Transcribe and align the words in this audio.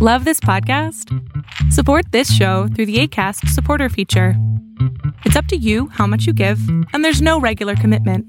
Love 0.00 0.24
this 0.24 0.38
podcast? 0.38 1.12
Support 1.72 2.12
this 2.12 2.32
show 2.32 2.68
through 2.68 2.86
the 2.86 3.00
ACAST 3.02 3.48
supporter 3.48 3.88
feature. 3.88 4.34
It's 5.24 5.34
up 5.34 5.46
to 5.46 5.56
you 5.56 5.88
how 5.88 6.06
much 6.06 6.24
you 6.24 6.32
give, 6.32 6.60
and 6.92 7.04
there's 7.04 7.20
no 7.20 7.40
regular 7.40 7.74
commitment. 7.74 8.24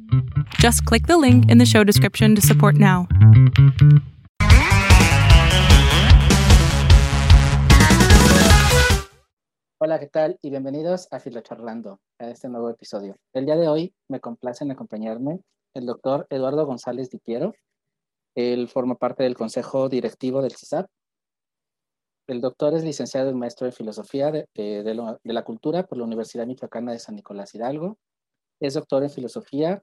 Just 0.56 0.84
click 0.86 1.06
the 1.06 1.20
link 1.20 1.48
in 1.48 1.60
the 1.60 1.68
show 1.68 1.84
description 1.84 2.34
to 2.34 2.42
support 2.42 2.74
now. 2.74 3.08
Hola, 9.78 10.00
¿qué 10.00 10.08
tal? 10.08 10.40
Y 10.42 10.50
bienvenidos 10.50 11.08
a 11.12 11.20
Filocharlando, 11.20 12.00
a 12.18 12.32
este 12.32 12.50
nuevo 12.50 12.72
episodio. 12.72 13.16
El 13.32 13.46
día 13.46 13.58
de 13.58 13.68
hoy 13.68 13.94
me 14.08 14.20
complace 14.20 14.64
en 14.64 14.72
acompañarme 14.72 15.42
el 15.76 15.86
doctor 15.86 16.26
Eduardo 16.32 16.66
González 16.66 17.12
Di 17.12 17.20
Piero. 17.20 17.54
Él 18.34 18.70
forma 18.70 18.96
parte 18.96 19.22
del 19.22 19.36
consejo 19.36 19.88
directivo 19.88 20.42
del 20.42 20.56
CISAP 20.56 20.88
el 22.30 22.42
doctor 22.42 22.76
es 22.76 22.84
licenciado 22.84 23.32
y 23.32 23.34
maestro 23.34 23.66
de 23.66 23.72
Filosofía 23.72 24.32
de, 24.32 25.18
la 25.24 25.44
Cultura 25.44 25.88
por 25.88 25.98
la 25.98 26.04
Universidad 26.04 26.46
Michoacana 26.46 26.92
de 26.92 27.00
San 27.00 27.16
Nicolás 27.16 27.56
Hidalgo. 27.56 27.98
Es 28.60 28.76
doctor 28.76 29.04
en 29.04 29.10
Filosofía 29.10 29.82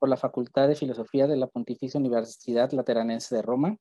por 0.00 0.08
la 0.08 0.16
Facultad 0.16 0.66
de 0.66 0.74
Filosofía 0.74 1.28
de 1.28 1.36
la 1.36 1.46
Pontificia 1.46 2.00
Universidad 2.00 2.72
Lateranense 2.72 3.34
de 3.34 3.42
Roma. 3.42 3.76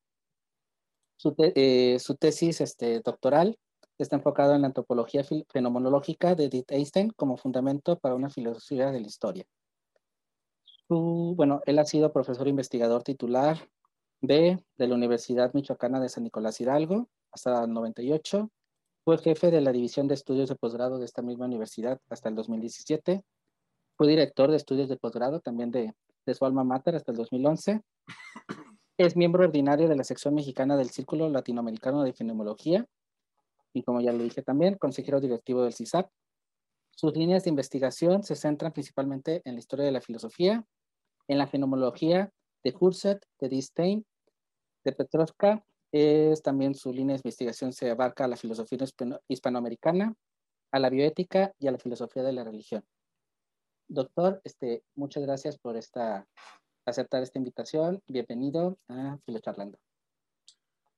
Su, 1.15 1.33
eh, 1.39 1.97
tesis 2.19 2.61
este, 2.61 2.99
doctoral 2.99 3.57
está 3.97 4.15
enfocado 4.15 4.53
en 4.53 4.61
la 4.61 4.67
antropología 4.67 5.23
fenomenológica 5.49 6.35
de 6.35 6.45
Edith 6.45 6.71
Einstein 6.71 7.09
como 7.15 7.37
fundamento 7.37 7.97
para 7.97 8.13
una 8.13 8.29
filosofía 8.29 8.91
de 8.91 9.01
la 9.01 9.07
historia. 9.07 9.45
bueno, 10.87 11.61
él 11.65 11.79
ha 11.79 11.85
sido 11.85 12.13
profesor 12.13 12.47
investigador 12.47 13.01
titular 13.01 13.57
de, 14.21 14.63
de 14.77 14.87
la 14.87 14.93
Universidad 14.93 15.51
Michoacana 15.53 15.99
de 15.99 16.09
San 16.09 16.23
Nicolás 16.23 16.61
Hidalgo 16.61 17.09
hasta 17.37 17.63
el 17.63 17.73
98. 17.73 18.49
Fue 19.05 19.17
jefe 19.19 19.51
de 19.51 19.61
la 19.61 19.71
División 19.71 20.07
de 20.07 20.15
Estudios 20.15 20.49
de 20.49 20.55
Posgrado 20.55 20.97
de 20.97 21.05
esta 21.05 21.21
misma 21.21 21.45
universidad 21.45 22.01
hasta 22.09 22.29
el 22.29 22.35
2017. 22.35 23.23
Fue 23.95 24.07
director 24.07 24.49
de 24.49 24.57
estudios 24.57 24.89
de 24.89 24.97
posgrado 24.97 25.39
también 25.39 25.71
de, 25.71 25.93
de 26.25 26.33
su 26.33 26.45
alma 26.45 26.63
mater 26.63 26.95
hasta 26.95 27.11
el 27.11 27.17
2011. 27.17 27.81
Es 28.97 29.15
miembro 29.15 29.43
ordinario 29.43 29.87
de 29.87 29.95
la 29.95 30.03
sección 30.03 30.33
mexicana 30.33 30.75
del 30.75 30.89
Círculo 30.89 31.29
Latinoamericano 31.29 32.03
de 32.03 32.13
Fenomenología 32.13 32.85
y, 33.71 33.83
como 33.83 34.01
ya 34.01 34.11
lo 34.11 34.23
dije 34.23 34.41
también, 34.41 34.75
consejero 34.75 35.21
directivo 35.21 35.63
del 35.63 35.73
CISAP. 35.73 36.09
Sus 36.91 37.15
líneas 37.15 37.43
de 37.43 37.51
investigación 37.51 38.23
se 38.23 38.35
centran 38.35 38.73
principalmente 38.73 39.41
en 39.45 39.53
la 39.53 39.59
historia 39.59 39.85
de 39.85 39.91
la 39.91 40.01
filosofía, 40.01 40.65
en 41.27 41.37
la 41.37 41.45
fenomenología 41.45 42.31
de 42.63 42.75
Husserl, 42.79 43.19
de 43.39 43.49
Distain, 43.49 44.05
de 44.83 44.91
Petrovka 44.93 45.63
es 45.91 46.41
también 46.41 46.75
su 46.75 46.91
línea 46.91 47.15
de 47.15 47.19
investigación 47.19 47.73
se 47.73 47.89
abarca 47.89 48.25
a 48.25 48.27
la 48.27 48.35
filosofía 48.35 48.79
hispanoamericana, 49.27 50.13
a 50.71 50.79
la 50.79 50.89
bioética 50.89 51.53
y 51.59 51.67
a 51.67 51.71
la 51.71 51.77
filosofía 51.77 52.23
de 52.23 52.33
la 52.33 52.43
religión. 52.43 52.83
Doctor, 53.87 54.41
este, 54.43 54.83
muchas 54.95 55.23
gracias 55.23 55.57
por 55.57 55.77
esta, 55.77 56.27
aceptar 56.85 57.23
esta 57.23 57.39
invitación. 57.39 58.01
Bienvenido 58.07 58.77
a 58.89 59.17
Filocharlando. 59.25 59.79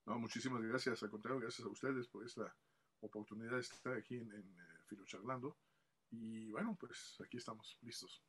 No, 0.06 0.18
muchísimas 0.18 0.62
gracias. 0.62 1.02
Al 1.02 1.10
contrario, 1.10 1.40
gracias 1.40 1.66
a 1.66 1.70
ustedes 1.70 2.08
por 2.08 2.24
esta 2.24 2.52
oportunidad 3.00 3.52
de 3.52 3.60
estar 3.60 3.96
aquí 3.96 4.16
en, 4.16 4.32
en 4.32 4.40
eh, 4.40 4.78
Filocharlando. 4.86 5.56
Y 6.10 6.50
bueno, 6.50 6.76
pues 6.80 7.16
aquí 7.24 7.36
estamos, 7.36 7.78
listos. 7.82 8.22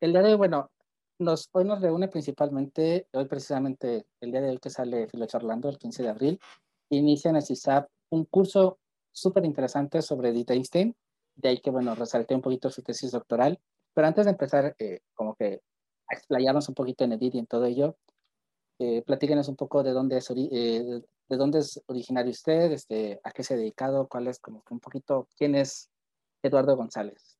El 0.00 0.12
día 0.12 0.22
de 0.22 0.30
hoy, 0.30 0.36
bueno, 0.36 0.70
nos, 1.18 1.48
hoy 1.52 1.64
nos 1.64 1.80
reúne 1.80 2.08
principalmente, 2.08 3.08
hoy 3.12 3.26
precisamente 3.26 4.06
el 4.20 4.30
día 4.30 4.40
de 4.40 4.50
hoy 4.50 4.58
que 4.58 4.70
sale 4.70 5.08
Filo 5.08 5.26
Charlando, 5.26 5.68
el 5.68 5.78
15 5.78 6.02
de 6.02 6.08
abril, 6.08 6.40
inicia 6.90 7.30
en 7.30 7.36
el 7.36 7.42
CISAP 7.42 7.88
un 8.10 8.24
curso 8.26 8.78
súper 9.10 9.44
interesante 9.44 10.02
sobre 10.02 10.30
Edith 10.30 10.50
Einstein, 10.50 10.96
de 11.34 11.48
ahí 11.48 11.60
que, 11.60 11.70
bueno, 11.70 11.94
resalté 11.94 12.34
un 12.34 12.42
poquito 12.42 12.70
su 12.70 12.82
tesis 12.82 13.12
doctoral, 13.12 13.58
pero 13.94 14.06
antes 14.06 14.24
de 14.24 14.32
empezar, 14.32 14.74
eh, 14.78 15.00
como 15.14 15.34
que 15.34 15.60
a 16.08 16.14
explayarnos 16.14 16.68
un 16.68 16.74
poquito 16.74 17.04
en 17.04 17.12
Edith 17.12 17.34
y 17.34 17.38
en 17.38 17.46
todo 17.46 17.64
ello, 17.64 17.96
eh, 18.78 19.02
platíquenos 19.02 19.48
un 19.48 19.56
poco 19.56 19.82
de 19.82 19.92
dónde 19.92 20.18
es, 20.18 20.30
eh, 20.30 21.02
de 21.28 21.36
dónde 21.36 21.60
es 21.60 21.82
originario 21.86 22.30
usted, 22.30 22.72
este, 22.72 23.20
a 23.22 23.30
qué 23.30 23.42
se 23.42 23.54
ha 23.54 23.56
dedicado, 23.56 24.08
cuál 24.08 24.26
es, 24.28 24.38
como 24.38 24.62
que 24.62 24.74
un 24.74 24.80
poquito, 24.80 25.28
quién 25.36 25.54
es 25.54 25.90
Eduardo 26.42 26.76
González. 26.76 27.38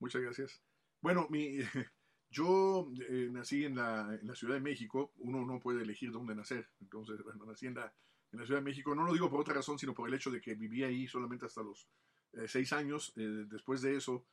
Muchas 0.00 0.22
gracias. 0.22 0.60
Bueno, 1.00 1.26
mi, 1.30 1.58
Yo 2.32 2.90
eh, 3.10 3.28
nací 3.30 3.66
en 3.66 3.76
la, 3.76 4.18
Ciudad 4.34 4.54
de 4.54 4.60
México, 4.60 5.12
uno 5.18 5.44
no 5.44 5.60
puede 5.60 5.82
elegir 5.82 6.10
dónde 6.10 6.34
nacer, 6.34 6.66
entonces, 6.80 7.20
nací 7.46 7.66
en 7.66 7.74
la, 7.74 7.92
Ciudad 8.30 8.60
de 8.60 8.64
México, 8.64 8.94
no 8.94 9.04
lo 9.04 9.12
digo 9.12 9.28
por 9.28 9.40
otra 9.40 9.52
razón, 9.52 9.78
sino 9.78 9.92
por 9.92 10.08
el 10.08 10.14
hecho 10.14 10.30
de 10.30 10.40
que 10.40 10.54
viví 10.54 10.82
ahí 10.82 11.06
solamente 11.06 11.44
hasta 11.44 11.62
los 11.62 11.86
eh, 12.32 12.48
seis 12.48 12.72
años, 12.72 13.12
eh, 13.16 13.44
después 13.46 13.82
de 13.82 13.96
eso 13.96 14.26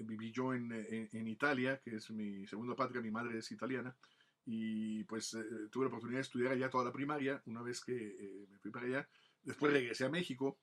viví 0.00 0.30
yo 0.32 0.52
en, 0.52 0.70
en, 0.70 1.26
Italia, 1.26 1.80
que 1.82 1.96
es 1.96 2.10
mi 2.10 2.46
segunda 2.46 2.76
patria, 2.76 3.00
mi 3.00 3.10
madre 3.10 3.38
es 3.38 3.50
italiana, 3.52 3.96
y 4.44 5.02
pues 5.04 5.30
tuve 5.70 5.84
la 5.84 5.88
oportunidad 5.88 6.18
de 6.18 6.22
estudiar 6.22 6.52
allá 6.52 6.68
toda 6.68 6.84
la 6.84 6.92
primaria, 6.92 7.42
una 7.46 7.62
vez 7.62 7.82
que 7.82 8.46
me 8.50 8.58
fui 8.58 8.70
para 8.70 8.84
allá, 8.84 9.08
después 9.42 9.72
regresé 9.72 10.04
a 10.04 10.10
México, 10.10 10.58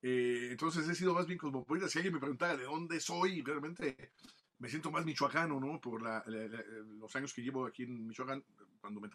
entonces 0.00 0.88
he 0.88 0.94
sido 0.94 1.12
más 1.12 1.26
bien 1.26 1.38
cosmopolita, 1.38 1.90
si 1.90 1.98
alguien 1.98 2.14
me 2.14 2.20
preguntara 2.20 2.56
de 2.56 2.64
dónde 2.64 2.98
soy, 3.00 3.42
realmente 3.42 4.12
me 4.58 4.68
siento 4.68 4.90
más 4.90 5.04
michoacano, 5.04 5.60
¿no? 5.60 5.80
Por 5.80 6.02
los 6.02 7.16
años 7.16 7.32
que 7.34 7.42
llevo 7.42 7.66
aquí 7.66 7.82
en 7.82 8.06
Michoacán, 8.06 8.44
cuando 8.80 9.00
me 9.00 9.10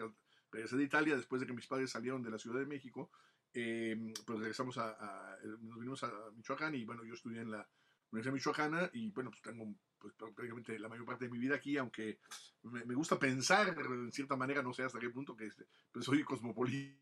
regresé 0.51 0.77
de 0.77 0.83
Italia, 0.83 1.15
después 1.15 1.39
de 1.39 1.47
que 1.47 1.53
mis 1.53 1.67
padres 1.67 1.89
salieron 1.89 2.21
de 2.21 2.29
la 2.29 2.37
Ciudad 2.37 2.59
de 2.59 2.65
México, 2.65 3.11
eh, 3.53 4.13
pues 4.25 4.39
regresamos 4.39 4.77
a, 4.77 5.37
nos 5.61 5.77
vinimos 5.77 6.03
a 6.03 6.11
Michoacán 6.35 6.75
y 6.75 6.85
bueno, 6.85 7.03
yo 7.03 7.13
estudié 7.13 7.41
en 7.41 7.51
la 7.51 7.67
Universidad 8.11 8.33
Michoacana 8.33 8.89
y 8.93 9.09
bueno, 9.11 9.31
pues 9.31 9.41
tengo 9.41 9.73
pues, 9.97 10.13
prácticamente 10.13 10.77
la 10.77 10.89
mayor 10.89 11.05
parte 11.05 11.25
de 11.25 11.31
mi 11.31 11.39
vida 11.39 11.55
aquí, 11.55 11.77
aunque 11.77 12.19
me, 12.63 12.93
gusta 12.93 13.17
pensar 13.17 13.75
en 13.77 14.11
cierta 14.11 14.35
manera, 14.35 14.61
no 14.61 14.73
sé 14.73 14.83
hasta 14.83 14.99
qué 14.99 15.09
punto, 15.09 15.35
que 15.35 15.49
pues, 15.91 16.05
soy 16.05 16.23
cosmopolita. 16.23 16.99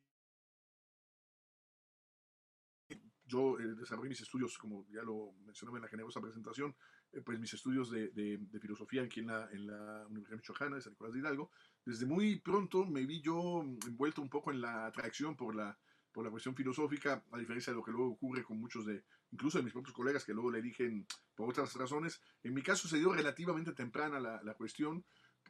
Yo 3.26 3.60
eh, 3.60 3.76
desarrollé 3.76 4.10
mis 4.10 4.22
estudios, 4.22 4.58
como 4.58 4.88
ya 4.90 5.04
lo 5.04 5.34
mencionaba 5.46 5.78
en 5.78 5.84
la 5.84 5.90
generosa 5.90 6.20
presentación, 6.20 6.76
pues 7.26 7.40
mis 7.40 7.54
estudios 7.54 7.90
de, 7.90 8.10
de, 8.10 8.60
filosofía 8.60 9.04
aquí 9.04 9.22
en 9.22 9.28
la, 9.28 9.50
en 9.52 9.68
la 9.68 10.06
Universidad 10.08 10.38
Michoacana 10.38 10.76
de 10.76 10.82
San 10.82 10.94
Nicolás 10.94 11.14
de 11.14 11.20
Hidalgo. 11.20 11.52
Desde 11.86 12.06
muy 12.06 12.40
pronto 12.40 12.86
me 12.86 13.06
vi 13.06 13.22
yo 13.22 13.64
envuelto 13.88 14.22
un 14.22 14.30
poco 14.30 14.52
en 14.52 14.62
la 14.62 14.86
atracción 14.86 15.36
por 15.36 15.56
la, 15.56 15.78
por 16.12 16.24
la 16.24 16.32
cuestión 16.32 16.56
filosófica, 16.56 17.24
a 17.32 17.38
diferencia 17.38 17.74
de 17.74 17.78
lo 17.78 17.84
que 17.84 17.92
luego 17.92 18.12
ocurre 18.12 18.44
con 18.44 18.60
muchos 18.60 18.86
de, 18.86 19.04
incluso 19.32 19.58
de 19.58 19.64
mis 19.64 19.74
propios 19.74 19.94
colegas 19.94 20.24
que 20.24 20.34
luego 20.34 20.52
le 20.52 20.60
eligen 20.60 21.08
por 21.36 21.50
otras 21.50 21.74
razones. 21.76 22.22
En 22.44 22.54
mi 22.54 22.62
caso 22.62 22.88
se 22.88 22.98
dio 22.98 23.14
relativamente 23.14 23.74
temprana 23.74 24.20
la, 24.20 24.42
la 24.44 24.54
cuestión, 24.54 25.04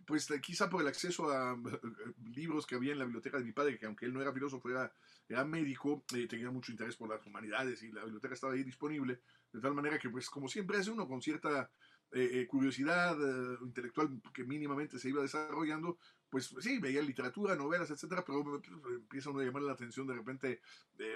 pues 0.05 0.27
quizá 0.41 0.69
por 0.69 0.81
el 0.81 0.87
acceso 0.87 1.29
a 1.31 1.57
libros 2.33 2.65
que 2.65 2.75
había 2.75 2.93
en 2.93 2.99
la 2.99 3.05
biblioteca 3.05 3.37
de 3.37 3.43
mi 3.43 3.51
padre, 3.51 3.77
que 3.77 3.85
aunque 3.85 4.05
él 4.05 4.13
no 4.13 4.21
era 4.21 4.33
filósofo, 4.33 4.69
era, 4.69 4.91
era 5.27 5.45
médico, 5.45 6.03
eh, 6.15 6.27
tenía 6.27 6.51
mucho 6.51 6.71
interés 6.71 6.95
por 6.95 7.09
las 7.09 7.25
humanidades 7.25 7.83
y 7.83 7.91
la 7.91 8.03
biblioteca 8.03 8.33
estaba 8.33 8.53
ahí 8.53 8.63
disponible. 8.63 9.21
De 9.51 9.59
tal 9.59 9.73
manera 9.73 9.97
que, 9.97 10.09
pues, 10.09 10.29
como 10.29 10.47
siempre 10.47 10.77
hace 10.77 10.91
uno, 10.91 11.07
con 11.07 11.21
cierta 11.21 11.69
eh, 12.11 12.41
eh, 12.41 12.47
curiosidad 12.47 13.15
eh, 13.21 13.57
intelectual 13.61 14.19
que 14.33 14.43
mínimamente 14.43 14.97
se 14.97 15.09
iba 15.09 15.21
desarrollando, 15.21 15.99
pues 16.27 16.55
sí, 16.59 16.79
veía 16.79 17.03
literatura, 17.03 17.55
novelas, 17.55 17.91
etcétera, 17.91 18.23
pero 18.25 18.43
pues, 18.43 18.63
empieza 18.95 19.29
uno 19.29 19.39
a 19.39 19.43
llamar 19.43 19.61
la 19.61 19.73
atención 19.73 20.07
de 20.07 20.15
repente, 20.15 20.61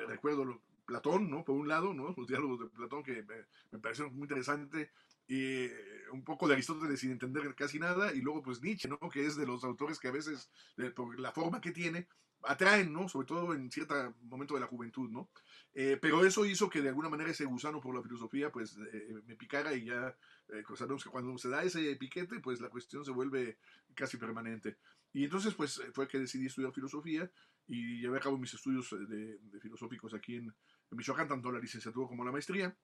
recuerdo 0.08 0.62
Platón, 0.86 1.32
¿no? 1.32 1.44
Por 1.44 1.56
un 1.56 1.68
lado, 1.68 1.94
¿no? 1.94 2.14
Los 2.16 2.28
diálogos 2.28 2.60
de 2.60 2.66
Platón 2.68 3.02
que 3.02 3.24
me, 3.24 3.46
me 3.72 3.80
parecieron 3.80 4.14
muy 4.14 4.24
interesantes, 4.24 4.90
y 5.28 5.68
un 6.12 6.24
poco 6.24 6.48
de 6.48 6.54
Aristóteles 6.54 7.00
sin 7.00 7.12
entender 7.12 7.54
casi 7.56 7.80
nada, 7.80 8.14
y 8.14 8.22
luego 8.22 8.44
pues 8.44 8.62
Nietzsche, 8.62 8.88
¿no? 8.88 9.00
Que 9.10 9.26
es 9.26 9.36
de 9.36 9.46
los 9.46 9.64
autores 9.64 10.00
que 10.00 10.08
a 10.08 10.12
veces, 10.12 10.50
por 10.96 11.20
la 11.20 11.32
forma 11.32 11.60
que 11.60 11.72
tiene, 11.72 12.08
atraen, 12.44 12.92
¿no? 12.92 13.08
Sobre 13.08 13.28
todo 13.28 13.54
en 13.54 13.72
cierto 13.72 14.16
momento 14.24 14.54
de 14.54 14.60
la 14.62 14.68
juventud, 14.68 15.10
¿no? 15.10 15.30
Eh, 15.74 15.98
pero 16.02 16.26
eso 16.26 16.46
hizo 16.46 16.70
que 16.70 16.82
de 16.82 16.90
alguna 16.90 17.10
manera 17.10 17.32
ese 17.32 17.46
gusano 17.46 17.82
por 17.82 17.96
la 17.96 18.04
filosofía 18.04 18.52
pues 18.52 18.78
eh, 18.92 19.16
me 19.26 19.36
picara 19.36 19.74
y 19.74 19.86
ya 19.86 20.16
eh, 20.50 20.64
sabemos 20.76 21.04
que 21.04 21.10
cuando 21.10 21.36
se 21.38 21.50
da 21.50 21.64
ese 21.64 21.96
piquete 21.96 22.40
pues 22.40 22.62
la 22.62 22.70
cuestión 22.70 23.04
se 23.04 23.12
vuelve 23.12 23.58
casi 23.96 24.18
permanente. 24.18 24.78
Y 25.14 25.24
entonces 25.24 25.54
pues 25.54 25.82
fue 25.94 26.08
que 26.08 26.20
decidí 26.20 26.48
estudiar 26.48 26.74
filosofía 26.74 27.30
y 27.68 28.02
llevé 28.02 28.18
a 28.18 28.22
cabo 28.22 28.38
mis 28.38 28.54
estudios 28.54 28.90
de, 29.08 29.40
filosóficos 29.62 30.14
aquí 30.14 30.36
en, 30.36 30.54
en, 30.92 30.98
Michoacán, 30.98 31.28
tanto 31.28 31.52
la 31.52 31.60
licenciatura 31.60 32.08
como 32.08 32.26
la 32.26 32.32
maestría. 32.32 32.76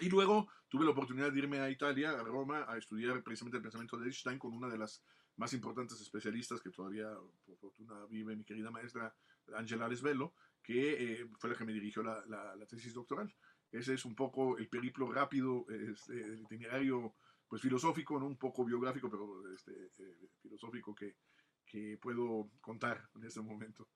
Y 0.00 0.08
luego 0.08 0.48
tuve 0.68 0.84
la 0.84 0.92
oportunidad 0.92 1.30
de 1.30 1.38
irme 1.38 1.60
a 1.60 1.70
Italia, 1.70 2.10
a 2.10 2.22
Roma, 2.22 2.64
a 2.68 2.78
estudiar 2.78 3.22
precisamente 3.22 3.58
el 3.58 3.62
pensamiento 3.62 3.98
de 3.98 4.06
Einstein 4.06 4.38
con 4.38 4.54
una 4.54 4.68
de 4.68 4.78
las 4.78 5.04
más 5.36 5.52
importantes 5.52 6.00
especialistas 6.00 6.60
que 6.60 6.70
todavía, 6.70 7.08
por 7.44 7.56
fortuna, 7.58 8.06
vive 8.08 8.36
mi 8.36 8.44
querida 8.44 8.70
maestra 8.70 9.14
Angela 9.54 9.88
Lesbello, 9.88 10.34
que 10.62 11.20
eh, 11.22 11.30
fue 11.38 11.50
la 11.50 11.56
que 11.56 11.64
me 11.64 11.72
dirigió 11.72 12.02
la, 12.02 12.24
la, 12.26 12.66
tesis 12.66 12.94
doctoral. 12.94 13.34
Ese 13.72 13.94
es 13.94 14.04
un 14.04 14.14
poco 14.14 14.58
el 14.58 14.68
periplo 14.68 15.10
rápido, 15.10 15.66
este, 15.68 16.12
el 16.12 16.40
itinerario 16.40 17.14
pues, 17.48 17.62
filosófico, 17.62 18.18
¿no? 18.18 18.26
un 18.26 18.38
poco 18.38 18.64
biográfico, 18.64 19.10
pero 19.10 19.52
este, 19.54 19.72
eh, 19.98 20.28
filosófico 20.40 20.94
que, 20.94 21.16
que 21.64 21.98
puedo 22.00 22.50
contar 22.60 23.08
en 23.14 23.24
este 23.24 23.40
momento. 23.40 23.88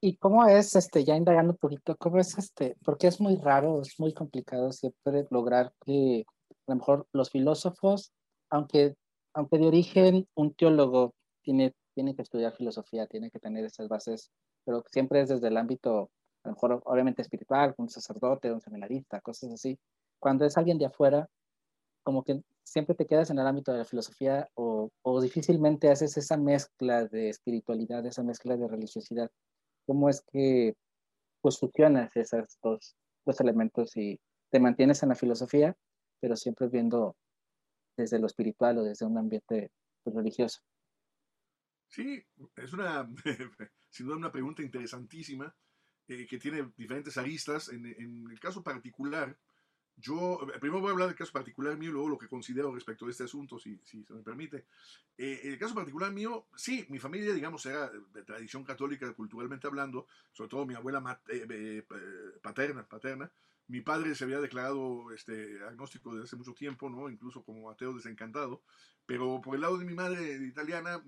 ¿Y 0.00 0.16
cómo 0.18 0.46
es, 0.46 0.76
este, 0.76 1.04
ya 1.04 1.16
indagando 1.16 1.52
un 1.52 1.58
poquito, 1.58 1.96
cómo 1.96 2.18
es, 2.18 2.36
este, 2.36 2.76
porque 2.84 3.06
es 3.06 3.20
muy 3.20 3.36
raro, 3.36 3.80
es 3.80 3.98
muy 3.98 4.12
complicado 4.12 4.70
siempre 4.72 5.26
lograr 5.30 5.72
que 5.84 6.26
a 6.66 6.72
lo 6.72 6.76
mejor 6.76 7.06
los 7.12 7.30
filósofos, 7.30 8.12
aunque, 8.50 8.94
aunque 9.32 9.58
de 9.58 9.66
origen 9.66 10.28
un 10.34 10.54
teólogo 10.54 11.14
tiene, 11.42 11.74
tiene 11.94 12.14
que 12.14 12.22
estudiar 12.22 12.52
filosofía, 12.52 13.06
tiene 13.06 13.30
que 13.30 13.38
tener 13.38 13.64
esas 13.64 13.88
bases, 13.88 14.30
pero 14.64 14.84
siempre 14.90 15.22
es 15.22 15.30
desde 15.30 15.48
el 15.48 15.56
ámbito, 15.56 16.10
a 16.44 16.48
lo 16.48 16.54
mejor 16.54 16.82
obviamente 16.84 17.22
espiritual, 17.22 17.74
un 17.78 17.88
sacerdote, 17.88 18.52
un 18.52 18.60
seminarista, 18.60 19.20
cosas 19.22 19.52
así. 19.52 19.78
Cuando 20.18 20.44
es 20.44 20.58
alguien 20.58 20.78
de 20.78 20.86
afuera, 20.86 21.26
como 22.02 22.22
que 22.22 22.42
siempre 22.64 22.94
te 22.94 23.06
quedas 23.06 23.30
en 23.30 23.38
el 23.38 23.46
ámbito 23.46 23.72
de 23.72 23.78
la 23.78 23.84
filosofía 23.84 24.48
o, 24.54 24.90
o 25.02 25.20
difícilmente 25.22 25.90
haces 25.90 26.16
esa 26.18 26.36
mezcla 26.36 27.06
de 27.06 27.30
espiritualidad, 27.30 28.04
esa 28.04 28.22
mezcla 28.22 28.56
de 28.56 28.68
religiosidad 28.68 29.30
cómo 29.86 30.08
es 30.08 30.22
que 30.32 30.74
pues 31.40 31.58
fusionas 31.58 32.10
esos 32.16 32.58
dos, 32.62 32.96
elementos 33.40 33.96
y 33.96 34.20
te 34.50 34.60
mantienes 34.60 35.02
en 35.02 35.10
la 35.10 35.14
filosofía, 35.14 35.76
pero 36.20 36.36
siempre 36.36 36.68
viendo 36.68 37.16
desde 37.96 38.18
lo 38.18 38.26
espiritual 38.26 38.78
o 38.78 38.84
desde 38.84 39.06
un 39.06 39.16
ambiente 39.18 39.70
pues, 40.02 40.14
religioso. 40.16 40.60
Sí, 41.88 42.22
es 42.56 42.72
una, 42.72 43.08
sin 43.90 44.06
duda 44.06 44.16
una 44.16 44.32
pregunta 44.32 44.62
interesantísima 44.62 45.54
eh, 46.08 46.26
que 46.26 46.38
tiene 46.38 46.72
diferentes 46.76 47.16
aristas. 47.16 47.68
En, 47.68 47.86
el 47.86 48.40
caso 48.40 48.62
particular, 48.62 49.36
yo, 49.98 50.46
eh, 50.54 50.58
primero 50.58 50.80
voy 50.80 50.90
a 50.90 50.92
hablar 50.92 51.08
del 51.08 51.16
caso 51.16 51.32
particular 51.32 51.76
mío 51.76 51.88
y 51.88 51.92
luego 51.92 52.10
lo 52.10 52.18
que 52.18 52.28
considero 52.28 52.74
respecto 52.74 53.06
de 53.06 53.12
este 53.12 53.24
asunto, 53.24 53.58
si, 53.58 53.80
si 53.82 54.04
se 54.04 54.12
me 54.12 54.22
permite. 54.22 54.66
Eh, 55.16 55.40
el 55.44 55.58
caso 55.58 55.74
particular 55.74 56.12
mío, 56.12 56.46
sí, 56.54 56.86
mi 56.90 56.98
familia, 56.98 57.32
digamos, 57.32 57.64
era 57.64 57.90
de 57.90 58.22
tradición 58.22 58.62
católica, 58.62 59.10
culturalmente 59.14 59.66
hablando, 59.66 60.06
sobre 60.32 60.50
todo 60.50 60.66
mi 60.66 60.74
abuela 60.74 61.20
eh, 61.28 61.82
paterna, 62.42 62.86
paterna. 62.86 63.30
Mi 63.68 63.80
padre 63.80 64.14
se 64.14 64.24
había 64.24 64.38
declarado 64.38 65.10
este, 65.12 65.58
agnóstico 65.64 66.12
desde 66.12 66.24
hace 66.24 66.36
mucho 66.36 66.54
tiempo, 66.54 66.88
¿no? 66.88 67.08
incluso 67.08 67.42
como 67.42 67.68
ateo 67.70 67.94
desencantado. 67.94 68.62
Pero 69.06 69.40
por 69.40 69.54
el 69.54 69.62
lado 69.62 69.78
de 69.78 69.84
mi 69.84 69.94
madre 69.94 70.34
italiana, 70.46 71.02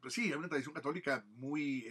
pues 0.00 0.14
sí, 0.14 0.28
era 0.28 0.38
una 0.38 0.48
tradición 0.48 0.74
católica 0.74 1.24
muy 1.36 1.86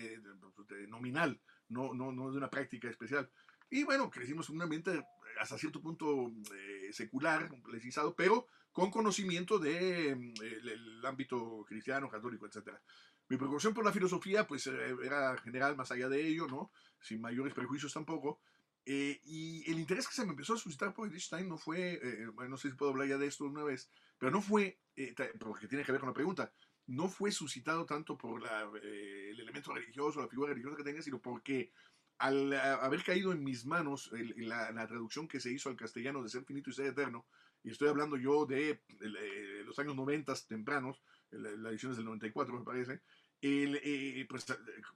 nominal, 0.87 1.39
no, 1.69 1.93
no, 1.93 2.11
no 2.11 2.31
de 2.31 2.37
una 2.37 2.49
práctica 2.49 2.89
especial. 2.89 3.29
Y 3.71 3.83
bueno, 3.83 4.09
crecimos 4.09 4.49
en 4.49 4.55
un 4.55 4.61
ambiente 4.63 5.05
hasta 5.39 5.57
cierto 5.57 5.81
punto 5.81 6.31
eh, 6.53 6.91
secular, 6.91 7.50
legisado, 7.71 8.13
pero 8.15 8.47
con 8.71 8.91
conocimiento 8.91 9.57
del 9.57 10.33
de, 10.33 10.75
mm, 10.75 11.06
ámbito 11.06 11.65
cristiano, 11.68 12.09
católico, 12.09 12.45
etc. 12.45 12.69
Mi 13.30 13.38
preocupación 13.38 13.74
por 13.74 13.86
la 13.86 13.91
filosofía 13.91 14.45
pues 14.45 14.68
eh, 14.68 14.95
era 15.03 15.38
general 15.38 15.75
más 15.75 15.91
allá 15.91 16.09
de 16.09 16.25
ello, 16.27 16.47
¿no? 16.47 16.71
sin 17.01 17.21
mayores 17.21 17.53
prejuicios 17.53 17.94
tampoco. 17.94 18.39
Eh, 18.86 19.19
y 19.24 19.69
el 19.71 19.80
interés 19.80 20.07
que 20.07 20.13
se 20.13 20.25
me 20.25 20.31
empezó 20.31 20.53
a 20.53 20.57
suscitar 20.57 20.94
por 20.94 21.06
Wittgenstein 21.06 21.47
no 21.47 21.57
fue, 21.57 22.00
bueno, 22.33 22.51
no 22.51 22.57
sé 22.57 22.69
si 22.69 22.75
puedo 22.75 22.92
hablar 22.92 23.07
ya 23.07 23.18
de 23.18 23.27
esto 23.27 23.45
una 23.45 23.63
vez, 23.63 23.89
pero 24.18 24.31
no 24.31 24.42
fue, 24.42 24.80
porque 25.39 25.68
tiene 25.68 25.83
que 25.83 25.92
ver 25.92 26.01
con 26.01 26.09
la 26.09 26.15
pregunta, 26.15 26.51
no 26.88 27.07
fue 27.07 27.31
suscitado 27.31 27.85
tanto 27.85 28.18
por 28.18 28.42
la, 28.42 28.68
el 28.81 29.39
elemento 29.39 29.74
religioso, 29.74 30.21
la 30.21 30.27
figura 30.27 30.50
religiosa 30.50 30.77
que 30.77 30.83
tenía, 30.83 31.03
sino 31.03 31.21
porque 31.21 31.71
al 32.19 32.54
haber 32.54 33.04
caído 33.04 33.31
en 33.31 33.44
mis 33.44 33.66
manos 33.66 34.12
la, 34.38 34.71
la, 34.71 34.88
traducción 34.88 35.27
que 35.27 35.39
se 35.39 35.51
hizo 35.51 35.69
al 35.69 35.77
castellano 35.77 36.21
de 36.21 36.30
Ser 36.30 36.44
Finito 36.44 36.69
y 36.69 36.74
Ser 36.74 36.88
Eterno, 36.88 37.25
y 37.63 37.71
estoy 37.71 37.89
hablando 37.89 38.18
yo 38.18 38.45
de, 38.45 38.69
eh, 38.71 39.63
los 39.66 39.77
años 39.80 39.95
90 39.95 40.33
tempranos, 40.48 41.01
la, 41.31 41.69
edición 41.69 41.92
es 41.92 41.98
del 41.98 42.06
94 42.06 42.60
me 42.60 42.66
parece, 42.66 43.01
el, 43.41 43.80
eh, 43.83 44.25
pues, 44.30 44.45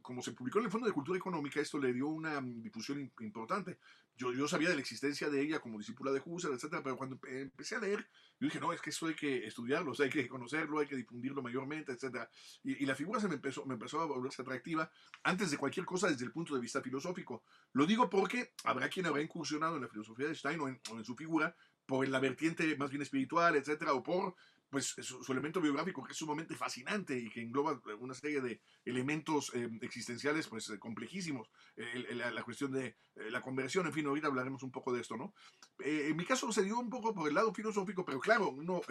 como 0.02 0.22
se 0.22 0.34
publicó 0.34 0.60
en 0.60 0.66
el 0.66 0.72
Fondo 0.72 0.88
de 0.88 0.94
Cultura 0.94 1.18
Económica, 1.18 1.60
esto 1.62 1.80
le 1.80 1.94
dio 1.94 2.08
una 2.08 2.42
difusión 2.42 3.00
importante. 3.22 3.80
Yo, 4.16 4.32
yo 4.32 4.48
sabía 4.48 4.70
de 4.70 4.76
la 4.76 4.82
existencia 4.82 5.30
de 5.30 5.42
ella 5.42 5.60
como 5.60 5.80
discípula 5.80 6.12
de 6.12 6.22
Husserl, 6.24 6.54
etcétera, 6.54 6.84
pero 6.84 6.98
cuando 6.98 7.20
empecé 7.26 7.76
a 7.76 7.80
leer, 7.80 8.08
yo 8.40 8.46
dije, 8.46 8.60
no, 8.60 8.72
es 8.74 8.82
que 8.82 8.92
eso 8.92 9.08
hay 9.08 9.16
que 9.16 9.48
estudiarlo, 9.48 9.94
hay 9.98 10.10
que 10.10 10.28
conocerlo, 10.28 10.80
hay 10.80 10.88
que 10.88 10.96
difundirlo 10.96 11.42
mayormente, 11.42 11.94
etcétera. 11.94 12.30
Y, 12.64 12.84
y, 12.84 12.86
la 12.86 12.96
figura 12.96 13.20
se 13.20 13.28
me 13.28 13.36
empezó, 13.36 13.66
me 13.66 13.74
empezó 13.74 14.02
a 14.02 14.06
volverse 14.06 14.42
atractiva 14.42 14.92
antes 15.24 15.50
de 15.50 15.58
cualquier 15.58 15.86
cosa 15.86 16.10
desde 16.10 16.26
el 16.26 16.32
punto 16.32 16.54
de 16.54 16.62
vista 16.62 16.82
filosófico. 16.82 17.44
Lo 17.72 17.86
digo 17.86 18.10
porque 18.10 18.54
habrá 18.66 18.90
quien 18.90 19.06
habrá 19.08 19.22
incursionado 19.22 19.78
en 19.78 19.82
la 19.82 19.88
filosofía 19.88 20.28
de 20.28 20.36
Stein 20.36 20.60
o 20.60 20.68
en, 20.68 20.80
o 20.92 20.98
en 20.98 21.06
su 21.06 21.16
figura 21.16 21.56
por 21.86 22.08
la 22.08 22.20
vertiente 22.20 22.76
más 22.78 22.90
bien 22.90 23.02
espiritual, 23.02 23.56
etcétera, 23.56 23.94
o 23.94 24.04
por 24.04 24.36
pues 24.74 24.96
su, 25.02 25.32
elemento 25.32 25.62
biográfico 25.62 26.04
que 26.04 26.14
es 26.14 26.18
sumamente 26.18 26.56
fascinante 26.56 27.16
y 27.16 27.30
que 27.30 27.42
engloba 27.42 27.80
una 28.00 28.16
serie 28.16 28.42
de 28.42 28.60
elementos 28.84 29.52
eh, 29.54 29.70
existenciales 29.82 30.48
pues 30.48 30.68
eh, 30.72 30.80
complejísimos, 30.80 31.48
eh, 31.76 32.16
la, 32.16 32.42
cuestión 32.42 32.72
de 32.72 32.88
eh, 32.88 33.30
la 33.30 33.40
conversión, 33.40 33.86
en 33.86 33.94
fin, 33.94 34.08
ahorita 34.08 34.26
hablaremos 34.26 34.64
un 34.64 34.72
poco 34.72 34.92
de 34.92 35.02
esto, 35.02 35.16
¿no? 35.16 35.36
Eh, 35.78 36.08
en 36.10 36.18
mi 36.18 36.26
caso 36.26 36.52
se 36.52 36.64
dio 36.64 36.80
un 36.80 36.90
poco 36.90 37.14
por 37.14 37.28
el 37.28 37.36
lado 37.36 37.54
filosófico, 37.54 38.04
pero 38.04 38.20
claro, 38.20 38.50
uno 38.50 38.82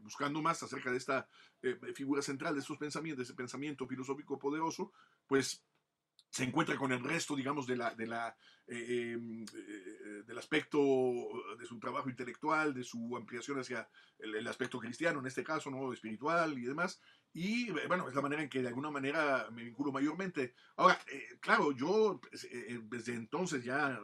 buscando 0.00 0.40
más 0.40 0.62
acerca 0.62 0.90
de 0.90 0.96
esta 0.96 1.28
figura 1.94 2.22
central, 2.22 2.54
de 2.54 2.60
estos 2.60 2.78
pensamientos, 2.78 3.18
de 3.18 3.24
ese 3.24 3.34
pensamiento 3.34 3.86
filosófico 3.86 4.38
poderoso, 4.38 4.90
pues 5.26 5.62
se 6.30 6.44
encuentra 6.44 6.76
con 6.76 6.92
el 6.92 7.02
resto, 7.02 7.34
digamos, 7.34 7.66
de 7.66 7.76
la, 7.76 8.36
eh, 8.66 9.12
em, 9.14 9.44
eh, 9.44 10.22
del 10.26 10.38
aspecto 10.38 10.78
de 11.58 11.66
su 11.66 11.78
trabajo 11.78 12.10
intelectual, 12.10 12.74
de 12.74 12.84
su 12.84 13.16
ampliación 13.16 13.58
hacia 13.58 13.88
el, 14.18 14.46
aspecto 14.46 14.78
cristiano, 14.78 15.20
en 15.20 15.26
este 15.26 15.42
caso, 15.42 15.70
¿no? 15.70 15.92
espiritual 15.92 16.58
y 16.58 16.66
demás. 16.66 17.00
Y 17.32 17.70
bueno, 17.86 18.08
es 18.08 18.14
la 18.14 18.22
manera 18.22 18.42
en 18.42 18.48
que 18.48 18.62
de 18.62 18.68
alguna 18.68 18.90
manera 18.90 19.48
me 19.52 19.62
vinculo 19.62 19.92
mayormente. 19.92 20.54
Ahora, 20.76 20.98
eh, 21.12 21.38
claro, 21.40 21.72
yo 21.72 22.20
pues, 22.20 22.44
eh, 22.44 22.80
desde 22.84 23.14
entonces 23.14 23.64
ya, 23.64 24.00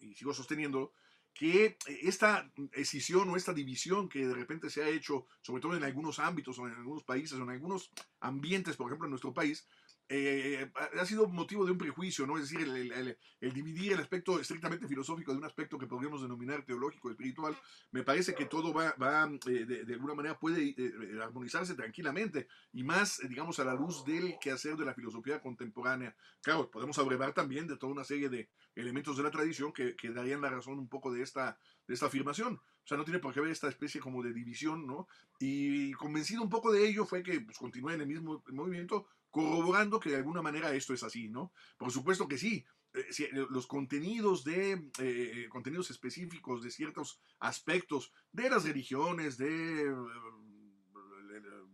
y 0.00 0.14
sigo 0.14 0.34
sosteniendo, 0.34 0.92
que 1.34 1.78
esta 1.86 2.52
escisión 2.72 3.30
o 3.30 3.36
esta 3.36 3.54
división 3.54 4.08
que 4.08 4.26
de 4.26 4.34
repente 4.34 4.68
se 4.68 4.82
ha 4.82 4.88
hecho, 4.88 5.26
sobre 5.40 5.62
todo 5.62 5.76
en 5.76 5.84
algunos 5.84 6.18
ámbitos 6.18 6.58
o 6.58 6.66
en 6.66 6.74
algunos 6.74 7.04
países 7.04 7.38
o 7.38 7.42
en 7.42 7.50
algunos 7.50 7.90
ambientes, 8.20 8.76
por 8.76 8.88
ejemplo 8.88 9.06
en 9.06 9.12
nuestro 9.12 9.32
país, 9.32 9.66
eh, 10.14 10.70
ha 11.00 11.06
sido 11.06 11.26
motivo 11.26 11.64
de 11.64 11.72
un 11.72 11.78
prejuicio, 11.78 12.26
¿no? 12.26 12.36
Es 12.36 12.50
decir, 12.50 12.68
el, 12.68 12.92
el, 12.92 13.18
el, 13.40 13.52
dividir 13.54 13.94
el 13.94 14.00
aspecto 14.00 14.38
estrictamente 14.38 14.86
filosófico 14.86 15.32
de 15.32 15.38
un 15.38 15.44
aspecto 15.44 15.78
que 15.78 15.86
podríamos 15.86 16.20
denominar 16.20 16.66
teológico, 16.66 17.10
espiritual, 17.10 17.56
me 17.92 18.02
parece 18.02 18.34
que 18.34 18.44
todo 18.44 18.74
va, 18.74 18.94
va 19.00 19.24
eh, 19.46 19.64
de, 19.64 19.84
de, 19.84 19.94
alguna 19.94 20.14
manera 20.14 20.38
puede 20.38 20.64
eh, 20.64 20.74
eh, 20.76 21.18
armonizarse 21.22 21.74
tranquilamente 21.74 22.46
y 22.74 22.84
más, 22.84 23.26
digamos, 23.26 23.58
a 23.58 23.64
la 23.64 23.74
luz 23.74 24.04
del 24.04 24.36
quehacer 24.38 24.76
de 24.76 24.84
la 24.84 24.92
filosofía 24.92 25.40
contemporánea. 25.40 26.14
Claro, 26.42 26.70
podemos 26.70 26.98
abrevar 26.98 27.32
también 27.32 27.66
de 27.66 27.78
toda 27.78 27.92
una 27.92 28.04
serie 28.04 28.28
de 28.28 28.50
elementos 28.74 29.16
de 29.16 29.22
la 29.22 29.30
tradición 29.30 29.72
que, 29.72 29.96
que 29.96 30.10
darían 30.10 30.42
la 30.42 30.50
razón 30.50 30.78
un 30.78 30.88
poco 30.88 31.10
de 31.10 31.22
esta, 31.22 31.58
de 31.88 31.94
esta 31.94 32.06
afirmación. 32.06 32.60
O 32.84 32.86
sea, 32.86 32.98
no 32.98 33.04
tiene 33.04 33.20
por 33.20 33.32
qué 33.32 33.40
haber 33.40 33.52
esta 33.52 33.68
especie 33.68 34.00
como 34.00 34.22
de 34.22 34.32
división, 34.32 34.86
¿no? 34.86 35.06
Y 35.38 35.92
convencido 35.92 36.42
un 36.42 36.50
poco 36.50 36.72
de 36.72 36.86
ello 36.86 37.06
fue 37.06 37.22
que 37.22 37.40
pues, 37.40 37.56
continué 37.56 37.94
en 37.94 38.00
el 38.00 38.08
mismo 38.08 38.42
movimiento, 38.48 39.06
corroborando 39.32 39.98
que 39.98 40.10
de 40.10 40.16
alguna 40.16 40.42
manera 40.42 40.72
esto 40.74 40.94
es 40.94 41.02
así, 41.02 41.28
¿no? 41.28 41.52
Por 41.76 41.90
supuesto 41.90 42.28
que 42.28 42.38
sí. 42.38 42.64
Eh, 42.94 43.06
eh, 43.18 43.46
los 43.48 43.66
contenidos 43.66 44.44
de 44.44 44.90
eh, 44.98 45.46
contenidos 45.48 45.90
específicos 45.90 46.62
de 46.62 46.70
ciertos 46.70 47.22
aspectos 47.40 48.12
de 48.30 48.50
las 48.50 48.64
religiones, 48.64 49.38
de, 49.38 49.90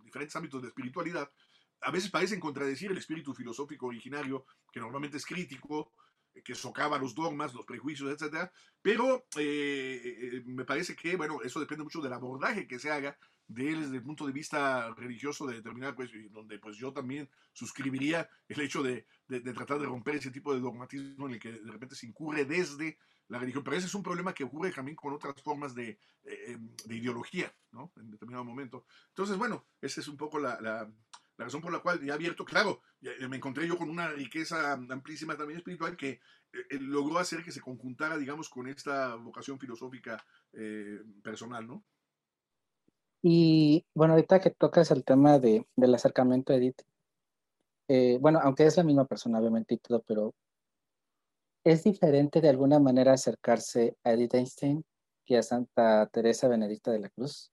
diferentes 0.05 0.37
ámbitos 0.37 0.63
de 0.63 0.69
espiritualidad, 0.69 1.31
a 1.81 1.91
veces 1.91 2.11
parecen 2.11 2.39
contradecir 2.39 2.93
el 2.93 2.99
espíritu 2.99 3.35
filosófico 3.35 3.87
originario, 3.87 4.47
que 4.73 4.81
normalmente 4.81 5.17
es 5.17 5.27
crítico, 5.27 5.93
que 6.45 6.55
socava 6.55 6.99
los 6.99 7.17
dogmas, 7.17 7.53
los 7.53 7.67
prejuicios, 7.67 8.13
etcétera, 8.13 8.53
pero 8.81 9.27
me 10.47 10.65
parece 10.65 10.95
que, 10.95 11.17
bueno, 11.17 11.43
eso 11.43 11.59
depende 11.59 11.83
mucho 11.83 12.01
del 12.01 12.13
abordaje 12.13 12.69
que 12.69 12.79
se 12.79 12.91
haga 12.91 13.19
de 13.49 13.71
él 13.71 13.81
desde 13.81 13.97
el 13.97 14.03
punto 14.03 14.27
de 14.27 14.33
vista 14.33 14.95
religioso 14.95 15.47
de 15.47 15.57
determinar, 15.57 15.95
pues, 15.95 16.11
donde 16.31 16.59
pues 16.59 16.77
yo 16.77 16.93
también 16.93 17.29
suscribiría 17.53 18.29
el 18.47 18.61
hecho 18.61 18.83
de, 18.83 19.07
de, 19.27 19.41
de, 19.41 19.53
tratar 19.53 19.79
de 19.79 19.87
romper 19.87 20.17
ese 20.17 20.31
tipo 20.31 20.55
de 20.55 20.61
dogmatismo 20.61 21.27
en 21.27 21.35
el 21.35 21.41
que 21.41 21.53
de 21.53 21.73
repente 21.73 21.95
se 21.97 22.07
incurre 22.07 22.45
desde 22.45 22.99
la 23.29 23.39
religión. 23.39 23.65
Pero 23.65 23.77
ese 23.77 23.87
es 23.87 23.95
un 23.95 24.03
problema 24.03 24.35
que 24.35 24.45
ocurre 24.45 24.71
también 24.71 24.97
con 24.97 25.13
otras 25.13 25.41
formas 25.43 25.75
de, 25.75 25.99
eh, 26.25 26.59
de 26.85 26.95
ideología, 26.95 27.53
¿no? 27.73 27.93
En 27.97 28.11
determinado 28.11 28.45
momento. 28.45 28.85
Entonces, 29.09 29.37
bueno, 29.37 29.67
esa 29.81 30.01
es 30.01 30.09
un 30.09 30.17
poco 30.17 30.39
la, 30.39 30.61
la, 30.61 30.91
la 31.39 31.45
razón 31.45 31.61
por 31.61 31.73
la 31.73 31.79
cual 31.79 32.05
ya 32.05 32.15
abierto, 32.15 32.45
claro, 32.45 32.83
me 33.01 33.37
encontré 33.37 33.67
yo 33.67 33.79
con 33.79 33.89
una 33.89 34.09
riqueza 34.09 34.73
amplísima 34.73 35.37
también 35.37 35.59
espiritual 35.59 35.97
que 35.97 36.21
eh, 36.53 36.79
logró 36.81 37.19
hacer 37.19 37.45
que 37.45 37.53
se 37.53 37.61
conjuntara, 37.61 38.19
digamos, 38.19 38.49
con 38.49 38.67
esta 38.69 39.15
vocación 39.15 39.59
filosófica 39.59 40.23
eh, 40.53 41.01
personal, 41.23 41.67
¿no? 41.67 41.85
Y 43.23 43.85
bueno, 43.95 44.15
ahorita 44.15 44.41
que 44.41 44.51
tocas 44.51 44.91
el 44.91 45.05
tema 45.05 45.39
de, 45.39 45.67
del 45.77 45.95
acercamiento 45.95 46.53
a 46.53 46.57
Edith, 46.57 46.83
eh, 47.89 48.19
bueno, 48.21 48.39
aunque 48.43 48.67
es 48.67 48.77
la 48.77 48.85
misma 48.85 49.07
persona, 49.07 49.39
obviamente, 49.39 49.79
todo, 49.79 50.03
pero 50.03 50.35
¿es 51.65 51.85
diferente 51.85 52.41
de 52.41 52.49
alguna 52.49 52.79
manera 52.79 53.15
acercarse 53.15 53.97
a 54.05 54.13
Edith 54.13 54.35
Einstein 54.35 54.85
que 55.25 55.39
a 55.39 55.43
Santa 55.43 56.07
Teresa 56.07 56.49
Benedicta 56.49 56.93
de 56.93 57.01
la 57.01 57.09
Cruz? 57.09 57.51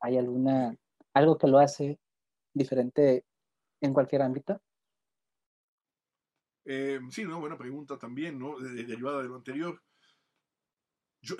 ¿Hay 0.00 0.16
alguna, 0.16 0.76
algo 1.14 1.36
que 1.36 1.48
lo 1.48 1.58
hace 1.58 1.98
diferente 2.54 3.24
en 3.80 3.92
cualquier 3.92 4.22
ámbito? 4.22 4.60
Eh, 6.64 7.00
sí, 7.10 7.24
¿no? 7.24 7.40
buena 7.40 7.58
pregunta 7.58 7.98
también, 7.98 8.38
¿no? 8.38 8.58
derivada 8.58 9.22
de 9.22 9.28
lo 9.28 9.36
anterior. 9.36 9.82
Yo, 11.20 11.36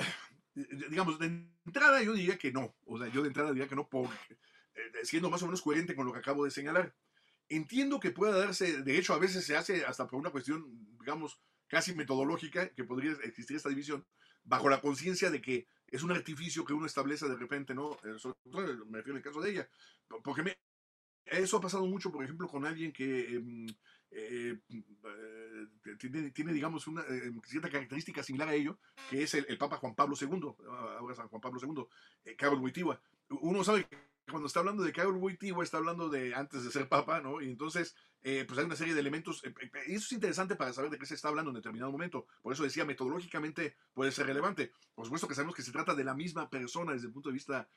digamos, 0.54 1.18
de 1.18 1.26
entrada 1.66 2.02
yo 2.02 2.12
diría 2.12 2.38
que 2.38 2.52
no. 2.52 2.74
O 2.84 2.98
sea, 2.98 3.08
yo 3.08 3.22
de 3.22 3.28
entrada 3.28 3.52
diría 3.52 3.68
que 3.68 3.76
no, 3.76 3.88
porque, 3.88 4.38
eh, 4.74 5.04
siendo 5.04 5.30
más 5.30 5.42
o 5.42 5.46
menos 5.46 5.62
coherente 5.62 5.94
con 5.94 6.06
lo 6.06 6.12
que 6.12 6.18
acabo 6.18 6.44
de 6.44 6.50
señalar. 6.50 6.94
Entiendo 7.48 8.00
que 8.00 8.10
pueda 8.10 8.36
darse, 8.36 8.82
de 8.82 8.98
hecho, 8.98 9.14
a 9.14 9.18
veces 9.18 9.44
se 9.44 9.56
hace 9.56 9.84
hasta 9.84 10.06
por 10.06 10.18
una 10.18 10.30
cuestión, 10.30 10.64
digamos, 10.98 11.40
casi 11.68 11.94
metodológica, 11.94 12.68
que 12.68 12.84
podría 12.84 13.12
existir 13.24 13.56
esta 13.56 13.68
división, 13.68 14.06
bajo 14.44 14.68
la 14.68 14.80
conciencia 14.80 15.30
de 15.30 15.40
que 15.40 15.66
es 15.86 16.02
un 16.02 16.12
artificio 16.12 16.64
que 16.64 16.72
uno 16.72 16.86
establece 16.86 17.28
de 17.28 17.36
repente, 17.36 17.74
¿no? 17.74 17.98
Eh, 18.04 18.16
me 18.88 18.98
refiero 18.98 19.16
al 19.16 19.22
caso 19.22 19.40
de 19.40 19.50
ella. 19.50 19.68
Porque 20.22 20.42
me, 20.42 20.58
eso 21.26 21.56
ha 21.56 21.60
pasado 21.60 21.86
mucho, 21.86 22.10
por 22.10 22.24
ejemplo, 22.24 22.48
con 22.48 22.64
alguien 22.64 22.92
que 22.92 23.34
em, 23.34 23.66
eh, 24.10 24.58
eh, 24.68 25.41
tiene, 25.98 26.30
tiene, 26.30 26.52
digamos, 26.52 26.86
una 26.86 27.02
em, 27.08 27.40
cierta 27.42 27.70
característica 27.70 28.22
similar 28.22 28.48
a 28.48 28.54
ello, 28.54 28.78
que 29.10 29.22
es 29.22 29.34
el, 29.34 29.58
Papa 29.58 29.76
Juan 29.76 29.94
Pablo 29.94 30.16
II, 30.20 30.54
ahora 30.98 31.14
San 31.14 31.28
Juan 31.28 31.40
Pablo 31.40 31.60
II, 31.62 31.84
eh, 32.24 32.36
Carlos 32.36 32.60
Wojtyła. 32.60 33.00
Uno 33.28 33.64
sabe 33.64 33.84
que 33.84 34.11
cuando 34.30 34.46
está 34.46 34.60
hablando 34.60 34.82
de 34.82 34.92
Carol 34.92 35.16
Wojtyła 35.16 35.64
está 35.64 35.78
hablando 35.78 36.08
de 36.08 36.34
antes 36.34 36.64
de 36.64 36.70
ser 36.70 36.88
papa, 36.88 37.20
¿no? 37.20 37.40
Y 37.40 37.48
entonces, 37.48 37.96
eh, 38.22 38.44
pues 38.46 38.58
hay 38.58 38.64
una 38.64 38.76
serie 38.76 38.94
de 38.94 39.00
elementos, 39.00 39.44
eh, 39.44 39.52
eh, 39.60 39.70
y 39.88 39.94
eso 39.94 40.06
es 40.06 40.12
interesante 40.12 40.54
para 40.54 40.72
saber 40.72 40.90
de 40.90 40.98
qué 40.98 41.06
se 41.06 41.14
está 41.14 41.28
hablando 41.28 41.50
en 41.50 41.56
determinado 41.56 41.90
momento. 41.90 42.26
Por 42.40 42.52
eso 42.52 42.62
decía, 42.62 42.84
metodológicamente 42.84 43.76
puede 43.92 44.12
ser 44.12 44.26
relevante. 44.26 44.72
Por 44.94 45.06
supuesto 45.06 45.26
que 45.26 45.34
sabemos 45.34 45.56
que 45.56 45.62
se 45.62 45.72
trata 45.72 45.94
de 45.94 46.04
la 46.04 46.14
misma 46.14 46.48
persona 46.48 46.92
desde 46.92 47.08
el 47.08 47.12
punto 47.12 47.30
de 47.30 47.34
vista 47.34 47.68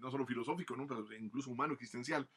no 0.00 0.10
solo 0.10 0.26
filosófico, 0.26 0.76
¿no? 0.76 0.86
Pero 0.86 1.06
incluso 1.14 1.50
humano, 1.50 1.74
existencial, 1.74 2.28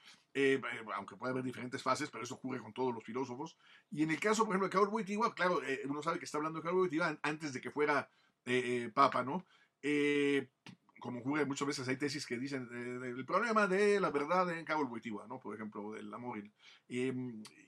aunque 0.96 1.16
puede 1.16 1.32
haber 1.32 1.44
diferentes 1.44 1.82
fases, 1.82 2.10
pero 2.10 2.24
eso 2.24 2.36
ocurre 2.36 2.60
con 2.60 2.74
todos 2.74 2.94
los 2.94 3.04
filósofos. 3.04 3.58
Y 3.92 4.04
en 4.04 4.12
el 4.12 4.20
caso, 4.20 4.46
por 4.46 4.54
ejemplo, 4.54 4.68
de 4.68 4.72
Carol 4.72 4.90
Wojtyła, 4.90 5.34
claro, 5.34 5.62
uno 5.86 6.02
sabe 6.02 6.20
que 6.20 6.26
está 6.26 6.38
hablando 6.38 6.60
de 6.60 6.64
Carol 6.64 6.82
Wojtyła 6.82 7.18
antes 7.24 7.54
de 7.54 7.62
que 7.62 7.72
fuera 7.72 8.10
papa, 8.94 9.24
¿no? 9.24 9.46
Como 11.06 11.20
ocurre 11.20 11.46
muchas 11.46 11.68
veces, 11.68 11.88
hay 11.88 11.98
tesis 11.98 12.26
que 12.26 12.36
dicen 12.36 12.68
eh, 12.74 13.14
el 13.16 13.26
problema 13.26 13.68
de 13.68 14.00
la 14.00 14.10
verdad 14.10 14.50
en 14.50 14.66
Cabo 14.66 14.86
Wojtyła, 14.86 15.28
¿no? 15.28 15.40
Por 15.40 15.54
ejemplo, 15.54 15.92
del 15.92 16.12
amor. 16.12 16.42
Y, 16.88 17.12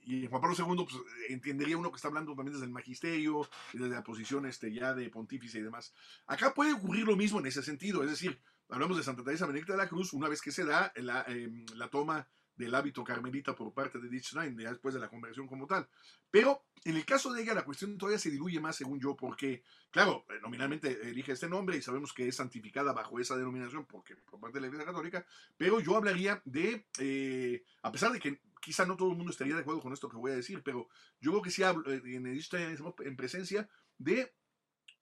y 0.02 0.26
Juan 0.26 0.42
Pablo 0.42 0.56
II, 0.58 0.84
pues, 0.84 1.00
entendería 1.28 1.78
uno 1.78 1.92
que 1.92 1.96
está 1.96 2.08
hablando 2.08 2.34
también 2.34 2.54
desde 2.54 2.66
el 2.66 2.72
magisterio, 2.72 3.48
desde 3.72 3.90
la 3.90 4.02
posición 4.02 4.44
este, 4.46 4.72
ya 4.72 4.92
de 4.92 5.08
pontífice 5.08 5.60
y 5.60 5.62
demás. 5.62 5.94
Acá 6.26 6.52
puede 6.52 6.72
ocurrir 6.72 7.06
lo 7.06 7.14
mismo 7.14 7.38
en 7.38 7.46
ese 7.46 7.62
sentido, 7.62 8.02
es 8.02 8.10
decir, 8.10 8.40
hablamos 8.70 8.96
de 8.96 9.04
Santa 9.04 9.22
Teresa 9.22 9.46
Benedicta 9.46 9.74
de 9.74 9.78
la 9.78 9.88
Cruz, 9.88 10.12
una 10.14 10.28
vez 10.28 10.42
que 10.42 10.50
se 10.50 10.64
da 10.64 10.92
la, 10.96 11.22
em, 11.28 11.64
la 11.76 11.88
toma 11.88 12.26
del 12.58 12.74
hábito 12.74 13.04
carmelita 13.04 13.54
por 13.54 13.72
parte 13.72 13.98
de 13.98 14.20
ya 14.20 14.70
después 14.70 14.92
de 14.92 15.00
la 15.00 15.08
conversión 15.08 15.46
como 15.46 15.66
tal. 15.66 15.88
Pero 16.30 16.64
en 16.84 16.96
el 16.96 17.04
caso 17.04 17.32
de 17.32 17.42
ella, 17.42 17.54
la 17.54 17.64
cuestión 17.64 17.96
todavía 17.96 18.18
se 18.18 18.30
diluye 18.30 18.60
más, 18.60 18.76
según 18.76 19.00
yo, 19.00 19.16
porque, 19.16 19.62
claro, 19.90 20.26
eh, 20.28 20.40
nominalmente 20.42 21.08
elige 21.08 21.32
este 21.32 21.48
nombre 21.48 21.76
y 21.76 21.82
sabemos 21.82 22.12
que 22.12 22.26
es 22.26 22.36
santificada 22.36 22.92
bajo 22.92 23.18
esa 23.20 23.36
denominación 23.36 23.86
porque, 23.86 24.16
por 24.16 24.40
parte 24.40 24.56
de 24.56 24.62
la 24.62 24.66
Iglesia 24.66 24.86
Católica, 24.86 25.24
pero 25.56 25.80
yo 25.80 25.96
hablaría 25.96 26.42
de, 26.44 26.86
eh, 26.98 27.62
a 27.82 27.92
pesar 27.92 28.12
de 28.12 28.18
que 28.18 28.40
quizá 28.60 28.84
no 28.84 28.96
todo 28.96 29.10
el 29.12 29.16
mundo 29.16 29.30
estaría 29.30 29.54
de 29.54 29.60
acuerdo 29.60 29.80
con 29.80 29.92
esto 29.92 30.08
que 30.08 30.16
voy 30.16 30.32
a 30.32 30.36
decir, 30.36 30.62
pero 30.64 30.88
yo 31.20 31.30
creo 31.30 31.42
que 31.42 31.50
sí 31.50 31.62
hablo, 31.62 31.90
eh, 31.90 32.02
en, 32.04 32.26
en 32.26 33.16
presencia 33.16 33.68
de 33.98 34.34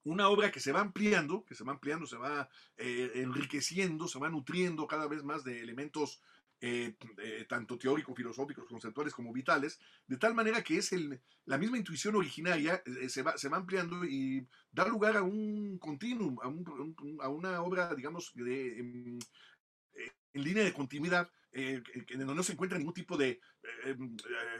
una 0.04 0.28
obra 0.28 0.52
que 0.52 0.60
se 0.60 0.72
va 0.72 0.80
ampliando, 0.80 1.44
que 1.44 1.54
se 1.54 1.64
va 1.64 1.72
ampliando, 1.72 2.06
se 2.06 2.16
va 2.16 2.48
enriqueciendo, 2.76 4.06
se 4.06 4.20
va 4.20 4.28
nutriendo 4.28 4.86
cada 4.86 5.08
vez 5.08 5.24
más 5.24 5.42
de 5.42 5.62
elementos 5.62 6.20
eh, 6.60 6.96
eh, 7.18 7.44
tanto 7.48 7.78
teóricos, 7.78 8.16
filosóficos, 8.16 8.66
conceptuales 8.66 9.12
como 9.12 9.32
vitales, 9.32 9.78
de 10.06 10.16
tal 10.16 10.34
manera 10.34 10.62
que 10.62 10.78
es 10.78 10.92
el, 10.92 11.20
la 11.44 11.58
misma 11.58 11.76
intuición 11.76 12.16
originaria 12.16 12.82
eh, 12.86 13.08
se, 13.08 13.22
va, 13.22 13.36
se 13.36 13.48
va 13.48 13.58
ampliando 13.58 14.04
y 14.04 14.46
da 14.72 14.88
lugar 14.88 15.16
a 15.16 15.22
un 15.22 15.78
continuum, 15.78 16.38
a, 16.40 17.24
a 17.24 17.28
una 17.28 17.62
obra, 17.62 17.94
digamos, 17.94 18.32
de, 18.34 18.78
en, 18.78 19.18
en 20.32 20.44
línea 20.44 20.64
de 20.64 20.72
continuidad 20.72 21.30
eh, 21.58 21.82
en 22.08 22.18
donde 22.18 22.34
no 22.34 22.42
se 22.42 22.52
encuentra 22.52 22.76
ningún 22.76 22.92
tipo 22.92 23.16
de, 23.16 23.30
eh, 23.30 23.40
eh, 23.86 23.96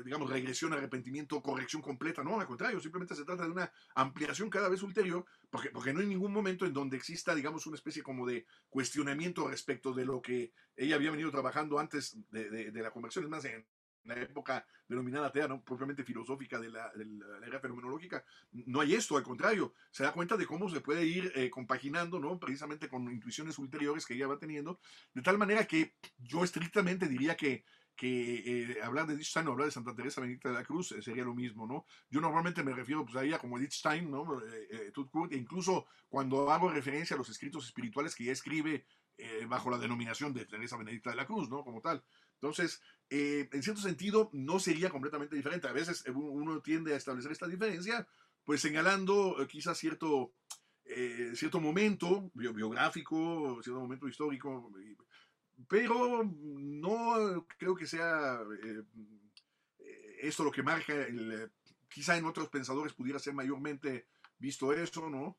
digamos, 0.03 0.31
regresión, 0.31 0.73
arrepentimiento, 0.73 1.43
corrección 1.43 1.83
completa, 1.83 2.25
no, 2.25 2.41
al 2.41 2.47
contrario, 2.47 2.81
simplemente 2.81 3.15
se 3.15 3.27
trata 3.27 3.45
de 3.45 3.51
una 3.51 3.71
ampliación 3.95 4.49
cada 4.49 4.71
vez 4.71 4.83
ulterior, 4.83 5.27
porque, 5.51 5.69
porque 5.69 5.93
no 5.93 6.01
hay 6.01 6.07
ningún 6.07 6.33
momento 6.33 6.65
en 6.65 6.73
donde 6.73 6.97
exista, 6.97 7.35
digamos, 7.35 7.67
una 7.67 7.77
especie 7.77 8.03
como 8.03 8.27
de 8.27 8.47
cuestionamiento 8.71 9.47
respecto 9.47 9.93
de 9.93 10.07
lo 10.07 10.23
que 10.23 10.55
ella 10.75 10.97
había 10.97 11.11
venido 11.11 11.31
trabajando 11.31 11.79
antes 11.79 12.17
de, 12.31 12.49
de, 12.49 12.71
de 12.71 12.83
la 12.83 12.91
conversión, 12.91 13.25
es 13.25 13.31
más, 13.31 13.45
en, 13.45 13.67
la 14.07 14.21
época 14.21 14.67
denominada 14.89 15.29
atea, 15.29 15.49
¿no? 15.49 15.63
propiamente 15.63 16.05
filosófica 16.05 16.59
de 16.59 16.71
la, 16.71 16.91
de 16.95 17.05
la, 17.05 17.47
era 17.47 17.61
fenomenológica, 17.61 18.25
no 18.53 18.81
hay 18.81 18.95
esto, 18.95 19.17
al 19.17 19.23
contrario, 19.23 19.75
se 19.91 20.05
da 20.05 20.13
cuenta 20.13 20.37
de 20.37 20.47
cómo 20.47 20.69
se 20.69 20.81
puede 20.81 21.05
ir 21.05 21.33
eh, 21.35 21.51
compaginando, 21.51 22.19
¿no? 22.19 22.39
precisamente 22.39 22.89
con 22.89 23.11
intuiciones 23.11 23.59
ulteriores 23.59 24.07
que 24.07 24.15
ella 24.15 24.29
va 24.29 24.39
teniendo, 24.39 24.81
de 25.15 25.23
tal 25.23 25.39
manera 25.39 25.65
que 25.67 25.95
yo 26.19 26.45
estrictamente 26.45 27.09
diría 27.09 27.37
que 27.37 27.65
que 27.97 28.45
eh, 28.45 28.83
hablar 28.83 29.07
de 29.07 29.15
Edith 29.15 29.27
Stein 29.27 29.49
o 29.49 29.53
hablar 29.53 29.67
de 29.67 29.73
Santa 29.73 29.95
Teresa 29.95 30.21
Benedicta 30.21 30.51
de 30.51 30.55
la 30.55 30.65
Cruz 30.65 30.93
eh, 30.93 31.03
sería 31.03 31.25
lo 31.25 31.35
mismo, 31.35 31.67
¿no? 31.67 31.87
Yo 32.11 32.21
normalmente 32.21 32.63
me 32.63 32.75
refiero 32.75 33.05
pues, 33.05 33.17
a 33.17 33.25
ella 33.25 33.39
como 33.39 33.59
Edith 33.59 33.73
Stein, 33.73 34.11
¿no? 34.11 34.41
Eh, 34.43 34.93
e 35.31 35.37
incluso 35.37 35.87
cuando 36.09 36.51
hago 36.51 36.69
referencia 36.69 37.15
a 37.15 37.19
los 37.19 37.31
escritos 37.31 37.65
espirituales 37.65 38.15
que 38.15 38.25
ella 38.25 38.33
escribe 38.33 38.87
bajo 39.49 39.71
la 39.71 39.79
denominación 39.79 40.35
de 40.35 40.45
Teresa 40.45 40.77
Benedicta 40.77 41.09
de 41.09 41.17
la 41.17 41.25
Cruz, 41.25 41.49
¿no? 41.49 41.65
Como 41.65 41.81
tal. 41.81 42.05
Entonces, 42.35 42.83
eh, 43.09 43.49
en 43.53 43.63
cierto 43.63 43.81
sentido, 43.81 44.31
no 44.33 44.59
sería 44.59 44.91
completamente 44.91 45.37
diferente. 45.37 45.69
A 45.69 45.73
veces 45.73 46.05
uno 46.15 46.61
tiende 46.61 46.95
a 46.95 46.97
establecer 46.97 47.33
esta 47.33 47.47
diferencia, 47.47 48.07
pues 48.45 48.61
señalando 48.61 49.41
eh, 49.41 49.47
quizás 49.47 49.79
cierto, 49.79 50.35
eh, 50.85 51.33
cierto 51.35 51.61
momento 51.61 52.31
biográfico, 52.35 53.61
cierto 53.63 53.81
momento 53.81 54.09
histórico, 54.09 54.73
pero 55.69 56.23
no 56.25 57.47
creo 57.59 57.75
que 57.75 57.87
sea 57.87 58.41
esto 60.21 60.45
lo 60.45 60.51
que 60.51 60.63
marca, 60.63 60.93
el, 60.93 61.51
quizá 61.89 62.17
en 62.17 62.25
otros 62.25 62.49
pensadores 62.49 62.95
pudiera 62.95 63.19
ser 63.19 63.35
mayormente 63.35 64.09
visto 64.39 64.73
eso, 64.73 65.09
¿no? 65.09 65.39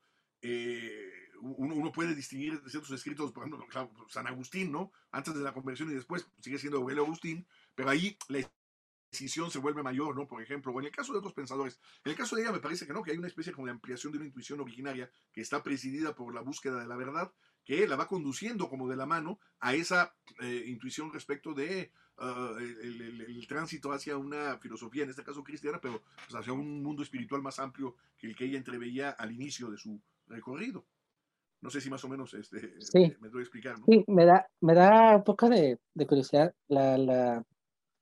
Uno, 1.40 1.92
puede 1.92 2.14
distinguir 2.14 2.60
ciertos 2.66 2.90
escritos, 2.90 3.32
por 3.32 3.46
ejemplo, 3.46 3.66
San 4.08 4.26
Agustín, 4.26 4.72
¿no? 4.72 4.92
Antes 5.10 5.34
de 5.34 5.42
la 5.42 5.52
conversión 5.52 5.90
y 5.90 5.94
después 5.94 6.28
sigue 6.40 6.58
siendo 6.58 6.78
Aurelio 6.78 7.04
Agustín, 7.04 7.46
pero 7.74 7.90
ahí 7.90 8.16
la 8.28 8.48
decisión 9.10 9.50
se 9.50 9.58
vuelve 9.58 9.82
mayor, 9.82 10.16
¿no? 10.16 10.26
Por 10.26 10.42
ejemplo, 10.42 10.72
o 10.72 10.80
en 10.80 10.86
el 10.86 10.92
caso 10.92 11.12
de 11.12 11.18
otros 11.18 11.32
pensadores. 11.32 11.80
En 12.04 12.10
el 12.10 12.16
caso 12.16 12.36
de 12.36 12.42
ella 12.42 12.52
me 12.52 12.60
parece 12.60 12.86
que 12.86 12.92
no, 12.92 13.02
que 13.02 13.12
hay 13.12 13.18
una 13.18 13.28
especie 13.28 13.52
como 13.52 13.66
de 13.66 13.72
ampliación 13.72 14.12
de 14.12 14.18
una 14.18 14.26
intuición 14.26 14.60
originaria 14.60 15.10
que 15.32 15.40
está 15.40 15.62
presidida 15.62 16.14
por 16.14 16.34
la 16.34 16.42
búsqueda 16.42 16.80
de 16.80 16.86
la 16.86 16.96
verdad, 16.96 17.32
que 17.64 17.86
la 17.86 17.96
va 17.96 18.06
conduciendo 18.06 18.68
como 18.68 18.88
de 18.88 18.96
la 18.96 19.06
mano 19.06 19.40
a 19.60 19.74
esa 19.74 20.14
eh, 20.40 20.64
intuición 20.66 21.12
respecto 21.12 21.54
de 21.54 21.92
ah, 22.18 22.56
el, 22.58 23.46
tránsito 23.46 23.92
hacia 23.92 24.16
una 24.16 24.58
filosofía, 24.58 25.04
en 25.04 25.10
este 25.10 25.24
caso 25.24 25.42
cristiana, 25.42 25.80
pero 25.80 26.02
pues, 26.26 26.34
hacia 26.34 26.52
un 26.52 26.82
mundo 26.82 27.02
espiritual 27.02 27.42
más 27.42 27.58
amplio 27.58 27.96
que 28.16 28.26
el 28.26 28.36
que 28.36 28.44
ella 28.44 28.58
entreveía 28.58 29.10
al 29.10 29.32
inicio 29.32 29.70
de 29.70 29.78
su 29.78 30.00
recorrido. 30.26 30.86
No 31.60 31.70
sé 31.70 31.80
si 31.80 31.90
más 31.90 32.04
o 32.04 32.08
menos 32.08 32.34
este, 32.34 33.16
me 33.20 33.28
doy 33.28 33.40
a 33.40 33.42
explicar. 33.42 33.78
¿no? 33.78 33.84
Sí, 33.86 34.04
me 34.06 34.24
da, 34.24 34.48
me 34.60 34.74
da 34.74 35.16
un 35.16 35.24
poco 35.24 35.48
de, 35.48 35.78
de 35.94 36.06
curiosidad 36.06 36.54
la, 36.68 36.96
la, 36.96 37.44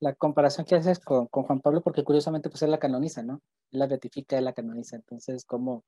la, 0.01 0.15
comparación 0.15 0.67
que 0.67 0.75
haces 0.75 1.01
con, 1.01 1.27
con, 1.29 1.45
Juan 1.45 1.61
Pablo, 1.61 1.83
porque 1.83 2.05
curiosamente 2.05 2.51
pues 2.51 2.63
él 2.63 2.71
la 2.71 2.79
canoniza, 2.79 3.23
¿no? 3.23 3.41
Él 3.73 3.79
la 3.79 3.87
beatifica, 3.87 4.37
él 4.37 4.45
la 4.45 4.53
canoniza. 4.53 4.97
Entonces, 4.97 5.45
¿cómo, 5.47 5.85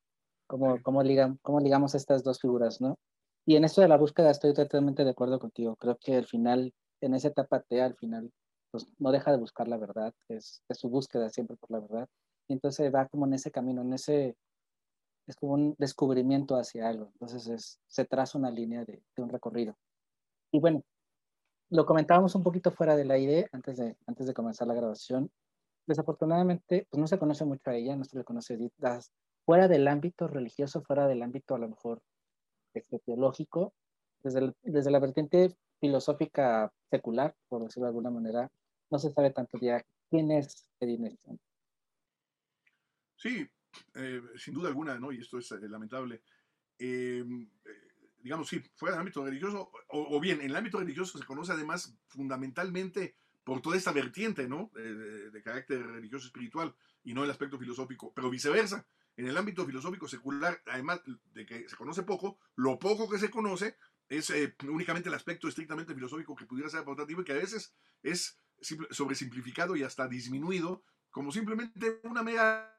cómo, 0.47 0.81
cómo, 0.83 1.03
ligam, 1.03 1.39
cómo 1.43 1.61
ligamos 1.61 1.95
estas 1.95 2.25
dos 2.25 2.41
figuras, 2.41 2.81
no? 2.81 2.99
Y 3.47 3.57
en 3.57 3.65
esto 3.65 3.83
de 3.83 3.89
la 3.89 3.97
búsqueda 3.99 4.31
estoy 4.31 4.55
totalmente 4.55 5.05
de 5.05 5.11
acuerdo 5.11 5.39
contigo. 5.39 5.77
Creo 5.77 5.99
que 6.01 6.17
al 6.17 6.27
final, 6.27 6.73
en 7.03 7.15
esa 7.15 7.29
etapa 7.29 7.61
T, 7.61 7.83
al 7.83 7.97
final, 7.97 8.31
pues 8.71 8.87
no 8.99 9.13
deja 9.13 9.31
de 9.31 9.39
buscar 9.39 9.69
la 9.69 9.77
verdad, 9.77 10.15
es, 10.29 10.63
es 10.69 10.79
su 10.79 10.89
búsqueda 10.89 11.29
siempre 11.29 11.57
por 11.57 11.71
la 11.71 11.81
verdad. 11.81 12.09
Y 12.49 12.55
entonces 12.55 12.93
va 12.95 13.09
como 13.09 13.27
en 13.27 13.35
ese 13.35 13.51
camino, 13.51 13.83
en 13.83 13.93
ese 13.93 14.37
es 15.29 15.37
como 15.37 15.53
un 15.53 15.75
descubrimiento 15.79 16.57
hacia 16.57 16.89
algo. 16.89 17.11
Entonces 17.13 17.47
es, 17.49 17.81
se 17.87 18.05
traza 18.05 18.39
una 18.39 18.51
línea 18.51 18.85
de, 18.85 19.03
de, 19.15 19.23
un 19.23 19.29
recorrido. 19.29 19.77
Y 20.51 20.59
bueno, 20.59 20.83
lo 21.71 21.85
comentábamos 21.85 22.35
un 22.35 22.43
poquito 22.43 22.73
fuera 22.73 22.97
de 22.97 23.05
la 23.05 23.19
idea 23.19 23.47
antes 23.53 23.77
de, 23.77 23.97
antes 24.07 24.27
de 24.27 24.35
comenzar 24.35 24.67
la 24.67 24.75
grabación. 24.75 25.31
Desafortunadamente, 25.87 26.87
pues 26.91 27.01
no 27.01 27.07
se 27.07 27.19
conoce 27.19 27.45
mucho 27.45 27.71
a 27.71 27.75
ella, 27.75 27.95
no 27.95 28.05
se 28.05 28.17
le 28.17 28.25
conoce 28.25 28.59
fuera 29.45 29.69
del 29.69 29.87
ámbito 29.87 30.29
religioso, 30.29 30.83
fuera 30.83 31.07
del 31.07 31.23
ámbito 31.23 31.55
a 31.55 31.59
lo 31.59 31.69
mejor 31.69 32.03
este, 32.75 32.99
teológico, 33.01 33.75
desde, 34.23 34.55
desde 34.63 34.91
la 34.91 34.99
vertiente 34.99 35.55
filosófica 35.81 36.73
secular, 36.91 37.35
por 37.49 37.65
decirlo 37.65 37.85
de 37.85 37.91
alguna 37.91 38.11
manera, 38.11 38.51
no 38.91 38.99
se 38.99 39.11
sabe 39.11 39.31
tanto 39.31 39.59
ya 39.61 39.85
quién 40.11 40.31
es 40.31 40.67
Edith 40.81 41.19
Sí, 43.17 43.47
eh, 43.95 44.23
sin 44.37 44.55
duda 44.55 44.69
alguna, 44.69 44.99
¿no? 44.99 45.13
y 45.13 45.19
esto 45.19 45.39
es 45.39 45.51
eh, 45.53 45.69
lamentable, 45.69 46.23
eh, 46.79 47.25
digamos, 48.21 48.49
sí, 48.49 48.63
fuera 48.77 48.95
del 48.95 49.01
ámbito 49.01 49.25
religioso, 49.25 49.71
o, 49.89 50.21
bien 50.21 50.41
en 50.41 50.51
el 50.51 50.57
ámbito 50.57 50.79
religioso 50.79 51.19
se 51.19 51.25
conoce 51.25 51.53
además 51.53 51.97
fundamentalmente 52.09 53.17
por 53.45 53.63
toda 53.63 53.77
esta 53.77 53.93
vertiente, 53.93 54.49
¿no? 54.49 54.71
de, 54.75 55.43
carácter 55.43 55.87
religioso 55.87 56.27
espiritual 56.27 56.75
y 57.03 57.15
no 57.15 57.25
el 57.25 57.31
aspecto 57.31 57.59
filosófico, 57.59 58.13
pero 58.15 58.29
viceversa. 58.29 58.87
En 59.17 59.27
el 59.27 59.37
ámbito 59.37 59.65
filosófico 59.65 60.07
secular, 60.07 60.63
además 60.67 61.01
de 61.33 61.47
que 61.47 61.69
se 61.69 61.77
conoce 61.77 62.03
poco, 62.03 62.39
lo 62.55 62.79
poco 62.79 63.09
que 63.09 63.19
se 63.19 63.31
conoce 63.31 63.77
es 64.09 64.33
únicamente 64.69 65.09
el 65.09 65.15
aspecto 65.15 65.49
estrictamente 65.49 65.95
filosófico 65.95 66.37
que 66.37 66.47
pudiera 66.47 66.69
ser 66.69 66.81
aportativo 66.81 67.23
y 67.23 67.25
que 67.25 67.33
a 67.33 67.37
veces 67.37 67.75
es 68.03 68.39
sobresimplificado 68.91 69.77
y 69.77 69.83
hasta 69.83 70.07
disminuido 70.09 70.85
como 71.11 71.33
simplemente 71.33 72.01
una 72.05 72.23
mera 72.23 72.78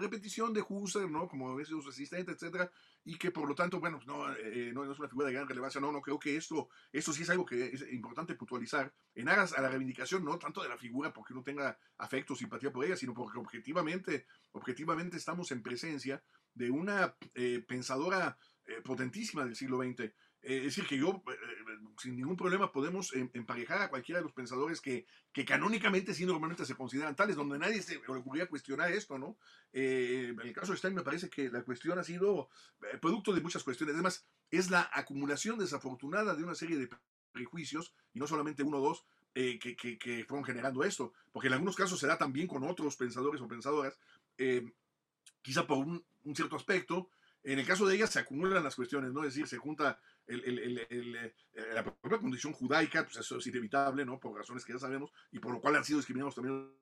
repetición 0.00 0.52
de 0.52 0.64
Husserl, 0.66 1.10
¿no? 1.10 1.28
Como 1.28 1.58
es 1.60 1.70
resistente, 1.84 2.32
etcétera, 2.32 2.70
y 3.04 3.16
que 3.16 3.30
por 3.30 3.48
lo 3.48 3.54
tanto, 3.54 3.80
bueno, 3.80 4.00
no, 4.06 4.32
eh, 4.34 4.70
no, 4.72 4.90
es 4.90 4.98
una 4.98 5.08
figura 5.08 5.26
de 5.28 5.34
gran 5.34 5.48
relevancia, 5.48 5.80
no, 5.80 5.92
no, 5.92 6.00
creo 6.00 6.18
que 6.18 6.36
esto, 6.36 6.68
esto 6.92 7.12
sí 7.12 7.22
es 7.22 7.30
algo 7.30 7.44
que 7.44 7.66
es 7.66 7.92
importante 7.92 8.34
puntualizar 8.34 8.92
en 9.14 9.28
aras 9.28 9.52
a 9.52 9.62
la 9.62 9.68
reivindicación, 9.68 10.24
no 10.24 10.38
tanto 10.38 10.62
de 10.62 10.68
la 10.68 10.78
figura 10.78 11.12
porque 11.12 11.32
uno 11.32 11.42
tenga 11.42 11.78
afecto 11.98 12.34
simpatía 12.34 12.72
por 12.72 12.84
ella, 12.84 12.96
sino 12.96 13.14
porque 13.14 13.38
objetivamente, 13.38 14.26
objetivamente 14.52 15.16
estamos 15.16 15.50
en 15.52 15.62
presencia 15.62 16.22
de 16.54 16.70
una 16.70 17.16
eh, 17.34 17.64
pensadora 17.66 18.38
potentísima 18.82 19.44
del 19.44 19.54
siglo 19.54 19.82
XX, 19.82 20.10
es 20.44 20.62
decir, 20.62 20.86
que 20.86 20.98
yo, 20.98 21.22
sin 21.98 22.16
ningún 22.16 22.36
problema, 22.36 22.70
podemos 22.70 23.14
em, 23.14 23.30
emparejar 23.32 23.80
a 23.80 23.88
cualquiera 23.88 24.18
de 24.18 24.24
los 24.24 24.32
pensadores 24.32 24.80
que, 24.82 25.06
que 25.32 25.44
canónicamente 25.44 26.12
sí 26.12 26.26
normalmente 26.26 26.66
se 26.66 26.74
consideran 26.74 27.16
tales, 27.16 27.36
donde 27.36 27.58
nadie 27.58 27.80
se 27.80 27.94
le 27.94 28.00
ocurría 28.08 28.46
cuestionar 28.46 28.92
esto, 28.92 29.18
¿no? 29.18 29.38
en 29.72 30.38
el 30.40 30.52
caso 30.52 30.72
de 30.72 30.78
Stein 30.78 30.94
me 30.94 31.02
parece 31.02 31.28
que 31.28 31.50
la 31.50 31.62
cuestión 31.62 31.98
ha 31.98 32.04
sido 32.04 32.48
producto 33.00 33.32
de 33.32 33.40
muchas 33.40 33.64
cuestiones. 33.64 33.94
Además, 33.94 34.24
es 34.50 34.70
la 34.70 34.88
acumulación 34.92 35.58
desafortunada 35.58 36.36
de 36.36 36.44
una 36.44 36.54
serie 36.54 36.76
de 36.76 36.88
prejuicios, 37.32 37.92
y 38.12 38.20
no 38.20 38.26
solamente 38.26 38.62
uno 38.62 38.78
o 38.78 38.88
dos, 38.88 39.04
que, 39.32 39.76
que, 39.76 40.24
fueron 40.28 40.44
generando 40.44 40.84
esto, 40.84 41.12
porque 41.32 41.48
en 41.48 41.54
algunos 41.54 41.74
casos 41.74 41.98
se 41.98 42.06
da 42.06 42.18
también 42.18 42.46
con 42.46 42.62
otros 42.62 42.96
pensadores 42.96 43.40
o 43.40 43.48
pensadoras, 43.48 43.98
quizá 45.42 45.66
por 45.66 45.78
un 45.78 46.36
cierto 46.36 46.54
aspecto, 46.54 47.10
en 47.44 47.58
el 47.58 47.66
caso 47.66 47.86
de 47.86 47.94
ellas 47.94 48.10
se 48.10 48.18
acumulan 48.18 48.64
las 48.64 48.74
cuestiones, 48.74 49.12
¿no? 49.12 49.22
Es 49.22 49.34
decir, 49.34 49.46
se 49.46 49.58
junta 49.58 50.00
eh, 50.26 51.34
la 51.74 51.84
propia 51.84 52.18
condición 52.18 52.52
judaica, 52.52 53.04
pues 53.04 53.16
eso 53.16 53.38
es 53.38 53.46
inevitable, 53.46 54.04
¿no? 54.04 54.18
Por 54.18 54.36
razones 54.36 54.64
que 54.64 54.72
ya 54.72 54.78
sabemos, 54.78 55.12
y 55.30 55.38
por 55.38 55.52
lo 55.52 55.60
cual 55.60 55.76
han 55.76 55.84
sido 55.84 55.98
discriminados 55.98 56.34
también. 56.34 56.72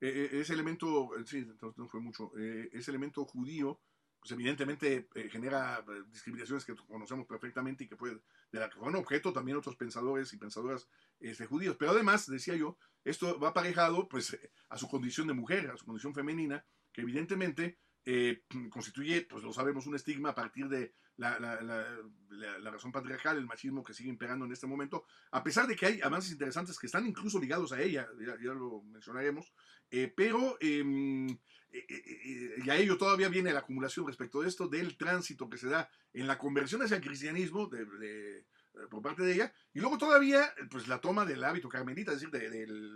Eh, 0.00 0.28
eh, 0.32 0.40
ese 0.40 0.52
elemento, 0.52 1.10
sí, 1.24 1.46
no 1.76 1.88
fue 1.88 2.00
mucho, 2.00 2.32
ese 2.36 2.90
elemento 2.90 3.24
judío, 3.24 3.80
pues 4.20 4.32
evidentemente 4.32 5.08
genera 5.30 5.84
discriminaciones 6.08 6.64
que 6.64 6.74
conocemos 6.74 7.26
perfectamente 7.26 7.84
y 7.84 7.88
que 7.88 7.96
puede, 7.96 8.20
de 8.50 8.60
la 8.60 8.68
que 8.68 8.76
fueron 8.76 8.96
objeto 8.96 9.32
también 9.32 9.58
otros 9.58 9.76
pensadores 9.76 10.32
y 10.32 10.38
pensadoras 10.38 10.88
este, 11.20 11.46
judíos. 11.46 11.76
Pero 11.78 11.92
además, 11.92 12.26
decía 12.26 12.56
yo, 12.56 12.78
esto 13.04 13.38
va 13.38 13.48
aparejado 13.50 14.08
pues 14.08 14.38
a 14.70 14.78
su 14.78 14.88
condición 14.88 15.26
de 15.26 15.34
mujer, 15.34 15.70
a 15.70 15.76
su 15.76 15.84
condición 15.84 16.14
femenina, 16.14 16.64
que 16.90 17.02
evidentemente 17.02 17.78
eh, 18.06 18.42
constituye, 18.70 19.22
pues 19.22 19.42
lo 19.42 19.52
sabemos, 19.52 19.86
un 19.86 19.94
estigma 19.94 20.30
a 20.30 20.34
partir 20.34 20.68
de 20.68 20.94
la, 21.16 21.38
la, 21.38 21.60
la, 21.60 22.70
razón 22.70 22.92
patriarcal, 22.92 23.38
el 23.38 23.46
machismo 23.46 23.84
que 23.84 23.94
sigue 23.94 24.10
imperando 24.10 24.44
en 24.44 24.52
este 24.52 24.66
momento, 24.66 25.04
a 25.30 25.42
pesar 25.42 25.66
de 25.66 25.76
que 25.76 25.86
hay 25.86 26.00
avances 26.02 26.32
interesantes 26.32 26.78
que 26.78 26.86
están 26.86 27.06
incluso 27.06 27.38
ligados 27.38 27.72
a 27.72 27.80
ella, 27.80 28.06
ya, 28.20 28.52
lo 28.52 28.82
mencionaremos, 28.82 29.54
eh, 29.90 30.12
pero 30.14 30.58
em, 30.60 31.28
eh, 31.70 32.56
y 32.64 32.68
a 32.68 32.76
ello 32.76 32.98
todavía 32.98 33.28
viene 33.28 33.52
la 33.52 33.60
acumulación 33.60 34.06
respecto 34.06 34.42
de 34.42 34.48
esto, 34.48 34.68
del 34.68 34.96
tránsito 34.96 35.48
que 35.48 35.58
se 35.58 35.68
da 35.68 35.88
en 36.12 36.26
la 36.26 36.36
conversión 36.36 36.82
hacia 36.82 36.96
el 36.96 37.02
cristianismo 37.02 37.68
de, 37.68 38.44
por 38.90 39.00
parte 39.00 39.22
de 39.22 39.34
ella, 39.34 39.54
y 39.72 39.80
luego 39.80 39.96
todavía 39.96 40.52
pues 40.68 40.88
la 40.88 41.00
toma 41.00 41.24
del 41.24 41.44
hábito 41.44 41.68
carmelita, 41.68 42.12
es 42.12 42.20
decir, 42.20 42.30
del, 42.30 42.90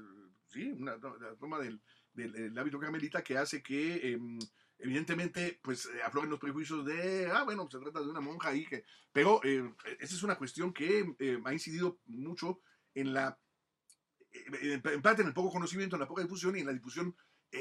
sí, 0.48 0.74
la 0.80 0.98
toma 1.38 1.60
del, 1.60 1.80
del, 2.12 2.58
hábito 2.58 2.80
carmelita 2.80 3.22
que 3.22 3.38
hace 3.38 3.62
que 3.62 4.12
em, 4.12 4.38
evidentemente, 4.78 5.58
pues 5.62 5.86
eh, 5.86 6.02
afloren 6.04 6.30
los 6.30 6.38
prejuicios 6.38 6.84
de, 6.84 7.26
ah, 7.26 7.42
bueno, 7.44 7.68
se 7.70 7.78
trata 7.78 8.00
de 8.00 8.08
una 8.08 8.20
monja 8.20 8.50
ahí, 8.50 8.64
que, 8.64 8.84
pero 9.12 9.40
eh, 9.44 9.74
esa 9.98 10.14
es 10.14 10.22
una 10.22 10.36
cuestión 10.36 10.72
que 10.72 11.14
eh, 11.18 11.38
ha 11.44 11.52
incidido 11.52 12.00
mucho 12.06 12.60
en 12.94 13.12
la, 13.12 13.38
en 14.30 15.02
parte 15.02 15.22
en 15.22 15.28
el 15.28 15.34
poco 15.34 15.50
conocimiento, 15.50 15.96
en 15.96 16.00
la 16.00 16.08
poca 16.08 16.22
difusión 16.22 16.56
y 16.56 16.60
en 16.60 16.66
la 16.66 16.72
difusión 16.72 17.14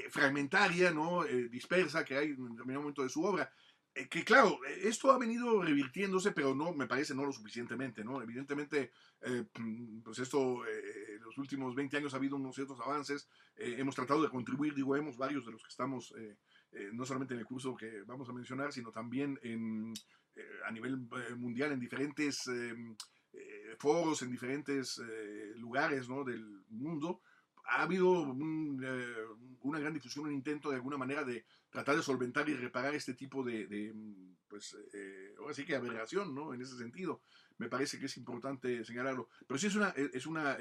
fragmentaria, 0.10 0.92
¿no? 0.92 1.24
dispersa 1.24 2.04
que 2.04 2.18
hay 2.18 2.28
en 2.28 2.50
determinado 2.50 2.82
momento 2.82 3.04
de 3.04 3.10
su 3.10 3.24
obra. 3.24 3.50
que 3.94 4.26
claro, 4.26 4.60
esto 4.82 5.12
ha 5.12 5.18
venido 5.18 5.64
revirtiéndose, 5.64 6.34
pero 6.34 6.54
no, 6.54 6.74
me 6.74 6.88
parece, 6.88 7.16
no 7.16 7.26
lo 7.26 7.32
suficientemente, 7.32 8.04
¿no? 8.04 8.22
Evidentemente, 8.22 8.92
pues 10.04 10.20
esto, 10.20 10.68
en 10.68 11.22
los 11.22 11.38
últimos 11.38 11.74
20 11.74 11.98
años 11.98 12.14
ha 12.14 12.18
habido 12.18 12.36
unos 12.36 12.56
ciertos 12.56 12.82
avances, 12.82 13.30
hemos 13.56 13.96
tratado 13.96 14.22
de 14.24 14.30
contribuir, 14.30 14.74
digo, 14.74 14.94
hemos 14.94 15.16
varios 15.16 15.46
de 15.46 15.54
los 15.54 15.64
que 15.64 15.70
estamos 15.70 16.14
eh, 16.72 16.90
no 16.94 17.06
solamente 17.06 17.34
en 17.34 17.40
el 17.40 17.46
curso 17.46 17.76
que 17.76 18.02
vamos 18.04 18.28
a 18.30 18.34
mencionar, 18.34 18.74
sino 18.74 18.92
también 18.92 19.40
eh, 19.42 19.94
a 20.66 20.72
nivel 20.72 21.08
eh, 21.12 21.36
mundial 21.36 21.72
en 21.72 21.80
diferentes 21.80 22.50
foros, 23.78 24.22
en 24.24 24.32
diferentes 24.32 25.00
lugares 25.56 26.10
¿no? 26.10 26.24
del 26.24 26.64
mundo. 26.70 27.22
Ha 27.66 27.84
habido 27.84 28.22
una 28.22 29.80
gran 29.80 29.94
difusión, 29.94 30.26
un 30.26 30.34
intento 30.34 30.70
de 30.70 30.78
alguna 30.78 30.98
manera 30.98 31.24
de 31.24 31.46
tratar 31.70 31.96
de 31.96 32.02
solventar 32.02 32.48
y 32.50 32.56
reparar 32.56 32.96
este 32.96 33.14
tipo 33.14 33.44
de, 33.44 33.94
pues, 34.48 34.76
ahora 35.38 35.54
sí 35.54 35.66
que 35.66 35.76
aberración, 35.76 36.34
¿no? 36.34 36.54
En 36.54 36.62
ese 36.62 36.78
sentido, 36.78 37.22
me 37.58 37.70
parece 37.70 38.00
que 38.00 38.06
es 38.06 38.18
importante 38.18 38.84
señalarlo. 38.86 39.30
Pero 39.46 39.58
sí 39.60 39.68
es 39.68 39.76
una, 39.76 39.90
es 39.90 40.26
una 40.26 40.58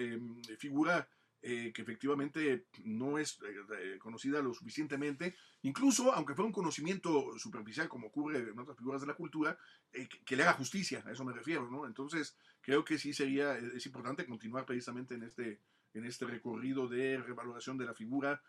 figura 0.58 1.08
eh, 1.42 1.72
que 1.72 1.82
efectivamente 1.82 2.66
no 2.84 3.18
es 3.18 3.38
eh, 3.42 3.98
conocida 3.98 4.40
lo 4.40 4.52
suficientemente, 4.52 5.36
incluso 5.62 6.12
aunque 6.12 6.34
fuera 6.34 6.46
un 6.46 6.52
conocimiento 6.52 7.38
superficial 7.38 7.88
como 7.88 8.08
ocurre 8.08 8.38
en 8.38 8.58
otras 8.58 8.76
figuras 8.76 9.02
de 9.02 9.06
la 9.06 9.14
cultura, 9.14 9.56
eh, 9.92 10.08
que, 10.24 10.34
le 10.34 10.42
haga 10.42 10.54
justicia, 10.54 11.04
a 11.06 11.12
eso 11.12 11.24
me 11.24 11.32
refiero, 11.32 11.70
¿no? 11.70 11.86
Entonces, 11.86 12.36
creo 12.60 12.84
que 12.84 12.98
sí 12.98 13.12
sería, 13.12 13.56
es 13.58 13.86
importante 13.86 14.26
continuar 14.26 14.64
precisamente 14.64 15.14
en 15.14 15.22
este, 15.22 15.60
en 15.94 16.04
este 16.04 16.26
recorrido 16.26 16.88
de 16.88 17.18
revaloración 17.18 17.78
de 17.78 17.84
la 17.84 17.94
figura 17.94 18.42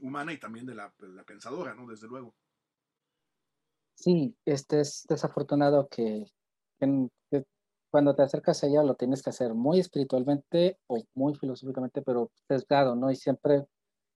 humana 0.00 0.32
y 0.32 0.38
también 0.38 0.64
de 0.64 0.74
la, 0.74 0.94
pensadora, 1.26 1.74
¿no? 1.74 1.86
Desde 1.86 2.08
luego. 2.08 2.34
Sí, 3.94 4.34
este 4.46 4.80
es 4.80 5.04
desafortunado 5.06 5.88
que, 5.88 6.24
que 6.78 7.10
cuando 7.90 8.14
te 8.14 8.22
acercas 8.22 8.62
a 8.62 8.66
ella 8.68 8.82
lo 8.82 8.94
tienes 8.94 9.22
que 9.22 9.30
hacer 9.30 9.54
muy 9.54 9.80
espiritualmente 9.80 10.78
o 10.86 11.02
muy 11.14 11.34
filosóficamente, 11.34 12.02
pero 12.02 12.30
sesgado, 12.48 12.94
¿no? 12.94 13.10
Y 13.10 13.16
siempre 13.16 13.66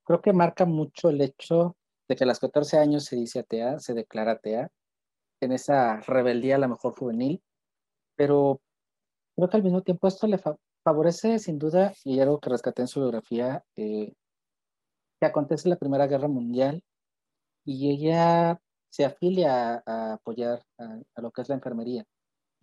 creo 0.04 0.20
que 0.22 0.32
marca 0.32 0.64
mucho 0.64 1.10
el 1.10 1.20
hecho 1.20 1.76
de 2.08 2.16
que 2.16 2.24
a 2.24 2.26
los 2.26 2.40
14 2.40 2.78
años 2.78 3.04
se 3.04 3.16
dice 3.16 3.40
atea, 3.40 3.78
se 3.80 3.94
declara 3.94 4.32
atea, 4.32 4.70
en 5.40 5.52
esa 5.52 6.00
rebeldía 6.00 6.56
a 6.56 6.58
la 6.58 6.68
mejor 6.68 6.94
juvenil, 6.98 7.42
pero 8.16 8.60
creo 9.36 9.48
que 9.50 9.56
al 9.56 9.62
mismo 9.64 9.82
tiempo 9.82 10.08
esto 10.08 10.26
le 10.26 10.40
favorece 10.84 11.38
sin 11.38 11.58
duda, 11.58 11.94
y 12.04 12.20
algo 12.20 12.40
que 12.40 12.50
rescaté 12.50 12.82
en 12.82 12.88
su 12.88 13.00
biografía, 13.00 13.64
eh, 13.76 14.12
que 15.20 15.26
acontece 15.26 15.68
la 15.68 15.76
Primera 15.76 16.06
Guerra 16.06 16.28
Mundial 16.28 16.82
y 17.64 17.90
ella 17.90 18.60
se 18.90 19.04
afilia 19.04 19.82
a, 19.86 20.14
apoyar 20.14 20.62
a 20.78 21.20
lo 21.20 21.30
que 21.32 21.42
es 21.42 21.48
la 21.48 21.56
enfermería 21.56 22.06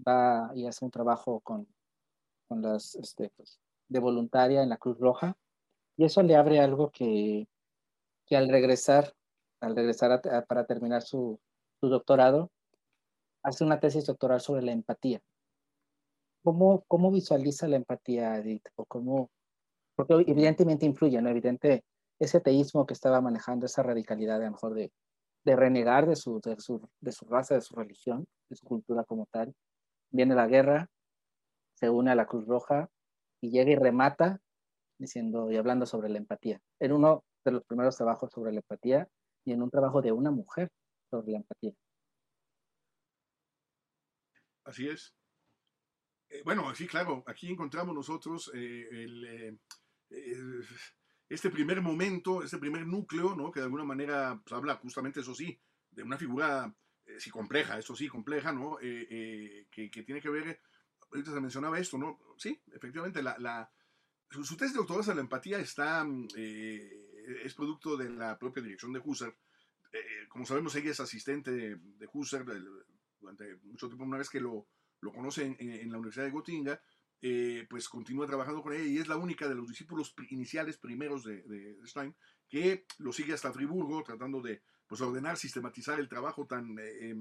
va 0.08 0.52
y 0.56 0.66
hace 0.66 0.86
un 0.86 0.92
trabajo 0.92 1.40
con, 1.42 1.68
con 2.48 2.62
las, 2.62 2.96
este, 2.96 3.32
pues, 3.36 3.60
de 3.88 4.00
voluntaria 4.00 4.64
en 4.64 4.70
la 4.70 4.78
Cruz 4.78 4.98
Roja. 5.00 5.38
Y 5.98 6.06
eso 6.06 6.24
le 6.24 6.36
abre 6.36 6.60
algo 6.60 6.90
que, 6.90 7.48
que 8.26 8.36
al 8.38 8.50
regresar, 8.50 9.14
al 9.60 9.76
regresar 9.76 10.22
para 10.48 10.66
terminar 10.66 11.02
su, 11.02 11.40
su, 11.80 11.90
doctorado, 11.90 12.50
hace 13.44 13.64
una 13.64 13.80
tesis 13.80 14.06
doctoral 14.06 14.42
sobre 14.42 14.64
la 14.64 14.72
empatía. 14.72 15.22
¿Cómo, 16.44 16.84
cómo 16.88 17.12
visualiza 17.12 17.68
la 17.68 17.76
empatía, 17.76 18.38
Edith? 18.38 18.68
O 18.76 18.86
cómo, 18.86 19.30
porque 19.96 20.14
evidentemente 20.28 20.86
influye, 20.86 21.22
¿no? 21.22 21.30
Evidente, 21.30 21.84
ese 22.20 22.40
teísmo 22.40 22.86
que 22.86 22.94
estaba 22.94 23.22
manejando, 23.22 23.66
esa 23.66 23.84
radicalidad 23.84 24.42
a 24.42 24.46
lo 24.46 24.52
mejor 24.52 24.74
de, 24.74 24.92
de 25.44 25.56
renegar 25.56 26.08
de 26.08 26.16
su, 26.16 26.40
de 26.40 26.60
su, 26.60 26.88
de 27.00 27.12
su 27.12 27.26
raza, 27.26 27.56
de 27.56 27.62
su 27.62 27.76
religión, 27.76 28.28
de 28.50 28.56
su 28.56 28.66
cultura 28.66 29.04
como 29.04 29.28
tal, 29.32 29.54
viene 30.12 30.36
la 30.36 30.48
guerra, 30.48 30.88
se 31.76 31.90
une 31.90 32.12
a 32.12 32.16
la 32.16 32.28
Cruz 32.28 32.46
Roja 32.46 32.90
y 33.42 33.50
llega 33.50 33.72
y 33.72 33.76
remata 33.76 34.40
diciendo 34.98 35.52
y 35.52 35.58
hablando 35.58 35.86
sobre 35.86 36.10
la 36.10 36.20
empatía. 36.20 36.62
En 36.80 36.92
uno 36.92 37.24
de 37.44 37.52
los 37.52 37.64
primeros 37.66 37.98
trabajos 37.98 38.32
sobre 38.32 38.52
la 38.52 38.60
empatía 38.60 39.08
y 39.44 39.54
en 39.54 39.64
un 39.64 39.72
trabajo 39.72 40.02
de 40.02 40.12
una 40.12 40.32
mujer 40.32 40.70
sobre 41.10 41.32
la 41.32 41.38
empatía. 41.38 41.74
Así 44.64 44.88
es. 44.88 45.16
Eh, 46.30 46.44
bueno, 46.46 46.74
sí, 46.76 46.88
claro, 46.88 47.24
aquí 47.26 47.50
encontramos 47.50 47.96
nosotros 47.96 48.52
eh, 48.54 48.88
eh, 50.12 50.68
este 51.28 51.50
primer 51.50 51.82
momento, 51.82 52.44
este 52.44 52.58
primer 52.58 52.86
núcleo, 52.86 53.36
¿no? 53.36 53.52
que 53.52 53.60
de 53.60 53.66
alguna 53.66 53.84
manera 53.84 54.40
pues, 54.44 54.54
habla 54.54 54.76
justamente, 54.76 55.22
eso 55.22 55.34
sí, 55.34 55.60
de 55.90 56.04
una 56.04 56.18
figura 56.18 56.74
sí 57.20 57.30
compleja, 57.30 57.78
eso 57.78 57.96
sí, 57.96 58.08
compleja, 58.08 58.52
¿no? 58.52 58.80
Eh, 58.80 59.08
eh, 59.10 59.68
que, 59.72 59.90
que, 59.90 60.04
tiene 60.04 60.22
que 60.22 60.30
ver, 60.30 60.60
ahorita 61.12 61.34
se 61.34 61.42
mencionaba 61.42 61.80
esto, 61.80 61.98
¿no? 61.98 62.20
Sí, 62.38 62.62
efectivamente, 62.74 63.22
la, 63.22 63.38
la, 63.40 63.72
su, 64.30 64.44
su, 64.44 64.58
tesis 64.58 64.74
de 64.74 64.80
doctorado 64.80 65.04
sobre 65.04 65.18
la 65.18 65.22
empatía 65.22 65.60
está, 65.60 66.04
mm, 66.04 66.28
eh, 66.36 67.12
es 67.44 67.54
producto 67.54 67.98
de 67.98 68.10
la 68.10 68.38
propia 68.38 68.64
dirección 68.64 68.94
de 68.94 69.02
Husserl. 69.04 69.36
Eh, 69.94 70.28
como 70.30 70.46
sabemos, 70.46 70.76
ella 70.76 70.92
es 70.92 71.00
asistente 71.00 71.52
de, 71.52 72.10
Husserl 72.14 72.46
durante 73.20 73.58
mucho 73.64 73.88
tiempo, 73.88 74.06
una 74.06 74.18
vez 74.18 74.30
que 74.30 74.40
lo, 74.40 74.68
lo 75.02 75.12
conoce 75.12 75.46
en, 75.46 75.56
en, 75.60 75.92
la 75.92 75.98
Universidad 75.98 76.26
de 76.26 76.80
eh, 77.24 77.68
pues 77.70 77.88
continúa 77.88 78.26
trabajando 78.26 78.64
con 78.64 78.74
ella 78.74 78.84
y 78.84 78.98
es 78.98 79.08
la 79.08 79.16
única 79.16 79.48
de 79.48 79.54
los 79.54 79.68
discípulos 79.68 80.16
iniciales 80.30 80.78
primeros 80.78 81.24
de, 81.24 81.44
de, 81.44 81.78
Stein 81.86 82.16
que 82.50 82.88
lo 82.98 83.14
sigue 83.14 83.34
hasta 83.34 83.54
Friburgo 83.54 84.02
tratando 84.02 84.42
de 84.42 84.64
pues, 84.92 85.00
ordenar, 85.00 85.38
sistematizar 85.38 86.02
el 86.02 86.10
trabajo 86.10 86.46
tan 86.46 86.78
eh, 86.78 87.16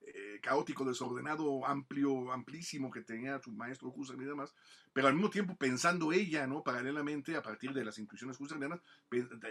eh, 0.00 0.40
caótico, 0.42 0.84
desordenado, 0.84 1.64
amplio, 1.64 2.32
amplísimo 2.32 2.90
que 2.90 3.02
tenía 3.02 3.38
su 3.38 3.52
maestro 3.52 3.92
Husserl 3.94 4.20
y 4.22 4.24
demás, 4.24 4.52
pero 4.92 5.06
al 5.06 5.14
mismo 5.14 5.30
tiempo 5.30 5.56
pensando 5.56 6.12
ella, 6.12 6.48
¿no? 6.48 6.64
Paralelamente, 6.64 7.36
a 7.36 7.42
partir 7.42 7.72
de 7.72 7.84
las 7.84 7.96
intuiciones 8.00 8.40
husserlianas, 8.40 8.80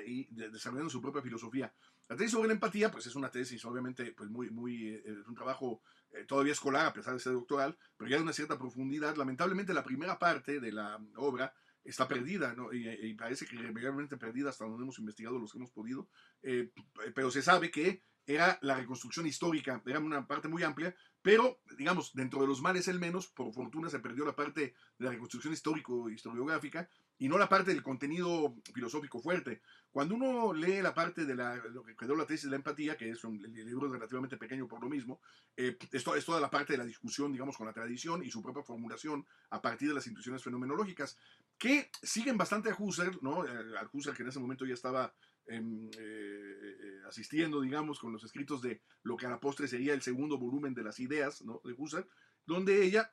y 0.05 0.27
desarrollando 0.35 0.89
su 0.89 1.01
propia 1.01 1.21
filosofía. 1.21 1.73
La 2.09 2.17
tesis 2.17 2.31
sobre 2.33 2.49
la 2.49 2.55
empatía, 2.55 2.91
pues 2.91 3.07
es 3.07 3.15
una 3.15 3.31
tesis, 3.31 3.63
obviamente, 3.63 4.11
pues 4.11 4.29
muy, 4.29 4.49
muy, 4.49 4.89
eh, 4.89 5.03
es 5.05 5.25
un 5.25 5.33
trabajo 5.33 5.81
eh, 6.11 6.25
todavía 6.25 6.51
escolar, 6.51 6.87
a 6.87 6.93
pesar 6.93 7.13
de 7.13 7.21
ser 7.21 7.31
doctoral, 7.31 7.77
pero 7.95 8.09
ya 8.09 8.17
de 8.17 8.23
una 8.23 8.33
cierta 8.33 8.57
profundidad. 8.57 9.15
Lamentablemente, 9.15 9.73
la 9.73 9.85
primera 9.85 10.19
parte 10.19 10.59
de 10.59 10.73
la 10.73 10.99
obra 11.15 11.53
está 11.83 12.07
perdida, 12.07 12.53
¿no? 12.53 12.73
y, 12.73 13.13
parece 13.15 13.45
que 13.45 13.55
irremediablemente 13.55 14.17
perdida 14.17 14.49
hasta 14.49 14.65
donde 14.65 14.83
hemos 14.83 14.99
investigado 14.99 15.39
los 15.39 15.51
que 15.51 15.57
hemos 15.57 15.71
podido, 15.71 16.09
eh, 16.43 16.71
pero 17.15 17.31
se 17.31 17.41
sabe 17.41 17.71
que 17.71 18.03
era 18.25 18.59
la 18.61 18.75
reconstrucción 18.75 19.25
histórica, 19.25 19.81
era 19.85 19.99
una 19.99 20.27
parte 20.27 20.47
muy 20.47 20.63
amplia, 20.63 20.95
pero, 21.21 21.59
digamos, 21.77 22.13
dentro 22.13 22.41
de 22.41 22.47
los 22.47 22.61
males 22.61 22.87
el 22.87 22.99
menos, 22.99 23.27
por 23.27 23.53
fortuna 23.53 23.89
se 23.89 23.99
perdió 23.99 24.25
la 24.25 24.35
parte 24.35 24.73
de 24.97 25.05
la 25.05 25.11
reconstrucción 25.11 25.53
histórico-historiográfica 25.53 26.87
y 27.17 27.27
no 27.29 27.37
la 27.37 27.49
parte 27.49 27.71
del 27.71 27.83
contenido 27.83 28.55
filosófico 28.73 29.19
fuerte. 29.21 29.61
Cuando 29.91 30.15
uno 30.15 30.53
lee 30.53 30.81
la 30.81 30.93
parte 30.93 31.25
de 31.25 31.35
la, 31.35 31.55
lo 31.55 31.83
que 31.83 31.95
quedó 31.95 32.15
la 32.15 32.25
tesis 32.25 32.45
de 32.45 32.51
la 32.51 32.55
empatía, 32.55 32.95
que 32.95 33.09
es 33.09 33.23
un 33.23 33.41
libro 33.41 33.91
relativamente 33.91 34.37
pequeño 34.37 34.67
por 34.67 34.81
lo 34.81 34.89
mismo, 34.89 35.19
eh, 35.57 35.77
esto 35.91 36.15
es 36.15 36.25
toda 36.25 36.39
la 36.39 36.49
parte 36.49 36.73
de 36.73 36.77
la 36.77 36.85
discusión, 36.85 37.31
digamos, 37.31 37.57
con 37.57 37.67
la 37.67 37.73
tradición 37.73 38.23
y 38.23 38.31
su 38.31 38.41
propia 38.41 38.63
formulación 38.63 39.25
a 39.49 39.61
partir 39.61 39.89
de 39.89 39.95
las 39.95 40.07
intuiciones 40.07 40.43
fenomenológicas, 40.43 41.17
que 41.57 41.91
siguen 42.01 42.37
bastante 42.37 42.69
a 42.69 42.75
Husserl, 42.77 43.19
¿no? 43.21 43.45
Eh, 43.45 43.77
al 43.77 43.89
Husserl 43.91 44.15
que 44.15 44.23
en 44.23 44.29
ese 44.29 44.39
momento 44.39 44.65
ya 44.65 44.73
estaba 44.73 45.13
eh, 45.47 45.89
eh, 45.99 47.01
asistiendo, 47.07 47.59
digamos, 47.59 47.99
con 47.99 48.13
los 48.13 48.23
escritos 48.23 48.61
de 48.61 48.81
lo 49.03 49.17
que 49.17 49.25
a 49.25 49.29
la 49.29 49.39
postre 49.39 49.67
sería 49.67 49.93
el 49.93 50.01
segundo 50.01 50.37
volumen 50.37 50.73
de 50.73 50.83
las 50.83 50.99
ideas 50.99 51.41
¿no? 51.41 51.61
de 51.65 51.73
Husserl, 51.73 52.07
donde 52.45 52.83
ella 52.83 53.11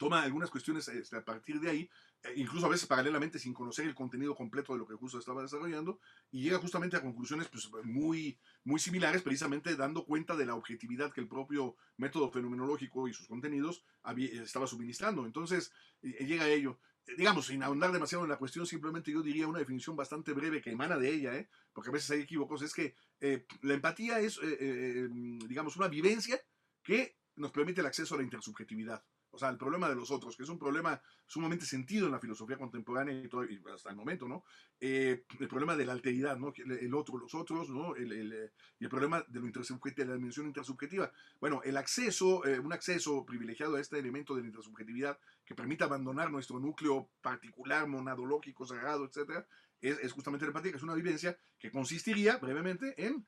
toma 0.00 0.22
algunas 0.22 0.48
cuestiones 0.48 0.88
este, 0.88 1.14
a 1.14 1.22
partir 1.22 1.60
de 1.60 1.68
ahí, 1.68 1.90
eh, 2.22 2.32
incluso 2.36 2.64
a 2.64 2.70
veces 2.70 2.86
paralelamente 2.86 3.38
sin 3.38 3.52
conocer 3.52 3.84
el 3.84 3.94
contenido 3.94 4.34
completo 4.34 4.72
de 4.72 4.78
lo 4.78 4.86
que 4.86 4.94
Husserl 4.94 5.20
estaba 5.20 5.42
desarrollando, 5.42 6.00
y 6.30 6.42
llega 6.42 6.56
justamente 6.56 6.96
a 6.96 7.02
conclusiones 7.02 7.48
pues, 7.48 7.68
muy, 7.84 8.38
muy 8.64 8.80
similares, 8.80 9.20
precisamente 9.20 9.76
dando 9.76 10.06
cuenta 10.06 10.34
de 10.36 10.46
la 10.46 10.54
objetividad 10.54 11.12
que 11.12 11.20
el 11.20 11.28
propio 11.28 11.76
método 11.98 12.30
fenomenológico 12.30 13.08
y 13.08 13.12
sus 13.12 13.28
contenidos 13.28 13.84
había, 14.02 14.42
estaba 14.42 14.66
suministrando. 14.66 15.26
Entonces, 15.26 15.70
llega 16.00 16.44
a 16.44 16.48
ello 16.48 16.78
digamos, 17.16 17.46
sin 17.46 17.62
ahondar 17.62 17.90
demasiado 17.90 18.24
en 18.24 18.30
la 18.30 18.38
cuestión, 18.38 18.66
simplemente 18.66 19.10
yo 19.10 19.20
diría 19.20 19.48
una 19.48 19.58
definición 19.58 19.96
bastante 19.96 20.32
breve 20.32 20.62
que 20.62 20.70
emana 20.70 20.96
de 20.96 21.12
ella, 21.12 21.34
¿eh? 21.34 21.48
porque 21.72 21.90
a 21.90 21.92
veces 21.92 22.10
hay 22.12 22.20
equívocos, 22.20 22.62
es 22.62 22.72
que 22.72 22.94
eh, 23.20 23.46
la 23.62 23.74
empatía 23.74 24.20
es, 24.20 24.38
eh, 24.38 24.56
eh 24.60 25.08
digamos, 25.10 25.76
una 25.76 25.88
vivencia 25.88 26.40
que 26.84 27.16
nos 27.34 27.50
permite 27.50 27.80
el 27.80 27.86
acceso 27.88 28.14
a 28.14 28.18
la 28.18 28.22
intersubjetividad. 28.22 29.02
O 29.32 29.38
sea, 29.38 29.48
el 29.48 29.56
problema 29.56 29.88
de 29.88 29.94
los 29.94 30.10
otros, 30.10 30.36
que 30.36 30.42
es 30.42 30.48
un 30.48 30.58
problema 30.58 31.00
sumamente 31.26 31.64
sentido 31.64 32.06
en 32.06 32.12
la 32.12 32.18
filosofía 32.18 32.56
contemporánea 32.56 33.14
y, 33.14 33.28
todo, 33.28 33.44
y 33.44 33.60
hasta 33.72 33.90
el 33.90 33.96
momento, 33.96 34.26
¿no? 34.26 34.44
Eh, 34.80 35.24
el 35.38 35.48
problema 35.48 35.76
de 35.76 35.86
la 35.86 35.92
alteridad, 35.92 36.36
¿no? 36.36 36.52
El, 36.56 36.94
otro, 36.94 37.16
los 37.18 37.34
otros, 37.34 37.68
¿no? 37.70 37.94
El, 37.94 38.12
el, 38.12 38.50
y 38.78 38.84
el 38.84 38.90
problema 38.90 39.24
de, 39.28 39.40
lo 39.40 39.46
de 39.46 40.04
la 40.04 40.14
dimensión 40.14 40.46
intersubjetiva. 40.46 41.12
Bueno, 41.40 41.60
el 41.64 41.76
acceso, 41.76 42.44
eh, 42.44 42.58
un 42.58 42.72
acceso 42.72 43.24
privilegiado 43.24 43.76
a 43.76 43.80
este 43.80 43.98
elemento 43.98 44.34
de 44.34 44.42
la 44.42 44.48
intersubjetividad 44.48 45.18
que 45.44 45.54
permite 45.54 45.84
abandonar 45.84 46.30
nuestro 46.30 46.58
núcleo 46.58 47.10
particular, 47.20 47.86
monadológico, 47.86 48.66
sagrado, 48.66 49.04
etcétera, 49.04 49.46
es, 49.80 49.98
es 50.00 50.12
justamente 50.12 50.44
la 50.44 50.50
empatía, 50.50 50.72
que 50.72 50.78
es 50.78 50.82
una 50.82 50.94
vivencia 50.94 51.38
que 51.58 51.70
consistiría, 51.70 52.36
brevemente, 52.38 52.94
en 52.96 53.26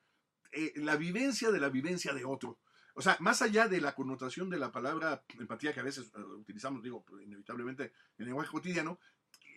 eh, 0.53 0.73
la 0.77 0.97
vivencia 0.97 1.51
de 1.51 1.61
la 1.61 1.71
vivencia 1.71 2.13
de 2.13 2.25
otro. 2.25 2.59
O 2.95 3.03
sea, 3.03 3.17
más 3.21 3.43
allá 3.43 3.69
de 3.69 3.81
la 3.81 3.95
connotación 3.95 4.51
de 4.51 4.59
la 4.59 4.71
palabra 4.71 5.25
empatía 5.39 5.73
que 5.73 5.81
a 5.81 5.85
veces 5.85 6.13
uh, 6.15 6.21
utilizamos, 6.41 6.83
digo, 6.83 7.05
pues, 7.05 7.25
inevitablemente 7.25 7.85
en 7.85 7.93
el 8.19 8.27
lenguaje 8.27 8.51
cotidiano, 8.51 8.99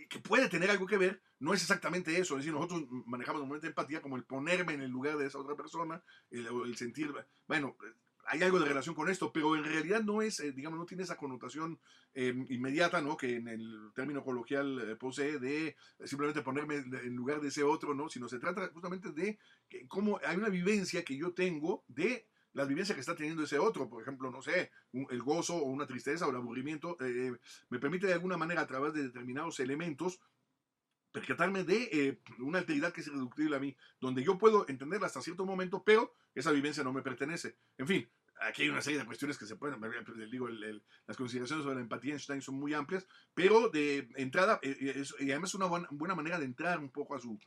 que 0.10 0.20
puede 0.20 0.50
tener 0.50 0.70
algo 0.70 0.86
que 0.86 0.98
ver, 0.98 1.22
no 1.40 1.54
es 1.54 1.62
exactamente 1.62 2.18
eso. 2.18 2.36
Es 2.36 2.40
decir, 2.40 2.54
nosotros 2.54 2.86
manejamos 3.06 3.42
normalmente 3.42 3.68
empatía 3.68 4.02
como 4.02 4.18
el 4.18 4.24
ponerme 4.24 4.74
en 4.74 4.82
el 4.82 4.92
lugar 4.92 5.18
de 5.18 5.26
esa 5.26 5.40
otra 5.40 5.56
persona, 5.56 6.04
el, 6.30 6.48
el 6.48 6.76
sentir, 6.78 7.14
bueno, 7.48 7.76
hay 8.28 8.42
algo 8.42 8.60
de 8.60 8.66
relación 8.66 8.96
con 8.96 9.10
esto, 9.10 9.32
pero 9.32 9.56
en 9.56 9.64
realidad 9.64 10.04
no 10.04 10.22
es, 10.22 10.40
eh, 10.40 10.52
digamos, 10.52 10.80
no 10.80 10.86
tiene 10.86 11.04
esa 11.04 11.18
connotación 11.18 11.80
eh, 12.14 12.34
inmediata, 12.50 13.02
¿no? 13.02 13.16
Que 13.18 13.36
en 13.36 13.48
el 13.48 13.92
término 13.94 14.24
coloquial 14.24 14.80
eh, 14.80 14.96
posee 14.96 15.38
de 15.40 15.76
simplemente 16.04 16.42
ponerme 16.42 16.78
en 16.78 17.16
lugar 17.16 17.40
de 17.40 17.50
ese 17.50 17.64
otro, 17.64 17.94
¿no? 17.94 18.10
Sino 18.10 18.28
se 18.28 18.40
trata 18.40 18.70
justamente 18.74 19.12
de 19.12 19.38
cómo 19.88 20.20
hay 20.26 20.38
una 20.38 20.50
vivencia 20.50 21.04
que 21.04 21.18
yo 21.18 21.34
tengo 21.34 21.84
de 21.88 22.28
la 22.56 22.64
vivencia 22.64 22.96
que 22.96 23.02
está 23.02 23.16
teniendo 23.16 23.44
ese 23.44 23.60
otro, 23.60 23.90
por 23.90 24.02
ejemplo, 24.02 24.32
no 24.32 24.42
sé, 24.42 24.72
el 24.94 25.22
gozo 25.22 25.58
o 25.58 25.66
una 25.66 25.86
tristeza 25.86 26.26
o 26.26 26.30
el 26.30 26.38
aburrimiento, 26.38 26.98
eh, 27.02 27.38
me 27.70 27.80
permite 27.80 28.08
de 28.08 28.14
alguna 28.14 28.38
manera 28.38 28.62
a 28.62 28.68
través 28.68 28.94
de 28.94 29.04
determinados 29.04 29.60
elementos 29.60 30.22
percatarme 31.12 31.66
de 31.66 31.90
eh, 31.92 32.20
una 32.40 32.60
alteridad 32.60 32.94
que 32.94 33.02
es 33.02 33.08
irreductible 33.08 33.58
a 33.58 33.60
mí, 33.60 33.76
donde 34.00 34.24
yo 34.24 34.38
puedo 34.38 34.68
entenderla 34.70 35.08
hasta 35.08 35.22
cierto 35.22 35.46
momento, 35.46 35.84
pero 35.84 36.14
esa 36.34 36.52
vivencia 36.52 36.84
no 36.84 36.94
me 36.94 37.02
pertenece. 37.02 37.58
En 37.78 37.88
fin, 37.88 38.10
aquí 38.40 38.64
hay 38.64 38.70
una 38.70 38.82
serie 38.82 39.00
de 39.00 39.06
cuestiones 39.06 39.38
que 39.38 39.46
se 39.46 39.58
pueden, 39.58 39.82
digo, 40.32 40.48
el, 40.48 40.64
el, 40.64 40.84
las 41.08 41.18
consideraciones 41.18 41.64
sobre 41.64 41.76
la 41.76 41.82
empatía 41.82 42.14
en 42.14 42.20
Stein 42.20 42.42
son 42.42 42.56
muy 42.56 42.74
amplias, 42.74 43.06
pero 43.34 43.70
de 43.70 44.08
entrada, 44.16 44.60
eh, 44.62 44.94
es, 44.96 45.14
y 45.20 45.32
además 45.32 45.50
es 45.50 45.56
una 45.56 45.66
buena, 45.66 46.16
manera 46.16 46.40
de 46.40 46.46
entrar 46.46 46.80
un 46.80 46.90
poco 46.90 47.16
a 47.16 47.20
su 47.20 47.38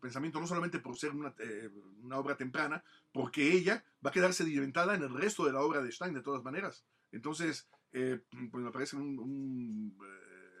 pensamiento, 0.00 0.40
no 0.40 0.46
solamente 0.46 0.78
por 0.78 0.96
ser 0.96 1.10
una, 1.10 1.34
eh, 1.38 1.70
una, 2.02 2.18
obra 2.18 2.36
temprana, 2.36 2.82
porque 3.12 3.52
ella 3.52 3.84
va 4.04 4.10
a 4.10 4.12
quedarse 4.12 4.44
sedimentada 4.44 4.94
en 4.94 5.02
el 5.02 5.14
resto 5.14 5.44
de 5.44 5.52
la 5.52 5.60
obra 5.60 5.82
de 5.82 5.92
Stein, 5.92 6.14
de 6.14 6.22
todas 6.22 6.42
maneras. 6.42 6.84
Entonces, 7.12 7.68
eh, 7.92 8.20
pues 8.50 8.64
me 8.64 8.70
parece 8.70 8.96
un, 8.96 9.18
un, 9.18 9.98
eh, 10.04 10.58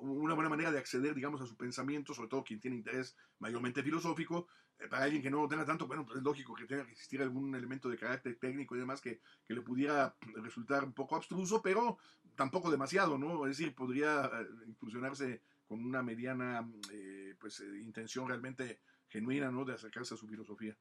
una 0.00 0.34
buena 0.34 0.50
manera 0.50 0.70
de 0.70 0.78
acceder, 0.78 1.14
digamos, 1.14 1.40
a 1.40 1.46
su 1.46 1.56
pensamiento, 1.56 2.14
sobre 2.14 2.28
todo 2.28 2.44
quien 2.44 2.60
tiene 2.60 2.76
interés 2.76 3.16
mayormente 3.38 3.82
filosófico. 3.82 4.48
Eh, 4.78 4.88
para 4.88 5.04
alguien 5.04 5.22
que 5.22 5.30
no 5.30 5.46
tenga 5.48 5.64
tanto, 5.64 5.86
bueno, 5.86 6.04
pues 6.04 6.18
es 6.18 6.24
lógico 6.24 6.54
que 6.54 6.66
tenga 6.66 6.84
que 6.84 6.92
existir 6.92 7.22
algún 7.22 7.54
elemento 7.54 7.88
de 7.88 7.98
carácter 7.98 8.36
técnico 8.38 8.74
y 8.74 8.78
demás 8.78 9.00
que, 9.00 9.20
que 9.46 9.54
le 9.54 9.62
pudiera 9.62 10.16
resultar 10.36 10.84
un 10.84 10.92
poco 10.92 11.16
abstruso, 11.16 11.62
pero 11.62 11.98
tampoco 12.34 12.70
demasiado, 12.70 13.18
¿no? 13.18 13.46
Es 13.46 13.58
decir, 13.58 13.74
podría 13.74 14.26
eh, 14.26 14.46
incursionarse 14.66 15.42
con 15.66 15.84
una 15.84 16.02
mediana 16.02 16.68
eh, 16.90 17.21
pues, 17.42 17.60
eh, 17.60 17.82
intención 17.82 18.28
realmente 18.28 18.80
genuina 19.08 19.50
¿no? 19.50 19.64
de 19.64 19.74
acercarse 19.74 20.14
a 20.14 20.16
su 20.16 20.26
filosofía. 20.26 20.74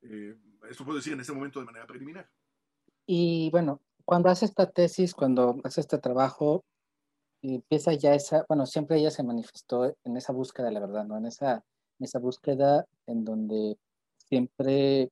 Eh, 0.00 0.34
esto 0.70 0.84
puedo 0.84 0.96
decir 0.96 1.12
en 1.12 1.20
este 1.20 1.32
momento 1.32 1.58
de 1.58 1.66
manera 1.66 1.86
preliminar. 1.86 2.30
Y 3.04 3.50
bueno, 3.50 3.82
cuando 4.04 4.30
hace 4.30 4.44
esta 4.44 4.70
tesis, 4.70 5.12
cuando 5.12 5.60
hace 5.64 5.80
este 5.80 5.98
trabajo, 5.98 6.64
empieza 7.42 7.92
ya 7.94 8.14
esa, 8.14 8.44
bueno, 8.48 8.64
siempre 8.64 8.98
ella 8.98 9.10
se 9.10 9.22
manifestó 9.22 9.96
en 10.04 10.16
esa 10.16 10.32
búsqueda 10.32 10.66
de 10.66 10.72
la 10.72 10.80
verdad, 10.80 11.04
¿no? 11.04 11.18
En 11.18 11.26
esa, 11.26 11.64
en 11.98 12.04
esa 12.04 12.18
búsqueda 12.18 12.86
en 13.06 13.24
donde 13.24 13.76
siempre 14.16 15.10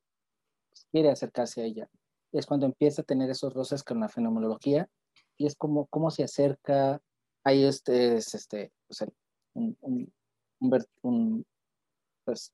quiere 0.92 1.10
acercarse 1.10 1.62
a 1.62 1.64
ella. 1.64 1.88
Es 2.32 2.46
cuando 2.46 2.66
empieza 2.66 3.02
a 3.02 3.04
tener 3.04 3.28
esos 3.30 3.52
roces 3.52 3.82
con 3.82 4.00
la 4.00 4.08
fenomenología 4.08 4.88
y 5.36 5.46
es 5.46 5.56
como 5.56 5.86
cómo 5.86 6.10
se 6.10 6.24
acerca 6.24 7.00
ahí 7.44 7.64
este 7.64 8.16
es 8.16 8.34
este, 8.34 8.72
pues, 8.86 9.04
un, 9.54 9.76
un, 9.80 10.12
un, 10.60 11.44
pues, 12.24 12.52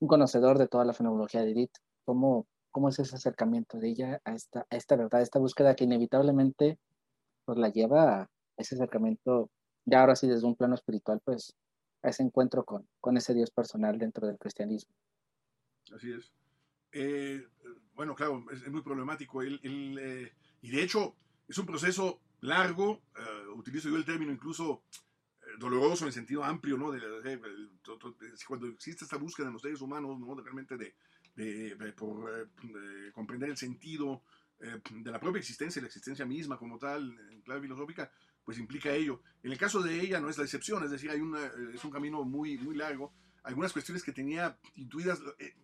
un, 0.00 0.08
conocedor 0.08 0.58
de 0.58 0.68
toda 0.68 0.84
la 0.84 0.92
fenomenología 0.92 1.42
de 1.42 1.52
Edith. 1.52 1.76
¿Cómo, 2.04 2.46
¿Cómo 2.70 2.88
es 2.88 2.98
ese 2.98 3.16
acercamiento 3.16 3.78
de 3.78 3.88
ella 3.88 4.20
a 4.24 4.34
esta, 4.34 4.66
a 4.68 4.76
esta 4.76 4.96
verdad, 4.96 5.20
a 5.20 5.22
esta 5.22 5.38
búsqueda 5.38 5.74
que 5.74 5.84
inevitablemente 5.84 6.78
pues, 7.44 7.58
la 7.58 7.70
lleva 7.70 8.22
a 8.22 8.30
ese 8.56 8.74
acercamiento, 8.74 9.50
ya 9.84 10.00
ahora 10.00 10.16
sí 10.16 10.28
desde 10.28 10.46
un 10.46 10.56
plano 10.56 10.74
espiritual, 10.74 11.20
pues 11.24 11.54
a 12.02 12.10
ese 12.10 12.22
encuentro 12.22 12.64
con, 12.64 12.86
con 13.00 13.16
ese 13.16 13.32
Dios 13.32 13.50
personal 13.50 13.98
dentro 13.98 14.26
del 14.26 14.38
cristianismo? 14.38 14.94
Así 15.94 16.12
es. 16.12 16.32
Eh, 16.92 17.46
bueno, 17.94 18.14
claro, 18.14 18.44
es, 18.52 18.68
muy 18.70 18.82
problemático. 18.82 19.42
El, 19.42 19.98
eh, 19.98 20.32
y 20.62 20.70
de 20.70 20.82
hecho, 20.82 21.14
es 21.48 21.58
un 21.58 21.66
proceso 21.66 22.20
largo, 22.40 22.90
uh, 22.92 23.58
utilizo 23.58 23.88
yo 23.88 23.96
el 23.96 24.04
término 24.04 24.32
incluso 24.32 24.82
eh, 24.92 25.04
doloroso 25.58 26.06
en 26.06 26.12
sentido 26.12 26.44
amplio, 26.44 26.76
¿no? 26.76 26.90
De, 26.90 27.00
de, 27.00 27.36
de, 27.36 27.40
cuando 28.46 28.66
existe 28.68 29.04
esta 29.04 29.16
búsqueda 29.16 29.48
en 29.48 29.54
los 29.54 29.62
seres 29.62 29.80
humanos, 29.80 30.18
¿no? 30.18 30.34
realmente 30.36 30.76
de, 30.76 31.92
por 31.96 32.30
eh, 32.30 33.10
comprender 33.12 33.50
el 33.50 33.56
sentido 33.56 34.22
eh, 34.60 34.80
de 34.90 35.10
la 35.10 35.20
propia 35.20 35.40
existencia, 35.40 35.82
la 35.82 35.88
existencia 35.88 36.24
misma 36.24 36.56
como 36.56 36.78
tal, 36.78 37.18
en 37.30 37.42
clave 37.42 37.62
filosófica, 37.62 38.10
pues 38.44 38.58
implica 38.58 38.92
ello. 38.92 39.22
En 39.42 39.52
el 39.52 39.58
caso 39.58 39.82
de 39.82 40.00
ella 40.00 40.20
no 40.20 40.28
es 40.28 40.38
la 40.38 40.44
excepción, 40.44 40.84
es 40.84 40.90
decir, 40.90 41.10
hay 41.10 41.20
una, 41.20 41.40
es 41.74 41.84
un 41.84 41.90
camino 41.90 42.22
muy, 42.24 42.58
muy 42.58 42.76
largo. 42.76 43.12
Algunas 43.42 43.72
cuestiones 43.72 44.02
que 44.02 44.12
tenía 44.12 44.58
intuidas, 44.76 45.20
eh, 45.38 45.54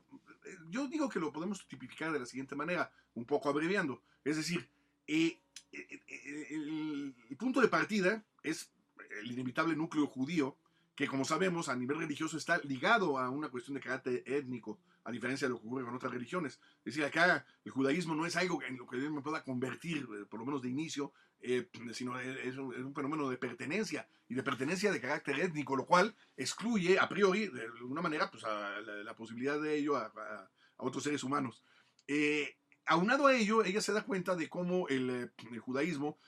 eh, 0.44 0.56
yo 0.70 0.88
digo 0.88 1.08
que 1.08 1.20
lo 1.20 1.32
podemos 1.32 1.66
tipificar 1.68 2.12
de 2.12 2.18
la 2.18 2.26
siguiente 2.26 2.56
manera, 2.56 2.90
un 3.14 3.24
poco 3.24 3.48
abreviando. 3.48 4.02
Es 4.24 4.36
decir, 4.36 4.68
eh, 5.06 5.38
el, 5.72 7.14
el 7.28 7.36
punto 7.36 7.60
de 7.60 7.68
partida 7.68 8.24
es 8.42 8.70
el 9.10 9.32
inevitable 9.32 9.76
núcleo 9.76 10.06
judío, 10.06 10.56
que 10.94 11.06
como 11.06 11.24
sabemos 11.24 11.68
a 11.68 11.76
nivel 11.76 11.98
religioso 11.98 12.36
está 12.36 12.58
ligado 12.58 13.18
a 13.18 13.30
una 13.30 13.48
cuestión 13.48 13.74
de 13.74 13.80
carácter 13.80 14.22
étnico, 14.26 14.78
a 15.04 15.10
diferencia 15.10 15.48
de 15.48 15.54
lo 15.54 15.60
que 15.60 15.66
ocurre 15.66 15.84
con 15.84 15.94
otras 15.94 16.12
religiones. 16.12 16.60
Es 16.78 16.94
decir, 16.94 17.04
acá 17.04 17.46
el 17.64 17.72
judaísmo 17.72 18.14
no 18.14 18.26
es 18.26 18.36
algo 18.36 18.62
en 18.62 18.76
lo 18.76 18.86
que 18.86 19.00
yo 19.00 19.10
me 19.10 19.22
pueda 19.22 19.42
convertir, 19.42 20.02
eh, 20.02 20.26
por 20.28 20.40
lo 20.40 20.46
menos 20.46 20.60
de 20.60 20.68
inicio, 20.68 21.12
eh, 21.42 21.70
sino 21.92 22.18
es 22.18 22.56
un, 22.58 22.94
fenómeno 22.94 23.30
de 23.30 23.38
pertenencia 23.38 24.06
y 24.28 24.34
de 24.34 24.42
pertenencia 24.42 24.92
de 24.92 25.00
carácter 25.00 25.40
étnico, 25.40 25.74
lo 25.74 25.86
cual 25.86 26.14
excluye 26.36 26.98
a 26.98 27.08
priori, 27.08 27.48
de 27.48 27.62
alguna 27.62 28.02
manera, 28.02 28.30
pues 28.30 28.42
la, 28.42 29.14
posibilidad 29.16 29.58
de 29.58 29.76
ello 29.76 29.96
a, 29.96 30.12
otros 30.76 31.02
seres 31.02 31.24
humanos. 31.24 31.64
Eh, 32.06 32.56
aunado 32.86 33.26
a 33.26 33.34
ello, 33.34 33.64
ella 33.64 33.80
se 33.80 33.92
da 33.92 34.02
cuenta 34.02 34.34
de 34.34 34.48
cómo 34.48 34.88
el, 34.88 35.10
eh, 35.10 35.30
el, 35.50 35.58
judaísmo 35.60 36.18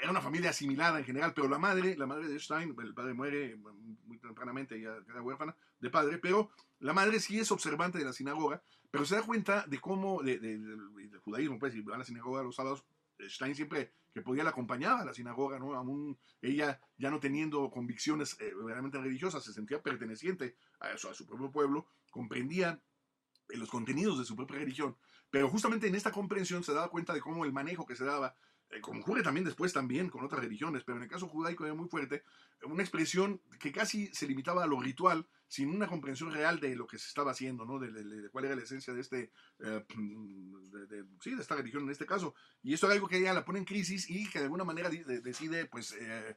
era 0.00 0.10
una 0.10 0.20
familia 0.20 0.50
asimilada 0.50 0.98
en 0.98 1.04
general, 1.04 1.32
pero 1.34 1.48
la 1.48 1.58
madre, 1.58 1.96
la 1.96 2.06
madre 2.06 2.28
de 2.28 2.38
Stein, 2.38 2.74
el 2.80 2.94
padre 2.94 3.14
muere 3.14 3.56
muy 4.04 4.18
tempranamente, 4.18 4.76
ella 4.76 4.96
queda 5.06 5.22
huérfana 5.22 5.56
de 5.80 5.90
padre, 5.90 6.18
pero 6.18 6.50
la 6.80 6.92
madre 6.92 7.20
sí 7.20 7.38
es 7.38 7.50
observante 7.50 7.98
de 7.98 8.04
la 8.04 8.12
sinagoga, 8.12 8.62
pero 8.90 9.04
se 9.04 9.16
da 9.16 9.22
cuenta 9.22 9.66
de 9.66 9.80
cómo, 9.80 10.22
de, 10.22 10.38
de, 10.38 10.58
de, 10.58 10.76
del 10.76 11.18
judaísmo, 11.20 11.58
pues, 11.58 11.72
si 11.72 11.80
va 11.80 11.96
a 11.96 11.98
la 11.98 12.04
sinagoga 12.04 12.42
los 12.42 12.56
sábados, 12.56 12.84
Stein 13.28 13.54
siempre 13.54 13.92
que 14.12 14.22
podía 14.22 14.44
la 14.44 14.50
acompañaba 14.50 15.00
a 15.00 15.04
la 15.04 15.14
sinagoga, 15.14 15.58
¿no? 15.58 15.74
Aún 15.74 16.18
ella 16.40 16.80
ya 16.98 17.10
no 17.10 17.18
teniendo 17.18 17.70
convicciones 17.70 18.36
eh, 18.40 18.52
verdaderamente 18.54 18.98
religiosas, 18.98 19.42
se 19.42 19.52
sentía 19.52 19.82
perteneciente 19.82 20.56
a, 20.80 20.90
eso, 20.90 21.10
a 21.10 21.14
su 21.14 21.26
propio 21.26 21.50
pueblo, 21.50 21.86
comprendía 22.10 22.80
los 23.48 23.70
contenidos 23.70 24.18
de 24.18 24.24
su 24.24 24.36
propia 24.36 24.58
religión, 24.58 24.96
pero 25.30 25.48
justamente 25.48 25.86
en 25.86 25.94
esta 25.94 26.10
comprensión 26.10 26.62
se 26.62 26.74
daba 26.74 26.90
cuenta 26.90 27.14
de 27.14 27.20
cómo 27.20 27.44
el 27.44 27.52
manejo 27.52 27.86
que 27.86 27.96
se 27.96 28.04
daba 28.04 28.34
eh, 28.72 28.80
ocurre 28.82 29.22
también 29.22 29.44
después 29.44 29.72
también 29.72 30.08
con 30.08 30.24
otras 30.24 30.42
religiones, 30.42 30.82
pero 30.84 30.96
en 30.96 31.04
el 31.04 31.08
caso 31.08 31.28
judaico 31.28 31.64
era 31.64 31.74
muy 31.74 31.88
fuerte, 31.88 32.24
una 32.64 32.82
expresión 32.82 33.40
que 33.60 33.70
casi 33.70 34.06
se 34.14 34.26
limitaba 34.26 34.64
a 34.64 34.66
lo 34.66 34.80
ritual, 34.80 35.26
sin 35.46 35.68
una 35.68 35.86
comprensión 35.86 36.32
real 36.32 36.58
de 36.58 36.74
lo 36.74 36.86
que 36.86 36.98
se 36.98 37.08
estaba 37.08 37.32
haciendo, 37.32 37.66
¿no? 37.66 37.78
de, 37.78 38.30
cuál 38.30 38.46
era 38.46 38.56
la 38.56 38.62
esencia 38.62 38.94
de, 38.94 39.02
este, 39.02 39.30
eh, 39.58 39.84
sí, 41.20 41.34
de 41.34 41.42
esta 41.42 41.56
religión 41.56 41.82
en 41.82 41.90
este 41.90 42.06
caso. 42.06 42.34
Y 42.62 42.72
esto 42.72 42.86
es 42.86 42.94
algo 42.94 43.08
que 43.08 43.18
ella 43.18 43.34
la 43.34 43.44
pone 43.44 43.58
en 43.58 43.66
crisis 43.66 44.08
y 44.08 44.30
que 44.30 44.38
de 44.38 44.46
alguna 44.46 44.64
manera 44.64 44.88
decide 44.88 45.66
pues, 45.66 45.92
eh, 46.00 46.36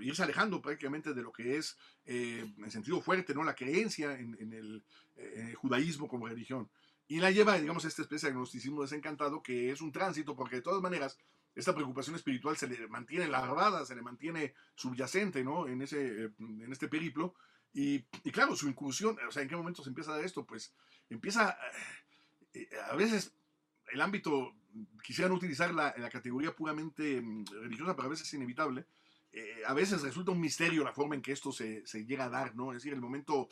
irse 0.00 0.24
alejando 0.24 0.60
prácticamente 0.60 1.14
de 1.14 1.22
lo 1.22 1.30
que 1.30 1.56
es, 1.56 1.76
en 2.04 2.70
sentido 2.70 3.00
fuerte, 3.00 3.34
¿no? 3.34 3.44
la 3.44 3.54
creencia 3.54 4.18
en 4.18 4.52
el 4.52 4.84
judaísmo 5.54 6.08
como 6.08 6.26
religión 6.26 6.68
y 7.12 7.20
la 7.20 7.30
lleva, 7.30 7.58
digamos, 7.58 7.84
a 7.84 7.88
esta 7.88 8.00
especie 8.00 8.28
de 8.28 8.32
agnosticismo 8.32 8.80
desencantado, 8.80 9.42
que 9.42 9.70
es 9.70 9.82
un 9.82 9.92
tránsito, 9.92 10.34
porque 10.34 10.56
de 10.56 10.62
todas 10.62 10.80
maneras, 10.80 11.18
esta 11.54 11.74
preocupación 11.74 12.16
espiritual 12.16 12.56
se 12.56 12.66
le 12.66 12.88
mantiene 12.88 13.28
larvada, 13.28 13.84
se 13.84 13.94
le 13.94 14.00
mantiene 14.00 14.54
subyacente, 14.74 15.44
¿no? 15.44 15.68
En, 15.68 15.82
ese, 15.82 16.30
en 16.38 16.72
este 16.72 16.88
periplo. 16.88 17.34
Y, 17.74 18.06
y, 18.24 18.30
claro, 18.30 18.56
su 18.56 18.66
incursión, 18.66 19.18
o 19.28 19.30
sea, 19.30 19.42
¿en 19.42 19.50
qué 19.50 19.56
momento 19.56 19.82
se 19.82 19.90
empieza 19.90 20.10
a 20.10 20.16
dar 20.16 20.24
esto? 20.24 20.46
Pues 20.46 20.72
empieza, 21.10 21.58
eh, 22.54 22.70
a 22.90 22.96
veces 22.96 23.34
el 23.92 24.00
ámbito, 24.00 24.54
quisieran 25.04 25.32
utilizar 25.32 25.74
la, 25.74 25.94
la 25.98 26.08
categoría 26.08 26.56
puramente 26.56 27.20
mm, 27.20 27.44
religiosa, 27.60 27.94
pero 27.94 28.06
a 28.06 28.10
veces 28.10 28.26
es 28.26 28.32
inevitable. 28.32 28.86
Eh, 29.34 29.60
a 29.66 29.74
veces 29.74 30.00
resulta 30.00 30.32
un 30.32 30.40
misterio 30.40 30.82
la 30.82 30.94
forma 30.94 31.14
en 31.14 31.20
que 31.20 31.32
esto 31.32 31.52
se, 31.52 31.86
se 31.86 32.06
llega 32.06 32.24
a 32.24 32.30
dar, 32.30 32.56
¿no? 32.56 32.72
Es 32.72 32.78
decir, 32.78 32.94
el 32.94 33.02
momento 33.02 33.50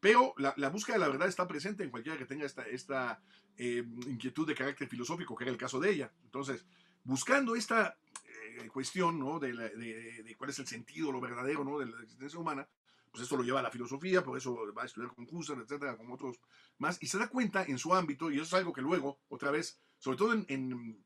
pero 0.00 0.34
la, 0.38 0.52
la, 0.56 0.68
búsqueda 0.68 0.96
de 0.96 1.00
la 1.00 1.08
verdad 1.08 1.28
está 1.28 1.46
presente 1.46 1.84
en 1.84 1.90
cualquiera 1.90 2.18
que 2.18 2.26
tenga 2.26 2.44
esta, 2.44 2.62
esta 2.62 3.22
eh, 3.56 3.84
inquietud 4.06 4.46
de 4.46 4.54
carácter 4.54 4.88
filosófico, 4.88 5.36
que 5.36 5.44
era 5.44 5.50
el 5.52 5.58
caso 5.58 5.78
de 5.78 5.90
ella. 5.90 6.12
Entonces, 6.24 6.66
buscando 7.04 7.54
esta 7.54 7.96
eh, 8.24 8.68
cuestión 8.68 9.18
¿no? 9.18 9.38
de, 9.38 9.54
la, 9.54 9.68
de, 9.68 10.22
de, 10.22 10.36
cuál 10.36 10.50
es 10.50 10.58
el 10.58 10.66
sentido, 10.66 11.12
lo 11.12 11.20
verdadero 11.20 11.64
¿no? 11.64 11.78
de 11.78 11.86
la 11.86 12.02
existencia 12.02 12.38
humana, 12.38 12.68
pues 13.12 13.24
esto 13.24 13.36
lo 13.36 13.42
lleva 13.42 13.60
a 13.60 13.62
la 13.62 13.70
filosofía, 13.70 14.24
por 14.24 14.38
eso 14.38 14.56
va 14.74 14.82
a 14.82 14.86
estudiar 14.86 15.14
con 15.14 15.26
Husserl, 15.30 15.60
etcétera, 15.60 15.96
con 15.96 16.10
otros 16.10 16.40
más, 16.78 16.98
y 17.02 17.06
se 17.06 17.18
da 17.18 17.28
cuenta 17.28 17.62
en 17.62 17.78
su 17.78 17.94
ámbito, 17.94 18.30
y 18.30 18.36
eso 18.36 18.44
es 18.44 18.54
algo 18.54 18.72
que 18.72 18.80
luego, 18.80 19.20
otra 19.28 19.50
vez, 19.50 19.78
sobre 19.98 20.16
todo 20.16 20.32
en, 20.32 20.46
en, 20.48 21.04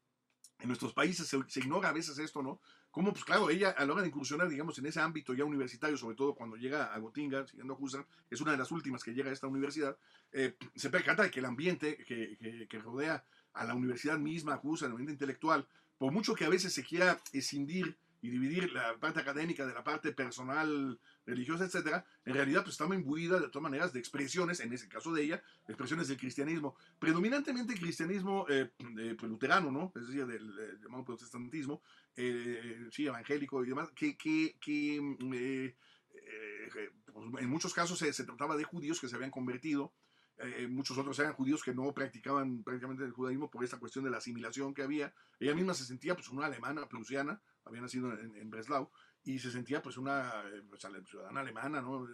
en 0.61 0.69
nuestros 0.69 0.93
países 0.93 1.27
se, 1.27 1.39
se, 1.49 1.61
ignora 1.61 1.89
a 1.89 1.93
veces 1.93 2.19
esto, 2.19 2.43
¿no? 2.43 2.61
Como, 2.97 3.13
pues 3.13 3.27
claro, 3.27 3.51
ella 3.51 3.75
a 3.77 3.85
la 3.85 3.95
de 4.01 4.09
incursionar, 4.09 4.49
digamos, 4.49 4.79
en 4.79 4.87
ese 4.87 5.01
ámbito 5.01 5.35
ya 5.35 5.45
universitario, 5.45 5.99
sobre 5.99 6.17
todo 6.17 6.35
cuando 6.35 6.57
llega 6.57 6.95
a 6.95 6.99
Gotinga, 6.99 7.47
siguiendo 7.47 7.75
a 7.75 7.77
Husserl, 7.79 8.07
es 8.31 8.41
una 8.41 8.53
de 8.53 8.57
las 8.57 8.73
últimas 8.73 9.05
que 9.05 9.13
llega 9.13 9.29
a 9.29 9.35
esta 9.35 9.47
universidad, 9.47 9.99
eh, 10.33 10.57
se 10.75 10.89
percata 10.89 11.25
de 11.25 11.31
que 11.31 11.41
el 11.41 11.45
ambiente 11.45 11.99
que, 11.99 12.39
que, 12.39 12.67
que, 12.67 12.79
rodea 12.79 13.23
a 13.53 13.65
la 13.67 13.75
universidad 13.75 14.17
misma, 14.17 14.55
a 14.55 14.61
Husserl, 14.63 14.93
el 14.93 14.93
ambiente 14.93 15.13
intelectual, 15.13 15.69
por 15.99 16.11
mucho 16.11 16.35
que 16.35 16.47
a 16.47 16.49
veces 16.49 16.73
se 16.73 16.85
quiera 16.85 17.21
escindir 17.35 17.99
y 18.23 18.31
dividir 18.31 18.73
la 18.73 18.97
parte 18.99 19.21
académica 19.21 19.67
de 19.67 19.75
la 19.75 19.85
parte 19.85 20.13
personal, 20.13 20.99
religiosa, 21.25 21.65
etcétera, 21.65 22.05
en 22.25 22.35
realidad 22.35 22.63
pues 22.63 22.75
estaba 22.75 22.95
imbuida 22.95 23.39
de 23.41 23.49
todas 23.49 23.63
maneras 23.63 23.93
de 23.93 24.01
expresiones, 24.01 24.61
en 24.61 24.73
ese 24.73 24.89
caso 24.89 25.13
de 25.13 25.23
ella, 25.23 25.43
expresiones 25.69 26.09
del 26.09 26.17
cristianismo, 26.17 26.77
predominantemente 26.99 27.75
cristianismo 27.75 28.47
eh, 28.49 28.71
de, 28.79 29.15
pues, 29.15 29.31
luterano, 29.31 29.71
¿no? 29.71 29.93
Es 29.95 30.07
decir, 30.07 30.27
del, 30.27 30.55
del 30.57 30.81
llamado 30.81 31.05
protestantismo, 31.05 31.83
eh, 32.17 32.89
sí, 32.91 33.07
evangélico 33.07 33.65
y 33.65 33.69
demás, 33.69 33.91
que, 33.95 34.17
que, 34.17 34.57
que 34.61 34.97
eh, 34.97 35.75
eh, 36.15 36.91
pues, 37.13 37.43
en 37.43 37.49
muchos 37.49 37.75
casos 37.75 37.99
se, 37.99 38.13
se, 38.13 38.25
trataba 38.25 38.57
de 38.57 38.65
judíos 38.65 39.01
que 39.01 39.09
se 39.09 39.17
habían 39.17 39.31
convertido, 39.31 39.93
eh, 40.39 40.67
muchos 40.69 40.99
otros 40.99 41.19
eran 41.19 41.33
judíos 41.33 41.63
que 41.63 41.75
no 41.75 41.93
practicaban 41.95 42.63
prácticamente 42.63 43.05
el 43.05 43.13
judaísmo 43.13 43.51
por 43.51 43.65
esta 43.65 43.79
cuestión 43.79 44.05
de 44.05 44.11
la 44.11 44.19
asimilación 44.19 44.75
que 44.75 44.83
había. 44.83 45.15
Ella 45.41 45.55
misma 45.55 45.73
se 45.75 45.85
sentía 45.85 46.15
pues 46.15 46.29
una 46.29 46.47
alemana, 46.47 46.87
prusiana, 46.89 47.41
había 47.67 47.83
nacido 47.83 48.13
en, 48.13 48.35
en 48.37 48.51
Breslau, 48.51 48.91
y 49.27 49.41
se 49.41 49.51
sentía 49.51 49.83
pues 49.83 49.97
una 49.99 50.45
pues, 50.71 50.87
ciudadana 51.09 51.41
alemana, 51.41 51.83
¿no? 51.83 52.07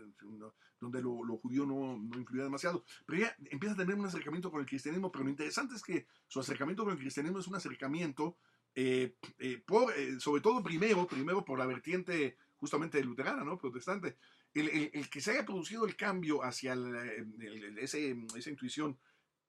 donde 0.80 1.02
lo, 1.02 1.22
lo 1.22 1.36
judío 1.36 1.66
no, 1.66 1.98
no, 1.98 2.18
influía 2.18 2.44
demasiado. 2.44 2.84
Pero 3.06 3.18
ella 3.18 3.36
empieza 3.50 3.74
a 3.74 3.78
tener 3.78 3.94
un 3.94 4.06
acercamiento 4.06 4.50
con 4.50 4.60
el 4.60 4.66
cristianismo, 4.66 5.12
pero 5.12 5.24
lo 5.24 5.30
interesante 5.30 5.74
es 5.74 5.82
que 5.82 6.06
su 6.26 6.40
acercamiento 6.40 6.84
con 6.84 6.94
el 6.94 6.98
cristianismo 6.98 7.38
es 7.38 7.46
un 7.46 7.54
acercamiento, 7.54 8.38
eh, 8.74 9.14
eh, 9.38 9.62
por, 9.64 9.92
eh, 9.92 10.18
sobre 10.20 10.40
todo 10.40 10.62
primero, 10.62 11.06
primero 11.06 11.44
por 11.44 11.58
la 11.58 11.66
vertiente 11.66 12.38
justamente 12.56 13.04
luterana, 13.04 13.44
¿no? 13.44 13.58
protestante. 13.58 14.16
El, 14.54 14.70
el, 14.70 14.90
el, 14.94 15.10
que 15.10 15.20
se 15.20 15.32
haya 15.32 15.44
producido 15.44 15.84
el 15.84 15.96
cambio 15.96 16.42
hacia 16.42 16.72
el, 16.72 17.78
ese, 17.78 18.16
esa 18.34 18.50
intuición, 18.50 18.98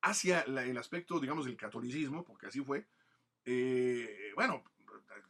hacia 0.02 0.42
el 0.42 0.78
aspecto, 0.78 1.18
digamos, 1.18 1.46
del 1.46 1.56
catolicismo, 1.56 2.26
porque 2.26 2.48
así 2.48 2.62
fue, 2.62 2.88
bueno, 4.36 4.64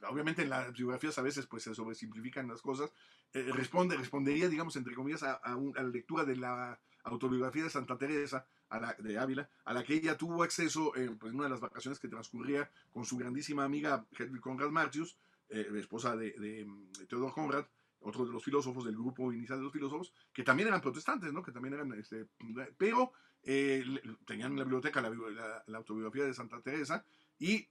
obviamente 0.09 0.43
en 0.43 0.49
las 0.49 0.73
biografías 0.73 1.17
a 1.17 1.21
veces 1.21 1.47
pues 1.47 1.63
se 1.63 1.73
sobresimplifican 1.73 2.47
las 2.47 2.61
cosas, 2.61 2.91
eh, 3.33 3.49
responde, 3.53 3.97
respondería, 3.97 4.49
digamos, 4.49 4.75
entre 4.75 4.93
comillas, 4.93 5.23
a, 5.23 5.39
la 5.75 5.83
lectura 5.83 6.25
de 6.25 6.35
la 6.35 6.79
autobiografía 7.03 7.63
de 7.63 7.69
Santa 7.69 7.97
Teresa 7.97 8.45
de 8.99 9.19
Ávila, 9.19 9.47
a 9.65 9.73
la 9.73 9.83
que 9.83 9.93
ella 9.93 10.17
tuvo 10.17 10.43
acceso 10.43 10.95
eh, 10.95 11.15
pues, 11.19 11.31
en 11.31 11.35
una 11.37 11.45
de 11.45 11.51
las 11.51 11.59
vacaciones 11.59 11.99
que 11.99 12.07
transcurría 12.07 12.71
con 12.91 13.05
su 13.05 13.17
grandísima 13.17 13.63
amiga 13.63 14.05
Conrad 14.41 14.69
Martius, 14.69 15.15
eh, 15.49 15.67
esposa 15.75 16.15
de, 16.15 16.31
de, 16.31 16.67
Theodor 17.07 17.33
Conrad, 17.33 17.65
otro 17.99 18.25
de 18.25 18.31
los 18.31 18.43
filósofos 18.43 18.83
del 18.85 18.95
grupo 18.95 19.31
inicial 19.31 19.59
de 19.59 19.65
los 19.65 19.73
filósofos, 19.73 20.13
que 20.33 20.43
también 20.43 20.67
eran 20.67 20.81
protestantes, 20.81 21.31
¿no? 21.31 21.43
Que 21.43 21.51
también 21.51 21.75
eran, 21.75 21.93
este, 21.93 22.27
pero 22.77 23.13
eh, 23.43 23.83
tenían 24.25 24.51
en 24.51 24.57
la 24.57 24.63
biblioteca 24.63 25.01
la, 25.01 25.63
la, 25.67 25.77
autobiografía 25.77 26.25
de 26.25 26.33
Santa 26.33 26.61
Teresa 26.61 27.05
y 27.39 27.67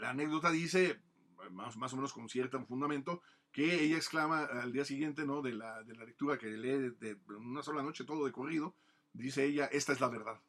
la 0.00 0.10
anécdota 0.10 0.50
dice, 0.50 1.00
más, 1.50 1.76
más 1.76 1.92
o 1.92 1.96
menos 1.96 2.12
con 2.12 2.28
cierto 2.28 2.62
fundamento, 2.64 3.22
que 3.50 3.82
ella 3.84 3.96
exclama 3.96 4.44
al 4.44 4.72
día 4.72 4.84
siguiente, 4.84 5.24
¿no? 5.24 5.42
De 5.42 5.52
la, 5.52 5.82
de 5.82 5.94
la 5.94 6.04
lectura 6.04 6.38
que 6.38 6.46
lee 6.46 6.94
de, 6.98 7.18
una 7.36 7.62
sola 7.62 7.82
noche, 7.82 8.04
todo 8.04 8.24
de 8.24 8.32
corrido, 8.32 8.76
dice 9.12 9.44
ella, 9.44 9.66
esta 9.66 9.92
es 9.92 10.00
la 10.00 10.08
verdad. 10.08 10.40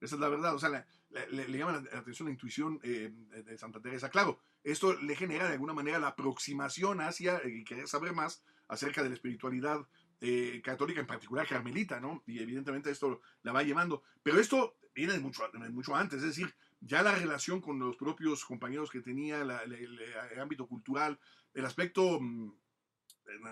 Esta 0.00 0.16
es 0.16 0.20
la 0.20 0.28
verdad, 0.28 0.54
o 0.54 0.58
sea, 0.58 0.68
le, 0.70 1.48
le, 1.48 1.58
llama 1.58 1.72
la 1.72 1.98
atención 1.98 2.26
la 2.26 2.32
intuición 2.32 2.78
eh, 2.82 3.10
de 3.12 3.58
Santa 3.58 3.80
Teresa. 3.80 4.10
Claro, 4.10 4.38
esto 4.62 4.94
le 4.94 5.16
genera 5.16 5.46
de 5.46 5.54
alguna 5.54 5.72
manera 5.72 5.98
la 5.98 6.08
aproximación 6.08 7.00
hacia 7.00 7.38
eh, 7.38 7.64
querer 7.64 7.88
saber 7.88 8.12
más 8.12 8.44
acerca 8.68 9.02
de 9.02 9.08
la 9.08 9.14
espiritualidad 9.14 9.86
eh, 10.20 10.60
católica, 10.64 11.00
en 11.00 11.06
particular 11.06 11.46
carmelita, 11.46 12.00
¿no? 12.00 12.22
Y 12.26 12.40
evidentemente 12.40 12.90
esto 12.90 13.20
la 13.42 13.52
va 13.52 13.62
llevando. 13.62 14.02
Pero 14.22 14.40
esto 14.40 14.76
viene 14.94 15.18
mucho, 15.18 15.48
de 15.52 15.68
mucho 15.70 15.94
antes, 15.94 16.18
es 16.22 16.28
decir, 16.28 16.54
ya 16.80 17.02
la 17.02 17.14
relación 17.14 17.60
con 17.60 17.78
los 17.78 17.96
propios 17.96 18.44
compañeros 18.44 18.90
que 18.90 19.00
tenía, 19.00 19.44
la, 19.44 19.62
el, 19.62 19.74
el, 19.74 20.40
ámbito 20.40 20.66
cultural, 20.66 21.18
el 21.54 21.64
aspecto 21.64 22.20
mmm, 22.20 22.52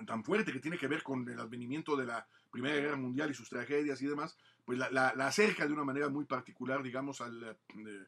tan 0.06 0.24
fuerte 0.24 0.52
que 0.52 0.60
tiene 0.60 0.78
que 0.78 0.88
ver 0.88 1.02
con 1.02 1.28
el 1.28 1.38
advenimiento 1.38 1.96
de 1.96 2.06
la 2.06 2.26
Primera 2.50 2.76
Guerra 2.76 2.96
Mundial 2.96 3.30
y 3.30 3.34
sus 3.34 3.48
tragedias 3.48 4.00
y 4.00 4.06
demás, 4.06 4.36
pues 4.64 4.78
la, 4.78 5.08
acerca 5.08 5.66
de 5.66 5.72
una 5.72 5.84
manera 5.84 6.08
muy 6.08 6.24
particular, 6.24 6.82
digamos, 6.82 7.20
al, 7.20 7.42
eh, 7.44 8.06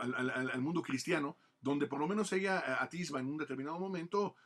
al, 0.00 0.60
mundo 0.60 0.82
cristiano, 0.82 1.36
donde 1.60 1.86
por 1.86 1.98
lo 1.98 2.08
menos 2.08 2.32
ella 2.32 2.82
atisba 2.82 3.20
en 3.20 3.26
un 3.26 3.38
determinado 3.38 3.78
momento 3.78 4.36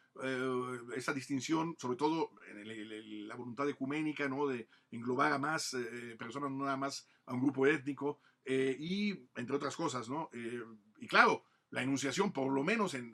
esa 0.95 1.15
distinción, 1.15 1.75
sobre 1.79 1.97
todo 1.97 2.33
en 2.51 3.29
la 3.29 3.35
voluntad 3.35 3.67
ecuménica, 3.69 4.29
¿no? 4.29 4.47
de 4.47 4.69
englobar 4.91 5.33
a 5.33 5.39
más 5.39 5.75
personas, 6.19 6.51
no 6.51 6.65
nada 6.65 6.77
más 6.77 7.09
a 7.27 7.33
un 7.33 7.41
grupo 7.41 7.67
étnico, 7.67 8.21
y 8.47 9.29
entre 9.37 9.57
otras 9.57 9.77
cosas, 9.77 10.09
¿no? 10.09 10.31
y 10.99 11.07
claro, 11.07 11.45
la 11.71 11.83
enunciación, 11.83 12.33
por 12.33 12.53
lo 12.53 12.65
menos 12.65 12.95
en 12.95 13.13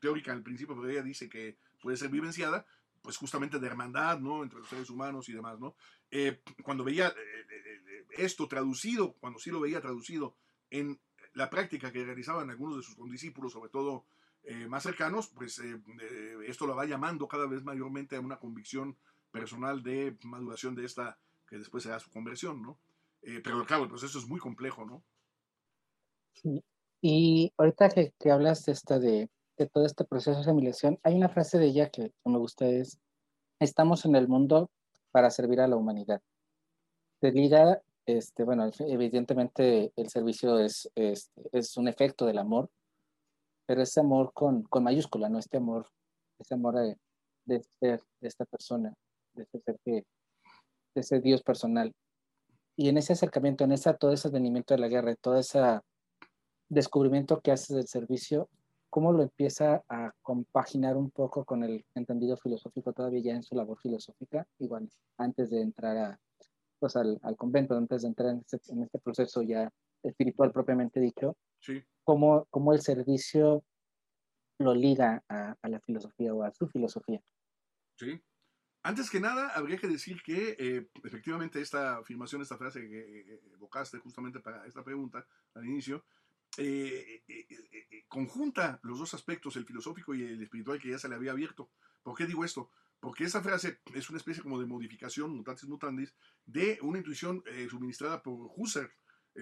teórica, 0.00 0.32
al 0.32 0.42
principio, 0.42 0.74
pero 0.74 0.88
ella 0.90 1.02
dice 1.02 1.28
que 1.28 1.58
puede 1.80 1.96
ser 1.96 2.10
vivenciada, 2.10 2.66
pues 3.02 3.16
justamente 3.16 3.58
de 3.58 3.66
hermandad, 3.66 4.20
¿no? 4.20 4.42
Entre 4.42 4.58
los 4.58 4.68
seres 4.68 4.90
humanos 4.90 5.28
y 5.28 5.32
demás, 5.32 5.58
¿no? 5.58 5.74
Eh, 6.10 6.42
cuando 6.62 6.84
veía 6.84 7.08
eh, 7.08 7.12
eh, 7.12 8.06
esto 8.18 8.48
traducido, 8.48 9.14
cuando 9.14 9.38
sí 9.38 9.50
lo 9.50 9.60
veía 9.60 9.80
traducido 9.80 10.36
en 10.70 11.00
la 11.34 11.48
práctica 11.48 11.92
que 11.92 12.04
realizaban 12.04 12.50
algunos 12.50 12.76
de 12.78 12.82
sus 12.82 12.96
condiscípulos, 12.96 13.52
sobre 13.52 13.70
todo 13.70 14.06
más 14.68 14.82
cercanos, 14.82 15.28
pues 15.28 15.60
esto 16.46 16.66
lo 16.66 16.74
va 16.74 16.86
llamando 16.86 17.28
cada 17.28 17.46
vez 17.46 17.62
mayormente 17.62 18.16
a 18.16 18.20
una 18.20 18.38
convicción 18.38 18.96
personal 19.30 19.82
de 19.82 20.16
maduración 20.24 20.74
de 20.74 20.86
esta, 20.86 21.18
que 21.46 21.58
después 21.58 21.84
será 21.84 22.00
su 22.00 22.10
conversión, 22.10 22.62
¿no? 22.62 22.80
Pero 23.22 23.64
claro, 23.66 23.84
el 23.84 23.88
proceso 23.88 24.18
es 24.18 24.26
muy 24.26 24.40
complejo, 24.40 24.84
¿no? 24.84 25.02
Sí. 26.34 26.64
Y 27.02 27.52
ahorita 27.56 27.88
que, 27.88 28.12
que 28.18 28.30
hablas 28.30 28.64
de 28.66 28.72
esta 28.72 28.98
de, 28.98 29.30
de 29.60 29.66
todo 29.66 29.84
este 29.84 30.04
proceso 30.04 30.36
de 30.36 30.40
asimilación, 30.40 30.98
hay 31.02 31.14
una 31.14 31.28
frase 31.28 31.58
de 31.58 31.66
ella 31.66 31.90
que, 31.90 32.12
me 32.24 32.38
gusta, 32.38 32.66
es, 32.66 32.98
estamos 33.58 34.06
en 34.06 34.16
el 34.16 34.26
mundo 34.26 34.70
para 35.10 35.30
servir 35.30 35.60
a 35.60 35.68
la 35.68 35.76
humanidad. 35.76 36.22
Se 37.20 37.30
liga, 37.30 37.82
este, 38.06 38.44
bueno, 38.44 38.70
evidentemente 38.78 39.92
el 39.96 40.08
servicio 40.08 40.58
es, 40.58 40.90
es, 40.94 41.30
es, 41.52 41.76
un 41.76 41.88
efecto 41.88 42.24
del 42.24 42.38
amor, 42.38 42.70
pero 43.66 43.82
ese 43.82 44.00
amor 44.00 44.32
con, 44.32 44.62
con 44.62 44.82
mayúscula, 44.82 45.28
no 45.28 45.38
este 45.38 45.58
amor, 45.58 45.86
ese 46.38 46.54
amor 46.54 46.76
de, 46.76 46.96
de 47.44 47.62
ser, 47.62 48.02
de 48.20 48.28
esta 48.28 48.46
persona, 48.46 48.94
de 49.34 49.44
ser 49.44 49.78
que, 49.84 49.92
de 49.92 50.04
ese 50.94 51.20
Dios 51.20 51.42
personal. 51.42 51.92
Y 52.80 52.88
en 52.88 52.96
ese 52.96 53.12
acercamiento, 53.12 53.62
en 53.62 53.72
esa, 53.72 53.92
todo 53.92 54.10
ese 54.10 54.28
advenimiento 54.28 54.72
de 54.72 54.80
la 54.80 54.88
guerra, 54.88 55.14
todo 55.14 55.36
ese 55.36 55.60
descubrimiento 56.70 57.42
que 57.42 57.52
hace 57.52 57.74
del 57.74 57.86
servicio, 57.86 58.48
cómo 58.88 59.12
lo 59.12 59.22
empieza 59.22 59.84
a 59.86 60.12
compaginar 60.22 60.96
un 60.96 61.10
poco 61.10 61.44
con 61.44 61.62
el 61.62 61.84
entendido 61.94 62.38
filosófico 62.38 62.94
todavía 62.94 63.20
ya 63.20 63.34
en 63.34 63.42
su 63.42 63.54
labor 63.54 63.78
filosófica, 63.78 64.46
igual 64.60 64.88
antes 65.18 65.50
de 65.50 65.60
entrar 65.60 65.96
a, 65.98 66.20
pues 66.78 66.96
al, 66.96 67.20
al 67.22 67.36
convento, 67.36 67.76
antes 67.76 68.00
de 68.00 68.08
entrar 68.08 68.30
en 68.30 68.38
este, 68.38 68.72
en 68.72 68.82
este, 68.82 68.98
proceso 68.98 69.42
ya 69.42 69.70
espiritual 70.02 70.50
propiamente 70.50 71.00
dicho, 71.00 71.36
sí. 71.58 71.82
cómo, 72.02 72.46
cómo 72.48 72.72
el 72.72 72.80
servicio 72.80 73.62
lo 74.58 74.74
liga 74.74 75.22
a, 75.28 75.54
a, 75.60 75.68
la 75.68 75.80
filosofía 75.80 76.32
o 76.32 76.44
a 76.44 76.50
su 76.50 76.66
filosofía. 76.66 77.20
Sí. 77.96 78.22
Antes 78.82 79.10
que 79.10 79.20
nada, 79.20 79.48
habría 79.50 79.76
que 79.76 79.88
decir 79.88 80.22
que 80.22 80.56
eh, 80.58 80.88
efectivamente 81.04 81.60
esta 81.60 81.98
afirmación, 81.98 82.40
esta 82.40 82.56
frase 82.56 82.80
que 82.88 83.20
eh, 83.20 83.40
evocaste 83.54 83.98
justamente 83.98 84.40
para 84.40 84.66
esta 84.66 84.82
pregunta 84.82 85.26
al 85.54 85.66
inicio, 85.66 86.04
eh, 86.56 87.22
eh, 87.28 87.46
eh, 87.48 88.04
conjunta 88.08 88.80
los 88.82 88.98
dos 88.98 89.14
aspectos, 89.14 89.56
el 89.56 89.64
filosófico 89.64 90.14
y 90.14 90.22
el 90.22 90.42
espiritual, 90.42 90.80
que 90.80 90.90
ya 90.90 90.98
se 90.98 91.08
le 91.08 91.14
había 91.14 91.30
abierto. 91.30 91.70
¿Por 92.02 92.16
qué 92.16 92.26
digo 92.26 92.44
esto? 92.44 92.70
Porque 92.98 93.24
esa 93.24 93.40
frase 93.40 93.80
es 93.94 94.10
una 94.10 94.18
especie 94.18 94.42
como 94.42 94.58
de 94.58 94.66
modificación, 94.66 95.30
mutatis 95.30 95.68
mutandis, 95.68 96.14
de 96.44 96.78
una 96.82 96.98
intuición 96.98 97.42
suministrada 97.70 98.22
por 98.22 98.50
Husserl. 98.56 98.90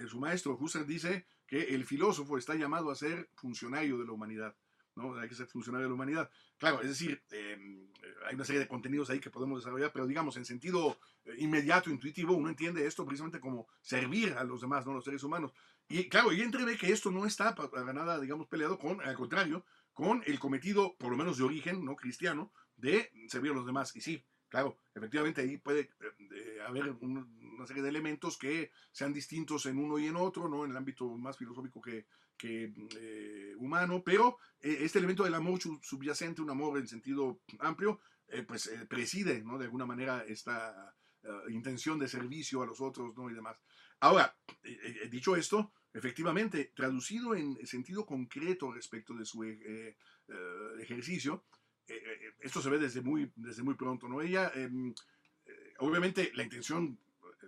su 0.07 0.19
maestro 0.19 0.57
Husserl 0.57 0.87
dice 0.87 1.25
que 1.45 1.63
el 1.75 1.83
filósofo 1.83 2.37
está 2.37 2.55
llamado 2.55 2.89
a 2.89 2.95
ser 2.95 3.29
funcionario 3.35 3.97
de 3.97 4.05
la 4.05 4.13
humanidad. 4.13 4.55
¿No? 4.95 5.15
Hay 5.15 5.29
que 5.29 5.35
ser 5.35 5.47
funcionario 5.47 5.85
de 5.85 5.89
la 5.89 5.95
humanidad. 5.95 6.29
Claro, 6.57 6.81
es 6.81 6.89
decir, 6.89 7.23
em, 7.31 7.87
hay 8.27 8.35
una 8.35 8.45
serie 8.45 8.59
de 8.59 8.67
contenidos 8.67 9.09
ahí 9.09 9.19
que 9.19 9.29
podemos 9.29 9.59
desarrollar, 9.59 9.91
pero 9.91 10.07
digamos, 10.07 10.37
en 10.37 10.45
sentido 10.45 10.99
inmediato, 11.37 11.89
intuitivo, 11.89 12.33
uno 12.33 12.49
entiende 12.49 12.85
esto 12.85 13.05
precisamente 13.05 13.39
como 13.39 13.67
servir 13.81 14.33
a 14.33 14.43
los 14.43 14.61
demás, 14.61 14.85
¿no? 14.85 14.93
Los 14.93 15.05
seres 15.05 15.23
humanos. 15.23 15.53
Y 15.87 16.07
claro, 16.07 16.31
y 16.31 16.41
entrevé 16.41 16.77
que 16.77 16.91
esto 16.91 17.11
no 17.11 17.25
está 17.25 17.55
para 17.55 17.93
nada, 17.93 18.19
digamos, 18.19 18.47
peleado 18.47 18.77
con, 18.77 19.01
al 19.01 19.15
contrario, 19.15 19.65
con 19.93 20.23
el 20.27 20.39
cometido, 20.39 20.95
por 20.97 21.11
lo 21.11 21.17
menos 21.17 21.37
de 21.37 21.43
origen 21.43 21.83
no 21.83 21.95
cristiano, 21.95 22.53
de 22.77 23.11
servir 23.27 23.51
a 23.51 23.55
los 23.55 23.65
demás. 23.65 23.95
Y 23.95 24.01
sí, 24.01 24.23
claro, 24.49 24.77
efectivamente 24.93 25.41
ahí 25.41 25.57
puede 25.57 25.89
eh, 25.99 26.59
haber 26.67 26.95
una 27.59 27.67
serie 27.67 27.83
de 27.83 27.89
elementos 27.89 28.37
que 28.37 28.71
sean 28.91 29.13
distintos 29.13 29.65
en 29.65 29.77
uno 29.77 29.99
y 29.99 30.07
en 30.07 30.15
otro, 30.15 30.49
¿no? 30.49 30.65
En 30.65 30.71
el 30.71 30.77
ámbito 30.77 31.07
más 31.17 31.37
filosófico 31.37 31.81
que, 31.81 32.07
que 32.37 32.73
eh, 32.99 33.53
humano, 33.57 34.01
pero 34.03 34.37
eh, 34.61 34.77
este 34.81 34.99
elemento 34.99 35.23
del 35.23 35.35
amor 35.35 35.59
subyacente, 35.81 36.41
un 36.41 36.49
amor 36.49 36.77
en 36.77 36.87
sentido 36.87 37.41
amplio, 37.59 37.99
pues 38.47 38.69
preside, 38.87 39.41
¿no? 39.41 39.57
De 39.57 39.65
alguna 39.65 39.87
manera 39.87 40.23
esta 40.27 40.95
intención 41.49 41.97
de 41.97 42.07
servicio 42.07 42.61
a 42.61 42.65
los 42.65 42.79
otros, 42.79 43.15
¿no? 43.17 43.29
Y 43.29 43.33
demás. 43.33 43.57
Ahora, 43.99 44.35
dicho 45.09 45.35
esto, 45.35 45.73
Efectivamente, 45.93 46.71
traducido 46.75 47.35
en 47.35 47.65
sentido 47.65 48.05
concreto 48.05 48.71
respecto 48.71 49.15
de 49.15 49.25
su 49.25 49.43
eh, 49.43 49.57
eh, 49.63 49.95
ejercicio, 50.81 51.45
eh, 51.87 52.33
esto 52.41 52.61
se 52.61 52.69
ve 52.69 52.77
desde 52.77 53.01
muy, 53.01 53.31
desde 53.35 53.63
muy 53.63 53.73
pronto, 53.73 54.07
¿no? 54.07 54.21
Ella, 54.21 54.51
em, 54.53 54.93
obviamente, 55.79 56.31
la 56.35 56.43
intención, 56.43 56.99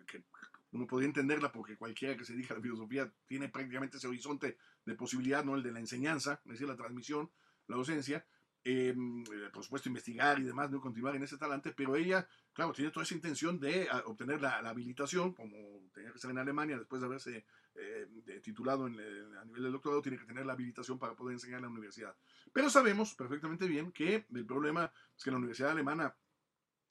que 0.05 0.23
uno 0.71 0.87
podría 0.87 1.07
entenderla 1.07 1.51
porque 1.51 1.75
cualquiera 1.75 2.15
que 2.15 2.23
se 2.23 2.33
dirija 2.33 2.53
a 2.53 2.57
la 2.57 2.63
filosofía 2.63 3.11
tiene 3.27 3.49
prácticamente 3.49 3.97
ese 3.97 4.07
horizonte 4.07 4.57
de 4.85 4.95
posibilidad, 4.95 5.43
¿no? 5.43 5.55
El 5.55 5.63
de 5.63 5.71
la 5.71 5.79
enseñanza, 5.79 6.41
es 6.45 6.51
decir, 6.51 6.67
la 6.67 6.77
transmisión, 6.77 7.29
la 7.67 7.75
docencia, 7.75 8.25
em, 8.63 9.23
por 9.51 9.63
supuesto, 9.63 9.89
investigar 9.89 10.39
y 10.39 10.43
demás, 10.43 10.71
¿no? 10.71 10.79
continuar 10.79 11.15
en 11.15 11.23
ese 11.23 11.37
talante, 11.37 11.73
pero 11.75 11.95
ella, 11.95 12.27
claro, 12.53 12.71
tiene 12.71 12.91
toda 12.91 13.03
esa 13.03 13.15
intención 13.15 13.59
de 13.59 13.87
ah, 13.91 14.03
obtener 14.05 14.41
la, 14.41 14.61
la 14.61 14.69
habilitación, 14.69 15.33
como 15.33 15.89
tenía 15.93 16.11
que 16.11 16.19
ser 16.19 16.31
en 16.31 16.37
Alemania 16.37 16.77
después 16.77 17.01
de 17.01 17.07
haberse 17.07 17.45
eh, 17.75 18.07
titulado 18.43 18.87
en, 18.87 18.99
a 19.37 19.45
nivel 19.45 19.63
del 19.63 19.71
doctorado 19.71 20.01
tiene 20.01 20.17
que 20.17 20.25
tener 20.25 20.45
la 20.45 20.53
habilitación 20.53 20.99
para 20.99 21.15
poder 21.15 21.33
enseñar 21.33 21.57
en 21.57 21.63
la 21.63 21.69
universidad. 21.69 22.15
Pero 22.51 22.69
sabemos 22.69 23.15
perfectamente 23.15 23.67
bien 23.67 23.91
que 23.91 24.25
el 24.33 24.45
problema 24.45 24.91
es 25.17 25.23
que 25.23 25.31
la 25.31 25.37
universidad 25.37 25.71
alemana 25.71 26.13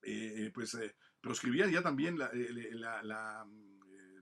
eh, 0.02 0.50
pues 0.54 0.74
eh, 0.74 0.94
proscribía 1.20 1.66
ya 1.68 1.82
también 1.82 2.18
la, 2.18 2.30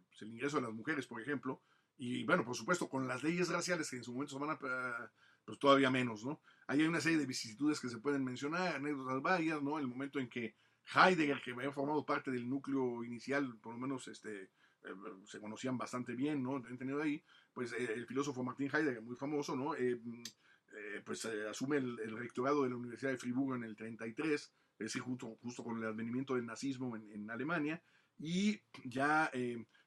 pues, 0.08 0.22
el 0.22 0.28
ingreso 0.28 0.56
de 0.56 0.62
las 0.62 0.72
mujeres, 0.72 1.06
por 1.06 1.20
ejemplo, 1.20 1.62
y 1.96 2.24
bueno, 2.24 2.44
por 2.44 2.54
supuesto, 2.54 2.88
con 2.88 3.08
las 3.08 3.22
leyes 3.22 3.48
raciales 3.48 3.90
que 3.90 3.96
en 3.96 4.04
su 4.04 4.12
momento 4.12 4.34
se 4.34 4.44
van 4.44 4.50
a, 4.50 5.11
pues 5.44 5.58
todavía 5.58 5.90
menos, 5.90 6.24
¿no? 6.24 6.40
Hay 6.66 6.82
una 6.82 7.00
serie 7.00 7.18
de 7.18 7.26
vicisitudes 7.26 7.80
que 7.80 7.88
se 7.88 7.98
pueden 7.98 8.24
mencionar, 8.24 8.76
anécdotas 8.76 9.22
varias, 9.22 9.62
¿no? 9.62 9.78
El 9.78 9.88
momento 9.88 10.20
en 10.20 10.28
que 10.28 10.54
Heidegger, 10.94 11.40
que 11.42 11.52
había 11.52 11.72
formado 11.72 12.04
parte 12.04 12.30
del 12.30 12.48
núcleo 12.48 13.02
inicial, 13.02 13.58
por 13.58 13.74
lo 13.74 13.80
menos 13.80 14.06
este, 14.08 14.50
eh, 14.84 14.94
se 15.24 15.40
conocían 15.40 15.76
bastante 15.76 16.14
bien, 16.14 16.42
¿no? 16.42 16.56
Han 16.56 16.78
tenido 16.78 17.02
ahí, 17.02 17.22
pues 17.52 17.72
eh, 17.72 17.92
el 17.94 18.06
filósofo 18.06 18.44
Martin 18.44 18.70
Heidegger, 18.72 19.02
muy 19.02 19.16
famoso, 19.16 19.56
¿no? 19.56 19.74
Eh, 19.74 20.00
pues 21.04 21.24
asume 21.24 21.78
el, 21.78 22.16
rectorado 22.16 22.62
de 22.62 22.70
la 22.70 22.76
Universidad 22.76 23.11
de 23.11 23.18
Friburgo 23.18 23.56
en 23.56 23.64
el 23.64 23.74
33, 23.74 24.52
es 24.78 24.86
decir, 24.86 25.02
justo, 25.02 25.36
justo 25.42 25.64
con 25.64 25.78
el 25.78 25.88
advenimiento 25.88 26.34
del 26.34 26.46
nazismo 26.46 26.96
en, 26.96 27.30
Alemania, 27.30 27.82
y 28.18 28.60
ya 28.84 29.30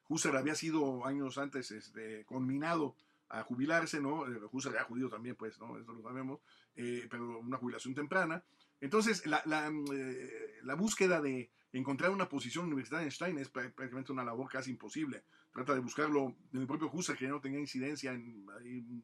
Husserl 0.08 0.38
había 0.38 0.56
sido 0.56 1.06
años 1.06 1.38
antes 1.38 1.72
este, 1.72 2.26
conminado 2.26 2.96
a 3.30 3.44
jubilarse, 3.44 4.02
¿no? 4.02 4.26
Husserl 4.52 4.76
era 4.76 4.84
judío 4.84 5.10
también, 5.10 5.36
pues, 5.36 5.60
¿no? 5.60 5.78
Eso 5.78 5.94
lo 5.94 6.02
sabemos, 6.02 6.42
pero 6.76 7.40
una 7.40 7.58
jubilación 7.58 7.94
temprana. 7.94 8.44
Entonces, 8.80 9.26
la, 9.26 9.42
la, 9.46 9.72
la 10.64 10.76
búsqueda 10.76 11.22
de, 11.22 11.52
encontrar 11.74 12.12
una 12.12 12.28
posición 12.28 12.66
universitaria 12.66 13.06
en 13.06 13.12
Stein 13.12 13.38
es 13.38 13.50
prácticamente 13.50 14.12
una 14.12 14.24
labor 14.24 14.50
casi 14.50 14.72
imposible. 14.72 15.24
Trata 15.52 15.74
de 15.74 15.80
buscarlo 15.80 16.36
en 16.54 16.62
el 16.62 16.68
propio 16.68 16.90
Husserl, 16.92 17.18
que 17.18 17.28
no 17.28 17.40
tenía 17.40 17.60
incidencia 17.60 18.14
en, 18.14 18.46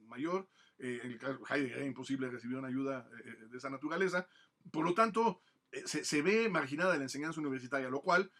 mayor. 0.07 0.47
Eh, 0.77 0.99
en 1.03 1.11
el 1.11 1.19
caso 1.19 1.39
Heidegger 1.49 1.77
era 1.77 1.85
imposible 1.85 2.29
recibir 2.29 2.57
una 2.57 2.67
ayuda 2.67 3.09
eh, 3.23 3.47
de 3.49 3.57
esa 3.57 3.69
naturaleza. 3.69 4.27
Por 4.71 4.85
lo 4.85 4.93
tanto, 4.93 5.41
eh, 5.71 5.83
se, 5.85 6.21
ve 6.21 6.49
marginada 6.49 6.97
la 6.97 7.03
enseñanza 7.03 7.39
universitaria, 7.39 7.89
lo 7.89 8.01
cual, 8.01 8.31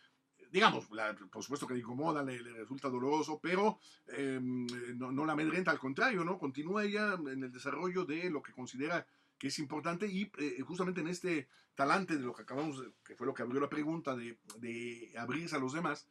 digamos, 0.51 0.87
por 1.31 1.43
supuesto 1.43 1.67
que 1.67 1.73
le 1.73 1.81
incomoda, 1.81 2.23
le, 2.23 2.37
resulta 2.39 2.89
doloroso, 2.89 3.39
pero 3.41 3.79
em, 4.07 4.65
no, 4.95 5.11
no, 5.11 5.25
la 5.25 5.33
amedrenta, 5.33 5.71
al 5.71 5.79
contrario, 5.79 6.23
¿no? 6.23 6.37
Continúa 6.37 6.85
ella 6.85 7.17
en 7.31 7.43
el 7.43 7.51
desarrollo 7.51 8.05
de 8.05 8.29
lo 8.29 8.41
que 8.41 8.53
considera 8.53 9.05
que 9.37 9.47
es 9.47 9.59
importante 9.59 10.07
y 10.07 10.31
eh, 10.37 10.61
justamente 10.61 11.01
en 11.01 11.07
este 11.07 11.47
talante 11.75 12.17
de 12.17 12.23
lo 12.23 12.33
que 12.33 12.41
acabamos, 12.41 12.81
de, 12.81 12.91
que 13.05 13.15
fue 13.15 13.27
lo 13.27 13.33
que 13.33 13.43
abrió 13.43 13.61
la 13.61 13.69
pregunta, 13.69 14.15
de, 14.15 14.37
de 14.57 15.13
abrirse 15.17 15.55
a 15.55 15.59
los 15.59 15.73
demás, 15.73 16.07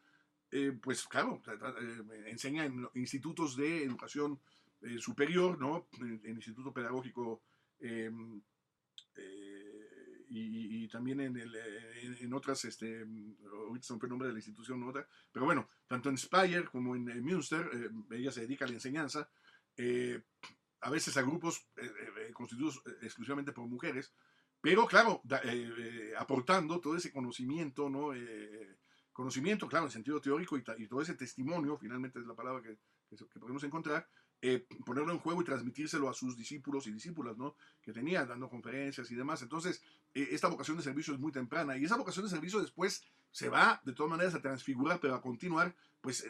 eh, 0.52 0.72
pues 0.80 1.06
claro, 1.08 1.42
eh, 1.46 2.24
enseña 2.26 2.64
en 2.64 2.88
institutos 2.94 3.56
de 3.56 3.82
educación 3.82 4.40
superior, 5.00 5.58
¿no? 5.58 5.88
En, 6.00 6.36
Instituto 6.36 6.72
Pedagógico 6.72 7.42
em, 7.80 8.40
y, 10.28 10.84
y, 10.84 10.88
también 10.88 11.20
en, 11.20 11.36
el, 11.36 11.54
en, 12.20 12.32
otras, 12.34 12.64
este, 12.64 13.06
ahorita 13.68 13.86
se 13.86 13.94
me 13.94 14.00
el 14.02 14.08
nombre 14.08 14.28
de 14.28 14.34
la 14.34 14.38
institución, 14.38 14.82
otra, 14.82 15.06
pero 15.32 15.44
bueno, 15.44 15.68
tanto 15.86 16.08
en 16.08 16.18
Speyer 16.18 16.64
como 16.66 16.96
en, 16.96 17.24
Münster, 17.24 17.70
ella 18.10 18.32
se 18.32 18.42
dedica 18.42 18.64
a 18.64 18.68
la 18.68 18.74
enseñanza, 18.74 19.28
a 20.80 20.90
veces 20.90 21.16
a 21.16 21.22
grupos 21.22 21.68
constituidos 22.32 22.82
exclusivamente 23.02 23.52
por 23.52 23.66
mujeres, 23.66 24.12
pero 24.60 24.86
claro, 24.86 25.22
aportando 26.18 26.80
todo 26.80 26.96
ese 26.96 27.12
conocimiento, 27.12 27.88
¿no? 27.88 28.12
conocimiento, 29.12 29.66
claro, 29.66 29.86
en 29.86 29.92
sentido 29.92 30.20
teórico 30.20 30.58
y, 30.58 30.86
todo 30.86 31.00
ese 31.00 31.14
testimonio, 31.14 31.78
finalmente 31.78 32.18
es 32.18 32.26
la 32.26 32.34
palabra 32.34 32.62
que, 32.62 32.78
que 33.16 33.40
podemos 33.40 33.64
encontrar, 33.64 34.06
eh, 34.42 34.66
ponerlo 34.84 35.12
en 35.12 35.18
juego 35.18 35.40
y 35.40 35.44
transmitírselo 35.44 36.08
a 36.08 36.14
sus 36.14 36.36
discípulos 36.36 36.86
y 36.86 36.92
discípulas, 36.92 37.36
¿no? 37.36 37.56
Que 37.82 37.92
tenía, 37.92 38.24
dando 38.26 38.48
conferencias 38.48 39.10
y 39.10 39.14
demás. 39.14 39.42
Entonces, 39.42 39.82
eh, 40.14 40.28
esta 40.32 40.48
vocación 40.48 40.76
de 40.76 40.82
servicio 40.82 41.14
es 41.14 41.20
muy 41.20 41.32
temprana 41.32 41.76
y 41.76 41.84
esa 41.84 41.96
vocación 41.96 42.24
de 42.26 42.30
servicio 42.30 42.60
después 42.60 43.02
se 43.30 43.48
va, 43.48 43.80
de 43.84 43.92
todas 43.92 44.10
maneras, 44.10 44.34
a 44.34 44.40
transfigurar, 44.42 45.00
pero 45.00 45.14
a 45.14 45.20
continuar, 45.20 45.74
pues, 46.00 46.26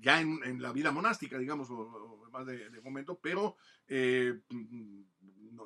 ya 0.00 0.20
en, 0.20 0.62
la 0.62 0.72
vida 0.72 0.90
monástica, 0.90 1.38
digamos, 1.38 1.68
o, 1.70 2.28
más 2.32 2.46
de, 2.46 2.80
momento, 2.82 3.18
pero 3.20 3.56
eh, 3.86 4.40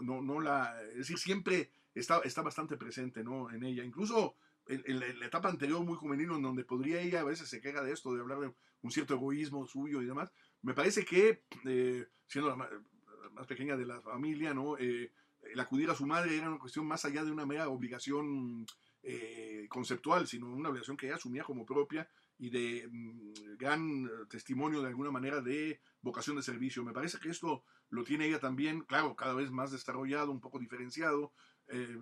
no, 0.00 0.20
no, 0.20 0.40
la, 0.40 0.82
es 0.90 0.98
decir, 0.98 1.18
siempre 1.18 1.70
está, 1.94 2.20
está 2.24 2.42
bastante 2.42 2.76
presente, 2.76 3.22
¿no? 3.22 3.50
En 3.50 3.64
ella. 3.64 3.84
Incluso 3.84 4.36
en, 4.66 5.00
la, 5.00 5.26
etapa 5.26 5.48
anterior, 5.48 5.84
muy 5.84 5.96
juvenil, 5.96 6.30
en 6.32 6.42
donde 6.42 6.64
podría 6.64 7.00
ella 7.00 7.20
a 7.20 7.24
veces 7.24 7.48
se 7.48 7.60
queja 7.60 7.82
de 7.82 7.92
esto, 7.92 8.14
de 8.14 8.20
hablar 8.20 8.40
de 8.40 8.54
un 8.82 8.90
cierto 8.90 9.14
egoísmo 9.14 9.66
suyo 9.66 10.02
y 10.02 10.06
demás, 10.06 10.32
me 10.62 10.74
parece 10.74 11.04
que, 11.04 11.44
eh, 11.64 12.06
siendo 12.26 12.50
la 12.50 12.56
más, 12.56 13.46
pequeña 13.46 13.76
de 13.76 13.86
la 13.86 14.00
familia, 14.00 14.54
¿no? 14.54 14.78
Eh, 14.78 15.12
el 15.42 15.58
acudir 15.58 15.90
a 15.90 15.94
su 15.94 16.06
madre 16.06 16.36
era 16.36 16.48
una 16.48 16.58
cuestión 16.58 16.86
más 16.86 17.04
allá 17.04 17.24
de 17.24 17.32
una 17.32 17.44
mera 17.44 17.68
obligación 17.68 18.64
eh, 19.02 19.66
conceptual, 19.68 20.28
sino 20.28 20.46
una 20.46 20.68
obligación 20.68 20.96
que 20.96 21.06
ella 21.06 21.16
asumía 21.16 21.42
como 21.42 21.66
propia 21.66 22.08
y 22.38 22.50
de 22.50 22.88
mm, 22.88 23.56
gran 23.58 24.08
testimonio 24.28 24.80
de 24.80 24.88
alguna 24.88 25.10
manera 25.10 25.40
de 25.40 25.80
vocación 26.00 26.36
de 26.36 26.42
servicio. 26.42 26.84
Me 26.84 26.92
parece 26.92 27.18
que 27.18 27.30
esto 27.30 27.64
lo 27.90 28.04
tiene 28.04 28.26
ella 28.26 28.38
también, 28.38 28.82
claro, 28.82 29.16
cada 29.16 29.34
vez 29.34 29.50
más 29.50 29.72
desarrollado, 29.72 30.30
un 30.30 30.40
poco 30.40 30.58
diferenciado, 30.58 31.32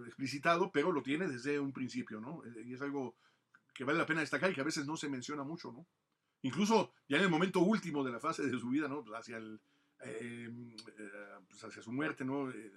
explicitado, 0.07 0.73
pero 0.73 0.91
lo 0.91 1.03
tiene 1.03 1.29
desde 1.29 1.61
un 1.61 1.73
principio, 1.73 2.21
¿no? 2.21 2.43
y 2.65 2.75
es 2.75 2.81
algo 2.81 3.17
que 3.73 3.85
vale 3.85 3.99
la 3.99 4.07
pena 4.07 4.21
destacar 4.21 4.51
y 4.51 4.55
que 4.55 4.61
a 4.61 4.65
veces 4.65 4.87
no 4.87 4.97
se 4.97 5.09
menciona 5.09 5.45
mucho, 5.45 5.71
¿no? 5.71 5.87
Incluso 6.43 6.93
ya 7.09 7.17
en 7.17 7.25
el 7.25 7.31
momento 7.31 7.61
último 7.61 8.05
de 8.05 8.13
la 8.13 8.21
fase 8.21 8.43
de 8.43 8.59
su 8.59 8.69
vida, 8.69 8.89
¿no? 8.89 9.03
Pues 9.03 9.19
hacia, 9.19 9.37
el, 9.37 9.61
em, 10.01 10.71
eh, 10.71 11.11
pues 11.49 11.63
hacia 11.65 11.83
su 11.83 11.93
muerte, 11.93 12.25
¿no? 12.25 12.51
Eh, 12.51 12.73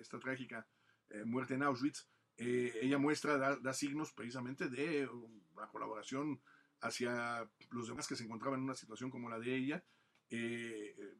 esta 0.00 0.18
trágica 0.18 0.66
eh, 1.10 1.24
muerte 1.24 1.54
en 1.54 1.62
Auschwitz, 1.62 2.08
ella 2.38 2.98
muestra, 2.98 3.38
da, 3.38 3.72
signos 3.72 4.12
precisamente 4.12 4.68
de 4.68 5.08
una 5.08 5.68
colaboración 5.68 6.38
hacia 6.80 7.50
los 7.70 7.88
demás 7.88 8.06
que 8.06 8.14
se 8.14 8.24
encontraban 8.24 8.60
en 8.60 8.64
una 8.64 8.74
situación 8.74 9.10
como 9.10 9.30
la 9.30 9.38
de 9.38 9.56
ella, 9.56 9.84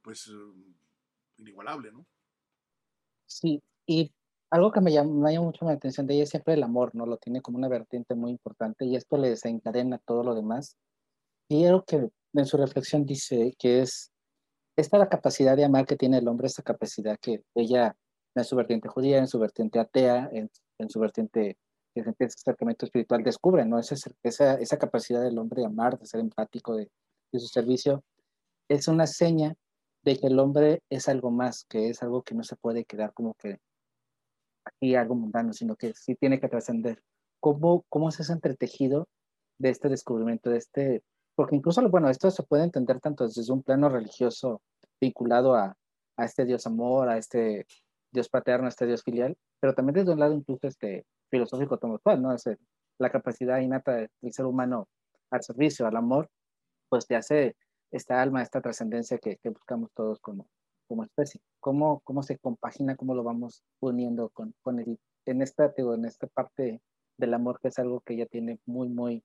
pues 0.03 0.31
inigualable, 1.39 1.91
¿no? 1.91 2.07
Sí, 3.25 3.63
y 3.87 4.13
algo 4.51 4.73
que 4.73 4.83
me 4.83 4.93
llama, 4.93 5.31
mucho 5.41 5.65
la 5.65 5.73
atención 5.73 6.07
de 6.07 6.15
ella 6.15 6.25
es 6.25 6.31
siempre 6.31 6.53
el 6.53 6.63
amor, 6.63 6.95
¿no? 6.95 7.07
Lo 7.07 7.17
tiene 7.17 7.41
como 7.41 7.57
una 7.57 7.69
vertiente 7.69 8.15
muy 8.15 8.31
importante 8.31 8.85
y 8.85 8.95
esto 8.95 9.17
le 9.17 9.31
desencadena 9.31 9.99
todo 9.99 10.23
lo 10.23 10.35
demás 10.35 10.77
y 11.49 11.65
algo 11.65 11.85
que 11.85 12.09
en 12.35 12.47
su 12.47 12.57
reflexión 12.57 13.05
dice 13.05 13.55
que 13.59 13.81
es 13.83 14.13
esta 14.77 14.99
la 14.99 15.09
capacidad 15.09 15.57
de 15.57 15.65
amar 15.65 15.87
que 15.87 15.97
tiene 15.97 16.19
el 16.19 16.29
hombre, 16.29 16.47
esta 16.47 16.63
capacidad 16.63 17.19
que 17.19 17.43
ella 17.55 17.97
en 18.35 18.45
su 18.45 18.57
vertiente 18.57 18.89
judía, 18.89 19.19
en 19.19 19.27
su 19.27 19.39
vertiente 19.39 19.79
atea, 19.79 20.29
en, 20.33 20.51
su 20.91 21.01
vertiente 21.01 21.57
de 21.95 22.27
acercamiento 22.27 22.85
espiritual 22.85 23.23
descubre, 23.23 23.65
¿no? 23.65 23.79
Esa, 23.79 23.95
esa, 24.23 24.55
esa 24.57 24.79
capacidad 24.79 25.23
del 25.23 25.39
hombre 25.39 25.63
de 25.63 25.67
amar, 25.67 25.99
de 25.99 26.05
ser 26.05 26.21
empático, 26.21 26.77
de, 26.77 26.91
de 27.33 27.41
su 27.41 27.47
servicio, 27.47 28.05
es 28.69 28.87
una 28.89 29.07
seña 29.07 29.55
de 30.05 30.19
que 30.19 30.27
el 30.27 30.39
hombre 30.39 30.83
es 30.91 31.09
algo 31.09 31.31
más, 31.31 31.65
que 31.65 31.89
es 31.89 32.03
algo 32.03 32.23
que 32.23 32.35
no 32.35 32.43
se 32.43 32.57
puede 32.57 32.85
quedar 32.85 33.15
como 33.15 33.33
que 33.35 33.59
aquí 34.67 34.95
algo 34.95 35.15
mundano, 35.15 35.55
sino 35.55 35.75
que 35.75 35.95
sí 35.95 36.15
tiene 36.17 36.39
que 36.39 36.49
trascender. 36.49 37.03
¿Cómo, 37.41 37.85
¿Cómo 37.89 38.11
es 38.11 38.21
ese 38.21 38.33
entretejido 38.35 39.09
de 39.59 39.71
este 39.71 39.89
descubrimiento, 39.89 40.51
de 40.51 40.59
este 40.59 41.03
porque 41.37 41.55
incluso, 41.55 41.87
bueno, 41.89 42.09
esto 42.09 42.31
se 42.31 42.43
puede 42.43 42.65
entender 42.65 42.99
tanto 43.01 43.25
desde 43.25 43.53
un 43.53 43.63
plano 43.63 43.89
religioso 43.89 44.63
vinculado 45.01 45.55
a, 45.55 45.77
a 46.17 46.25
este 46.25 46.47
Dios 46.47 46.67
amor, 46.67 47.09
a 47.09 47.19
este 47.19 47.67
Dios 48.11 48.29
paterno, 48.29 48.67
a 48.67 48.71
este 48.71 48.87
Dios 48.87 49.03
filial, 49.03 49.37
pero 49.61 49.75
también 49.75 49.95
desde 49.95 50.13
un 50.13 50.19
lado 50.19 50.35
incluso 50.35 50.67
este 50.67 51.07
filosófico 51.31 51.79
cual, 52.03 52.23
¿no? 52.23 52.33
Es 52.33 52.49
la 52.99 53.11
capacidad 53.11 53.61
innata 53.61 53.93
del 53.93 54.33
ser 54.33 54.47
humano 54.47 54.89
al 55.31 55.43
servicio, 55.43 55.87
al 55.87 55.97
amor, 55.97 56.31
pues 56.89 57.07
te 57.07 57.17
hace 57.17 57.55
esta 57.91 58.23
alma, 58.23 58.43
esta 58.43 58.63
trascendencia 58.63 59.19
que, 59.19 59.39
buscamos 59.51 59.91
todos 59.93 60.19
como, 60.21 60.49
como 60.89 61.05
especie. 61.05 61.41
¿Cómo, 61.61 62.01
¿Cómo 62.01 62.23
se 62.23 62.39
compagina, 62.39 62.97
cómo 62.97 63.15
lo 63.15 63.23
vamos 63.23 63.63
uniendo 63.81 64.31
con, 64.31 64.55
con 64.63 64.81
el, 64.81 64.99
en 65.27 65.43
esta, 65.43 65.75
en 65.77 66.05
esta 66.07 66.27
parte 66.29 66.81
del 67.19 67.35
amor 67.35 67.61
que 67.61 67.69
es 67.69 67.79
algo 67.79 68.01
que 68.01 68.15
ella 68.15 68.27
tiene 68.27 68.59
muy, 68.65 68.89
muy 68.89 69.23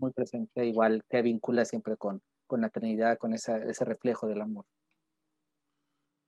muy 0.00 0.12
presente, 0.12 0.64
igual 0.66 1.04
que 1.08 1.22
vincula 1.22 1.64
siempre 1.64 1.96
con, 1.96 2.22
con 2.46 2.60
la 2.60 2.70
Trinidad, 2.70 3.18
con 3.18 3.32
esa, 3.32 3.58
ese 3.58 3.84
reflejo 3.84 4.26
del 4.26 4.40
amor. 4.40 4.66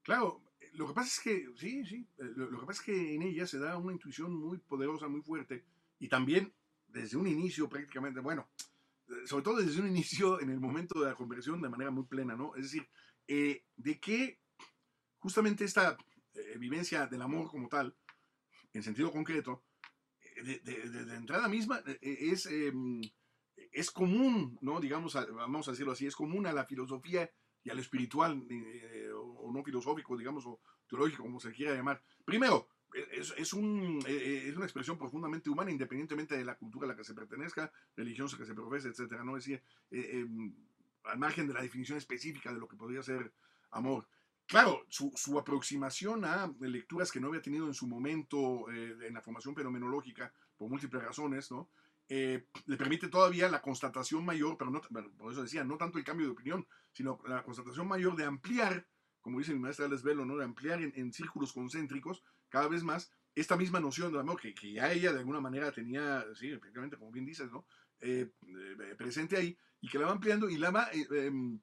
Claro, 0.03 0.43
lo 0.73 0.89
que 0.89 0.95
pasa 0.95 1.09
es 1.09 1.21
que, 1.21 1.49
sí, 1.57 1.85
sí, 1.85 2.07
eh, 2.19 2.33
lo, 2.37 2.61
que 2.61 2.67
pasa 2.67 2.81
es 2.81 2.87
que 2.87 3.15
en 3.15 3.23
ella 3.23 3.47
se 3.47 3.59
da 3.59 3.77
una 3.77 3.93
intuición 3.93 4.35
muy 4.35 4.59
poderosa, 4.59 5.09
muy 5.09 5.21
fuerte, 5.21 5.65
y 5.99 6.09
también 6.09 6.53
desde 6.89 7.17
un 7.17 7.27
inicio 7.27 7.69
prácticamente, 7.69 8.21
bueno, 8.21 8.49
eh, 9.09 9.27
sobre 9.27 9.45
todo 9.45 9.57
desde 9.57 9.81
un 9.81 9.89
inicio 9.97 10.41
en 10.41 10.51
el 10.51 10.61
momento 10.61 11.01
de 11.01 11.11
la 11.11 11.15
conversión 11.15 11.61
de 11.61 11.69
manera 11.69 11.91
muy 11.91 12.05
plena, 12.05 12.35
¿no? 12.37 12.55
Es 12.57 12.65
decir, 12.65 12.89
eh, 13.29 13.65
de 13.77 14.01
que 14.01 14.41
justamente 15.19 15.65
esta 15.65 15.97
vivencia 16.59 17.07
del 17.07 17.23
amor 17.23 17.49
como 17.51 17.69
tal, 17.69 17.95
en 18.73 18.83
sentido 18.83 19.13
concreto, 19.13 19.63
de, 20.43 20.59
de, 20.61 21.15
entrada 21.15 21.47
misma, 21.47 21.83
es 22.01 22.47
em, 22.47 23.03
es 23.73 23.91
común, 23.91 24.59
¿no? 24.61 24.81
Digamos, 24.81 25.15
vamos 25.35 25.67
a 25.67 25.71
decirlo 25.73 25.93
así, 25.93 26.07
es 26.07 26.15
común 26.15 26.47
a 26.47 26.53
la 26.53 26.67
filosofía 26.67 27.31
y 27.65 27.71
a 27.71 27.75
lo 27.75 27.81
espiritual, 27.81 28.45
eh, 28.51 29.11
o, 29.15 29.51
no 29.53 29.63
filosófico, 29.65 30.17
digamos, 30.17 30.45
o 30.47 30.61
teológico, 30.87 31.23
como 31.23 31.41
se 31.41 31.53
quiera 31.53 31.75
llamar. 31.75 32.03
Primero, 32.25 32.69
es, 33.13 33.33
es, 33.37 33.53
un, 33.53 34.01
eh, 34.07 34.45
es, 34.47 34.57
una 34.57 34.67
expresión 34.67 34.99
profundamente 34.99 35.49
humana, 35.49 35.71
independientemente 35.71 36.37
de 36.37 36.45
la 36.45 36.57
cultura 36.57 36.85
a 36.85 36.89
la 36.89 36.97
que 36.97 37.05
se 37.05 37.15
pertenezca, 37.15 37.73
religión 37.97 38.29
a 38.29 38.33
la 38.33 38.39
que 38.39 38.45
se 38.45 38.55
profese, 38.55 38.89
etcétera, 38.89 39.25
¿no? 39.25 39.37
Es 39.37 39.45
decir, 39.45 39.63
eh, 39.91 40.27
al 41.05 41.19
margen 41.19 41.49
de 41.49 41.55
la 41.55 41.63
definición 41.63 41.97
específica 41.97 42.53
de 42.53 42.61
lo 42.61 42.69
que 42.69 42.77
podría 42.77 43.03
ser 43.03 43.33
amor. 43.71 44.07
Claro, 44.47 44.85
su, 44.89 45.11
su 45.15 45.39
aproximación 45.39 46.25
a 46.25 46.53
lecturas 46.61 47.11
que 47.11 47.21
no 47.21 47.29
había 47.29 47.41
tenido 47.41 47.67
en 47.67 47.75
su 47.75 47.87
momento 47.87 48.69
en 48.71 49.15
la 49.15 49.23
formación 49.23 49.55
fenomenológica, 49.55 50.33
por 50.59 50.69
múltiples 50.69 51.03
razones, 51.03 51.51
¿no? 51.51 51.71
Eh, 52.09 52.47
le 52.67 52.77
permite 52.77 53.09
todavía 53.09 53.49
la 53.49 53.63
constatación 53.63 54.25
mayor, 54.25 54.57
pero 54.59 54.71
no, 54.71 54.81
por 54.81 55.33
eso 55.33 55.43
decía, 55.43 55.65
no 55.65 55.77
tanto 55.79 55.99
el 55.99 56.05
cambio 56.05 56.27
de 56.27 56.33
opinión, 56.33 56.67
sino 56.93 57.21
la 57.27 57.43
constatación 57.43 57.89
mayor 57.89 58.17
de 58.17 58.25
ampliar, 58.25 58.87
como 59.21 59.39
dice 59.39 59.55
mi 59.55 59.61
maestra 59.61 59.87
Alex 59.87 60.03
Velo, 60.03 60.27
¿no? 60.27 60.37
de 60.37 60.45
ampliar 60.45 60.83
en, 60.83 61.13
círculos 61.13 61.53
concéntricos 61.53 62.23
cada 62.49 62.69
vez 62.69 62.83
más 62.83 63.11
esta 63.35 63.57
misma 63.57 63.81
noción 63.81 64.13
de 64.13 64.21
amor 64.21 64.41
que, 64.41 64.55
que 64.55 64.73
ya 64.73 64.93
ella 64.93 65.13
de 65.13 65.21
alguna 65.21 65.41
manera 65.41 65.73
tenía, 65.73 66.25
sí, 66.35 66.51
efectivamente, 66.51 66.99
como 66.99 67.13
bien 67.13 67.25
dices. 67.25 67.51
Eh, 68.01 68.29
eh, 68.43 68.95
presente 68.99 69.37
ahí, 69.37 69.57
y 69.81 69.89
que 69.89 69.99
la 69.99 70.07
va 70.07 70.13
ampliando 70.13 70.51
y 70.51 70.59
la 70.59 70.73
va, 70.73 70.91
em, 70.93 71.61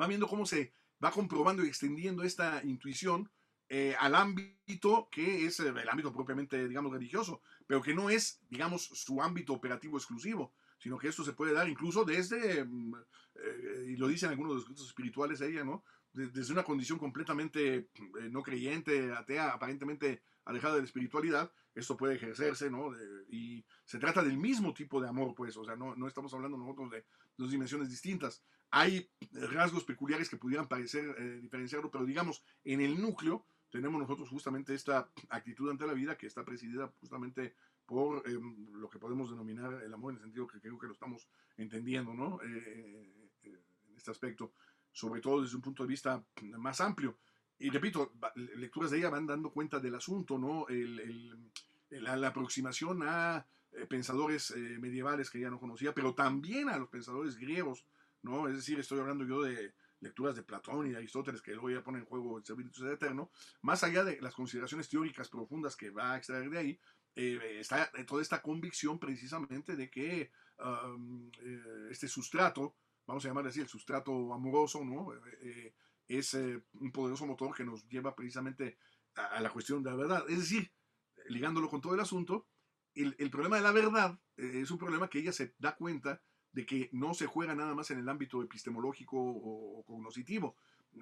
va 0.00 0.06
viendo 0.06 0.26
cómo 0.26 0.46
se 0.46 0.72
va 1.02 1.10
comprobando 1.10 1.62
y 1.62 1.68
extendiendo 1.68 2.22
esta 2.22 2.62
intuición 2.64 3.30
eh, 3.68 3.96
al 3.98 4.14
ámbito 4.14 5.08
que 5.10 5.44
es 5.44 5.58
el 5.58 5.88
ámbito 5.88 6.12
propiamente, 6.12 6.68
digamos, 6.68 6.92
religioso, 6.92 7.40
pero 7.66 7.82
que 7.82 7.94
no 7.94 8.10
es, 8.10 8.40
digamos, 8.48 8.84
su 8.84 9.20
ámbito 9.20 9.54
operativo 9.54 9.96
exclusivo, 9.96 10.52
sino 10.78 10.98
que 10.98 11.08
esto 11.08 11.24
se 11.24 11.32
puede 11.32 11.52
dar 11.52 11.68
incluso 11.68 12.04
desde, 12.04 12.64
mm, 12.64 12.94
eh, 13.34 13.86
y 13.88 13.96
lo 13.96 14.06
dicen 14.06 14.30
algunos 14.30 14.52
de 14.52 14.54
los 14.54 14.62
escritos 14.62 14.86
espirituales 14.86 15.40
ella, 15.40 15.64
¿no? 15.64 15.82
Desde 16.12 16.52
una 16.52 16.62
condición 16.62 16.98
completamente 16.98 17.74
eh, 17.74 17.88
no 18.30 18.42
creyente, 18.42 19.12
atea, 19.12 19.50
aparentemente 19.50 20.22
alejada 20.44 20.74
de 20.74 20.82
la 20.82 20.86
espiritualidad, 20.86 21.50
esto 21.74 21.96
puede 21.96 22.14
ejercerse, 22.14 22.70
¿no? 22.70 22.92
y 23.28 23.62
se 23.84 23.98
trata 23.98 24.22
del 24.22 24.38
mismo 24.38 24.72
tipo 24.72 25.00
de 25.00 25.08
amor, 25.08 25.34
pues, 25.34 25.56
o 25.56 25.64
sea, 25.64 25.76
no, 25.76 25.94
no 25.96 26.06
estamos 26.06 26.32
hablando 26.32 26.56
nosotros 26.56 26.90
de 26.90 27.04
dos 27.36 27.50
dimensiones 27.50 27.90
distintas. 27.90 28.42
Hay 28.70 29.10
rasgos 29.32 29.84
peculiares 29.84 30.30
que 30.30 30.38
pudieran 30.38 30.68
parecer 30.68 31.40
diferenciarlo, 31.42 31.90
pero 31.90 32.06
digamos, 32.06 32.42
en 32.64 32.80
el 32.80 32.98
núcleo, 32.98 33.44
tenemos 33.76 34.00
nosotros 34.00 34.30
justamente 34.30 34.72
esta 34.72 35.10
actitud 35.28 35.70
ante 35.70 35.86
la 35.86 35.92
vida 35.92 36.16
que 36.16 36.26
está 36.26 36.42
presidida 36.44 36.90
justamente 36.98 37.54
por 37.84 38.26
em, 38.26 38.72
lo 38.72 38.88
que 38.88 38.98
podemos 38.98 39.30
denominar 39.30 39.82
el 39.82 39.92
amor, 39.92 40.12
en 40.12 40.16
el 40.16 40.22
sentido 40.22 40.46
que 40.46 40.60
creo 40.60 40.78
que 40.78 40.86
lo 40.86 40.94
estamos 40.94 41.28
entendiendo, 41.58 42.14
¿no? 42.14 42.40
Eh, 42.42 42.46
eh, 42.46 43.28
eh, 43.44 43.60
en 43.90 43.96
este 43.96 44.10
aspecto, 44.10 44.54
sobre 44.92 45.20
todo 45.20 45.42
desde 45.42 45.56
un 45.56 45.62
punto 45.62 45.82
de 45.82 45.90
vista 45.90 46.24
más 46.56 46.80
amplio. 46.80 47.18
Y 47.58 47.68
repito, 47.68 48.12
lecturas 48.56 48.90
de 48.90 48.98
ella 48.98 49.10
van 49.10 49.26
dando 49.26 49.50
cuenta 49.50 49.78
del 49.78 49.94
asunto, 49.94 50.38
¿no? 50.38 50.66
la, 51.90 52.28
aproximación 52.28 53.02
a 53.02 53.46
pensadores 53.88 54.54
medievales 54.78 55.30
que 55.30 55.38
ella 55.38 55.50
no 55.50 55.60
conocía, 55.60 55.94
pero 55.94 56.14
también 56.14 56.68
a 56.68 56.76
los 56.76 56.88
pensadores 56.88 57.36
griegos, 57.36 57.86
¿no? 58.22 58.46
Es 58.48 58.56
decir, 58.56 58.78
estoy 58.78 59.00
hablando 59.00 59.24
yo 59.24 59.42
de 59.42 59.72
lecturas 60.06 60.36
de 60.36 60.42
Platón 60.42 60.86
y 60.86 60.90
de 60.90 60.96
Aristóteles, 60.96 61.42
que 61.42 61.52
luego 61.52 61.70
ya 61.70 61.82
pone 61.82 61.98
en 61.98 62.04
juego 62.04 62.38
el 62.38 62.44
servicio 62.44 62.90
eterno, 62.90 63.30
más 63.62 63.84
allá 63.84 64.04
de 64.04 64.20
las 64.20 64.34
consideraciones 64.34 64.88
teóricas 64.88 65.28
profundas 65.28 65.76
que 65.76 65.90
va 65.90 66.12
a 66.12 66.16
extraer 66.16 66.48
de 66.50 66.58
ahí, 66.58 66.80
eh, 67.14 67.60
está 67.60 67.90
toda 68.06 68.20
esta 68.20 68.42
convicción 68.42 68.98
precisamente 68.98 69.74
de 69.74 69.90
que 69.90 70.20
eh, 70.20 71.62
este 71.90 72.08
sustrato, 72.08 72.76
vamos 73.06 73.24
a 73.24 73.28
llamarle 73.28 73.50
así, 73.50 73.60
el 73.60 73.68
sustrato 73.68 74.34
amoroso, 74.34 74.84
¿no? 74.84 75.14
Eh, 75.40 75.74
es 76.06 76.34
un 76.34 76.92
poderoso 76.92 77.26
motor 77.26 77.54
que 77.54 77.64
nos 77.64 77.88
lleva 77.88 78.14
precisamente 78.14 78.78
a, 79.14 79.40
la 79.40 79.50
cuestión 79.50 79.82
de 79.82 79.90
la 79.90 79.96
verdad. 79.96 80.24
Es 80.28 80.38
decir, 80.38 80.70
ligándolo 81.28 81.68
con 81.68 81.80
todo 81.80 81.94
el 81.94 82.00
asunto, 82.00 82.46
el, 82.94 83.16
el 83.18 83.30
problema 83.30 83.56
de 83.56 83.62
la 83.62 83.72
verdad 83.72 84.18
es 84.36 84.70
un 84.70 84.78
problema 84.78 85.08
que 85.08 85.18
ella 85.18 85.32
se 85.32 85.54
da 85.58 85.74
cuenta 85.74 86.22
de 86.56 86.64
que 86.64 86.88
no 86.92 87.12
se 87.12 87.26
juega 87.26 87.54
nada 87.54 87.74
más 87.74 87.90
en 87.90 87.98
el 87.98 88.08
ámbito 88.08 88.42
epistemológico 88.42 89.18
o, 89.18 89.84
cognoscitivo. 89.86 90.56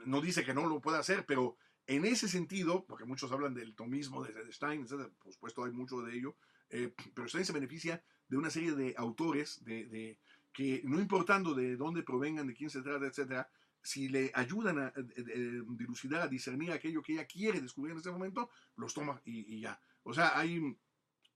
No 0.04 0.20
dice 0.20 0.44
que 0.44 0.52
no 0.52 0.66
lo 0.66 0.80
pueda 0.80 0.98
hacer, 0.98 1.24
pero 1.26 1.56
en 1.86 2.04
ese 2.04 2.28
sentido, 2.28 2.84
porque 2.84 3.04
muchos 3.04 3.30
hablan 3.30 3.54
del 3.54 3.72
tomismo 3.76 4.24
de 4.24 4.52
Stein, 4.52 4.84
por 4.84 5.32
supuesto 5.32 5.62
hay 5.62 5.70
mucho 5.70 6.02
de 6.02 6.12
ello, 6.12 6.34
eh, 6.70 6.92
pero 7.14 7.28
Stein 7.28 7.44
se 7.44 7.52
beneficia 7.52 8.02
de 8.28 8.36
una 8.36 8.50
serie 8.50 8.72
de 8.72 8.94
autores 8.96 9.64
de, 9.64 10.18
que, 10.52 10.82
no 10.82 10.98
importando 10.98 11.54
de 11.54 11.76
dónde 11.76 12.02
provengan, 12.02 12.48
de 12.48 12.54
quién 12.54 12.68
se 12.68 12.82
trata, 12.82 13.06
etc., 13.06 13.46
si 13.80 14.08
le 14.08 14.32
ayudan 14.34 14.78
a, 14.80 14.92
dilucidar, 15.76 16.22
a 16.22 16.26
discernir 16.26 16.72
aquello 16.72 17.00
que 17.00 17.12
ella 17.12 17.26
quiere 17.26 17.60
descubrir 17.60 17.92
en 17.92 17.98
ese 17.98 18.10
momento, 18.10 18.50
los 18.76 18.92
toma 18.92 19.20
y, 19.24 19.54
y 19.54 19.60
ya. 19.60 19.78
O 20.02 20.12
sea, 20.12 20.36
hay 20.36 20.76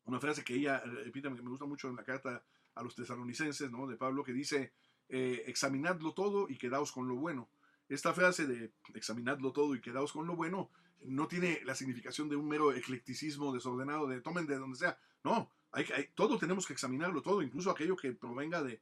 una 0.07 0.19
frase 0.19 0.43
que 0.43 0.55
ella 0.55 0.81
repite, 0.81 1.29
que 1.29 1.43
me 1.43 1.51
gusta 1.51 1.66
mucho 1.66 1.89
en 1.89 1.95
la 1.95 2.03
carta 2.03 2.43
a 2.79 2.83
los 2.83 2.95
tesalonicenses, 2.95 3.70
¿no? 3.70 3.87
De 3.87 3.97
Pablo, 3.97 4.22
que 4.22 4.33
dice, 4.33 4.72
eh, 5.09 5.45
examinadlo 5.47 6.14
todo 6.14 6.49
y 6.49 6.57
quedaos 6.57 6.93
con 6.93 7.09
lo 7.09 7.16
bueno. 7.16 7.51
Esta 7.89 8.12
frase 8.14 8.47
de 8.47 8.72
examinadlo 8.95 9.53
todo 9.53 9.74
y 9.74 9.81
quedaos 9.81 10.12
con 10.12 10.26
lo 10.26 10.37
bueno 10.37 10.70
no 11.01 11.29
tiene 11.29 11.61
la 11.64 11.74
significación 11.74 12.29
de 12.29 12.37
un 12.37 12.49
mero 12.49 12.72
eclecticismo 12.72 13.53
desordenado 13.53 14.07
de 14.07 14.20
tomen 14.20 14.47
de 14.47 14.59
donde 14.59 14.79
sea. 14.79 14.99
No, 15.24 15.51
todo 16.14 16.39
tenemos 16.39 16.66
que 16.66 16.72
examinarlo 16.72 17.22
todo, 17.22 17.43
incluso 17.43 17.70
aquello 17.70 17.97
que 17.97 18.12
provenga 18.12 18.62
de, 18.62 18.81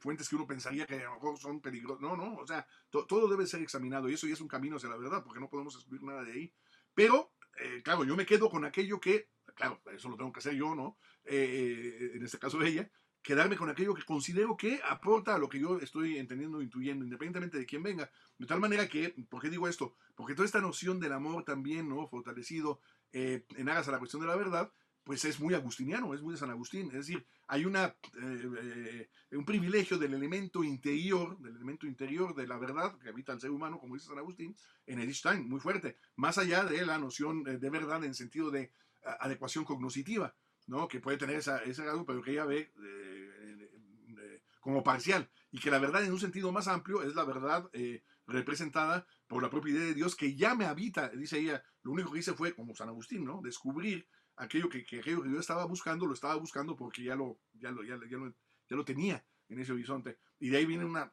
fuentes 0.00 0.28
que 0.28 0.36
uno 0.36 0.46
pensaría 0.46 0.86
que 0.86 0.96
a 0.96 1.04
lo 1.04 1.14
mejor 1.14 1.38
son 1.38 1.60
peligrosas. 1.60 2.00
No, 2.00 2.16
no, 2.16 2.36
o 2.36 2.46
sea, 2.46 2.66
todo 2.90 3.28
debe 3.28 3.46
ser 3.46 3.60
examinado 3.60 4.08
y 4.08 4.14
eso 4.14 4.26
ya 4.26 4.34
es 4.34 4.40
un 4.40 4.48
camino 4.48 4.76
hacia 4.76 4.88
la 4.88 4.96
verdad, 4.96 5.22
porque 5.24 5.40
no 5.40 5.48
podemos 5.48 5.74
excluir 5.74 6.02
nada 6.02 6.24
de 6.24 6.32
ahí. 6.32 6.52
Pero, 6.94 7.32
eh, 7.60 7.82
claro, 7.82 8.04
yo 8.04 8.16
me 8.16 8.26
quedo 8.26 8.48
con 8.50 8.64
aquello 8.64 9.00
que 9.00 9.28
claro, 9.58 9.82
eso 9.92 10.08
lo 10.08 10.16
tengo 10.16 10.32
que 10.32 10.38
hacer 10.38 10.54
yo, 10.54 10.74
¿no? 10.74 10.96
Eh, 11.24 12.12
en 12.14 12.24
este 12.24 12.38
caso 12.38 12.62
ella, 12.62 12.88
quedarme 13.22 13.56
con 13.56 13.68
aquello 13.68 13.92
que 13.92 14.04
considero 14.04 14.56
que 14.56 14.80
aporta 14.88 15.34
a 15.34 15.38
lo 15.38 15.48
que 15.48 15.58
yo 15.58 15.78
estoy 15.80 16.16
entendiendo, 16.16 16.62
intuyendo, 16.62 17.04
independientemente 17.04 17.58
de 17.58 17.66
quién 17.66 17.82
venga. 17.82 18.10
De 18.38 18.46
tal 18.46 18.60
manera 18.60 18.88
que, 18.88 19.14
¿por 19.28 19.42
qué 19.42 19.50
digo 19.50 19.66
esto? 19.68 19.96
Porque 20.14 20.34
toda 20.34 20.46
esta 20.46 20.60
noción 20.60 21.00
del 21.00 21.12
amor 21.12 21.44
también, 21.44 21.88
¿no? 21.88 22.06
Fortalecido 22.06 22.80
eh, 23.12 23.44
en 23.56 23.68
aras 23.68 23.88
a 23.88 23.92
la 23.92 23.98
cuestión 23.98 24.22
de 24.22 24.28
la 24.28 24.36
verdad, 24.36 24.72
pues 25.02 25.24
es 25.24 25.40
muy 25.40 25.54
agustiniano, 25.54 26.14
es 26.14 26.22
muy 26.22 26.34
de 26.34 26.38
San 26.38 26.50
Agustín. 26.50 26.86
Es 26.88 27.06
decir, 27.06 27.26
hay 27.48 27.64
una, 27.64 27.96
eh, 28.22 29.08
un 29.32 29.44
privilegio 29.44 29.98
del 29.98 30.14
elemento 30.14 30.62
interior, 30.62 31.36
del 31.38 31.56
elemento 31.56 31.86
interior 31.86 32.34
de 32.34 32.46
la 32.46 32.58
verdad 32.58 32.96
que 32.98 33.08
habita 33.08 33.32
el 33.32 33.40
ser 33.40 33.50
humano, 33.50 33.80
como 33.80 33.94
dice 33.94 34.06
San 34.06 34.18
Agustín, 34.18 34.54
en 34.86 35.00
Edith 35.00 35.16
Stein, 35.16 35.48
muy 35.48 35.60
fuerte, 35.60 35.96
más 36.16 36.38
allá 36.38 36.62
de 36.64 36.86
la 36.86 36.98
noción 36.98 37.42
de 37.42 37.70
verdad 37.70 38.04
en 38.04 38.14
sentido 38.14 38.50
de 38.50 38.70
adecuación 39.02 39.64
cognoscitiva, 39.64 40.34
¿no? 40.66 40.88
que 40.88 41.00
puede 41.00 41.18
tener 41.18 41.36
ese 41.36 41.82
grado, 41.82 42.04
pero 42.04 42.22
que 42.22 42.32
ella 42.32 42.44
ve 42.44 42.72
eh, 42.82 43.70
eh, 44.18 44.42
como 44.60 44.82
parcial, 44.82 45.30
y 45.50 45.58
que 45.58 45.70
la 45.70 45.78
verdad 45.78 46.04
en 46.04 46.12
un 46.12 46.20
sentido 46.20 46.52
más 46.52 46.68
amplio 46.68 47.02
es 47.02 47.14
la 47.14 47.24
verdad 47.24 47.68
eh, 47.72 48.02
representada 48.26 49.06
por 49.26 49.42
la 49.42 49.50
propia 49.50 49.72
idea 49.72 49.86
de 49.86 49.94
Dios 49.94 50.14
que 50.14 50.36
ya 50.36 50.54
me 50.54 50.66
habita, 50.66 51.08
dice 51.08 51.38
ella, 51.38 51.62
lo 51.82 51.92
único 51.92 52.12
que 52.12 52.18
hice 52.18 52.34
fue, 52.34 52.54
como 52.54 52.74
San 52.74 52.88
Agustín, 52.88 53.24
¿no? 53.24 53.40
descubrir 53.42 54.06
aquello 54.36 54.68
que, 54.68 54.84
que 54.84 55.00
aquello 55.00 55.22
que 55.22 55.30
yo 55.30 55.40
estaba 55.40 55.64
buscando, 55.64 56.06
lo 56.06 56.14
estaba 56.14 56.36
buscando 56.36 56.76
porque 56.76 57.02
ya 57.02 57.16
lo, 57.16 57.40
ya 57.54 57.70
lo, 57.70 57.82
ya, 57.82 57.96
lo, 57.96 58.06
ya 58.06 58.76
lo 58.76 58.84
tenía 58.84 59.24
en 59.48 59.58
ese 59.58 59.72
horizonte. 59.72 60.18
Y 60.38 60.50
de 60.50 60.58
ahí 60.58 60.66
viene 60.66 60.84
una 60.84 61.12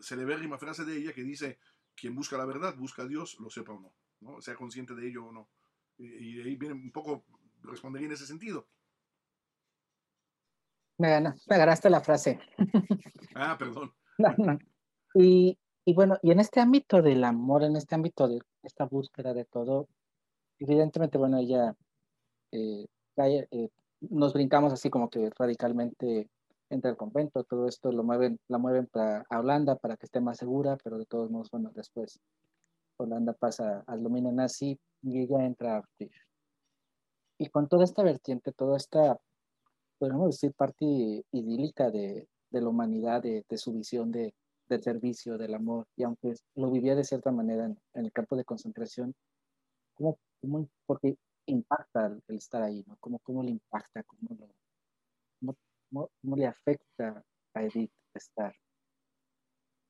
celebérrima 0.00 0.58
frase 0.58 0.84
de 0.84 0.96
ella 0.96 1.12
que 1.12 1.22
dice, 1.22 1.58
quien 1.94 2.14
busca 2.14 2.36
la 2.36 2.44
verdad, 2.44 2.76
busca 2.76 3.02
a 3.02 3.06
Dios, 3.06 3.36
lo 3.40 3.50
sepa 3.50 3.72
o 3.72 3.80
no, 3.80 3.94
¿no? 4.20 4.40
sea 4.40 4.54
consciente 4.54 4.94
de 4.94 5.08
ello 5.08 5.26
o 5.26 5.32
no. 5.32 5.48
Y 5.98 6.36
de 6.36 6.42
ahí 6.44 6.56
viene 6.56 6.74
un 6.74 6.92
poco, 6.92 7.24
respondería 7.62 8.06
en 8.06 8.14
ese 8.14 8.26
sentido. 8.26 8.66
Me, 10.98 11.08
ganaste 11.46 11.90
la 11.90 12.00
frase. 12.00 12.38
Ah, 13.38 13.54
perdón. 13.58 13.92
Y, 15.14 15.58
y, 15.84 15.92
bueno, 15.92 16.16
y 16.22 16.30
en 16.30 16.40
este 16.40 16.58
ámbito 16.60 17.02
del 17.02 17.22
amor, 17.22 17.64
en 17.64 17.76
este 17.76 17.94
ámbito 17.94 18.26
de 18.28 18.40
esta 18.62 18.86
búsqueda 18.86 19.34
de 19.34 19.44
todo, 19.44 19.88
evidentemente, 20.58 21.18
bueno, 21.18 21.36
ella, 21.36 21.74
eh, 22.52 22.86
eh, 23.18 23.68
nos 24.00 24.32
brincamos 24.32 24.72
así 24.72 24.88
como 24.88 25.10
que 25.10 25.28
radicalmente 25.38 26.30
entre 26.70 26.90
el 26.90 26.96
convento, 26.96 27.44
todo 27.44 27.68
esto 27.68 27.92
lo 27.92 28.02
mueven, 28.02 28.40
la 28.48 28.56
mueven 28.56 28.86
para, 28.86 29.26
a 29.28 29.40
Holanda 29.40 29.76
para 29.76 29.96
que 29.96 30.06
esté 30.06 30.20
más 30.20 30.38
segura, 30.38 30.78
pero 30.82 30.96
de 30.96 31.06
todos 31.06 31.30
modos, 31.30 31.50
bueno, 31.50 31.70
después 31.74 32.18
Holanda 32.96 33.34
pasa 33.34 33.84
al 33.86 34.02
dominio 34.02 34.32
nazi 34.32 34.78
y 35.02 35.20
ella 35.20 35.44
entra 35.44 35.78
a 35.78 35.82
Y 37.38 37.48
con 37.50 37.68
toda 37.68 37.84
esta 37.84 38.02
vertiente, 38.02 38.52
toda 38.52 38.76
esta, 38.76 39.18
podemos 39.98 40.30
decir, 40.30 40.52
parte 40.54 40.84
idílica 41.32 41.90
de, 41.90 42.28
de 42.50 42.60
la 42.60 42.68
humanidad, 42.68 43.22
de, 43.22 43.44
de, 43.48 43.58
su 43.58 43.72
visión 43.72 44.10
de, 44.12 44.34
servicio, 44.80 45.38
del 45.38 45.54
amor, 45.54 45.86
y 45.96 46.02
aunque 46.02 46.34
lo 46.54 46.70
vivía 46.70 46.94
de 46.94 47.04
cierta 47.04 47.30
manera 47.30 47.66
en, 47.66 47.78
el 47.94 48.12
campo 48.12 48.36
de 48.36 48.44
concentración, 48.44 49.14
¿cómo, 49.94 50.18
cómo, 50.40 50.68
porque 50.86 51.16
impacta 51.46 52.06
el, 52.06 52.22
estar 52.36 52.62
ahí, 52.62 52.84
¿no? 52.86 52.96
¿Cómo, 53.00 53.18
cómo 53.20 53.42
le 53.42 53.50
impacta, 53.50 54.02
cómo, 54.02 54.36
lo, 54.38 55.56
cómo, 55.90 56.10
cómo 56.20 56.36
le 56.36 56.46
afecta 56.46 57.24
a 57.54 57.62
Edith 57.62 57.92
estar 58.14 58.54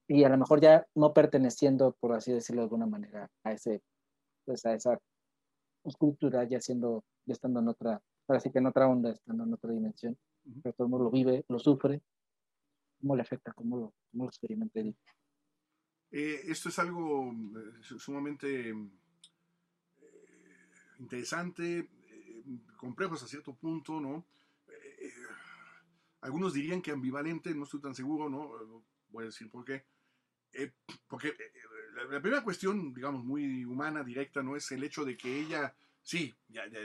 y 0.09 0.25
a 0.25 0.29
lo 0.29 0.39
mejor 0.39 0.61
ya 0.61 0.87
no 0.95 1.13
perteneciendo, 1.13 1.97
por 2.01 2.13
así 2.13 2.33
decirlo 2.33 2.63
de 2.63 2.67
alguna 2.67 2.87
manera, 2.87 3.31
a 3.45 3.53
ese, 3.53 3.83
pues 4.47 4.65
a 4.65 4.75
esa 4.75 4.99
cultura, 5.99 6.45
ya 6.45 6.61
siendo, 6.61 7.05
ya 7.27 7.35
estando 7.35 7.61
en 7.61 7.69
otra, 7.69 8.01
ahora 8.27 8.41
sí 8.41 8.51
que 8.51 8.59
en 8.59 8.67
otra 8.67 8.89
onda, 8.89 9.11
estando 9.11 9.45
en 9.45 9.53
otra 9.53 9.71
dimensión, 9.71 10.17
pero 10.63 10.73
todo 10.75 10.87
el 10.87 10.91
mundo 10.91 11.05
lo 11.05 11.11
vive, 11.11 11.45
lo 11.49 11.59
sufre, 11.59 12.01
¿cómo 13.01 13.15
le 13.17 13.23
afecta? 13.23 13.53
¿Cómo 13.53 13.77
lo, 13.77 13.95
cómo 14.11 14.25
lo 14.25 14.29
experimenta 14.31 14.81
eh, 16.13 16.41
esto 16.47 16.69
es 16.69 16.79
algo 16.79 17.33
eh, 17.33 17.83
sumamente 17.99 18.71
eh, 18.71 18.75
interesante, 21.01 21.91
complejo 22.77 23.15
hasta 23.15 23.27
cierto 23.27 23.55
punto, 23.55 24.01
¿no? 24.01 24.25
algunos 26.23 26.55
dirían 26.55 26.83
que 26.83 26.91
ambivalente, 26.91 27.55
no 27.55 27.65
estoy 27.65 27.81
tan 27.81 27.95
seguro, 27.95 28.29
¿no? 28.29 28.83
Voy 29.11 29.23
a 29.23 29.27
decir 29.27 29.49
por 29.49 29.65
qué. 29.65 29.85
Eh, 30.59 30.73
porque 31.07 31.29
eh, 31.29 31.53
la, 32.11 32.21
primera 32.21 32.43
cuestión, 32.43 32.95
digamos, 32.95 33.23
muy 33.23 33.65
humana, 33.67 34.03
directa, 34.03 34.43
no 34.43 34.57
es 34.57 34.73
el 34.73 34.83
hecho 34.85 35.05
de 35.05 35.17
que 35.17 35.39
ella, 35.39 35.75
sí, 36.03 36.35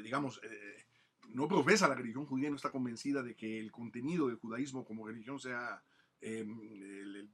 digamos, 0.03 0.41
eh, 0.43 0.85
no 1.29 1.47
profesa 1.47 1.87
la 1.87 1.95
religión 1.95 2.25
judía, 2.25 2.49
no 2.49 2.57
está 2.57 2.69
convencida 2.69 3.23
de 3.23 3.33
que 3.33 3.59
el 3.59 3.71
contenido 3.71 4.27
del 4.27 4.35
judaísmo 4.35 4.83
como 4.83 5.07
religión 5.07 5.39
sea 5.39 5.81
el, 6.19 7.29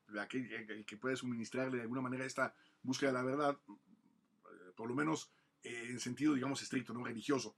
que 0.86 0.98
puede 0.98 1.16
suministrarle 1.16 1.78
de 1.78 1.84
alguna 1.84 2.02
manera 2.02 2.24
esta 2.24 2.54
búsqueda 2.84 3.10
de 3.10 3.18
la 3.18 3.24
verdad, 3.24 3.58
por 4.76 4.88
lo 4.88 4.96
menos 4.96 5.32
en 5.64 6.00
sentido, 6.00 6.36
digamos, 6.36 6.62
estricto, 6.62 6.94
no 6.94 7.04
religioso, 7.04 7.58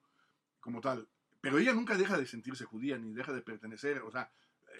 como 0.62 0.80
tal. 0.80 1.08
Pero 1.42 1.60
ella 1.60 1.74
nunca 1.74 1.98
deja 1.98 2.18
de 2.18 2.26
sentirse 2.26 2.64
judía, 2.64 2.98
ni 2.98 3.14
deja 3.14 3.34
de 3.34 3.42
pertenecer, 3.42 4.00
o 4.00 4.12
sea, 4.12 4.32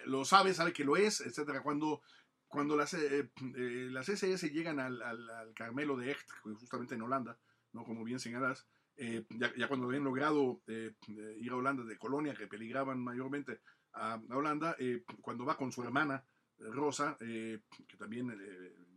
lo 0.06 0.24
sabe, 0.24 0.54
sabe 0.54 0.72
que 0.72 0.84
lo 0.84 0.96
es, 0.96 1.20
etcétera. 1.20 1.62
Cuando 1.62 2.02
cuando 2.50 2.76
las, 2.76 2.92
eh, 2.94 3.30
eh, 3.56 3.88
las 3.90 4.08
SS 4.08 4.50
llegan 4.50 4.80
al, 4.80 5.00
al, 5.00 5.54
Carmelo 5.54 5.96
de 5.96 6.10
Echt, 6.10 6.28
justamente 6.42 6.96
en 6.96 7.02
Holanda, 7.02 7.38
¿no? 7.72 7.84
como 7.84 8.02
bien 8.04 8.18
señalas, 8.18 8.66
eh, 8.96 9.24
ya, 9.30 9.54
ya, 9.56 9.68
cuando 9.68 9.86
habían 9.86 10.04
logrado 10.04 10.60
ir 10.66 11.52
a 11.52 11.56
Holanda 11.56 11.84
de 11.84 11.96
Colonia, 11.96 12.34
que 12.34 12.48
peligraban 12.48 12.98
mayormente 12.98 13.60
a, 13.92 14.20
Holanda, 14.30 14.76
cuando 15.22 15.44
va 15.44 15.56
con 15.56 15.70
su 15.70 15.82
hermana 15.82 16.24
Rosa, 16.58 17.16
que 17.18 17.96
también 17.96 18.28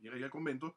llega 0.02 0.16
ahí 0.16 0.24
al 0.24 0.30
convento, 0.32 0.76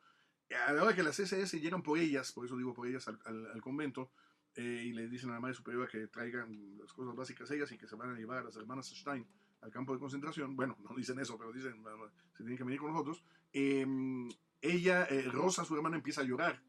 a 0.67 0.73
la 0.73 0.85
hora 0.85 0.95
que 0.95 1.03
las 1.03 1.19
SS 1.19 1.59
llegan 1.59 1.83
por 1.83 1.99
ellas, 1.99 2.31
por 2.33 2.45
eso 2.45 2.57
digo 2.57 2.75
por 2.75 2.87
ellas 2.87 3.09
al, 3.09 3.19
al, 3.25 3.61
convento, 3.63 4.13
y 4.55 4.93
le 4.93 5.09
dicen 5.09 5.31
a 5.31 5.35
la 5.35 5.41
madre 5.41 5.55
superiora 5.55 5.89
que 5.89 6.07
traigan 6.09 6.79
las 6.79 6.93
cosas 6.93 7.17
básicas 7.17 7.51
ellas 7.51 7.73
y 7.73 7.79
que 7.79 7.89
se 7.89 7.97
van 7.97 8.11
a 8.11 8.19
llevar 8.19 8.39
a 8.39 8.45
las 8.45 8.57
hermanas 8.57 8.87
Stein 8.87 9.27
al 9.67 9.73
campo 9.73 9.93
de 9.93 9.99
concentración, 9.99 10.55
bueno, 10.55 10.79
no 10.89 10.95
dicen 10.97 11.19
eso, 11.19 11.37
pero 11.37 11.53
dicen, 11.53 11.83
se 12.33 12.39
tienen 12.39 12.57
que 12.57 12.65
venir 12.65 12.79
con 12.79 12.93
nosotros, 12.93 13.23
em, 13.53 14.29
ella, 14.61 15.05
eh, 15.07 15.23
Rosa, 15.23 15.65
su 15.65 15.75
hermana, 15.75 15.97
empieza 15.97 16.21
a 16.21 16.25
llorar, 16.25 16.63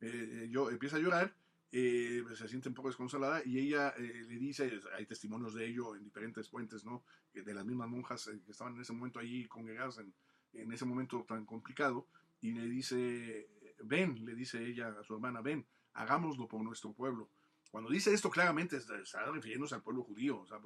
eh, 0.00 0.44
eh, 0.44 0.48
yo, 0.50 0.70
empieza 0.70 0.96
a 0.96 1.00
llorar, 1.00 1.36
se 1.72 2.46
siente 2.48 2.68
un 2.68 2.74
poco 2.74 2.88
desconsolada 2.88 3.42
y 3.44 3.58
ella 3.58 3.92
le 3.98 4.38
dice, 4.38 4.70
hay 4.96 5.06
testimonios 5.06 5.54
de 5.54 5.66
ello 5.66 5.96
en 5.96 6.04
diferentes 6.04 6.48
fuentes, 6.48 6.84
¿no? 6.84 7.02
De 7.32 7.52
las 7.52 7.64
mismas 7.64 7.88
monjas 7.88 8.30
que 8.46 8.52
estaban 8.52 8.74
en 8.76 8.82
ese 8.82 8.92
momento 8.92 9.18
allí 9.18 9.48
congregadas 9.48 9.98
en, 9.98 10.14
en 10.52 10.72
ese 10.72 10.84
momento 10.84 11.24
tan 11.26 11.44
complicado, 11.44 12.06
y 12.40 12.52
le 12.52 12.68
dice, 12.68 13.48
ven, 13.82 14.24
le 14.24 14.36
dice 14.36 14.64
ella 14.64 14.94
a 15.00 15.02
su 15.02 15.14
hermana, 15.14 15.40
ven, 15.40 15.66
hagámoslo 15.94 16.46
por 16.46 16.62
nuestro 16.62 16.92
pueblo. 16.92 17.28
Cuando 17.74 17.90
dice 17.90 18.14
esto 18.14 18.30
claramente 18.30 18.76
está 18.76 19.32
refiriéndose 19.32 19.74
al 19.74 19.82
pueblo 19.82 20.04
judío, 20.04 20.38
o 20.38 20.46
sea, 20.46 20.60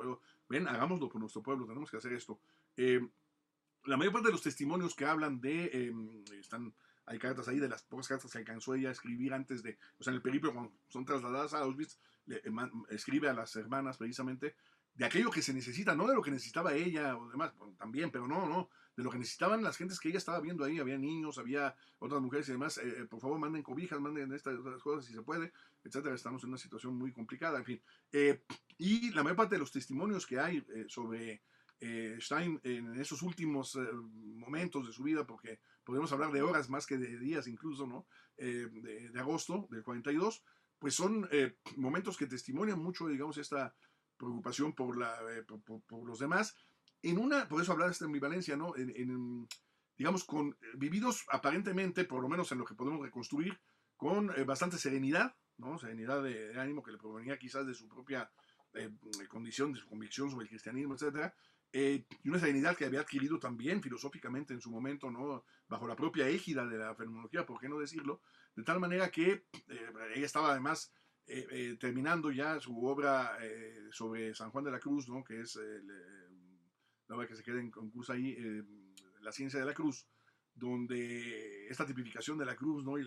ven, 0.46 0.68
hagámoslo 0.68 1.08
por 1.08 1.18
nuestro 1.18 1.42
pueblo, 1.42 1.64
tenemos 1.64 1.90
que 1.90 1.96
hacer 1.96 2.12
esto. 2.12 2.38
Eh, 2.76 3.00
la 3.86 3.96
mayor 3.96 4.12
parte 4.12 4.28
de 4.28 4.32
los 4.32 4.42
testimonios 4.42 4.94
que 4.94 5.06
hablan 5.06 5.40
de, 5.40 5.70
em, 5.72 6.22
están, 6.38 6.74
hay 7.06 7.18
cartas 7.18 7.48
ahí 7.48 7.58
de 7.60 7.68
las 7.70 7.82
pocas 7.82 8.08
cartas 8.08 8.30
que 8.30 8.36
alcanzó 8.36 8.74
ella 8.74 8.90
a 8.90 8.92
escribir 8.92 9.32
antes 9.32 9.62
de, 9.62 9.78
o 9.98 10.04
sea, 10.04 10.10
en 10.10 10.16
el 10.16 10.22
periplo, 10.22 10.52
cuando 10.52 10.74
son 10.88 11.06
trasladadas 11.06 11.54
a 11.54 11.60
Auschwitz, 11.60 11.98
le, 12.26 12.42
escribe 12.90 13.30
a 13.30 13.32
las 13.32 13.56
hermanas 13.56 13.96
precisamente 13.96 14.54
de 14.92 15.04
aquello 15.06 15.30
que 15.30 15.40
se 15.40 15.54
necesita, 15.54 15.94
no 15.94 16.06
de 16.06 16.14
lo 16.14 16.20
que 16.20 16.30
necesitaba 16.30 16.74
ella 16.74 17.16
o 17.16 17.30
demás, 17.30 17.54
también, 17.78 18.10
pero 18.10 18.28
no, 18.28 18.46
no, 18.46 18.68
de 18.98 19.04
lo 19.04 19.10
que 19.10 19.18
necesitaban 19.18 19.62
las 19.62 19.76
gentes 19.76 20.00
que 20.00 20.08
ella 20.08 20.18
estaba 20.18 20.40
viendo 20.40 20.64
ahí, 20.64 20.80
había 20.80 20.98
niños, 20.98 21.38
había 21.38 21.72
otras 22.00 22.20
mujeres 22.20 22.48
y 22.48 22.52
demás, 22.52 22.78
eh, 22.78 22.82
eh, 22.84 23.04
por 23.04 23.20
favor 23.20 23.38
manden 23.38 23.62
cobijas, 23.62 24.00
manden 24.00 24.32
estas 24.32 24.58
otras 24.58 24.82
cosas 24.82 25.04
si 25.04 25.14
se 25.14 25.22
puede, 25.22 25.52
etcétera, 25.84 26.16
estamos 26.16 26.42
en 26.42 26.48
una 26.48 26.58
situación 26.58 26.96
muy 26.96 27.12
complicada, 27.12 27.58
en 27.58 27.64
fin. 27.64 27.82
Eh, 28.10 28.42
y 28.76 29.12
la 29.12 29.22
mayor 29.22 29.36
parte 29.36 29.54
de 29.54 29.60
los 29.60 29.70
testimonios 29.70 30.26
que 30.26 30.40
hay 30.40 30.66
sobre 30.88 31.42
Stein 32.18 32.60
en 32.64 33.00
esos 33.00 33.22
últimos 33.22 33.78
momentos 34.02 34.84
de 34.84 34.92
su 34.92 35.04
vida, 35.04 35.24
porque 35.24 35.60
podemos 35.84 36.10
hablar 36.10 36.32
de 36.32 36.42
horas 36.42 36.68
más 36.68 36.84
que 36.84 36.98
de 36.98 37.20
días 37.20 37.46
incluso, 37.46 37.86
¿no? 37.86 38.08
De, 38.36 39.12
agosto 39.16 39.68
del 39.70 39.84
42, 39.84 40.42
pues 40.80 40.94
son 40.94 41.28
momentos 41.76 42.16
que 42.16 42.26
testimonian 42.26 42.80
mucho, 42.80 43.06
digamos, 43.06 43.38
esta 43.38 43.72
preocupación 44.16 44.72
por, 44.72 44.98
la, 44.98 45.16
por 45.46 46.04
los 46.04 46.18
demás 46.18 46.56
en 47.02 47.18
una, 47.18 47.48
por 47.48 47.62
eso 47.62 47.72
hablar 47.72 47.94
de 47.94 48.04
ambivalencia, 48.04 48.56
¿no? 48.56 48.74
En, 48.76 49.46
digamos, 49.96 50.24
con 50.24 50.56
vividos 50.74 51.24
aparentemente, 51.30 52.04
por 52.04 52.22
lo 52.22 52.28
menos 52.28 52.50
en 52.52 52.58
lo 52.58 52.64
que 52.64 52.74
podemos 52.74 53.02
reconstruir, 53.02 53.58
con 53.96 54.30
eh, 54.36 54.44
bastante 54.44 54.78
serenidad, 54.78 55.34
¿no? 55.58 55.78
Serenidad 55.78 56.22
de, 56.22 56.58
ánimo 56.58 56.82
que 56.82 56.92
le 56.92 56.98
provenía 56.98 57.38
quizás 57.38 57.66
de 57.66 57.74
su 57.74 57.88
propia 57.88 58.30
eh, 58.74 58.90
condición, 59.28 59.72
de 59.72 59.80
su 59.80 59.86
convicción 59.86 60.30
sobre 60.30 60.44
el 60.44 60.50
cristianismo, 60.50 60.94
etcétera, 60.94 61.34
eh, 61.72 62.06
y 62.22 62.28
una 62.28 62.38
serenidad 62.38 62.76
que 62.76 62.86
había 62.86 63.00
adquirido 63.00 63.38
también 63.38 63.82
filosóficamente 63.82 64.54
en 64.54 64.60
su 64.60 64.70
momento, 64.70 65.10
¿no? 65.10 65.44
Bajo 65.68 65.86
la 65.86 65.96
propia 65.96 66.28
égida 66.28 66.64
de 66.64 66.78
la 66.78 66.94
fenomenología, 66.94 67.44
¿por 67.44 67.60
qué 67.60 67.68
no 67.68 67.78
decirlo? 67.78 68.22
De 68.54 68.62
tal 68.62 68.80
manera 68.80 69.10
que 69.10 69.44
ella 70.14 70.26
estaba 70.26 70.50
además 70.50 70.92
terminando 71.78 72.30
ya 72.30 72.58
su 72.58 72.86
obra 72.86 73.36
sobre 73.90 74.34
San 74.34 74.50
Juan 74.50 74.64
de 74.64 74.70
la 74.70 74.80
Cruz, 74.80 75.10
¿no? 75.10 75.22
Que 75.22 75.42
es 75.42 75.56
el 75.56 75.86
la 77.08 77.26
que 77.26 77.36
se 77.36 77.42
quede 77.42 77.60
en 77.60 77.70
concurso 77.70 78.12
ahí, 78.12 78.36
eh, 78.38 78.62
La 79.20 79.32
ciencia 79.32 79.58
de 79.58 79.66
la 79.66 79.74
cruz, 79.74 80.06
donde 80.54 81.66
esta 81.68 81.86
tipificación 81.86 82.38
de 82.38 82.44
la 82.44 82.56
cruz, 82.56 82.84
¿no? 82.84 82.98
Y 82.98 83.04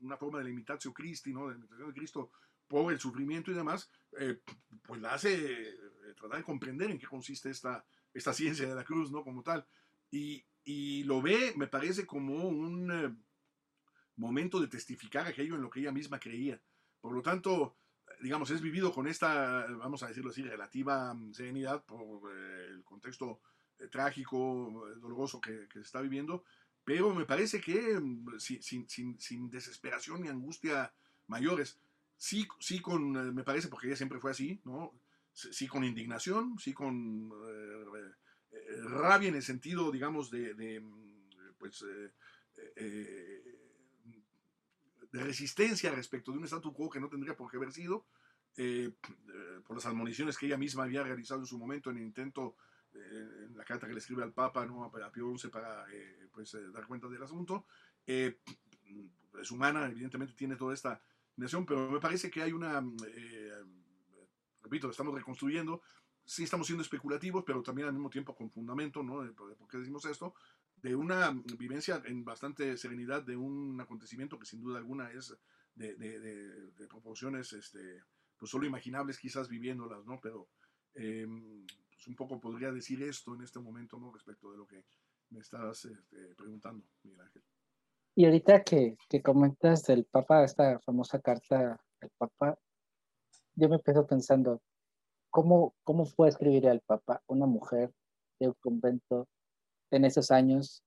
una 0.00 0.16
forma 0.16 0.38
de 0.38 0.44
la 0.44 0.50
imitación 0.50 0.92
Christi, 0.92 1.32
¿no? 1.32 1.46
De 1.46 1.54
la 1.54 1.58
imitación 1.58 1.88
de 1.88 1.94
Cristo 1.94 2.30
por 2.68 2.92
el 2.92 2.98
sufrimiento 2.98 3.50
y 3.50 3.54
demás, 3.54 3.90
eh, 4.18 4.40
pues 4.82 5.00
la 5.00 5.14
hace 5.14 5.70
eh, 5.70 6.14
tratar 6.16 6.38
de 6.38 6.44
comprender 6.44 6.90
en 6.90 6.98
qué 6.98 7.06
consiste 7.06 7.50
esta, 7.50 7.84
esta 8.12 8.32
ciencia 8.32 8.68
de 8.68 8.74
la 8.74 8.84
cruz, 8.84 9.10
¿no? 9.10 9.22
Como 9.22 9.42
tal. 9.42 9.66
Y, 10.10 10.44
y 10.64 11.04
lo 11.04 11.22
ve, 11.22 11.54
me 11.56 11.68
parece, 11.68 12.06
como 12.06 12.48
un 12.48 13.24
momento 14.16 14.60
de 14.60 14.68
testificar 14.68 15.26
aquello 15.26 15.54
en 15.54 15.62
lo 15.62 15.70
que 15.70 15.80
ella 15.80 15.92
misma 15.92 16.18
creía. 16.18 16.60
Por 17.00 17.12
lo 17.12 17.22
tanto, 17.22 17.76
digamos, 18.20 18.50
es 18.50 18.60
vivido 18.60 18.92
con 18.92 19.06
esta, 19.06 19.66
vamos 19.68 20.02
a 20.02 20.08
decirlo 20.08 20.30
así, 20.30 20.42
relativa 20.42 21.16
serenidad 21.32 21.84
por 21.84 22.32
eh, 22.32 22.66
el 22.70 22.84
contexto 22.84 23.40
eh, 23.78 23.88
trágico, 23.88 24.88
eh, 24.88 24.98
doloroso 25.00 25.40
que, 25.40 25.66
se 25.72 25.80
está 25.80 26.00
viviendo, 26.00 26.44
pero 26.84 27.14
me 27.14 27.26
parece 27.26 27.60
que 27.60 27.98
mm, 28.00 28.38
sin, 28.38 28.88
sin, 28.88 29.20
sin, 29.20 29.50
desesperación 29.50 30.22
ni 30.22 30.28
angustia 30.28 30.92
mayores, 31.26 31.78
sí, 32.16 32.46
sí 32.60 32.80
con, 32.80 33.34
me 33.34 33.44
parece, 33.44 33.68
porque 33.68 33.88
ella 33.88 33.96
siempre 33.96 34.20
fue 34.20 34.30
así, 34.30 34.60
¿no? 34.64 34.92
Sí 35.32 35.66
con 35.66 35.84
indignación, 35.84 36.58
sí 36.58 36.72
con 36.72 37.30
rabia 38.84 39.28
en 39.28 39.34
el 39.34 39.42
sentido, 39.42 39.90
digamos, 39.90 40.30
de, 40.30 40.80
mm, 40.80 41.56
pues, 41.58 41.84
de 45.12 45.22
resistencia 45.22 45.90
respecto 45.90 46.32
de 46.32 46.38
un 46.38 46.44
statu 46.44 46.72
quo 46.72 46.90
que 46.90 47.00
no 47.00 47.08
tendría 47.08 47.36
por 47.36 47.50
qué 47.50 47.56
haber 47.56 47.72
sido, 47.72 48.06
eh, 48.56 48.90
eh, 49.28 49.60
por 49.66 49.76
las 49.76 49.86
admoniciones 49.86 50.38
que 50.38 50.46
ella 50.46 50.56
misma 50.56 50.84
había 50.84 51.02
realizado 51.02 51.40
en 51.40 51.46
su 51.46 51.58
momento 51.58 51.90
en 51.90 51.98
el 51.98 52.04
intento, 52.04 52.56
eh, 52.94 53.46
en 53.48 53.56
la 53.56 53.64
carta 53.64 53.86
que 53.86 53.92
le 53.92 53.98
escribe 53.98 54.22
al 54.22 54.32
Papa, 54.32 54.64
¿no? 54.64 54.84
a 54.84 55.12
Pío 55.12 55.36
XI, 55.36 55.48
para 55.48 55.84
pues, 56.32 56.56
dar 56.72 56.86
cuenta 56.86 57.08
del 57.08 57.22
asunto. 57.22 57.66
es 58.06 59.50
humana, 59.50 59.86
evidentemente 59.86 60.34
tiene 60.34 60.56
toda 60.56 60.72
esta 60.72 61.00
nación, 61.36 61.66
pero 61.66 61.90
me 61.90 62.00
parece 62.00 62.30
que 62.30 62.42
hay 62.42 62.52
una, 62.52 62.82
repito, 64.62 64.88
estamos 64.88 65.14
reconstruyendo, 65.14 65.82
sí 66.24 66.44
estamos 66.44 66.66
siendo 66.66 66.82
especulativos, 66.82 67.44
pero 67.46 67.62
también 67.62 67.88
al 67.88 67.94
mismo 67.94 68.08
tiempo 68.08 68.34
con 68.34 68.50
fundamento, 68.50 69.02
¿no? 69.02 69.32
¿Por 69.34 69.68
qué 69.68 69.76
decimos 69.78 70.06
esto? 70.06 70.34
De 70.82 70.94
una 70.94 71.30
vivencia 71.58 72.02
en 72.04 72.24
bastante 72.24 72.76
serenidad 72.76 73.22
de 73.22 73.36
un 73.36 73.80
acontecimiento 73.80 74.38
que 74.38 74.46
sin 74.46 74.60
duda 74.60 74.78
alguna 74.78 75.10
es 75.10 75.36
de, 75.74 76.86
proporciones 76.88 77.52
este, 77.52 78.02
pues 78.36 78.50
solo 78.50 78.66
imaginables 78.66 79.18
quizás 79.18 79.48
viviéndolas, 79.48 80.04
¿no? 80.04 80.20
Pero 80.20 80.48
em, 80.94 81.66
pues 81.90 82.06
un 82.06 82.14
poco 82.14 82.40
podría 82.40 82.70
decir 82.70 83.02
esto 83.02 83.34
en 83.34 83.42
este 83.42 83.58
momento, 83.58 83.98
¿no? 83.98 84.12
Respecto 84.12 84.50
de 84.52 84.58
lo 84.58 84.66
que 84.66 84.84
me 85.30 85.40
estás 85.40 85.84
este, 85.84 86.34
preguntando, 86.34 86.86
Miguel 87.02 87.20
Ángel. 87.20 87.42
Y 88.14 88.24
ahorita 88.24 88.62
que, 88.62 88.96
que 89.08 89.22
comentas 89.22 89.84
del 89.84 90.04
Papa, 90.04 90.44
esta 90.44 90.78
famosa 90.80 91.20
carta 91.20 91.78
del 92.00 92.10
Papa, 92.16 92.58
yo 93.54 93.68
me 93.68 93.76
empiezo 93.76 94.06
pensando, 94.06 94.62
¿cómo, 95.30 95.74
cómo 95.84 96.06
fue 96.06 96.28
escribir 96.28 96.68
al 96.68 96.80
Papa 96.80 97.22
una 97.26 97.46
mujer 97.46 97.92
de 98.38 98.48
un 98.48 98.54
convento 98.60 99.28
en 99.90 100.04
esos 100.04 100.30
años, 100.30 100.82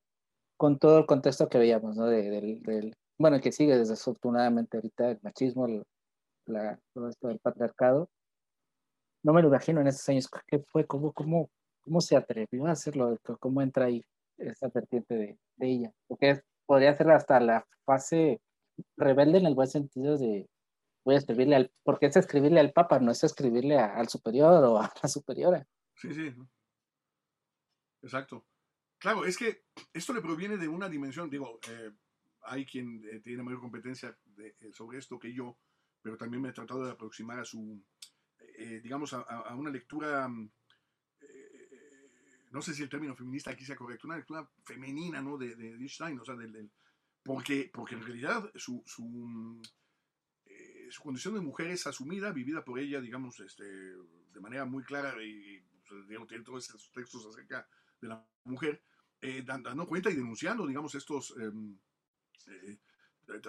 con 0.58 0.78
todo 0.78 1.00
el 1.00 1.06
contexto 1.06 1.50
que 1.50 1.58
veíamos, 1.58 1.96
¿no? 1.96 2.06
del, 2.06 2.96
bueno, 3.18 3.40
que 3.42 3.52
sigue 3.52 3.78
desafortunadamente 3.78 4.78
ahorita 4.78 5.12
el 5.12 5.20
machismo, 5.22 5.68
la, 6.46 6.80
todo 6.94 7.10
esto 7.10 7.28
del 7.28 7.40
patriarcado. 7.40 8.10
No 9.24 9.34
me 9.34 9.42
lo 9.42 9.50
imagino 9.50 9.82
en 9.82 9.88
esos 9.88 10.08
años. 10.10 10.30
¿Qué 10.48 10.60
fue? 10.60 10.86
¿Cómo, 10.86 11.12
cómo, 11.12 11.50
cómo 11.82 12.00
se 12.02 12.16
atrevió 12.16 12.66
a 12.66 12.72
hacerlo? 12.72 13.18
¿Cómo 13.40 13.62
entra 13.62 13.86
ahí 13.86 14.02
esa 14.38 14.70
vertiente 14.70 15.16
de, 15.16 15.40
de 15.58 15.68
ella? 15.68 15.92
Porque 16.08 16.42
podría 16.66 16.96
ser 16.96 17.12
hasta 17.12 17.40
la 17.40 17.66
fase 17.86 18.42
rebelde 18.96 19.40
en 19.40 19.48
el 19.48 19.56
buen 19.56 19.68
sentido 19.68 20.18
de 20.18 20.48
voy 21.04 21.16
a 21.16 21.18
escribirle 21.18 21.56
al, 21.56 21.72
porque 21.84 22.06
es 22.06 22.16
escribirle 22.16 22.60
al 22.60 22.72
Papa, 22.72 23.00
no 23.00 23.12
es 23.12 23.24
escribirle 23.24 23.78
al 23.78 24.08
superior 24.10 24.64
o 24.64 24.80
a 24.80 24.92
la 25.02 25.10
superiora. 25.10 25.68
Sí, 25.96 26.14
sí. 26.14 26.34
Exacto. 28.02 28.46
Claro, 29.00 29.26
es 29.26 29.38
que 29.38 29.64
esto 29.94 30.14
le 30.14 30.22
proviene 30.22 30.58
de 30.58 30.68
una 30.68 30.90
dimensión, 30.90 31.30
digo, 31.30 31.60
eh, 31.70 31.92
hay 32.44 32.66
quien 32.66 33.02
eh, 33.10 33.22
tiene 33.22 33.44
mayor 33.44 33.62
competencia 33.62 34.16
eh, 34.38 34.56
sobre 34.74 34.98
esto 34.98 35.18
que 35.18 35.34
yo, 35.34 35.58
pero 36.02 36.18
también 36.18 36.42
me 36.42 36.50
he 36.50 36.54
tratado 36.54 36.86
de 36.86 36.92
aproximar 36.92 37.40
a 37.40 37.46
su, 37.46 37.82
digamos, 38.84 39.14
a, 39.14 39.56
una 39.56 39.70
lectura, 39.70 40.28
mm, 40.28 40.52
no 42.52 42.62
sé 42.62 42.74
si 42.74 42.84
el 42.84 42.90
término 42.90 43.16
feminista 43.16 43.52
aquí 43.52 43.64
sea 43.64 43.76
correcto, 43.76 44.08
una 44.08 44.18
lectura 44.18 44.50
femenina, 44.66 45.22
¿no? 45.22 45.38
De, 45.38 45.56
de, 45.56 45.76
o 45.76 46.26
sea, 46.26 46.36
del, 46.36 46.70
porque, 47.24 47.70
porque 47.74 47.96
en 47.96 48.02
realidad 48.02 48.52
su, 48.56 48.84
su, 48.86 49.04
mm, 49.04 49.62
su, 50.90 51.02
condición 51.04 51.36
de 51.36 51.42
mujer 51.42 51.68
es 51.68 51.88
asumida, 51.88 52.32
vivida 52.32 52.66
por 52.66 52.80
ella, 52.80 53.00
digamos, 53.00 53.40
este, 53.40 53.64
de 53.64 54.40
manera 54.42 54.66
muy 54.66 54.84
clara 54.84 55.14
y, 55.24 55.62
pues, 55.88 56.28
tiene 56.28 56.44
todos 56.44 56.68
esos 56.68 56.92
textos 56.92 57.26
acerca 57.26 57.68
la 58.08 58.26
mujer, 58.46 58.84
eh, 59.22 59.44
dando 59.46 59.88
cuenta 59.88 60.10
y 60.10 60.16
denunciando, 60.16 60.66
digamos, 60.66 60.96
estos, 60.96 61.36
em, 61.38 61.78
eh, 62.48 62.80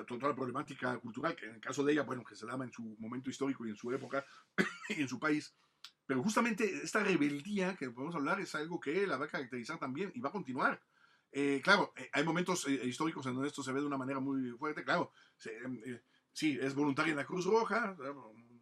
toda 0.06 0.28
la 0.28 0.34
problemática 0.34 0.98
cultural, 0.98 1.34
que 1.36 1.46
en 1.46 1.54
el 1.54 1.60
caso 1.60 1.84
de 1.84 1.92
ella, 1.92 2.02
bueno, 2.02 2.24
que 2.24 2.36
se 2.36 2.46
daba 2.46 2.64
en 2.64 2.72
su 2.72 2.82
momento 2.98 3.30
histórico 3.30 3.64
y 3.66 3.70
en 3.70 3.76
su 3.76 3.90
época 3.92 4.24
y 4.88 4.94
en 5.02 5.08
su 5.08 5.18
país. 5.18 5.54
Pero 6.04 6.22
justamente 6.22 6.64
esta 6.82 7.02
rebeldía 7.02 7.76
que 7.76 7.90
podemos 7.90 8.14
hablar 8.14 8.40
es 8.40 8.54
algo 8.54 8.80
que 8.80 9.06
la 9.06 9.16
va 9.16 9.26
a 9.26 9.28
caracterizar 9.28 9.78
también 9.78 10.10
y 10.14 10.20
va 10.20 10.28
a 10.28 10.32
continuar. 10.32 10.82
Eh, 11.32 11.60
claro, 11.62 11.94
hay 12.12 12.24
momentos 12.24 12.68
históricos 12.68 13.24
en 13.26 13.34
donde 13.34 13.48
esto 13.48 13.62
se 13.62 13.72
ve 13.72 13.80
de 13.80 13.86
una 13.86 13.96
manera 13.96 14.18
muy 14.18 14.50
fuerte, 14.58 14.82
claro. 14.82 15.12
Em, 15.44 15.80
sí, 16.32 16.58
es 16.60 16.74
voluntaria 16.74 17.12
en 17.12 17.16
la 17.16 17.24
Cruz 17.24 17.46
Roja, 17.46 17.96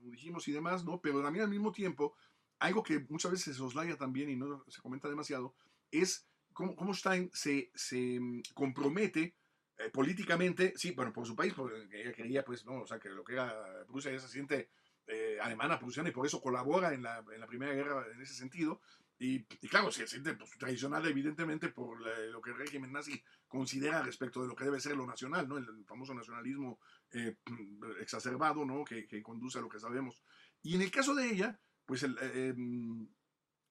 dijimos 0.03 0.47
y 0.47 0.53
demás, 0.53 0.85
¿no? 0.85 1.01
Pero 1.01 1.23
también 1.23 1.45
al 1.45 1.51
mismo 1.51 1.73
tiempo, 1.73 2.15
algo 2.59 2.83
que 2.83 3.01
muchas 3.09 3.31
veces 3.31 3.45
se 3.47 3.55
soslaya 3.55 3.97
también 3.97 4.31
y 4.31 4.37
no 4.37 4.65
se 4.69 4.83
comenta 4.83 5.09
demasiado, 5.09 5.55
es 5.91 6.29
cómo, 6.53 6.93
Stein 6.95 7.31
se, 7.33 7.71
se 7.75 8.19
mm, 8.21 8.43
compromete 8.55 9.37
eh, 9.79 9.91
políticamente, 9.91 10.73
sí, 10.77 10.91
bueno, 10.93 11.13
por 11.13 11.27
su 11.27 11.37
país, 11.37 11.55
porque 11.55 11.87
ella 11.93 12.13
quería, 12.13 12.45
pues, 12.45 12.65
no, 12.65 12.83
o 12.83 12.87
sea, 12.87 12.99
que 12.99 13.09
lo 13.09 13.23
que 13.23 13.35
era 13.35 13.85
Prusia, 13.87 14.11
ella 14.11 14.21
se 14.21 14.29
siente 14.29 14.71
eh, 15.07 15.39
alemana, 15.41 15.79
prusiana, 15.79 16.09
y 16.09 16.13
por 16.13 16.27
eso 16.27 16.41
colabora 16.41 16.93
en 16.93 17.03
la, 17.03 17.25
en 17.33 17.41
la, 17.41 17.47
Primera 17.47 17.73
Guerra 17.73 18.05
en 18.13 18.21
ese 18.21 18.35
sentido, 18.35 18.81
y, 19.21 19.45
claro, 19.69 19.91
se 19.91 20.07
siente 20.07 20.35
pues, 20.35 20.51
tradicional 20.59 21.05
evidentemente 21.07 21.71
por 21.71 22.01
lo 22.01 22.41
que 22.41 22.51
el 22.51 22.59
régimen 22.59 22.93
nazi 22.93 23.21
considera 23.49 24.03
respecto 24.03 24.43
de 24.43 24.49
lo 24.49 24.55
que 24.55 24.65
debe 24.65 24.81
ser 24.81 24.97
lo 24.97 25.07
nacional, 25.07 25.49
¿no? 25.49 25.59
El, 25.59 25.85
famoso 25.87 26.15
nacionalismo 26.15 26.79
eh, 27.11 27.37
exacerbado, 28.01 28.65
¿no? 28.65 28.85
Que, 28.85 29.07
que, 29.09 29.23
conduce 29.23 29.59
a 29.59 29.63
lo 29.63 29.69
que 29.69 29.81
sabemos. 29.81 30.23
Y 30.63 30.77
en 30.77 30.83
el 30.83 30.91
caso 30.91 31.15
de 31.17 31.31
ella, 31.31 31.59
pues 31.85 32.05
el, 32.05 32.17
em, 32.19 33.09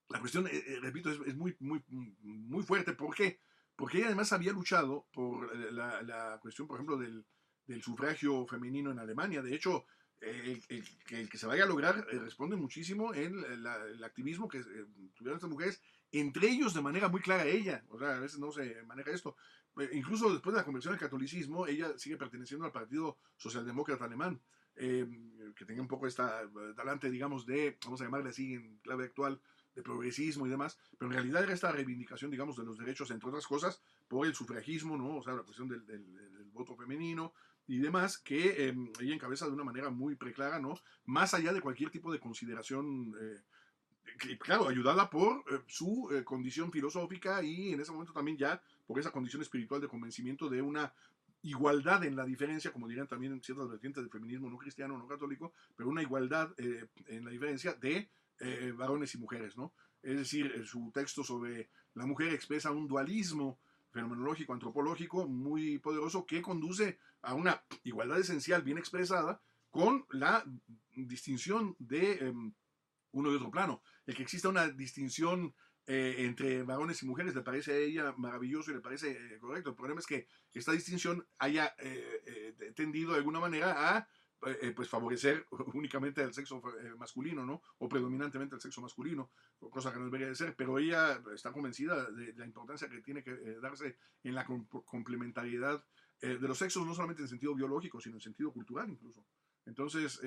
la 0.08 0.20
cuestión, 0.20 0.46
eh, 0.46 0.78
repito, 0.80 1.10
es, 1.10 1.18
es, 1.26 1.36
muy, 1.36 1.56
muy, 1.60 1.82
muy 1.88 2.62
fuerte. 2.62 2.92
¿Por 2.92 3.14
qué? 3.14 3.40
Porque 3.76 3.98
ella 3.98 4.06
además 4.06 4.32
había 4.32 4.52
luchado 4.52 5.06
por 5.12 5.54
la, 5.72 6.02
la 6.02 6.38
cuestión, 6.40 6.66
por 6.66 6.76
ejemplo, 6.76 6.96
del, 6.96 7.24
del, 7.66 7.82
sufragio 7.82 8.46
femenino 8.46 8.90
en 8.90 8.98
Alemania. 8.98 9.42
De 9.42 9.54
hecho, 9.54 9.84
el, 10.20 10.62
el, 10.68 11.28
que 11.28 11.38
se 11.38 11.46
vaya 11.46 11.64
a 11.64 11.68
lograr 11.68 12.04
responde 12.06 12.56
muchísimo 12.56 13.14
en 13.14 13.38
el 13.44 14.02
activismo 14.02 14.48
que 14.48 14.60
tuvieron 15.14 15.36
estas 15.36 15.50
mujeres, 15.50 15.80
entre 16.10 16.48
ellos 16.48 16.74
de 16.74 16.80
manera 16.80 17.08
muy 17.08 17.20
clara 17.20 17.44
ella. 17.46 17.84
O 17.90 17.98
sea, 17.98 18.16
a 18.16 18.20
veces 18.20 18.38
no 18.38 18.50
se 18.50 18.82
maneja 18.84 19.10
esto. 19.10 19.36
Eh, 19.78 19.90
incluso 19.92 20.32
después 20.32 20.54
de 20.54 20.60
la 20.60 20.64
conversión 20.64 20.94
al 20.94 21.00
catolicismo, 21.00 21.66
ella 21.66 21.96
sigue 21.98 22.16
perteneciendo 22.16 22.66
al 22.66 22.72
Partido 22.72 23.18
Socialdemócrata 23.36 24.04
Alemán, 24.04 24.40
eh, 24.76 25.06
que 25.56 25.64
tenía 25.64 25.82
un 25.82 25.88
poco 25.88 26.06
esta 26.06 26.42
eh, 26.42 26.48
talante, 26.76 27.10
digamos, 27.10 27.46
de, 27.46 27.78
vamos 27.84 28.00
a 28.00 28.04
llamarle 28.04 28.30
así 28.30 28.54
en 28.54 28.78
clave 28.78 29.04
actual, 29.04 29.40
de 29.78 29.82
progresismo 29.84 30.46
y 30.46 30.50
demás, 30.50 30.76
pero 30.98 31.10
en 31.10 31.14
realidad 31.14 31.44
era 31.44 31.52
esta 31.52 31.70
reivindicación, 31.70 32.30
digamos, 32.30 32.56
de 32.56 32.64
los 32.64 32.76
derechos, 32.78 33.10
entre 33.10 33.28
otras 33.28 33.46
cosas, 33.46 33.80
por 34.08 34.26
el 34.26 34.34
sufragismo, 34.34 34.96
¿no? 34.96 35.16
O 35.16 35.22
sea, 35.22 35.34
la 35.34 35.42
cuestión 35.42 35.68
del, 35.68 35.82
voto 36.52 36.74
femenino 36.74 37.32
y 37.68 37.78
demás, 37.78 38.18
que 38.18 38.74
ella 39.00 39.14
encabeza 39.14 39.46
de 39.46 39.52
una 39.52 39.62
manera 39.62 39.90
muy 39.90 40.16
preclara, 40.16 40.58
¿no? 40.58 40.74
Más 41.06 41.34
allá 41.34 41.52
de 41.52 41.60
cualquier 41.60 41.90
tipo 41.90 42.10
de 42.10 42.18
consideración 42.18 43.14
claro, 44.38 44.68
ayudada 44.68 45.10
por 45.10 45.44
eh, 45.50 45.60
su 45.66 46.08
eh, 46.12 46.24
condición 46.24 46.72
filosófica 46.72 47.42
y 47.42 47.72
en 47.72 47.80
ese 47.80 47.92
momento 47.92 48.12
también 48.12 48.36
ya 48.36 48.60
por 48.86 48.98
esa 48.98 49.10
condición 49.10 49.42
espiritual 49.42 49.80
de 49.80 49.88
convencimiento 49.88 50.48
de 50.48 50.62
una 50.62 50.92
igualdad 51.42 52.04
en 52.04 52.16
la 52.16 52.24
diferencia, 52.24 52.72
como 52.72 52.88
dirían 52.88 53.06
también 53.06 53.40
ciertas 53.42 53.68
vertientes 53.68 54.02
del 54.02 54.10
feminismo 54.10 54.50
no 54.50 54.58
cristiano, 54.58 54.98
no 54.98 55.06
católico, 55.06 55.52
pero 55.76 55.88
una 55.88 56.02
igualdad 56.02 56.52
eh, 56.58 56.86
en 57.06 57.24
la 57.24 57.30
diferencia 57.30 57.74
de 57.74 58.08
varones 58.76 59.14
y 59.14 59.18
mujeres, 59.18 59.56
¿no? 59.56 59.72
Es 60.02 60.16
decir, 60.16 60.64
su 60.66 60.90
texto 60.92 61.24
sobre 61.24 61.70
la 61.94 62.06
mujer 62.06 62.32
expresa 62.32 62.70
un 62.70 62.86
dualismo 62.86 63.58
fenomenológico, 63.90 64.52
antropológico 64.52 65.26
muy 65.26 65.78
poderoso 65.78 66.26
que 66.26 66.42
conduce 66.42 66.98
a 67.22 67.34
una 67.34 67.62
igualdad 67.84 68.20
esencial 68.20 68.62
bien 68.62 68.78
expresada 68.78 69.40
con 69.70 70.06
la 70.10 70.44
distinción 70.94 71.76
de 71.78 72.12
em, 72.12 72.52
uno 73.12 73.32
y 73.32 73.36
otro 73.36 73.50
plano. 73.50 73.82
El 74.06 74.14
que 74.14 74.22
exista 74.22 74.48
una 74.48 74.68
distinción 74.68 75.54
eh, 75.86 76.16
entre 76.18 76.62
varones 76.62 77.02
y 77.02 77.06
mujeres 77.06 77.34
le 77.34 77.42
parece 77.42 77.72
a 77.72 77.76
ella 77.76 78.14
maravilloso 78.16 78.70
y 78.70 78.74
le 78.74 78.80
parece 78.80 79.12
eh, 79.12 79.38
correcto. 79.38 79.70
El 79.70 79.76
problema 79.76 80.00
es 80.00 80.06
que 80.06 80.26
esta 80.52 80.72
distinción 80.72 81.26
haya 81.38 81.74
eh, 81.78 82.72
tendido 82.74 83.12
de 83.12 83.18
alguna 83.18 83.40
manera 83.40 83.96
a 83.96 84.08
pues 84.74 84.88
favorecer 84.88 85.46
únicamente 85.74 86.22
al 86.22 86.32
sexo 86.32 86.62
masculino, 86.96 87.44
¿no? 87.44 87.62
O 87.78 87.88
predominantemente 87.88 88.54
al 88.54 88.60
sexo 88.60 88.80
masculino, 88.80 89.30
cosa 89.70 89.92
que 89.92 89.98
no 89.98 90.04
debería 90.04 90.28
de 90.28 90.34
ser, 90.34 90.54
pero 90.54 90.78
ella 90.78 91.20
está 91.34 91.52
convencida 91.52 92.10
de, 92.10 92.32
la 92.34 92.46
importancia 92.46 92.88
que 92.88 93.00
tiene 93.00 93.22
que 93.22 93.34
darse 93.60 93.98
en 94.22 94.34
la 94.34 94.44
complementariedad 94.44 95.84
de 96.20 96.38
los 96.38 96.58
sexos, 96.58 96.86
no 96.86 96.94
solamente 96.94 97.22
en 97.22 97.28
sentido 97.28 97.54
biológico, 97.54 98.00
sino 98.00 98.16
en 98.16 98.20
sentido 98.20 98.52
cultural 98.52 98.88
incluso. 98.90 99.26
Entonces, 99.66 100.20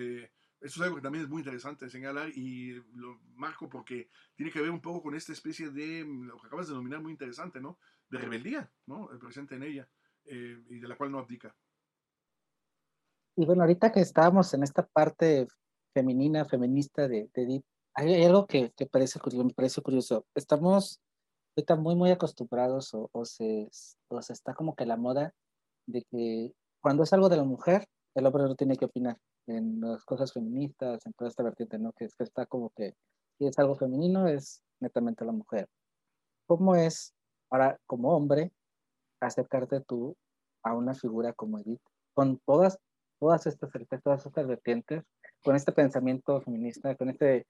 eso 0.61 0.79
es 0.79 0.85
algo 0.85 0.97
que 0.97 1.01
también 1.01 1.23
es 1.23 1.29
muy 1.29 1.41
interesante 1.41 1.89
señalar 1.89 2.29
y 2.29 2.75
lo 2.93 3.19
marco 3.33 3.67
porque 3.67 4.11
tiene 4.35 4.51
que 4.51 4.61
ver 4.61 4.69
un 4.69 4.79
poco 4.79 5.01
con 5.01 5.15
esta 5.15 5.33
especie 5.33 5.71
de, 5.71 6.05
mm, 6.05 6.27
lo 6.27 6.37
que 6.37 6.45
acabas 6.45 6.67
de 6.67 6.73
denominar 6.73 7.01
muy 7.01 7.11
interesante, 7.11 7.59
¿no? 7.59 7.79
De 8.07 8.19
rebeldía, 8.19 8.71
¿no? 8.85 9.11
El 9.11 9.17
presente 9.17 9.55
en 9.55 9.63
ella 9.63 9.89
eh, 10.25 10.63
y 10.69 10.77
de 10.77 10.87
la 10.87 10.95
cual 10.95 11.11
no 11.11 11.17
abdica. 11.17 11.55
Y 13.35 13.45
bueno, 13.45 13.63
ahorita 13.63 13.91
que 13.91 14.01
estábamos 14.01 14.53
en 14.53 14.63
esta 14.63 14.85
parte 14.85 15.47
femenina, 15.93 16.45
feminista 16.45 17.07
de, 17.07 17.29
Edith, 17.33 17.65
hay, 17.93 18.23
algo 18.23 18.45
que, 18.45 18.71
que 18.71 18.85
parece 18.85 19.19
curioso, 19.19 19.45
me 19.45 19.53
parece 19.53 19.81
curioso. 19.81 20.25
Estamos 20.35 20.99
ahorita 21.55 21.75
muy, 21.75 21.95
muy 21.95 22.11
acostumbrados 22.11 22.93
o, 22.93 23.09
o, 23.11 23.25
se, 23.25 23.69
o 24.09 24.21
se 24.21 24.33
está 24.33 24.53
como 24.53 24.75
que 24.75 24.85
la 24.85 24.97
moda 24.97 25.33
de 25.87 26.03
que 26.03 26.53
cuando 26.81 27.03
es 27.03 27.13
algo 27.13 27.29
de 27.29 27.37
la 27.37 27.43
mujer, 27.43 27.85
el 28.15 28.25
hombre 28.25 28.43
no 28.43 28.55
tiene 28.55 28.77
que 28.77 28.85
opinar 28.85 29.17
en 29.47 29.81
las 29.81 30.03
cosas 30.05 30.33
feministas, 30.33 31.05
en 31.05 31.13
toda 31.13 31.29
esta 31.29 31.43
vertiente, 31.43 31.77
¿no? 31.79 31.93
Que, 31.93 32.07
que 32.07 32.23
está 32.23 32.45
como 32.45 32.69
que 32.71 32.95
si 33.37 33.47
es 33.47 33.57
algo 33.59 33.75
femenino, 33.75 34.27
es 34.27 34.61
netamente 34.79 35.25
la 35.25 35.31
mujer. 35.31 35.67
¿Cómo 36.47 36.75
es 36.75 37.13
ahora, 37.49 37.79
como 37.85 38.15
hombre, 38.15 38.51
acercarte 39.19 39.81
tú 39.81 40.15
a 40.63 40.73
una 40.73 40.93
figura 40.93 41.33
como 41.33 41.59
Edith, 41.59 41.81
con 42.13 42.39
todas, 42.45 42.77
todas 43.21 43.45
estas 43.45 43.69
todas 44.03 44.25
estas 44.25 44.47
vertientes, 44.47 45.03
con 45.43 45.55
este 45.55 45.71
pensamiento 45.71 46.41
feminista, 46.41 46.95
con 46.95 47.09
este, 47.09 47.45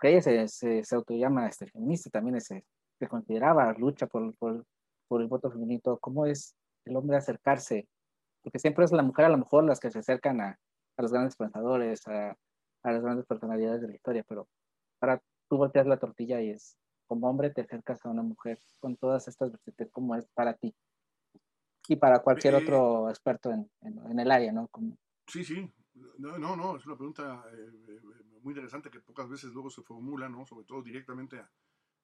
que 0.00 0.08
ella 0.08 0.20
se, 0.20 0.48
se, 0.48 0.82
se 0.82 0.94
autollama 0.96 1.46
este, 1.46 1.68
feminista, 1.68 2.10
también 2.10 2.40
se, 2.40 2.64
se 2.98 3.06
consideraba 3.06 3.72
lucha 3.74 4.08
por, 4.08 4.34
por, 4.36 4.66
por 5.06 5.22
el 5.22 5.28
voto 5.28 5.52
femenino, 5.52 5.98
¿cómo 6.00 6.26
es 6.26 6.56
el 6.84 6.96
hombre 6.96 7.16
acercarse? 7.16 7.86
Porque 8.42 8.58
siempre 8.58 8.84
es 8.84 8.90
la 8.90 9.04
mujer 9.04 9.26
a 9.26 9.28
lo 9.28 9.38
mejor 9.38 9.62
las 9.62 9.78
que 9.78 9.92
se 9.92 10.00
acercan 10.00 10.40
a, 10.40 10.58
a 10.96 11.02
los 11.02 11.12
grandes 11.12 11.36
pensadores, 11.36 12.08
a, 12.08 12.36
a, 12.82 12.92
las 12.92 13.00
grandes 13.00 13.24
personalidades 13.24 13.82
de 13.82 13.88
la 13.88 13.94
historia, 13.94 14.24
pero 14.28 14.48
para 14.98 15.22
tú 15.48 15.58
voltear 15.58 15.86
la 15.86 15.98
tortilla 16.00 16.40
y 16.40 16.50
es, 16.50 16.76
como 17.06 17.30
hombre 17.30 17.50
te 17.50 17.60
acercas 17.60 18.04
a 18.04 18.10
una 18.10 18.22
mujer 18.22 18.58
con 18.80 18.96
todas 18.96 19.28
estas 19.28 19.52
vertientes 19.52 19.92
como 19.92 20.16
es 20.16 20.26
para 20.34 20.54
ti 20.54 20.74
y 21.86 21.94
para 21.96 22.18
cualquier 22.18 22.54
eh, 22.54 22.56
otro 22.56 23.08
experto 23.10 23.52
en, 23.52 23.70
en, 23.82 24.18
el 24.18 24.30
área, 24.32 24.50
¿no? 24.50 24.66
Como... 24.68 24.96
Sí, 25.26 25.44
sí, 25.44 25.70
no, 26.18 26.38
no, 26.38 26.56
no, 26.56 26.76
es 26.76 26.86
una 26.86 26.96
pregunta 26.96 27.44
eh, 27.52 27.70
eh, 27.88 28.00
muy 28.42 28.52
interesante 28.52 28.90
que 28.90 29.00
pocas 29.00 29.28
veces 29.28 29.52
luego 29.52 29.70
se 29.70 29.82
formula, 29.82 30.28
¿no? 30.28 30.44
Sobre 30.44 30.64
todo 30.66 30.82
directamente 30.82 31.38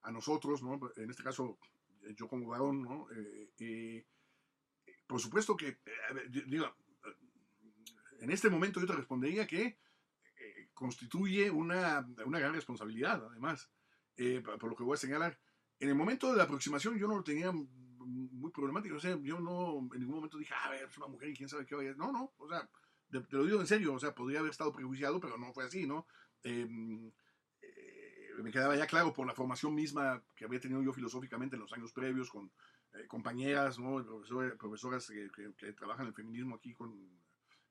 a, 0.03 0.11
nosotros, 0.11 0.63
¿no? 0.63 0.81
En 0.97 1.11
este 1.11 1.23
caso, 1.23 1.59
yo 2.17 2.27
como 2.27 2.49
varón, 2.49 2.83
¿no? 2.83 3.07
Eh, 3.59 4.07
por 5.07 5.21
supuesto 5.21 5.57
que, 5.57 5.79
digo, 6.47 6.75
en 8.21 8.31
este 8.31 8.49
momento 8.49 8.81
yo 8.81 8.87
te 8.87 8.93
respondería 8.95 9.47
que 9.47 9.65
eh, 9.65 10.71
constituye 10.73 11.51
una, 11.51 12.07
una, 12.25 12.39
gran 12.39 12.55
responsabilidad, 12.55 13.23
además, 13.31 13.71
eh, 14.17 14.41
por 14.41 14.71
lo 14.71 14.77
que 14.77 14.85
voy 14.85 14.95
a 14.95 14.99
señalar. 14.99 15.39
En 15.79 15.89
el 15.89 15.95
momento 15.95 16.31
de 16.31 16.37
la 16.37 16.45
aproximación 16.45 16.99
yo 16.99 17.09
no 17.09 17.17
lo 17.17 17.25
tenía 17.25 17.53
muy 17.53 18.51
problemático, 18.51 18.97
o 18.97 19.01
sea, 19.01 19.19
yo 19.23 19.41
no 19.41 19.89
en 19.93 20.01
ningún 20.01 20.17
momento 20.17 20.39
dije, 20.39 20.55
a 20.55 20.71
ver, 20.71 20.89
es 20.89 20.97
una 20.97 21.09
mujer 21.09 21.31
y 21.31 21.35
quién 21.35 21.49
sabe 21.49 21.67
qué 21.67 21.75
vaya. 21.75 21.95
No, 21.95 22.13
no, 22.13 22.33
o 22.37 22.49
sea, 22.49 22.69
te, 23.11 23.37
lo 23.37 23.45
digo 23.45 23.61
en 23.61 23.67
serio, 23.67 23.95
o 23.95 23.99
sea, 23.99 24.15
podría 24.15 24.41
haber 24.41 24.51
estado 24.51 24.73
prejuiciado, 24.73 25.21
pero 25.21 25.37
no 25.37 25.53
fue 25.53 25.65
así, 25.65 25.87
¿no? 25.87 26.07
Em, 26.43 27.11
eh, 27.61 28.31
me 28.43 28.51
quedaba 28.51 28.77
ya 28.77 28.87
claro 28.87 29.13
por 29.13 29.27
la 29.27 29.35
formación 29.35 29.75
misma 29.75 30.23
que 30.35 30.45
había 30.45 30.61
tenido 30.61 30.83
yo 30.83 30.93
filosóficamente 30.93 31.57
en 31.57 31.63
los 31.63 31.73
años 31.73 31.93
previos 31.93 32.31
con 32.31 32.51
compañeras, 33.07 33.79
¿no? 33.79 34.05
profesoras 34.59 35.07
que, 35.07 35.31
que, 35.57 35.73
trabajan 35.75 36.09
el 36.09 36.13
feminismo 36.13 36.57
aquí 36.57 36.75
con 36.75 36.91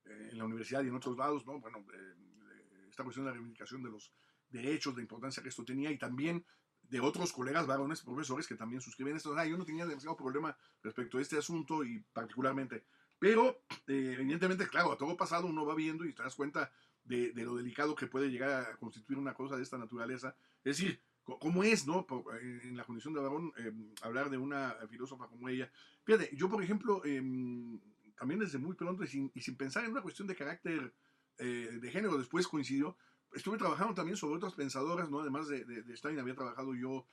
en 0.05 0.37
la 0.37 0.45
universidad 0.45 0.83
y 0.83 0.87
en 0.87 0.95
otros 0.95 1.17
lados, 1.17 1.45
¿no? 1.45 1.59
Bueno, 1.59 1.85
eh, 1.93 2.87
esta 2.89 3.03
cuestión 3.03 3.25
de 3.25 3.31
la 3.31 3.33
reivindicación 3.33 3.83
de 3.83 3.89
los 3.89 4.11
derechos, 4.49 4.95
de 4.95 5.01
importancia 5.01 5.43
que 5.43 5.49
esto 5.49 5.63
tenía 5.63 5.91
y 5.91 5.97
también 5.97 6.45
de 6.83 6.99
otros 6.99 7.31
colegas 7.31 7.67
varones, 7.67 8.01
profesores 8.01 8.47
que 8.47 8.55
también 8.55 8.81
suscriben 8.81 9.15
esto. 9.15 9.35
yo 9.45 9.57
no 9.57 9.65
tenía 9.65 9.85
demasiado 9.85 10.15
problema 10.15 10.57
respecto 10.81 11.17
a 11.17 11.21
este 11.21 11.37
asunto 11.37 11.83
y 11.83 11.99
particularmente. 12.13 12.85
Pero, 13.19 13.61
eh, 13.87 14.15
evidentemente, 14.19 14.67
claro, 14.67 14.93
a 14.93 14.97
todo 14.97 15.17
pasado 15.17 15.45
uno 15.45 15.65
va 15.65 15.75
viendo 15.75 16.05
y 16.05 16.13
te 16.13 16.23
das 16.23 16.35
cuenta 16.35 16.71
de, 17.03 17.33
lo 17.35 17.55
delicado 17.55 17.95
que 17.95 18.07
puede 18.07 18.29
llegar 18.29 18.49
a 18.49 18.77
constituir 18.77 19.19
una 19.19 19.33
cosa 19.33 19.57
de 19.57 19.63
esta 19.63 19.77
naturaleza. 19.77 20.35
Es 20.63 20.77
decir, 20.77 21.01
¿cómo 21.23 21.63
es, 21.63 21.85
no? 21.85 22.05
En 22.41 22.77
la 22.77 22.85
condición 22.85 23.13
de 23.13 23.19
varón, 23.19 23.51
eh, 23.57 23.73
hablar 24.01 24.29
de 24.29 24.37
una 24.37 24.75
filósofa 24.89 25.27
como 25.27 25.49
ella. 25.49 25.69
Fíjate, 26.03 26.29
yo, 26.35 26.49
por 26.49 26.63
ejemplo, 26.63 27.03
em, 27.03 27.79
también 28.17 28.39
desde 28.39 28.57
muy 28.57 28.75
pronto 28.75 29.03
y 29.03 29.07
sin, 29.07 29.31
y 29.33 29.41
sin 29.41 29.55
pensar 29.55 29.83
en 29.83 29.91
una 29.91 30.01
cuestión 30.01 30.27
de 30.27 30.35
carácter 30.35 30.93
eh, 31.37 31.79
de 31.81 31.91
género, 31.91 32.17
después 32.17 32.47
coincidió, 32.47 32.97
estuve 33.33 33.57
trabajando 33.57 33.93
también 33.93 34.17
sobre 34.17 34.35
otras 34.35 34.53
pensadoras, 34.53 35.09
¿no? 35.09 35.19
Además 35.19 35.47
de, 35.47 35.83
Stein, 35.95 36.19
había 36.19 36.35
trabajado 36.35 36.75
yo 36.75 37.05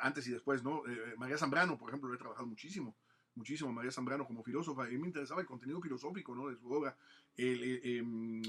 antes 0.00 0.26
y 0.28 0.30
después, 0.30 0.62
¿no? 0.62 0.86
Eh, 0.86 1.14
María 1.16 1.38
Zambrano, 1.38 1.76
por 1.76 1.88
ejemplo, 1.88 2.08
lo 2.08 2.14
he 2.14 2.18
trabajado 2.18 2.46
muchísimo, 2.46 2.96
muchísimo 3.36 3.72
María 3.72 3.92
Zambrano 3.92 4.26
como 4.26 4.42
filósofa, 4.42 4.90
y 4.90 4.98
me 4.98 5.06
interesaba 5.06 5.40
el 5.40 5.46
contenido 5.46 5.80
filosófico, 5.80 6.34
¿no? 6.34 6.48
De 6.48 6.56
su 6.56 6.70
obra, 6.70 6.96
el, 7.36 7.62
eh, 7.62 7.98
em, 7.98 8.42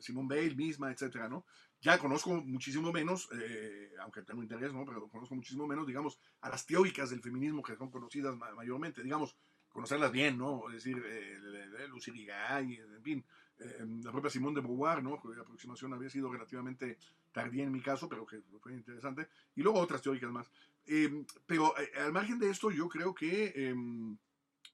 Simón 0.00 0.26
Bale 0.26 0.54
misma, 0.54 0.90
etcétera, 0.90 1.28
¿no? 1.28 1.44
Ya 1.80 1.98
conozco 1.98 2.30
muchísimo 2.42 2.92
menos, 2.92 3.28
aunque 4.00 4.22
tengo 4.22 4.42
interés, 4.42 4.72
¿no? 4.72 4.84
Pero 4.84 5.08
conozco 5.08 5.34
muchísimo 5.34 5.66
menos, 5.66 5.86
digamos, 5.86 6.18
a 6.40 6.50
las 6.50 6.66
teóricas 6.66 7.10
del 7.10 7.22
feminismo 7.22 7.62
que 7.62 7.76
son 7.76 7.90
conocidas 7.90 8.36
mayormente, 8.36 9.02
digamos, 9.02 9.36
conocerlas 9.70 10.12
bien, 10.12 10.36
¿no? 10.36 10.68
Es 10.68 10.84
decir, 10.84 11.02
eh, 11.06 11.38
Lucy 11.88 12.10
en 12.10 13.02
fin, 13.02 13.24
la 14.02 14.12
propia 14.12 14.30
Simón 14.30 14.54
de 14.54 14.60
Beauvoir, 14.60 15.02
¿no? 15.02 15.18
cuya 15.20 15.42
aproximación 15.42 15.92
había 15.92 16.10
sido 16.10 16.30
relativamente 16.30 16.98
tardía 17.32 17.64
en 17.64 17.72
mi 17.72 17.80
caso, 17.80 18.08
pero 18.08 18.26
que 18.26 18.40
fue 18.60 18.72
interesante, 18.72 19.28
y 19.54 19.62
luego 19.62 19.78
otras 19.78 20.02
teóricas 20.02 20.30
más. 20.30 20.50
Em, 20.86 21.24
pero 21.46 21.74
al 21.96 22.12
margen 22.12 22.38
de 22.38 22.50
esto, 22.50 22.70
yo 22.70 22.88
creo 22.88 23.14
que, 23.14 23.52
em, 23.54 24.16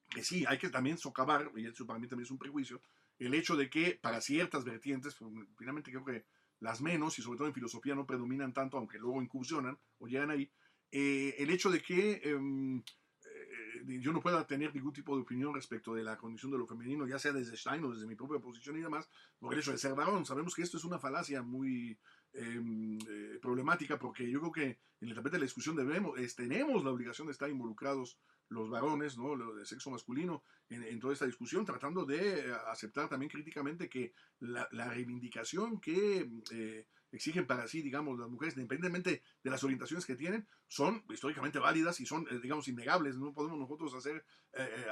que 0.09 0.23
sí, 0.23 0.45
hay 0.47 0.57
que 0.57 0.69
también 0.69 0.97
socavar, 0.97 1.51
y 1.55 1.65
eso 1.65 1.85
para 1.85 1.99
mí 1.99 2.07
también 2.07 2.25
es 2.25 2.31
un 2.31 2.37
prejuicio, 2.37 2.81
el 3.19 3.33
hecho 3.33 3.55
de 3.55 3.69
que 3.69 3.99
para 4.01 4.21
ciertas 4.21 4.63
vertientes, 4.63 5.15
pues, 5.15 5.31
finalmente 5.57 5.91
creo 5.91 6.05
que 6.05 6.25
las 6.59 6.81
menos, 6.81 7.17
y 7.19 7.21
sobre 7.21 7.37
todo 7.37 7.47
en 7.47 7.53
filosofía 7.53 7.95
no 7.95 8.05
predominan 8.05 8.53
tanto, 8.53 8.77
aunque 8.77 8.97
luego 8.97 9.21
incursionan 9.21 9.77
o 9.99 10.07
llegan 10.07 10.31
ahí, 10.31 10.49
eh, 10.91 11.35
el 11.37 11.49
hecho 11.49 11.69
de 11.69 11.81
que 11.81 12.21
em, 12.23 12.79
eh, 12.79 13.99
yo 13.99 14.11
no 14.11 14.21
pueda 14.21 14.45
tener 14.47 14.73
ningún 14.73 14.93
tipo 14.93 15.15
de 15.15 15.21
opinión 15.21 15.53
respecto 15.53 15.93
de 15.93 16.03
la 16.03 16.17
condición 16.17 16.51
de 16.51 16.57
lo 16.57 16.65
femenino, 16.65 17.07
ya 17.07 17.19
sea 17.19 17.33
desde 17.33 17.57
Stein 17.57 17.83
o 17.83 17.91
desde 17.91 18.07
mi 18.07 18.15
propia 18.15 18.39
posición 18.39 18.77
y 18.77 18.81
demás, 18.81 19.09
por 19.39 19.53
el 19.53 19.59
hecho 19.59 19.71
de 19.71 19.77
ser 19.77 19.93
varón. 19.93 20.25
Sabemos 20.25 20.55
que 20.55 20.61
esto 20.61 20.77
es 20.77 20.83
una 20.85 20.99
falacia 20.99 21.41
muy 21.41 21.97
eh, 22.39 23.39
problemática 23.41 23.97
porque 23.97 24.29
yo 24.29 24.39
creo 24.39 24.51
que 24.51 24.79
en 25.01 25.09
el 25.09 25.15
tapete 25.15 25.35
de 25.35 25.39
la 25.39 25.45
discusión 25.45 25.75
debemos, 25.75 26.13
tenemos 26.35 26.83
la 26.83 26.91
obligación 26.91 27.27
de 27.27 27.33
estar 27.33 27.49
involucrados 27.49 28.19
los 28.49 28.69
varones, 28.69 29.17
¿no? 29.17 29.35
de 29.55 29.65
sexo 29.65 29.89
masculino, 29.89 30.43
en, 30.69 30.99
toda 30.99 31.13
esta 31.13 31.25
discusión, 31.25 31.65
tratando 31.65 32.05
de 32.05 32.53
aceptar 32.67 33.09
también 33.09 33.29
críticamente 33.29 33.89
que 33.89 34.13
la, 34.39 34.67
reivindicación 34.71 35.79
que 35.79 36.29
eh, 36.51 36.87
exigen 37.11 37.45
para 37.45 37.67
sí, 37.67 37.81
digamos, 37.81 38.17
las 38.19 38.29
mujeres, 38.29 38.55
independientemente 38.55 39.21
de 39.43 39.49
las 39.49 39.63
orientaciones 39.63 40.05
que 40.05 40.15
tienen, 40.15 40.47
son 40.67 41.03
históricamente 41.09 41.59
válidas 41.59 41.99
y 41.99 42.05
son, 42.05 42.25
eh, 42.29 42.39
digamos, 42.41 42.67
innegables. 42.67 43.17
No 43.17 43.33
podemos 43.33 43.59
nosotros 43.59 43.93
hacer 43.95 44.23
eh, 44.53 44.85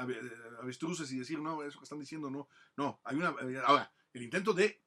avestruces 0.62 1.12
y 1.12 1.20
decir, 1.20 1.40
no, 1.40 1.64
eso 1.64 1.80
que 1.80 1.84
están 1.84 2.00
diciendo, 2.00 2.30
no. 2.30 2.50
No, 2.76 3.00
hay 3.04 3.18
una... 3.18 3.36
ahora, 3.66 3.92
el 4.14 4.24
intento 4.24 4.54
de 4.54 4.66
eh, 4.66 4.85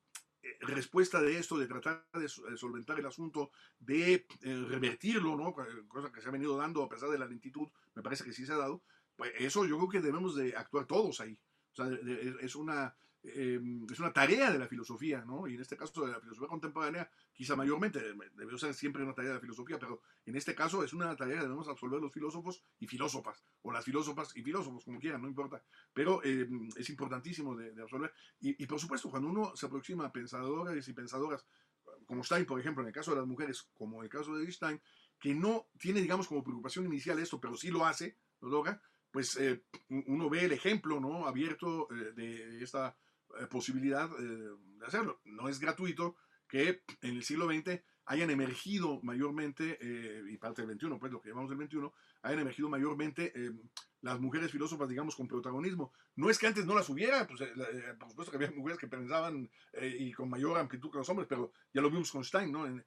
respuesta 0.60 1.20
de 1.20 1.38
esto, 1.38 1.58
de 1.58 1.66
tratar 1.66 2.04
de 2.12 2.28
solventar 2.28 2.98
el 2.98 3.06
asunto, 3.06 3.50
de 3.78 4.26
eh, 4.42 4.64
revertirlo, 4.68 5.36
¿no? 5.36 5.54
cosa 5.86 6.12
que 6.12 6.20
se 6.20 6.28
ha 6.28 6.32
venido 6.32 6.56
dando 6.56 6.82
a 6.82 6.88
pesar 6.88 7.10
de 7.10 7.18
la 7.18 7.26
lentitud, 7.26 7.68
me 7.94 8.02
parece 8.02 8.24
que 8.24 8.32
sí 8.32 8.44
se 8.44 8.52
ha 8.52 8.56
dado, 8.56 8.82
pues 9.16 9.32
eso 9.38 9.64
yo 9.66 9.76
creo 9.76 9.88
que 9.88 10.00
debemos 10.00 10.34
de 10.36 10.56
actuar 10.56 10.86
todos 10.86 11.20
ahí. 11.20 11.38
O 11.72 11.76
sea, 11.76 11.86
es 12.40 12.56
una, 12.56 12.96
Em, 13.34 13.86
es 13.90 13.98
una 14.00 14.12
tarea 14.12 14.50
de 14.50 14.58
la 14.58 14.66
filosofía, 14.66 15.24
¿no? 15.24 15.46
Y 15.46 15.54
en 15.54 15.60
este 15.60 15.76
caso 15.76 16.06
de 16.06 16.12
la 16.12 16.20
filosofía 16.20 16.48
contemporánea, 16.48 17.10
quizá 17.32 17.56
mayormente, 17.56 18.00
debió 18.34 18.58
ser 18.58 18.74
siempre 18.74 19.02
una 19.02 19.14
tarea 19.14 19.30
de 19.30 19.34
la 19.36 19.40
filosofía, 19.40 19.78
pero 19.78 20.02
en 20.26 20.36
este 20.36 20.54
caso 20.54 20.82
es 20.82 20.92
una 20.92 21.14
tarea 21.16 21.36
que 21.36 21.42
debemos 21.42 21.68
absolver 21.68 22.00
los 22.00 22.12
filósofos 22.12 22.62
y 22.78 22.86
filósofas, 22.86 23.42
o 23.62 23.72
las 23.72 23.84
filósofas 23.84 24.36
y 24.36 24.42
filósofos, 24.42 24.84
como 24.84 24.98
quieran, 24.98 25.22
no 25.22 25.28
importa. 25.28 25.62
Pero 25.92 26.22
em, 26.24 26.68
es 26.76 26.88
importantísimo 26.90 27.56
de, 27.56 27.72
de 27.72 27.82
absolver. 27.82 28.12
Y, 28.40 28.66
por 28.66 28.78
supuesto, 28.78 29.10
cuando 29.10 29.28
uno 29.28 29.56
se 29.56 29.66
aproxima 29.66 30.06
a 30.06 30.12
pensadores 30.12 30.86
y 30.88 30.92
pensadoras, 30.92 31.44
como 32.06 32.24
Stein, 32.24 32.46
por 32.46 32.58
ejemplo, 32.58 32.82
en 32.82 32.88
el 32.88 32.94
caso 32.94 33.10
de 33.10 33.18
las 33.18 33.26
mujeres, 33.26 33.68
como 33.74 33.98
en 33.98 34.04
el 34.04 34.10
caso 34.10 34.34
de 34.34 34.50
Stein, 34.50 34.80
que 35.18 35.34
no 35.34 35.68
tiene, 35.78 36.00
digamos, 36.00 36.28
como 36.28 36.44
preocupación 36.44 36.86
inicial 36.86 37.18
esto, 37.18 37.40
pero 37.40 37.56
sí 37.56 37.70
lo 37.70 37.84
hace, 37.84 38.16
lo 38.40 38.48
logra, 38.48 38.80
pues 39.10 39.36
eh, 39.36 39.64
uno 39.88 40.28
ve 40.28 40.44
el 40.44 40.52
ejemplo, 40.52 41.00
¿no? 41.00 41.26
Abierto 41.26 41.88
eh, 41.90 42.12
de 42.12 42.62
esta 42.62 42.88
eh, 42.88 42.94
posibilidad 43.50 44.10
eh, 44.18 44.50
de 44.78 44.86
hacerlo. 44.86 45.20
No 45.24 45.48
es 45.48 45.60
gratuito 45.60 46.16
que 46.48 46.82
en 47.02 47.16
el 47.16 47.22
siglo 47.22 47.46
XX 47.46 47.80
hayan 48.06 48.30
emergido 48.30 49.00
mayormente, 49.02 49.78
eh, 49.80 50.22
y 50.30 50.38
parte 50.38 50.64
del 50.64 50.78
XXI, 50.78 50.98
pues 50.98 51.12
lo 51.12 51.20
que 51.20 51.28
llamamos 51.28 51.50
del 51.50 51.68
XXI, 51.68 51.90
hayan 52.22 52.40
emergido 52.40 52.70
mayormente 52.70 53.32
las 54.00 54.18
mujeres 54.18 54.50
filósofas, 54.50 54.88
digamos, 54.88 55.14
con 55.14 55.28
protagonismo. 55.28 55.92
No 56.16 56.30
es 56.30 56.38
que 56.38 56.46
antes 56.46 56.64
no 56.64 56.74
las 56.74 56.88
hubiera, 56.88 57.26
pues, 57.26 57.42
por 57.98 58.08
supuesto 58.08 58.30
que 58.30 58.36
había 58.36 58.56
mujeres 58.56 58.78
que 58.78 58.88
pensaban 58.88 59.50
y 59.80 60.10
con 60.12 60.30
mayor 60.30 60.58
amplitud 60.58 60.90
que 60.90 60.98
los 60.98 61.08
hombres, 61.10 61.28
pero 61.28 61.52
ya 61.74 61.82
lo 61.82 61.90
vimos 61.90 62.10
con 62.10 62.24
Stein, 62.24 62.50
¿no? 62.50 62.66
En, 62.66 62.84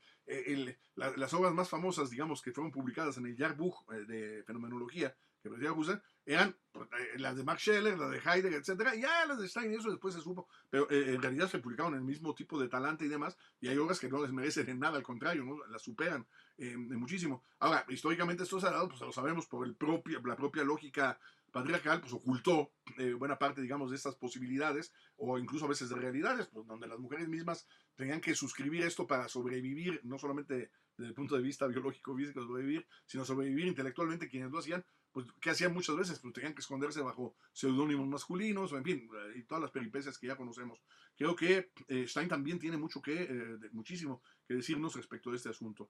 las 0.95 1.33
obras 1.33 1.53
más 1.53 1.69
famosas, 1.69 2.09
digamos, 2.09 2.41
que 2.41 2.51
fueron 2.51 2.71
publicadas 2.71 3.17
en 3.17 3.27
el 3.27 3.37
Jahrbuch 3.37 3.87
de 4.07 4.43
Fenomenología, 4.43 5.15
que 5.41 5.49
decía 5.49 5.73
Husserl, 5.73 6.01
eran 6.25 6.55
eh, 6.75 7.19
las 7.19 7.35
de 7.35 7.43
Max 7.43 7.61
Scheller, 7.61 7.97
las 7.97 8.11
de 8.11 8.17
Heidegger, 8.17 8.53
etcétera, 8.53 8.95
ya 8.95 9.25
las 9.25 9.39
de 9.39 9.47
Stein, 9.47 9.73
eso 9.73 9.89
después 9.89 10.13
se 10.13 10.21
supo, 10.21 10.47
pero 10.69 10.89
eh, 10.89 11.13
en 11.13 11.21
realidad 11.21 11.49
se 11.49 11.59
publicaron 11.59 11.95
el 11.95 12.01
mismo 12.01 12.33
tipo 12.35 12.59
de 12.59 12.67
talante 12.67 13.05
y 13.05 13.07
demás, 13.07 13.37
y 13.59 13.67
hay 13.67 13.77
obras 13.77 13.99
que 13.99 14.09
no 14.09 14.21
les 14.21 14.31
merecen 14.31 14.69
en 14.69 14.79
nada, 14.79 14.97
al 14.97 15.03
contrario, 15.03 15.43
¿no? 15.43 15.65
las 15.67 15.81
superan 15.81 16.27
eh, 16.57 16.77
muchísimo. 16.77 17.43
Ahora, 17.59 17.85
históricamente 17.89 18.43
esto 18.43 18.59
se 18.59 18.67
ha 18.67 18.71
dado, 18.71 18.89
pues 18.89 19.01
lo 19.01 19.11
sabemos 19.11 19.47
por 19.47 19.65
el 19.65 19.75
propio, 19.75 20.21
la 20.23 20.35
propia 20.35 20.63
lógica 20.63 21.19
patriarcal, 21.51 21.99
pues 21.99 22.13
ocultó 22.13 22.71
buena 23.17 23.37
parte, 23.37 23.61
digamos, 23.61 23.89
de 23.89 23.97
estas 23.97 24.15
posibilidades, 24.15 24.93
o 25.17 25.37
incluso 25.37 25.65
a 25.65 25.67
veces 25.67 25.89
de 25.89 25.95
realidades, 25.95 26.47
pues, 26.47 26.65
donde 26.65 26.87
las 26.87 26.97
mujeres 26.97 27.27
mismas 27.27 27.67
tenían 27.95 28.21
que 28.21 28.35
suscribir 28.35 28.83
esto 28.83 29.05
para 29.05 29.27
sobrevivir, 29.27 29.99
no 30.03 30.17
solamente 30.17 30.71
desde 30.97 31.09
el 31.09 31.13
punto 31.13 31.35
de 31.35 31.41
vista 31.41 31.67
biológico, 31.67 32.15
físico, 32.15 32.41
sobrevivir, 32.41 32.87
sino 33.05 33.25
sobrevivir 33.25 33.67
intelectualmente, 33.67 34.29
quienes 34.29 34.51
lo 34.51 34.59
hacían, 34.59 34.85
pues, 35.11 35.27
¿qué 35.41 35.49
hacían 35.49 35.73
muchas 35.73 35.95
veces? 35.95 36.19
Pues 36.19 36.33
tenían 36.33 36.53
que 36.53 36.61
esconderse 36.61 37.01
bajo 37.01 37.35
seudónimos 37.51 38.07
masculinos, 38.07 38.71
en 38.73 38.83
fin, 38.83 39.09
eh, 39.13 39.39
y 39.39 39.43
todas 39.43 39.61
las 39.61 39.71
peripecias 39.71 40.17
que 40.17 40.27
ya 40.27 40.35
conocemos. 40.35 40.81
Creo 41.15 41.35
que 41.35 41.71
eh, 41.87 42.07
Stein 42.07 42.29
también 42.29 42.59
tiene 42.59 42.77
mucho 42.77 43.01
que, 43.01 43.23
eh, 43.23 43.57
muchísimo 43.71 44.21
que 44.47 44.55
decirnos 44.55 44.95
respecto 44.95 45.29
de 45.31 45.37
este 45.37 45.49
asunto. 45.49 45.89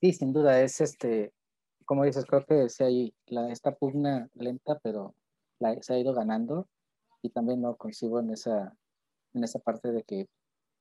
Sí, 0.00 0.12
sin 0.12 0.32
duda, 0.32 0.60
es 0.60 0.80
este, 0.80 1.32
como 1.84 2.04
dices, 2.04 2.24
creo 2.26 2.44
que 2.44 2.68
sí 2.68 2.82
hay 2.84 3.14
la, 3.26 3.50
esta 3.50 3.74
pugna 3.74 4.28
lenta, 4.34 4.78
pero 4.80 5.14
la, 5.58 5.80
se 5.80 5.94
ha 5.94 5.98
ido 5.98 6.12
ganando 6.12 6.68
y 7.22 7.30
también 7.30 7.62
no 7.62 7.76
coincido 7.76 8.18
en 8.20 8.30
esa, 8.30 8.76
en 9.32 9.44
esa 9.44 9.58
parte 9.60 9.92
de 9.92 10.02
que 10.02 10.28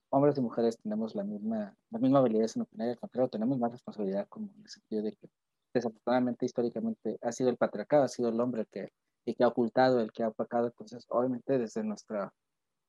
hombres 0.09 0.37
y 0.37 0.41
mujeres 0.41 0.77
tenemos 0.77 1.15
la 1.15 1.23
misma, 1.23 1.77
la 1.89 1.99
misma 1.99 2.19
habilidad 2.19 2.49
en 2.55 2.63
opinar, 2.63 2.97
contrario, 2.97 3.29
tenemos 3.29 3.57
más 3.59 3.71
responsabilidad 3.71 4.27
como 4.27 4.51
en 4.53 4.61
el 4.63 4.69
sentido 4.69 5.03
de 5.03 5.13
que 5.13 5.29
desafortunadamente 5.73 6.45
históricamente 6.45 7.17
ha 7.21 7.31
sido 7.31 7.49
el 7.49 7.57
patriarcado, 7.57 8.03
ha 8.03 8.07
sido 8.07 8.29
el 8.29 8.39
hombre 8.39 8.61
el 8.61 8.67
que, 8.67 8.91
el 9.25 9.35
que 9.35 9.43
ha 9.43 9.47
ocultado, 9.47 9.99
el 9.99 10.11
que 10.11 10.23
ha 10.23 10.29
opacado, 10.29 10.67
entonces 10.67 11.05
obviamente 11.09 11.57
desde 11.57 11.83
nuestra, 11.83 12.33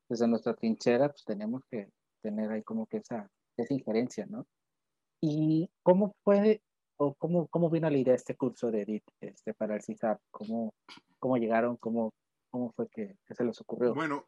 desde 0.08 0.28
nuestra 0.28 0.54
trinchera 0.54 1.08
pues 1.08 1.24
tenemos 1.24 1.62
que 1.70 1.88
tener 2.22 2.50
ahí 2.50 2.62
como 2.62 2.86
que 2.86 2.98
esa, 2.98 3.28
esa 3.56 3.74
injerencia, 3.74 4.26
¿no? 4.26 4.46
¿Y 5.20 5.70
cómo 5.82 6.16
puede, 6.24 6.62
o 6.96 7.14
cómo, 7.14 7.46
cómo 7.48 7.70
vino 7.70 7.88
la 7.88 7.96
idea 7.96 8.12
de 8.12 8.16
este 8.16 8.36
curso 8.36 8.70
de 8.70 8.82
Edith 8.82 9.04
este, 9.20 9.54
para 9.54 9.76
el 9.76 9.82
CISAP? 9.82 10.20
¿Cómo, 10.30 10.74
cómo 11.18 11.36
llegaron? 11.36 11.76
¿Cómo, 11.76 12.12
cómo 12.50 12.72
fue 12.72 12.88
que, 12.88 13.16
se 13.28 13.44
les 13.44 13.60
ocurrió? 13.60 13.94
Bueno, 13.94 14.26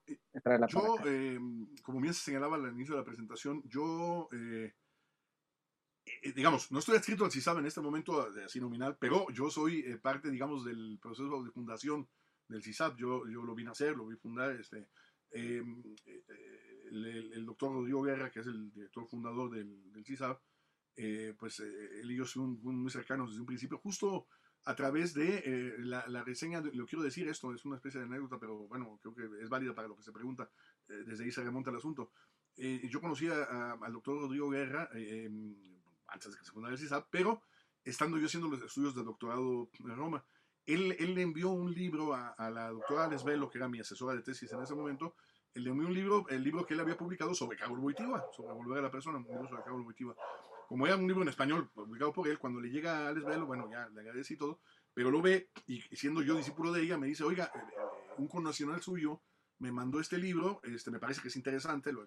yo, 0.68 0.96
eh, 1.06 1.38
como 1.82 2.00
bien 2.00 2.14
se 2.14 2.24
señalaba 2.24 2.56
al 2.56 2.72
inicio 2.72 2.94
de 2.94 3.00
la 3.00 3.04
presentación, 3.04 3.62
yo... 3.64 4.28
Eh, 4.32 4.72
digamos, 6.32 6.72
no 6.72 6.78
estoy 6.78 6.96
adscrito 6.96 7.24
al 7.24 7.30
CISAB 7.30 7.58
en 7.58 7.66
este 7.66 7.80
momento 7.80 8.26
así 8.44 8.60
nominal, 8.60 8.96
pero 8.98 9.26
yo 9.30 9.50
soy 9.50 9.80
eh, 9.80 9.98
parte, 9.98 10.30
digamos, 10.30 10.64
del 10.64 10.98
proceso 11.00 11.42
de 11.42 11.50
fundación 11.50 12.08
del 12.48 12.62
CISAB. 12.62 12.96
Yo, 12.96 13.28
yo 13.28 13.42
lo 13.42 13.54
vine 13.54 13.68
a 13.68 13.72
hacer, 13.72 13.94
lo 13.96 14.06
vi 14.06 14.16
fundar. 14.16 14.52
Este, 14.52 14.88
em, 15.30 15.82
eh, 16.06 16.24
el, 16.90 17.44
doctor 17.44 17.72
Rodrigo 17.72 18.02
Guerra, 18.02 18.30
que 18.30 18.40
es 18.40 18.46
el 18.46 18.72
director 18.72 19.06
fundador 19.06 19.50
del, 19.50 19.92
del 19.92 20.04
CISAB, 20.04 20.38
pues 21.38 21.58
él 21.60 22.10
y 22.10 22.16
yo 22.16 22.24
son 22.24 22.60
muy 22.62 22.90
cercanos 22.90 23.30
desde 23.30 23.40
un 23.40 23.46
principio, 23.46 23.78
justo 23.78 24.28
a 24.64 24.76
través 24.76 25.12
de 25.12 25.74
la, 25.78 26.06
la, 26.06 26.22
reseña, 26.22 26.60
lo 26.60 26.86
quiero 26.86 27.02
decir 27.02 27.26
esto, 27.28 27.52
es 27.52 27.64
una 27.64 27.76
especie 27.76 27.98
de 27.98 28.06
anécdota, 28.06 28.38
pero 28.38 28.68
bueno, 28.68 29.00
creo 29.02 29.12
que 29.12 29.42
es 29.42 29.48
válida 29.48 29.74
para 29.74 29.88
lo 29.88 29.96
que 29.96 30.04
se 30.04 30.12
pregunta, 30.12 30.48
desde 30.86 31.24
ahí 31.24 31.32
se 31.32 31.42
remonta 31.42 31.70
el 31.70 31.76
asunto. 31.76 32.12
yo 32.56 33.00
conocí 33.00 33.26
al 33.26 33.92
doctor 33.92 34.20
Rodrigo 34.20 34.48
Guerra 34.50 34.88
antes 36.08 36.32
de 36.32 36.38
que 36.38 36.44
se 36.44 36.52
fundara 36.52 36.74
el 36.74 36.78
CISAP, 36.78 37.08
pero 37.10 37.42
estando 37.84 38.18
yo 38.18 38.26
haciendo 38.26 38.48
los 38.48 38.62
estudios 38.62 38.94
de 38.94 39.02
doctorado 39.02 39.70
en 39.78 39.96
Roma, 39.96 40.24
él, 40.66 40.96
él 40.98 41.14
le 41.14 41.22
envió 41.22 41.50
un 41.50 41.74
libro 41.74 42.14
a, 42.14 42.28
a 42.30 42.50
la 42.50 42.70
doctora 42.70 43.08
Lesbelo, 43.08 43.50
que 43.50 43.58
era 43.58 43.68
mi 43.68 43.80
asesora 43.80 44.14
de 44.14 44.22
tesis 44.22 44.50
en 44.52 44.62
ese 44.62 44.74
momento, 44.74 45.14
él 45.54 45.64
le 45.64 45.70
envió 45.70 45.86
un 45.86 45.94
libro, 45.94 46.28
el 46.30 46.42
libro 46.42 46.66
que 46.66 46.74
él 46.74 46.80
había 46.80 46.96
publicado 46.96 47.34
sobre 47.34 47.56
Carol 47.56 47.78
Wojtyła, 47.78 48.24
sobre 48.34 48.54
volver 48.54 48.78
a 48.78 48.82
la 48.82 48.90
persona, 48.90 49.18
un 49.18 49.24
libro 49.24 49.48
sobre 49.48 49.62
Carol 49.62 49.82
Wojtyła. 49.82 50.16
Como 50.68 50.86
era 50.86 50.96
un 50.96 51.06
libro 51.06 51.22
en 51.22 51.28
español 51.28 51.70
publicado 51.70 52.12
por 52.12 52.26
él, 52.26 52.38
cuando 52.38 52.60
le 52.60 52.70
llega 52.70 53.08
a 53.08 53.12
Lesbelo, 53.12 53.46
bueno, 53.46 53.70
ya 53.70 53.88
le 53.90 54.00
agradecí 54.00 54.36
todo, 54.36 54.60
pero 54.92 55.10
lo 55.10 55.22
ve 55.22 55.50
y 55.66 55.80
siendo 55.96 56.22
yo 56.22 56.34
discípulo 56.34 56.72
de 56.72 56.82
ella, 56.82 56.98
me 56.98 57.06
dice, 57.06 57.22
oiga, 57.22 57.52
eh, 57.54 57.58
eh, 57.58 58.14
un 58.18 58.28
connacional 58.28 58.82
suyo 58.82 59.20
me 59.58 59.70
mandó 59.70 60.00
este 60.00 60.18
libro, 60.18 60.60
este, 60.64 60.90
me 60.90 60.98
parece 60.98 61.20
que 61.20 61.28
es 61.28 61.36
interesante, 61.36 61.92
lo, 61.92 62.06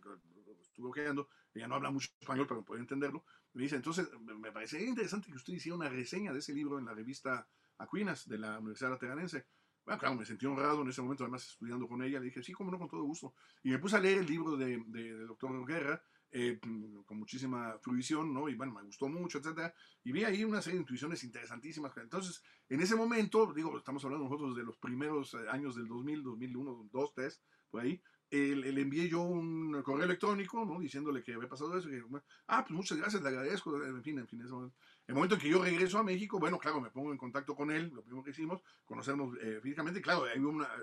lo 0.77 0.89
estuve 0.89 1.03
ojeando, 1.03 1.29
ella 1.53 1.67
no 1.67 1.75
habla 1.75 1.91
mucho 1.91 2.09
español, 2.19 2.45
pero 2.47 2.63
puede 2.63 2.81
entenderlo, 2.81 3.25
me 3.53 3.63
dice, 3.63 3.75
entonces, 3.75 4.09
me 4.19 4.51
parece 4.51 4.83
interesante 4.83 5.29
que 5.29 5.37
usted 5.37 5.53
hiciera 5.53 5.75
una 5.75 5.89
reseña 5.89 6.31
de 6.31 6.39
ese 6.39 6.53
libro 6.53 6.77
en 6.77 6.85
la 6.85 6.93
revista 6.93 7.47
Aquinas 7.77 8.27
de 8.27 8.37
la 8.37 8.59
Universidad 8.59 8.91
Lateranense. 8.91 9.47
Bueno, 9.85 9.99
claro, 9.99 10.15
me 10.15 10.25
sentí 10.25 10.45
honrado 10.45 10.81
en 10.81 10.89
ese 10.89 11.01
momento, 11.01 11.23
además 11.23 11.47
estudiando 11.47 11.87
con 11.87 12.03
ella, 12.03 12.19
le 12.19 12.25
dije, 12.25 12.43
sí, 12.43 12.51
cómo 12.51 12.71
no, 12.71 12.77
con 12.77 12.89
todo 12.89 13.03
gusto. 13.03 13.33
Y 13.63 13.69
me 13.69 13.79
puse 13.79 13.95
a 13.95 13.99
leer 13.99 14.19
el 14.19 14.25
libro 14.27 14.57
del 14.57 14.91
de, 14.91 15.13
de 15.13 15.25
doctor 15.25 15.65
Guerra, 15.65 16.01
eh, 16.29 16.59
con 17.05 17.17
muchísima 17.17 17.79
fruición, 17.79 18.33
¿no? 18.33 18.49
Y 18.49 18.55
bueno, 18.55 18.73
me 18.73 18.83
gustó 18.83 19.07
mucho, 19.07 19.37
etcétera. 19.37 19.73
Y 20.03 20.11
vi 20.11 20.25
ahí 20.25 20.43
una 20.43 20.61
serie 20.61 20.77
de 20.77 20.81
intuiciones 20.81 21.23
interesantísimas. 21.23 21.95
Entonces, 21.97 22.43
en 22.67 22.81
ese 22.81 22.97
momento, 22.97 23.53
digo, 23.53 23.77
estamos 23.77 24.03
hablando 24.03 24.25
nosotros 24.25 24.55
de 24.55 24.63
los 24.63 24.77
primeros 24.77 25.33
eh, 25.35 25.49
años 25.49 25.75
del 25.75 25.87
2000, 25.87 26.23
2001, 26.23 26.69
2002, 26.71 26.91
2003, 26.91 27.41
por 27.69 27.81
ahí, 27.81 28.01
le 28.31 28.81
envié 28.81 29.07
yo 29.07 29.21
un 29.21 29.81
correo 29.83 30.05
electrónico, 30.05 30.65
¿no? 30.65 30.79
Diciéndole 30.79 31.23
que 31.23 31.33
había 31.33 31.47
pasado 31.47 31.77
eso. 31.77 31.89
Que, 31.89 32.03
ah, 32.47 32.63
pues 32.65 32.75
muchas 32.75 32.97
gracias, 32.97 33.21
le 33.21 33.29
agradezco. 33.29 33.83
En 33.83 34.03
fin, 34.03 34.19
en 34.19 34.27
fin, 34.27 34.41
eso, 34.41 34.71
el 35.07 35.15
momento 35.15 35.35
en 35.35 35.41
que 35.41 35.49
yo 35.49 35.63
regreso 35.63 35.97
a 35.97 36.03
México, 36.03 36.37
bueno, 36.37 36.57
claro, 36.57 36.81
me 36.81 36.89
pongo 36.89 37.11
en 37.11 37.17
contacto 37.17 37.55
con 37.55 37.71
él, 37.71 37.91
lo 37.93 38.03
primero 38.03 38.23
que 38.23 38.31
hicimos, 38.31 38.61
conocernos 38.83 39.37
eh, 39.41 39.59
físicamente. 39.61 40.01
Claro, 40.01 40.25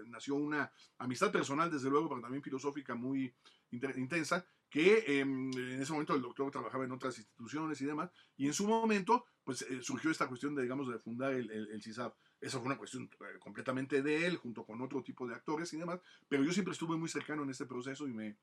nació 0.06 0.36
una 0.36 0.72
amistad 0.98 1.30
personal, 1.30 1.70
desde 1.70 1.90
luego, 1.90 2.08
pero 2.08 2.22
también 2.22 2.42
filosófica 2.42 2.94
muy 2.94 3.34
intensa, 3.70 4.46
que 4.70 5.20
em, 5.20 5.50
en 5.52 5.82
ese 5.82 5.92
momento 5.92 6.14
el 6.14 6.22
doctor 6.22 6.50
trabajaba 6.50 6.84
en 6.84 6.92
otras 6.92 7.18
instituciones 7.18 7.80
y 7.80 7.84
demás, 7.84 8.10
y 8.36 8.46
en 8.46 8.54
su 8.54 8.66
momento, 8.66 9.26
pues 9.44 9.62
eh, 9.62 9.82
surgió 9.82 10.10
esta 10.10 10.26
cuestión 10.26 10.54
de, 10.54 10.62
digamos, 10.62 10.88
de 10.88 10.98
fundar 10.98 11.34
el, 11.34 11.50
el 11.50 11.82
CISAP. 11.82 12.14
Esa 12.40 12.58
fue 12.58 12.66
una 12.66 12.76
cuestión 12.76 13.04
eh, 13.04 13.38
completamente 13.38 14.02
de 14.02 14.26
él, 14.26 14.36
junto 14.36 14.64
con 14.64 14.80
otro 14.82 15.02
tipo 15.02 15.26
de 15.26 15.34
actores 15.34 15.72
y 15.72 15.78
demás, 15.78 16.00
pero 16.28 16.44
yo 16.44 16.52
siempre 16.52 16.72
estuve 16.72 16.96
muy 16.96 17.08
cercano 17.08 17.42
en 17.42 17.50
este 17.50 17.66
proceso 17.66 18.06
y 18.06 18.12
me 18.12 18.36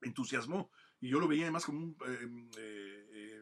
entusiasmó. 0.00 0.70
Y 1.00 1.08
yo 1.08 1.20
lo 1.20 1.28
veía 1.28 1.44
además 1.44 1.64
como 1.64 1.78
un 1.78 1.96
em, 2.06 2.50
eh, 2.58 3.06
eh, 3.12 3.40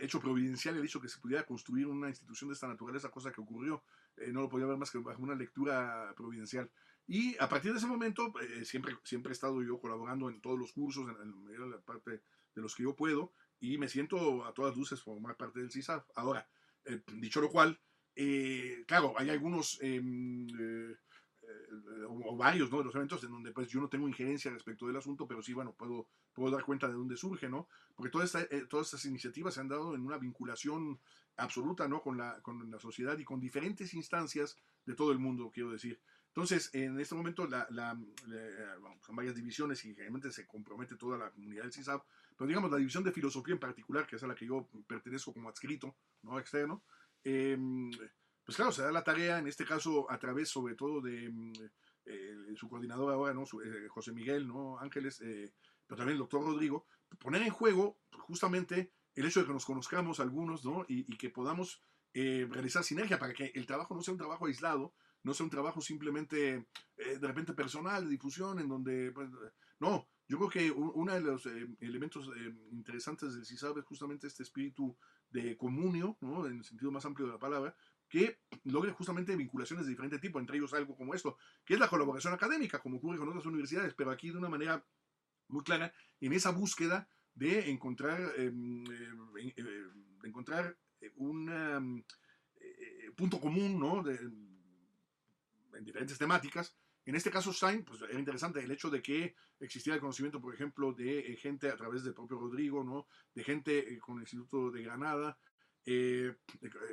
hecho 0.00 0.20
providencial 0.20 0.76
el 0.76 0.84
hecho 0.84 1.00
que 1.00 1.08
se 1.08 1.20
pudiera 1.20 1.44
construir 1.46 1.86
una 1.86 2.08
institución 2.08 2.48
de 2.48 2.54
esta 2.54 2.68
naturaleza, 2.68 3.10
cosa 3.10 3.32
que 3.32 3.40
ocurrió. 3.40 3.82
no 4.32 4.42
lo 4.42 4.48
podía 4.48 4.66
ver 4.66 4.76
más 4.76 4.90
que 4.90 4.98
bajo 4.98 5.22
una 5.22 5.34
lectura 5.34 6.12
providencial. 6.16 6.70
Y 7.06 7.36
a 7.38 7.48
partir 7.48 7.72
de 7.72 7.78
ese 7.78 7.86
momento, 7.86 8.32
siempre, 8.64 8.96
siempre 9.04 9.30
he 9.30 9.34
estado 9.34 9.62
yo 9.62 9.78
colaborando 9.78 10.30
en 10.30 10.40
todos 10.40 10.58
los 10.58 10.72
cursos, 10.72 11.06
en, 11.08 11.54
en 11.54 11.70
la 11.70 11.80
parte 11.80 12.22
de 12.54 12.62
los 12.62 12.74
que 12.74 12.84
yo 12.84 12.96
puedo, 12.96 13.32
y 13.60 13.76
me 13.76 13.88
siento 13.88 14.44
a 14.46 14.54
todas 14.54 14.76
luces 14.76 15.02
formar 15.02 15.36
parte 15.36 15.60
del 15.60 15.70
CISAF. 15.70 16.06
Ahora, 16.14 16.48
dicho 17.12 17.42
lo 17.42 17.50
cual, 17.50 17.78
eh, 18.16 18.84
claro, 18.86 19.14
hay 19.16 19.30
algunos 19.30 19.78
em, 19.82 20.46
eh, 20.48 20.96
eh, 21.42 22.04
o, 22.08 22.36
varios 22.36 22.70
¿no? 22.70 22.78
de 22.78 22.84
los 22.84 22.94
eventos 22.94 23.22
en 23.24 23.30
donde 23.30 23.52
pues 23.52 23.68
yo 23.68 23.80
no 23.80 23.88
tengo 23.88 24.08
injerencia 24.08 24.50
respecto 24.50 24.86
del 24.86 24.96
asunto, 24.96 25.26
pero 25.26 25.42
sí, 25.42 25.52
bueno, 25.52 25.72
puedo, 25.72 26.08
puedo 26.32 26.50
dar 26.50 26.64
cuenta 26.64 26.86
de 26.88 26.94
dónde 26.94 27.16
surge, 27.16 27.48
¿no? 27.48 27.68
Porque 27.94 28.10
toda 28.10 28.26
todas 28.68 28.86
estas 28.86 29.04
iniciativas 29.04 29.54
se 29.54 29.60
han 29.60 29.68
dado 29.68 29.94
en 29.94 30.02
una 30.02 30.18
vinculación 30.18 31.00
absoluta, 31.36 31.88
¿no? 31.88 32.02
Con 32.02 32.16
la, 32.16 32.40
con 32.42 32.70
la 32.70 32.78
sociedad 32.78 33.18
y 33.18 33.24
con 33.24 33.40
diferentes 33.40 33.94
instancias 33.94 34.56
de 34.86 34.94
todo 34.94 35.12
el 35.12 35.18
mundo, 35.18 35.50
quiero 35.52 35.70
decir. 35.70 36.00
Entonces, 36.28 36.70
en 36.72 36.98
este 36.98 37.14
momento 37.14 37.46
la, 37.46 37.68
son 39.06 39.14
varias 39.14 39.36
divisiones 39.36 39.84
y 39.84 39.94
realmente 39.94 40.32
se 40.32 40.46
compromete 40.48 40.96
toda 40.96 41.16
la 41.16 41.30
comunidad 41.30 41.62
del 41.62 41.72
CISAP, 41.72 42.04
pero 42.36 42.48
digamos 42.48 42.72
la 42.72 42.78
división 42.78 43.04
de 43.04 43.12
filosofía 43.12 43.54
en 43.54 43.60
particular, 43.60 44.04
que 44.04 44.16
es 44.16 44.22
a 44.24 44.26
la 44.26 44.34
que 44.34 44.46
yo 44.46 44.68
pertenezco 44.88 45.32
como 45.32 45.48
adscrito, 45.48 45.94
¿no? 46.22 46.40
Externo, 46.40 46.82
Em, 47.24 47.90
pues 48.44 48.56
claro, 48.56 48.70
se 48.70 48.82
da 48.82 48.92
la 48.92 49.02
tarea, 49.02 49.38
en 49.38 49.46
este 49.46 49.64
caso, 49.64 50.10
a 50.10 50.18
través 50.18 50.50
sobre 50.50 50.74
todo 50.74 51.00
de 51.00 51.30
mm, 51.30 51.52
eh, 52.04 52.54
su 52.56 52.68
coordinador 52.68 53.12
ahora, 53.12 53.32
¿no? 53.32 53.44
Eh, 53.44 53.88
José 53.88 54.12
Miguel 54.12 54.46
¿no? 54.46 54.78
Ángeles, 54.78 55.20
eh, 55.22 55.54
pero 55.86 55.96
también 55.96 56.16
el 56.16 56.18
doctor 56.18 56.44
Rodrigo, 56.44 56.86
poner 57.18 57.42
en 57.42 57.50
juego 57.50 57.98
justamente 58.12 58.92
el 59.14 59.24
hecho 59.24 59.40
de 59.40 59.46
que 59.46 59.52
nos 59.52 59.64
conozcamos 59.64 60.20
algunos 60.20 60.64
¿no? 60.64 60.84
y, 60.88 61.04
que 61.16 61.30
podamos 61.30 61.80
realizar 62.12 62.84
sinergia 62.84 63.18
para 63.18 63.32
que 63.32 63.50
el 63.54 63.66
trabajo 63.66 63.94
no 63.94 64.00
sea 64.00 64.12
un 64.12 64.18
trabajo 64.18 64.46
aislado, 64.46 64.94
no 65.24 65.34
sea 65.34 65.44
un 65.44 65.50
trabajo 65.50 65.80
simplemente 65.80 66.68
de 66.96 67.26
repente 67.26 67.54
personal, 67.54 68.04
de 68.04 68.10
difusión, 68.10 68.60
en 68.60 68.68
donde, 68.68 69.10
pues, 69.12 69.30
no, 69.80 70.08
yo 70.28 70.38
creo 70.38 70.50
que 70.50 70.70
uno 70.70 71.12
de 71.12 71.20
los 71.20 71.46
elementos 71.80 72.30
interesantes 72.70 73.34
del 73.34 73.44
CISAB 73.44 73.78
es 73.78 73.84
justamente 73.84 74.28
este 74.28 74.44
espíritu 74.44 74.96
de 75.34 75.56
comunio, 75.56 76.16
¿no? 76.20 76.46
en 76.46 76.58
el 76.58 76.64
sentido 76.64 76.92
más 76.92 77.04
amplio 77.04 77.26
de 77.26 77.32
la 77.32 77.38
palabra, 77.40 77.74
que 78.08 78.38
logre 78.62 78.92
justamente 78.92 79.34
vinculaciones 79.34 79.84
de 79.84 79.90
diferente 79.90 80.20
tipo, 80.20 80.38
entre 80.38 80.56
ellos 80.56 80.72
algo 80.72 80.96
como 80.96 81.12
esto, 81.12 81.36
que 81.64 81.74
es 81.74 81.80
la 81.80 81.88
colaboración 81.88 82.32
académica, 82.32 82.78
como 82.78 82.98
ocurre 82.98 83.18
con 83.18 83.28
otras 83.28 83.44
universidades, 83.46 83.94
pero 83.94 84.12
aquí 84.12 84.30
de 84.30 84.38
una 84.38 84.48
manera 84.48 84.86
muy 85.48 85.64
clara, 85.64 85.92
en 86.20 86.32
esa 86.32 86.50
búsqueda 86.50 87.08
de 87.34 87.68
encontrar, 87.68 88.20
em, 88.36 88.84
em, 88.86 89.36
eh, 89.56 89.86
encontrar 90.22 90.78
un 91.16 91.48
em, 91.50 92.04
eh, 92.60 93.10
punto 93.16 93.40
común 93.40 93.78
¿no? 93.78 94.04
de, 94.04 94.14
en 94.14 95.84
diferentes 95.84 96.16
temáticas, 96.16 96.76
en 97.06 97.14
este 97.16 97.30
caso, 97.30 97.52
Stein, 97.52 97.84
pues 97.84 98.00
era 98.02 98.18
interesante 98.18 98.60
el 98.60 98.70
hecho 98.70 98.88
de 98.88 99.02
que 99.02 99.34
existiera 99.60 99.94
el 99.94 100.00
conocimiento, 100.00 100.40
por 100.40 100.54
ejemplo, 100.54 100.92
de 100.92 101.18
eh, 101.18 101.36
gente 101.36 101.68
a 101.68 101.76
través 101.76 102.02
del 102.02 102.14
propio 102.14 102.38
Rodrigo, 102.38 102.82
¿no? 102.82 103.06
De 103.34 103.44
gente 103.44 103.94
eh, 103.94 103.98
con 103.98 104.16
el 104.16 104.22
Instituto 104.22 104.70
de 104.70 104.82
Granada, 104.82 105.38
eh, 105.84 106.34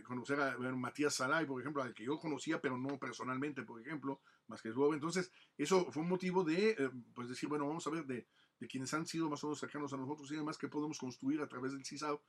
conocer 0.03 0.41
a 0.41 0.57
Matías 0.76 1.16
Salay, 1.16 1.45
por 1.45 1.62
ejemplo, 1.62 1.82
al 1.82 1.93
que 1.93 2.03
yo 2.03 2.20
conocía, 2.20 2.59
pero 2.59 2.78
no 2.78 2.99
personalmente, 2.99 3.64
por 3.64 3.80
ejemplo, 3.80 4.20
más 4.47 4.62
que 4.62 4.74
su 4.74 4.93
Entonces, 4.93 5.32
eso 5.57 5.89
fue 5.93 6.03
un 6.03 6.09
motivo 6.09 6.43
de, 6.43 6.91
pues 7.14 7.30
decir, 7.30 7.47
bueno, 7.47 7.66
vamos 7.66 7.88
a 7.88 7.89
ver 7.89 8.05
de, 8.05 8.28
de, 8.59 8.68
quienes 8.68 8.93
han 8.93 9.05
sido 9.05 9.30
más 9.30 9.41
o 9.45 9.47
menos 9.47 9.62
cercanos 9.62 9.93
a 9.93 9.97
nosotros 9.97 10.30
y 10.32 10.36
demás, 10.36 10.57
que 10.57 10.68
podemos 10.68 10.97
construir 10.97 11.39
a 11.39 11.47
través 11.47 11.72
del 11.72 11.86
CISAO 11.86 12.22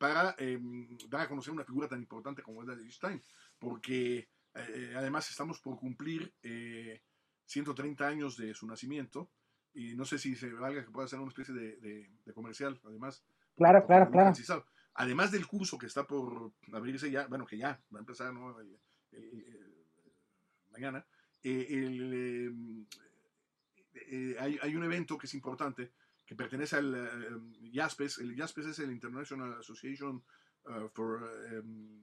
para 0.00 0.34
em, 0.38 0.88
dar 1.08 1.20
a 1.20 1.28
conocer 1.28 1.52
una 1.52 1.64
figura 1.64 1.86
tan 1.86 2.00
importante 2.00 2.42
como 2.42 2.62
es 2.62 2.68
la 2.68 2.74
de 2.74 2.90
Stein, 2.90 3.22
porque 3.60 4.28
además 4.96 5.30
estamos 5.30 5.60
por 5.60 5.78
cumplir 5.78 6.34
130 7.52 8.06
años 8.06 8.36
de 8.36 8.54
su 8.54 8.66
nacimiento, 8.66 9.30
y 9.74 9.94
no 9.94 10.04
sé 10.04 10.18
si 10.18 10.34
se 10.36 10.52
valga 10.52 10.84
que 10.84 10.90
pueda 10.90 11.08
ser 11.08 11.18
una 11.18 11.28
especie 11.28 11.54
de, 11.54 11.76
de, 12.24 12.32
comercial, 12.34 12.80
además. 12.84 13.24
Claro, 13.56 13.86
claro, 13.86 14.10
claro. 14.10 14.32
Además 14.94 15.30
del 15.30 15.46
curso 15.46 15.78
que 15.78 15.86
está 15.86 16.06
por 16.06 16.52
abrirse 16.72 17.10
ya, 17.10 17.26
bueno, 17.26 17.46
que 17.46 17.56
ya 17.56 17.80
va 17.92 17.98
a 17.98 18.00
empezar 18.00 18.32
¿no? 18.34 18.54
mañana, 20.70 21.06
eh, 21.42 21.66
em, 21.70 22.86
eh, 23.94 24.36
hay, 24.38 24.58
hay, 24.60 24.76
un 24.76 24.84
evento 24.84 25.16
que 25.18 25.26
es 25.26 25.34
importante 25.34 25.92
que 26.24 26.34
pertenece 26.34 26.76
al 26.76 26.94
um, 26.94 27.52
JASPES. 27.72 28.18
El 28.18 28.36
JASPES 28.36 28.66
es 28.66 28.78
el 28.78 28.90
International 28.90 29.58
Association 29.58 30.22
uh, 30.66 30.88
for 30.92 31.22
um, 31.52 32.02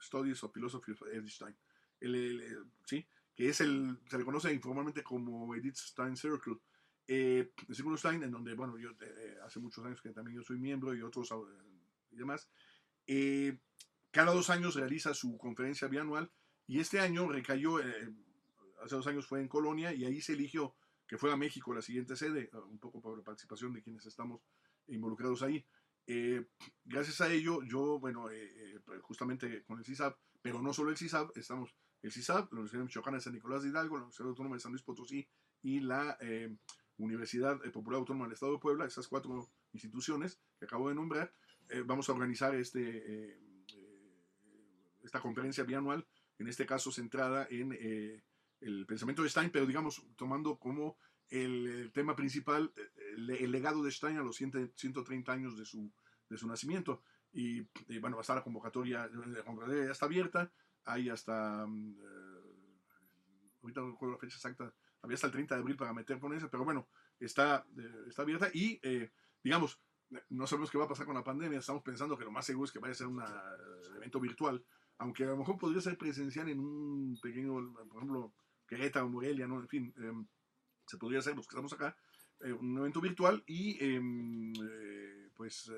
Studies 0.00 0.42
of 0.42 0.52
Philosophy 0.52 0.92
of 0.92 1.02
Einstein. 1.12 1.56
El, 2.00 2.68
¿sí? 2.84 3.06
Que 3.34 3.48
es 3.48 3.60
el, 3.60 3.98
se 4.08 4.18
le 4.18 4.24
conoce 4.24 4.52
informalmente 4.52 5.02
como 5.02 5.54
Edith 5.54 5.76
Stein 5.76 6.16
Circle. 6.16 6.58
Eh, 7.06 7.52
el 7.68 7.74
Círculo 7.74 7.96
Stein, 7.96 8.22
en 8.22 8.30
donde, 8.30 8.54
bueno, 8.54 8.78
yo 8.78 8.90
eh, 9.00 9.36
hace 9.44 9.60
muchos 9.60 9.84
años 9.84 10.00
que 10.00 10.10
también 10.10 10.36
yo 10.36 10.42
soy 10.42 10.58
miembro 10.58 10.94
y 10.94 11.02
otros 11.02 11.30
eh, 11.32 11.34
y 12.12 12.16
demás, 12.16 12.48
eh, 13.06 13.58
cada 14.10 14.32
dos 14.32 14.48
años 14.50 14.76
realiza 14.76 15.12
su 15.12 15.36
conferencia 15.36 15.88
bianual 15.88 16.30
y 16.66 16.78
este 16.78 17.00
año 17.00 17.28
recayó, 17.28 17.78
hace 18.82 18.94
dos 18.94 19.06
años 19.06 19.26
fue 19.26 19.40
en 19.40 19.48
Colonia 19.48 19.92
y 19.92 20.04
ahí 20.04 20.22
se 20.22 20.32
eligió 20.32 20.74
que 21.06 21.18
fuera 21.18 21.36
México 21.36 21.74
la 21.74 21.82
siguiente 21.82 22.16
sede, 22.16 22.48
un 22.70 22.78
poco 22.78 23.02
por 23.02 23.22
participación 23.22 23.74
de 23.74 23.82
quienes 23.82 24.06
estamos 24.06 24.40
involucrados 24.86 25.42
ahí. 25.42 25.62
gracias 26.84 27.20
a 27.20 27.30
ello, 27.30 27.62
yo, 27.64 27.98
bueno, 27.98 28.28
justamente 29.02 29.62
con 29.64 29.78
el 29.78 29.84
CISAP, 29.84 30.16
pero 30.40 30.62
no 30.62 30.72
solo 30.72 30.90
el 30.90 30.96
CISAP, 30.96 31.36
estamos 31.36 31.74
el 32.04 32.12
CISAP, 32.12 32.52
la 32.52 32.58
Universidad 32.60 32.80
de 32.80 32.84
Michoacán 32.84 33.14
de 33.14 33.20
San 33.20 33.32
Nicolás 33.32 33.62
de 33.62 33.70
Hidalgo, 33.70 33.96
la 33.96 34.02
Universidad 34.02 34.28
Autónoma 34.28 34.56
de 34.56 34.60
San 34.60 34.72
Luis 34.72 34.82
Potosí 34.82 35.26
y 35.62 35.80
la 35.80 36.18
eh, 36.20 36.54
Universidad 36.98 37.58
Popular 37.72 37.98
Autónoma 37.98 38.26
del 38.26 38.34
Estado 38.34 38.52
de 38.52 38.58
Puebla, 38.58 38.84
esas 38.84 39.08
cuatro 39.08 39.50
instituciones 39.72 40.38
que 40.58 40.66
acabo 40.66 40.90
de 40.90 40.94
nombrar, 40.94 41.32
eh, 41.70 41.82
vamos 41.84 42.08
a 42.08 42.12
organizar 42.12 42.54
este, 42.54 43.30
eh, 43.30 43.40
esta 45.02 45.18
conferencia 45.20 45.64
bianual, 45.64 46.06
en 46.38 46.48
este 46.48 46.66
caso 46.66 46.92
centrada 46.92 47.46
en 47.50 47.72
el 48.60 48.86
pensamiento 48.86 49.22
de 49.22 49.30
Stein, 49.30 49.50
pero 49.50 49.66
digamos 49.66 50.04
tomando 50.16 50.58
como 50.58 50.98
el, 51.30 51.90
tema 51.94 52.14
principal 52.14 52.70
el, 53.16 53.50
legado 53.50 53.82
de 53.82 53.90
Stein 53.90 54.18
a 54.18 54.22
los 54.22 54.36
130 54.36 55.32
años 55.32 55.56
de 55.56 55.64
su, 55.64 55.90
de 56.28 56.36
su 56.36 56.46
nacimiento. 56.46 57.02
Y, 57.32 57.62
bueno, 57.98 58.16
va 58.16 58.20
a 58.20 58.22
estar 58.22 58.36
la 58.36 58.44
convocatoria, 58.44 59.08
la 59.08 59.42
convocatoria 59.42 59.86
ya 59.86 59.92
está 59.92 60.06
abierta, 60.06 60.52
hay 60.84 61.08
hasta, 61.08 61.66
mm, 61.66 61.96
eh, 62.00 62.68
ahorita 63.62 63.80
no 63.80 63.90
recuerdo 63.90 64.14
la 64.14 64.20
fecha 64.20 64.36
exacta, 64.36 64.72
había 65.02 65.14
hasta 65.14 65.26
el 65.26 65.32
30 65.32 65.54
de 65.54 65.60
abril 65.60 65.76
para 65.76 65.92
meter 65.92 66.18
ponencia, 66.18 66.48
pero 66.50 66.64
bueno, 66.64 66.88
está, 67.18 67.66
eh, 67.78 68.04
está 68.08 68.22
abierta 68.22 68.48
y, 68.52 68.78
eh, 68.82 69.12
digamos, 69.42 69.80
no 70.30 70.46
sabemos 70.46 70.70
qué 70.70 70.78
va 70.78 70.84
a 70.84 70.88
pasar 70.88 71.06
con 71.06 71.14
la 71.14 71.24
pandemia, 71.24 71.58
estamos 71.58 71.82
pensando 71.82 72.16
que 72.16 72.24
lo 72.24 72.30
más 72.30 72.46
seguro 72.46 72.66
es 72.66 72.72
que 72.72 72.78
vaya 72.78 72.92
a 72.92 72.94
ser 72.94 73.06
un 73.06 73.22
evento 73.96 74.20
virtual, 74.20 74.64
aunque 74.98 75.24
a 75.24 75.28
lo 75.28 75.38
mejor 75.38 75.58
podría 75.58 75.80
ser 75.80 75.98
presencial 75.98 76.48
en 76.48 76.60
un 76.60 77.18
pequeño, 77.20 77.54
por 77.88 77.96
ejemplo, 77.96 78.34
Querétaro, 78.66 79.08
Morelia, 79.08 79.46
¿no? 79.46 79.60
En 79.60 79.68
fin, 79.68 79.92
em, 79.96 80.26
se 80.86 80.98
podría 80.98 81.18
hacer 81.18 81.34
los 81.34 81.46
que 81.46 81.52
estamos 81.52 81.72
acá, 81.72 81.96
un 82.60 82.78
evento 82.78 83.00
virtual 83.00 83.42
y 83.46 83.82
em, 83.82 84.52
pues 85.34 85.70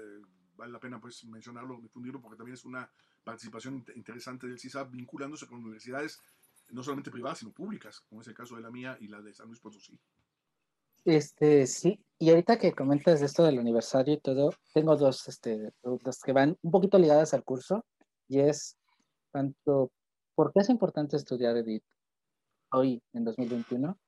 vale 0.57 0.73
la 0.73 0.81
pena 0.81 1.01
pues 1.01 1.25
mencionarlo, 1.25 1.81
difundirlo, 1.81 2.21
porque 2.21 2.37
también 2.37 2.55
es 2.55 2.65
una 2.65 2.91
participación 3.27 3.85
interesante 3.97 4.47
del 4.47 4.61
CISAP 4.61 4.93
vinculándose 4.93 5.49
con 5.49 5.59
universidades 5.59 6.23
no 6.71 6.83
solamente 6.83 7.11
privadas, 7.11 7.39
sino 7.39 7.53
públicas, 7.53 8.01
como 8.09 8.21
es 8.21 8.29
el 8.29 8.35
caso 8.35 8.55
de 8.55 8.63
la 8.63 8.71
mía 8.71 8.97
y 9.01 9.09
la 9.09 9.21
de 9.21 9.35
San 9.35 9.49
Luis 9.49 9.59
Potosí. 9.59 9.99
Este, 11.05 11.67
sí, 11.67 12.01
y 12.19 12.31
ahorita 12.31 12.57
que 12.59 12.73
comentas 12.73 13.23
esto 13.23 13.45
del 13.45 13.59
aniversario 13.59 14.15
y 14.15 14.21
todo, 14.21 14.53
tengo 14.73 14.97
dos 14.97 15.27
este, 15.29 15.73
preguntas 15.81 16.21
que 16.25 16.33
van 16.33 16.57
un 16.63 16.71
poquito 16.71 16.99
ligadas 16.99 17.35
al 17.35 17.45
curso, 17.45 17.85
y 18.29 18.41
es 18.41 18.77
tanto, 19.33 19.91
¿por 20.37 20.53
qué 20.53 20.61
es 20.61 20.69
importante 20.69 21.17
estudiar 21.17 21.57
Edith 21.57 21.85
hoy 22.71 23.03
en 23.13 23.25
2021? 23.25 23.99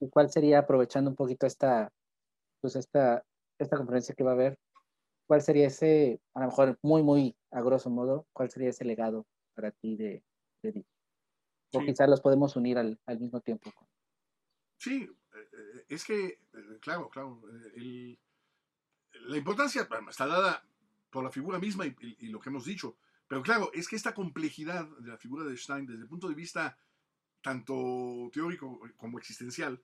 ¿Y 0.00 0.08
cuál 0.08 0.30
sería, 0.30 0.60
aprovechando 0.60 1.10
un 1.10 1.16
poquito 1.16 1.46
esta, 1.46 1.92
pues 2.60 2.76
esta, 2.76 3.24
esta 3.58 3.76
conferencia 3.76 4.14
que 4.14 4.24
va 4.24 4.30
a 4.30 4.34
haber, 4.34 4.58
cuál 5.32 5.40
sería 5.40 5.68
ese, 5.68 6.20
a 6.34 6.40
lo 6.40 6.46
mejor 6.48 6.78
muy, 6.82 7.02
muy 7.02 7.34
a 7.52 7.62
grosso 7.62 7.88
modo, 7.88 8.26
cuál 8.34 8.50
sería 8.50 8.68
ese 8.68 8.84
legado 8.84 9.26
para 9.54 9.70
ti 9.70 9.96
de, 9.96 10.22
de? 10.62 10.84
O 11.72 11.80
Sí. 11.80 11.86
quizás 11.86 12.06
los 12.06 12.20
podemos 12.20 12.54
unir 12.54 12.76
al, 12.76 13.00
al 13.06 13.18
mismo 13.18 13.40
tiempo. 13.40 13.72
Sí, 14.76 15.04
eh, 15.34 15.48
eh, 15.52 15.84
es 15.88 16.04
que, 16.04 16.26
eh, 16.26 16.78
claro, 16.82 17.08
claro, 17.08 17.40
el- 17.74 18.18
la 19.26 19.38
importancia 19.38 19.88
está 20.10 20.26
dada 20.26 20.68
por 21.08 21.24
la 21.24 21.30
figura 21.30 21.58
misma 21.58 21.86
y, 21.86 21.96
y- 22.02 22.26
y 22.26 22.28
lo 22.28 22.38
que 22.38 22.50
hemos 22.50 22.66
dicho, 22.66 22.98
pero 23.26 23.42
claro, 23.42 23.70
es 23.72 23.88
que 23.88 23.96
esta 23.96 24.12
complejidad 24.12 24.86
de 24.98 25.08
la 25.08 25.16
figura 25.16 25.44
de 25.46 25.56
Stein, 25.56 25.86
desde 25.86 26.02
el 26.02 26.08
punto 26.08 26.28
de 26.28 26.34
vista 26.34 26.76
tanto 27.40 28.28
teórico 28.34 28.82
como 28.98 29.18
existencial, 29.18 29.82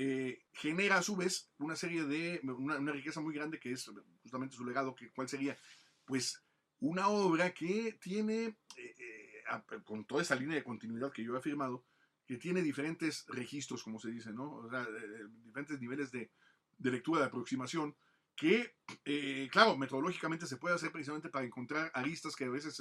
eh, 0.00 0.44
genera 0.52 0.98
a 0.98 1.02
su 1.02 1.16
vez 1.16 1.50
una 1.58 1.74
serie 1.74 2.04
de, 2.04 2.40
una, 2.44 2.92
riqueza 2.92 3.20
muy 3.20 3.34
grande 3.34 3.58
que 3.58 3.72
es 3.72 3.90
justamente 4.22 4.54
su 4.54 4.64
legado, 4.64 4.94
que 4.94 5.10
cuál 5.10 5.28
sería, 5.28 5.58
pues, 6.04 6.40
una 6.78 7.08
obra 7.08 7.52
que 7.52 7.98
tiene, 8.00 8.56
eh, 8.76 8.94
eh, 8.96 9.82
con 9.82 10.04
toda 10.04 10.22
esa 10.22 10.36
línea 10.36 10.54
de 10.54 10.62
continuidad 10.62 11.10
que 11.10 11.24
yo 11.24 11.34
he 11.34 11.38
afirmado, 11.38 11.84
que 12.28 12.36
tiene 12.36 12.62
diferentes 12.62 13.26
registros, 13.26 13.82
como 13.82 13.98
se 13.98 14.12
dice, 14.12 14.32
¿no? 14.32 14.52
O 14.52 14.70
sea, 14.70 14.86
diferentes 15.44 15.80
niveles 15.80 16.12
de, 16.12 16.30
lectura, 16.78 17.18
de 17.18 17.26
aproximación, 17.26 17.96
que, 18.36 18.76
claro, 19.50 19.76
metodológicamente 19.76 20.46
se 20.46 20.58
puede 20.58 20.76
hacer 20.76 20.92
precisamente 20.92 21.28
para 21.28 21.44
encontrar 21.44 21.90
aristas 21.92 22.36
que 22.36 22.44
a 22.44 22.50
veces 22.50 22.80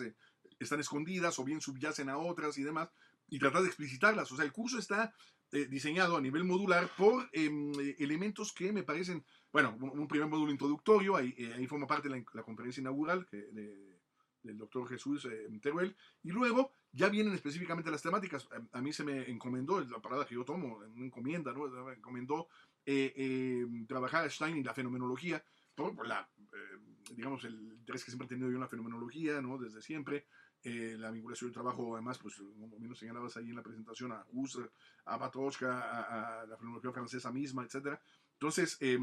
están 0.59 0.81
escondidas 0.81 1.39
o 1.39 1.43
bien 1.43 1.61
subyacen 1.61 2.09
a 2.09 2.19
otras 2.19 2.59
y 2.59 2.63
demás, 2.63 2.91
y 3.29 3.39
tratar 3.39 3.61
de 3.61 3.67
explicitarlas. 3.67 4.31
O 4.31 4.35
sea, 4.35 4.45
el 4.45 4.51
curso 4.51 4.79
está 4.79 5.13
eh, 5.51 5.65
diseñado 5.67 6.17
a 6.17 6.21
nivel 6.21 6.43
modular 6.43 6.89
por 6.97 7.29
em, 7.31 7.71
eh, 7.79 7.95
elementos 7.99 8.53
que 8.53 8.71
me 8.73 8.83
parecen, 8.83 9.23
bueno, 9.51 9.77
un, 9.79 10.07
primer 10.07 10.27
módulo 10.27 10.51
introductorio, 10.51 11.15
ahí, 11.15 11.33
eh, 11.37 11.53
ahí 11.55 11.67
forma 11.67 11.87
parte 11.87 12.09
la, 12.09 12.21
la 12.33 12.43
conferencia 12.43 12.81
inaugural 12.81 13.25
que, 13.25 13.37
de- 13.51 13.97
del 14.43 14.57
doctor 14.57 14.87
Jesús 14.87 15.25
eh, 15.25 15.47
Teruel, 15.61 15.95
y 16.23 16.31
luego 16.31 16.71
ya 16.91 17.09
vienen 17.09 17.33
específicamente 17.33 17.91
las 17.91 18.01
temáticas. 18.01 18.47
A, 18.51 18.77
a 18.77 18.81
mí 18.81 18.93
se 18.93 19.03
me 19.03 19.29
encomendó, 19.29 19.81
es 19.81 19.89
la 19.89 19.99
palabra 20.01 20.25
que 20.25 20.35
yo 20.35 20.45
tomo, 20.45 20.77
una 20.77 21.05
encomienda, 21.05 21.51
¿no? 21.53 21.67
Me 21.85 21.93
encomendó 21.93 22.47
eh, 22.85 23.13
eh, 23.15 23.65
trabajar 23.87 24.25
a 24.25 24.29
Stein 24.29 24.57
y 24.57 24.63
la 24.63 24.73
fenomenología, 24.73 25.43
por, 25.75 25.93
por 25.95 26.07
la, 26.07 26.29
eh, 26.37 26.77
digamos, 27.13 27.43
el 27.43 27.55
interés 27.73 28.03
que 28.05 28.11
siempre 28.11 28.25
he 28.25 28.29
tenido 28.29 28.49
yo 28.49 28.55
en 28.55 28.61
la 28.61 28.67
fenomenología, 28.69 29.41
¿no? 29.41 29.57
Desde 29.57 29.81
siempre. 29.81 30.25
Eh, 30.63 30.95
la 30.97 31.11
vinculación 31.11 31.49
del 31.49 31.53
trabajo, 31.53 31.95
además, 31.95 32.17
pues, 32.17 32.35
como 32.35 32.77
bien 32.77 32.95
señalabas 32.95 33.37
ahí 33.37 33.49
en 33.49 33.55
la 33.55 33.63
presentación, 33.63 34.11
a 34.11 34.25
Husserl, 34.31 34.69
a 35.05 35.17
Matroska, 35.17 35.79
a, 35.79 36.41
a 36.41 36.45
la 36.45 36.57
fenomenología 36.57 36.91
francesa 36.91 37.31
misma, 37.31 37.63
etcétera. 37.63 38.01
Entonces, 38.33 38.77
eh, 38.81 38.99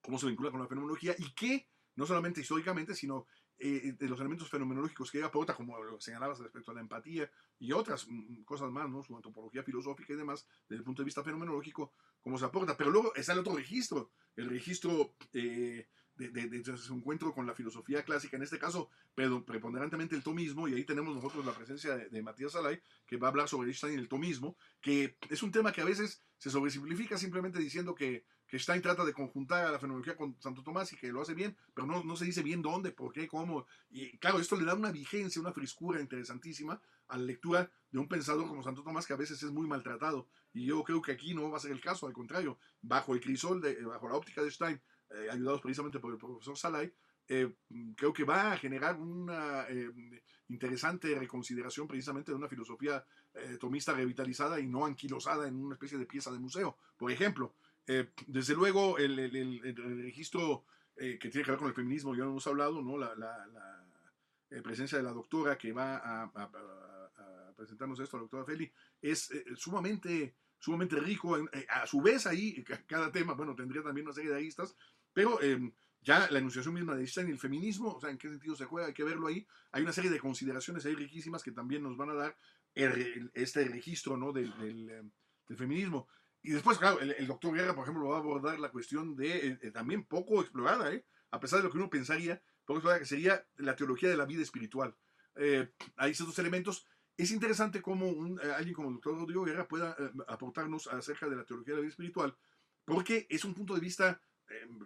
cómo 0.00 0.18
se 0.18 0.26
vincula 0.26 0.50
con 0.50 0.60
la 0.60 0.66
fenomenología 0.66 1.14
y 1.18 1.32
que, 1.32 1.68
no 1.96 2.06
solamente 2.06 2.40
históricamente, 2.40 2.94
sino 2.94 3.26
eh, 3.58 3.94
de 3.96 4.08
los 4.08 4.18
elementos 4.18 4.50
fenomenológicos 4.50 5.10
que 5.10 5.22
aporta, 5.22 5.54
como 5.54 5.80
lo 5.82 6.00
señalabas 6.00 6.40
respecto 6.40 6.72
a 6.72 6.74
la 6.74 6.80
empatía 6.80 7.30
y 7.60 7.70
otras 7.70 8.06
mm, 8.08 8.42
cosas 8.42 8.72
más, 8.72 8.88
¿no? 8.90 9.02
su 9.02 9.14
antropología 9.14 9.62
filosófica 9.62 10.12
y 10.12 10.16
demás, 10.16 10.46
desde 10.68 10.80
el 10.80 10.84
punto 10.84 11.02
de 11.02 11.04
vista 11.04 11.22
fenomenológico, 11.22 11.92
cómo 12.20 12.38
se 12.38 12.44
aporta. 12.44 12.76
Pero 12.76 12.90
luego 12.90 13.14
está 13.14 13.34
el 13.34 13.38
otro 13.38 13.54
registro, 13.54 14.10
el 14.34 14.48
registro 14.50 15.14
eh, 15.32 15.86
de, 16.28 16.48
de, 16.48 16.76
su 16.76 16.94
encuentro 16.94 17.32
con 17.32 17.46
la 17.46 17.54
filosofía 17.54 18.04
clásica, 18.04 18.36
en 18.36 18.42
este 18.42 18.58
caso, 18.58 18.90
pero 19.14 19.44
preponderantemente 19.44 20.14
el 20.14 20.22
tomismo, 20.22 20.68
y 20.68 20.74
ahí 20.74 20.84
tenemos 20.84 21.14
nosotros 21.14 21.44
la 21.44 21.52
presencia 21.52 21.96
de, 21.96 22.22
Matías 22.22 22.52
Salay, 22.52 22.80
que 23.06 23.16
va 23.16 23.28
a 23.28 23.30
hablar 23.30 23.48
sobre 23.48 23.72
Stein 23.72 23.94
y 23.94 23.98
el 23.98 24.08
tomismo, 24.08 24.56
que 24.80 25.16
es 25.28 25.42
un 25.42 25.50
tema 25.50 25.72
que 25.72 25.80
a 25.80 25.84
veces 25.84 26.22
se 26.38 26.50
sobresimplifica 26.50 27.16
simplemente 27.16 27.58
diciendo 27.58 27.94
que, 27.94 28.24
que 28.46 28.58
Stein 28.58 28.82
trata 28.82 29.04
de 29.04 29.12
conjuntar 29.12 29.64
a 29.64 29.70
la 29.70 29.78
fenomenología 29.78 30.16
con 30.16 30.40
Santo 30.40 30.62
Tomás 30.62 30.92
y 30.92 30.96
que 30.96 31.12
lo 31.12 31.22
hace 31.22 31.34
bien, 31.34 31.56
pero 31.74 31.86
no, 31.86 32.02
no 32.04 32.16
se 32.16 32.24
dice 32.24 32.42
bien 32.42 32.62
dónde, 32.62 32.92
por 32.92 33.12
qué, 33.12 33.28
cómo. 33.28 33.66
Y 33.90 34.18
claro, 34.18 34.38
esto 34.38 34.56
le 34.56 34.64
da 34.64 34.74
una 34.74 34.90
vigencia, 34.90 35.40
una 35.40 35.52
frescura 35.52 36.00
interesantísima 36.00 36.80
a 37.08 37.16
la 37.16 37.24
lectura 37.24 37.70
de 37.90 37.98
un 37.98 38.08
pensador 38.08 38.48
como 38.48 38.62
Santo 38.62 38.82
Tomás 38.82 39.06
que 39.06 39.12
a 39.12 39.16
veces 39.16 39.42
es 39.42 39.50
muy 39.50 39.66
maltratado. 39.66 40.28
Y 40.52 40.66
yo 40.66 40.82
creo 40.82 41.00
que 41.00 41.12
aquí 41.12 41.34
no 41.34 41.50
va 41.50 41.58
a 41.58 41.60
ser 41.60 41.72
el 41.72 41.80
caso, 41.80 42.06
al 42.06 42.12
contrario, 42.12 42.58
bajo 42.80 43.14
el 43.14 43.20
crisol, 43.20 43.62
bajo 43.86 44.08
la 44.08 44.16
óptica 44.16 44.42
de 44.42 44.50
Stein, 44.50 44.80
eh, 45.14 45.30
ayudados 45.30 45.60
precisamente 45.60 45.98
por 46.00 46.12
el 46.12 46.18
profesor 46.18 46.56
Salai, 46.56 46.92
eh, 47.28 47.54
creo 47.96 48.12
que 48.12 48.24
va 48.24 48.52
a 48.52 48.56
generar 48.56 48.98
una 48.98 49.66
eh, 49.68 49.90
interesante 50.48 51.14
reconsideración 51.18 51.86
precisamente 51.86 52.32
de 52.32 52.36
una 52.36 52.48
filosofía 52.48 53.04
eh, 53.34 53.56
tomista 53.58 53.94
revitalizada 53.94 54.60
y 54.60 54.66
no 54.66 54.84
anquilosada 54.84 55.48
en 55.48 55.56
una 55.56 55.74
especie 55.74 55.98
de 55.98 56.06
pieza 56.06 56.30
de 56.30 56.38
museo. 56.38 56.76
Por 56.98 57.10
ejemplo, 57.10 57.54
eh, 57.86 58.10
desde 58.26 58.54
luego 58.54 58.98
el, 58.98 59.18
el, 59.18 59.34
el, 59.34 59.60
el 59.64 60.02
registro 60.02 60.64
eh, 60.96 61.18
que 61.18 61.30
tiene 61.30 61.44
que 61.44 61.52
ver 61.52 61.58
con 61.58 61.68
el 61.68 61.74
feminismo, 61.74 62.14
ya 62.14 62.24
hemos 62.24 62.46
hablado, 62.46 62.82
¿no? 62.82 62.98
la, 62.98 63.14
la, 63.14 63.46
la 63.46 64.62
presencia 64.62 64.98
de 64.98 65.04
la 65.04 65.12
doctora 65.12 65.56
que 65.56 65.72
va 65.72 65.96
a, 65.96 66.24
a, 66.24 66.42
a, 66.44 67.52
presentarnos 67.56 67.98
esto, 68.00 68.18
la 68.18 68.22
doctora 68.22 68.44
Feli, 68.44 68.70
es 69.00 69.30
sumamente, 69.56 70.34
sumamente 70.58 70.96
rico. 70.96 71.38
A 71.70 71.86
su 71.86 72.02
vez 72.02 72.26
ahí, 72.26 72.62
cada 72.86 73.10
tema, 73.10 73.32
bueno, 73.32 73.54
tendría 73.54 73.82
también 73.82 74.06
una 74.06 74.14
serie 74.14 74.30
de 74.30 74.36
aristas, 74.36 74.76
pero 75.12 75.40
em, 75.42 75.72
ya 76.00 76.28
la 76.30 76.38
enunciación 76.38 76.74
misma 76.74 76.94
de 76.96 77.06
Stein 77.06 77.28
y 77.28 77.32
el 77.32 77.38
feminismo, 77.38 77.94
o 77.94 78.00
sea, 78.00 78.10
en 78.10 78.18
qué 78.18 78.28
sentido 78.28 78.56
se 78.56 78.64
juega, 78.64 78.88
hay 78.88 78.94
que 78.94 79.04
verlo 79.04 79.28
ahí. 79.28 79.46
Hay 79.70 79.82
una 79.82 79.92
serie 79.92 80.10
de 80.10 80.18
consideraciones 80.18 80.84
ahí 80.84 80.94
riquísimas 80.94 81.42
que 81.42 81.52
también 81.52 81.82
nos 81.82 81.96
van 81.96 82.10
a 82.10 82.14
dar 82.14 82.36
este 82.74 83.64
registro 83.68 84.16
¿no? 84.16 84.32
del, 84.32 84.52
del, 84.58 85.12
feminismo. 85.56 86.08
Y 86.42 86.50
después, 86.50 86.78
claro, 86.78 86.98
el, 87.00 87.26
doctor 87.26 87.54
Guerra, 87.54 87.74
por 87.74 87.84
ejemplo, 87.84 88.08
va 88.08 88.16
a 88.16 88.20
abordar 88.20 88.58
la 88.58 88.70
cuestión 88.70 89.14
de, 89.14 89.58
eh, 89.62 89.70
también 89.70 90.04
poco 90.04 90.40
explorada, 90.40 90.92
¿eh? 90.92 91.04
a 91.30 91.38
pesar 91.38 91.58
de 91.58 91.64
lo 91.64 91.70
que 91.70 91.78
uno 91.78 91.90
pensaría, 91.90 92.42
poco 92.64 92.78
explorada, 92.78 93.00
que 93.00 93.06
sería 93.06 93.46
la 93.56 93.76
teología 93.76 94.08
de 94.08 94.16
la 94.16 94.24
vida 94.24 94.42
espiritual. 94.42 94.96
Eh, 95.36 95.70
hay 95.96 96.10
estos 96.12 96.34
dos 96.34 96.86
Es 97.16 97.30
interesante 97.30 97.80
cómo 97.80 98.06
eh, 98.40 98.52
alguien 98.52 98.74
como 98.74 98.88
el 98.88 98.94
doctor 98.94 99.18
Rodrigo 99.18 99.44
Guerra 99.44 99.68
pueda 99.68 99.96
eh, 99.98 100.10
aportarnos 100.28 100.86
acerca 100.88 101.28
de 101.28 101.36
la 101.36 101.44
teología 101.44 101.74
de 101.74 101.78
la 101.78 101.82
vida 101.82 101.90
espiritual, 101.90 102.36
porque 102.84 103.26
es 103.30 103.44
un 103.44 103.54
punto 103.54 103.74
de 103.74 103.80
vista 103.80 104.10
eh, 104.10 104.31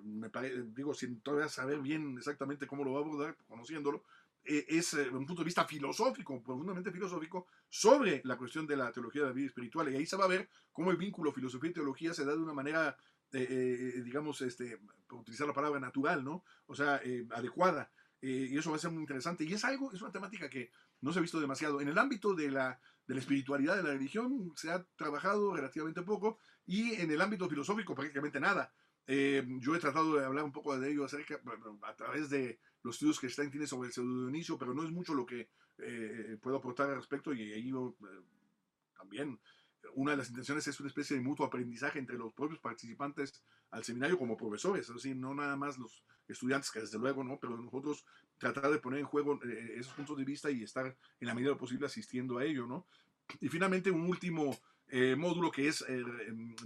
me 0.05 0.31
parece, 0.31 0.63
digo, 0.75 0.95
sin 0.95 1.21
todavía 1.21 1.49
saber 1.49 1.81
bien 1.81 2.17
exactamente 2.19 2.67
cómo 2.67 2.85
lo 2.85 2.93
va 2.93 3.01
a 3.01 3.03
abordar, 3.03 3.37
conociéndolo, 3.49 4.05
eh, 4.45 4.65
es 4.69 4.95
eh, 4.95 5.09
un 5.11 5.27
punto 5.27 5.43
de 5.43 5.47
vista 5.47 5.65
filosófico, 5.65 6.41
profundamente 6.43 6.93
filosófico, 6.93 7.47
sobre 7.69 8.21
la 8.25 8.37
cuestión 8.37 8.67
de 8.67 8.77
la 8.77 8.93
teología 8.93 9.23
de 9.23 9.29
la 9.29 9.35
vida 9.35 9.47
espiritual. 9.47 9.93
Y 9.93 9.97
ahí 9.97 10.07
se 10.07 10.17
va 10.17 10.25
a 10.25 10.29
ver 10.29 10.49
cómo 10.73 10.91
el 10.91 10.97
vínculo 10.97 11.33
filosofía 11.33 11.71
y 11.71 11.75
teología 11.75 12.15
se 12.15 12.25
da 12.25 12.33
de 12.33 12.43
una 12.43 12.53
manera, 12.53 12.97
eh, 13.33 14.03
digamos, 14.05 14.41
este, 14.43 14.79
por 15.09 15.21
utilizar 15.21 15.49
la 15.49 15.55
palabra 15.55 15.81
natural, 15.81 16.25
¿no? 16.25 16.45
O 16.67 16.75
sea, 16.75 17.01
eh, 17.05 17.27
adecuada. 17.31 17.91
y 18.23 18.57
eso 18.57 18.71
va 18.71 18.77
a 18.77 18.81
ser 18.81 18.91
muy 18.91 19.03
interesante. 19.03 19.45
Y 19.45 19.53
es 19.53 19.65
algo, 19.65 19.93
es 19.93 20.01
una 20.01 20.11
temática 20.13 20.49
que 20.49 20.71
no 21.01 21.13
se 21.13 21.19
ha 21.19 21.23
visto 21.23 21.41
demasiado. 21.41 21.81
En 21.81 21.89
el 21.89 21.99
ámbito 21.99 22.35
de 22.35 22.51
la, 22.51 22.81
de 23.07 23.15
la 23.15 23.21
espiritualidad, 23.21 23.77
de 23.77 23.83
la 23.83 23.93
religión, 23.93 24.53
se 24.57 24.71
ha 24.71 24.85
trabajado 24.97 25.55
relativamente 25.55 26.03
poco, 26.03 26.39
y 26.67 26.95
en 26.95 27.11
el 27.11 27.21
ámbito 27.21 27.49
filosófico 27.49 27.95
prácticamente 27.95 28.41
nada. 28.41 28.73
Eh, 29.07 29.45
yo 29.61 29.75
he 29.75 29.79
tratado 29.79 30.17
de 30.17 30.25
hablar 30.25 30.45
un 30.45 30.53
poco 30.53 30.79
de 30.79 30.91
ello 30.91 31.05
acerca, 31.05 31.41
a 31.83 31.95
través 31.95 32.29
de 32.29 32.59
los 32.83 32.97
estudios 32.97 33.21
que 33.21 33.29
Stein 33.29 33.51
tiene 33.51 33.67
sobre 33.67 33.89
el 33.89 33.93
pseudo 33.93 34.23
Dionisio, 34.23 34.59
pero 34.59 34.75
no 34.75 34.83
es 34.83 34.91
mucho 34.91 35.15
lo 35.15 35.27
que 35.27 35.49
eh, 35.79 36.39
puedo 36.41 36.57
aportar 36.57 36.89
al 36.91 36.97
respecto 36.97 37.33
y 37.33 37.53
ahí 37.53 37.71
yo, 37.71 37.97
eh, 38.01 38.23
también 38.97 39.39
una 39.95 40.13
de 40.13 40.17
las 40.19 40.29
intenciones 40.29 40.67
es 40.67 40.81
una 40.81 40.89
especie 40.89 41.17
de 41.17 41.23
mutuo 41.23 41.47
aprendizaje 41.47 41.99
entre 41.99 42.17
los 42.17 42.33
propios 42.33 42.59
participantes 42.61 43.43
al 43.71 43.85
seminario 43.85 44.19
como 44.19 44.37
profesores, 44.37 44.89
es 44.89 44.95
decir, 44.95 45.17
no 45.17 45.35
nada 45.35 45.57
más 45.57 45.79
los 45.79 46.05
estudiantes, 46.29 46.71
que 46.71 46.81
desde 46.81 46.99
luego 46.99 47.23
no, 47.23 47.39
pero 47.39 47.57
nosotros 47.57 48.05
tratar 48.39 48.71
de 48.71 48.79
poner 48.79 49.01
en 49.01 49.07
juego 49.07 49.41
eh, 49.45 49.75
esos 49.77 49.93
puntos 49.95 50.17
de 50.17 50.25
vista 50.25 50.51
y 50.51 50.63
estar 50.63 50.87
en 50.87 51.27
la 51.27 51.35
medida 51.35 51.57
posible 51.57 51.87
asistiendo 51.87 52.39
a 52.39 52.45
ello, 52.45 52.67
¿no? 52.67 52.87
Y 53.41 53.49
finalmente 53.49 53.91
un 53.91 54.09
último 54.09 54.57
eh, 54.89 55.17
módulo 55.17 55.51
que 55.51 55.69
es, 55.69 55.85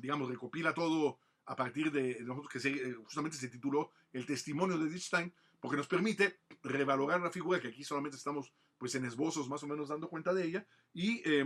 digamos, 0.00 0.28
recopila 0.28 0.74
todo 0.74 1.18
a 1.51 1.56
partir 1.56 1.90
de 1.90 2.20
nosotros 2.20 2.48
que 2.48 2.60
se, 2.60 2.94
justamente 2.94 3.36
se 3.36 3.48
tituló 3.48 3.90
El 4.12 4.24
testimonio 4.24 4.78
de 4.78 4.89
Ditzstein, 4.89 5.35
porque 5.59 5.77
nos 5.77 5.89
permite 5.89 6.39
revalorar 6.62 7.20
la 7.20 7.32
figura, 7.32 7.60
que 7.60 7.68
aquí 7.68 7.82
solamente 7.82 8.16
estamos 8.16 8.55
pues 8.78 8.94
en 8.94 9.05
esbozos 9.05 9.48
más 9.48 9.60
o 9.64 9.66
menos 9.66 9.89
dando 9.89 10.09
cuenta 10.09 10.32
de 10.32 10.44
ella, 10.44 10.66
y 10.93 11.20
eh, 11.28 11.44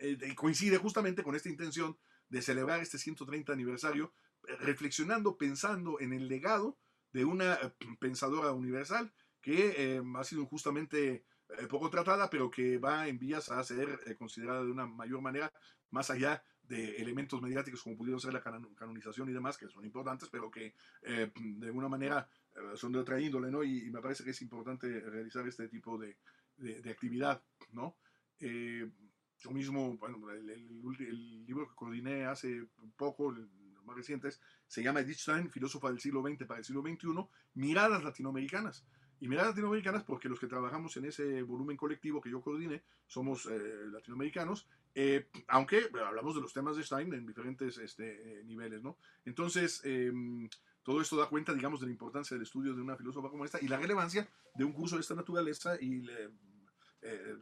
eh, 0.00 0.34
coincide 0.34 0.78
justamente 0.78 1.22
con 1.22 1.34
esta 1.34 1.50
intención 1.50 1.98
de 2.30 2.40
celebrar 2.40 2.80
este 2.80 2.96
130 2.96 3.52
aniversario, 3.52 4.14
reflexionando, 4.60 5.36
pensando 5.36 6.00
en 6.00 6.14
el 6.14 6.26
legado 6.26 6.78
de 7.12 7.26
una 7.26 7.58
pensadora 8.00 8.52
universal 8.52 9.12
que 9.42 9.74
eh, 9.76 10.02
ha 10.16 10.24
sido 10.24 10.46
justamente 10.46 11.26
poco 11.68 11.90
tratada, 11.90 12.30
pero 12.30 12.50
que 12.50 12.78
va 12.78 13.06
en 13.06 13.18
vías 13.18 13.50
a 13.50 13.62
ser 13.64 14.16
considerada 14.16 14.64
de 14.64 14.70
una 14.70 14.86
mayor 14.86 15.20
manera, 15.20 15.52
más 15.90 16.08
allá 16.08 16.42
de 16.68 16.96
elementos 16.96 17.40
mediáticos 17.42 17.82
como 17.82 17.96
pudieron 17.96 18.20
ser 18.20 18.32
la 18.32 18.42
canonización 18.42 19.28
y 19.28 19.32
demás, 19.32 19.56
que 19.56 19.68
son 19.68 19.84
importantes, 19.84 20.28
pero 20.30 20.50
que 20.50 20.74
de 21.02 21.66
alguna 21.66 21.88
manera 21.88 22.28
son 22.74 22.92
de 22.92 22.98
otra 22.98 23.20
índole, 23.20 23.50
¿no? 23.50 23.62
Y, 23.62 23.90
me 23.90 24.00
parece 24.00 24.24
que 24.24 24.30
es 24.30 24.42
importante 24.42 25.00
realizar 25.00 25.46
este 25.46 25.68
tipo 25.68 25.98
de, 25.98 26.16
de, 26.56 26.90
actividad, 26.90 27.42
¿no? 27.72 27.96
yo 28.40 29.50
mismo, 29.50 29.96
bueno, 29.98 30.30
el, 30.30 30.48
el, 30.48 31.46
libro 31.46 31.68
que 31.68 31.74
coordiné 31.74 32.24
hace 32.24 32.66
poco, 32.96 33.30
los 33.30 33.84
más 33.84 33.96
recientes, 33.96 34.40
se 34.66 34.82
llama 34.82 35.00
Edith 35.00 35.18
Stein, 35.18 35.50
filósofa 35.50 35.88
del 35.88 36.00
siglo 36.00 36.22
XX 36.22 36.46
para 36.46 36.58
el 36.58 36.64
siglo 36.64 36.82
XXI, 36.82 37.08
miradas 37.54 38.02
latinoamericanas. 38.02 38.86
Y 39.20 39.28
miradas 39.28 39.50
latinoamericanas 39.50 40.02
porque 40.04 40.28
los 40.28 40.38
que 40.38 40.46
trabajamos 40.46 40.96
en 40.96 41.06
ese 41.06 41.42
volumen 41.42 41.76
colectivo 41.76 42.20
que 42.20 42.30
yo 42.30 42.40
coordiné 42.40 42.82
somos 43.06 43.46
eh, 43.46 43.86
latinoamericanos, 43.90 44.68
eh, 44.94 45.28
aunque 45.48 45.88
hablamos 46.04 46.34
de 46.34 46.40
los 46.40 46.52
temas 46.52 46.76
de 46.76 46.82
Stein 46.82 47.12
en 47.14 47.26
diferentes 47.26 47.78
este, 47.78 48.40
eh, 48.40 48.44
niveles, 48.44 48.82
¿no? 48.82 48.98
Entonces, 49.24 49.80
em, 49.84 50.48
todo 50.82 51.00
esto 51.00 51.16
da 51.16 51.28
cuenta, 51.28 51.54
digamos, 51.54 51.80
de 51.80 51.86
la 51.86 51.92
importancia 51.92 52.34
del 52.34 52.42
estudio 52.42 52.74
de 52.74 52.82
una 52.82 52.96
filósofa 52.96 53.30
como 53.30 53.44
esta 53.44 53.58
y 53.60 53.68
la 53.68 53.78
relevancia 53.78 54.28
de 54.54 54.64
un 54.64 54.72
curso 54.72 54.96
de 54.96 55.02
esta 55.02 55.14
naturaleza 55.14 55.80
y 55.80 56.02
le, 56.02 56.30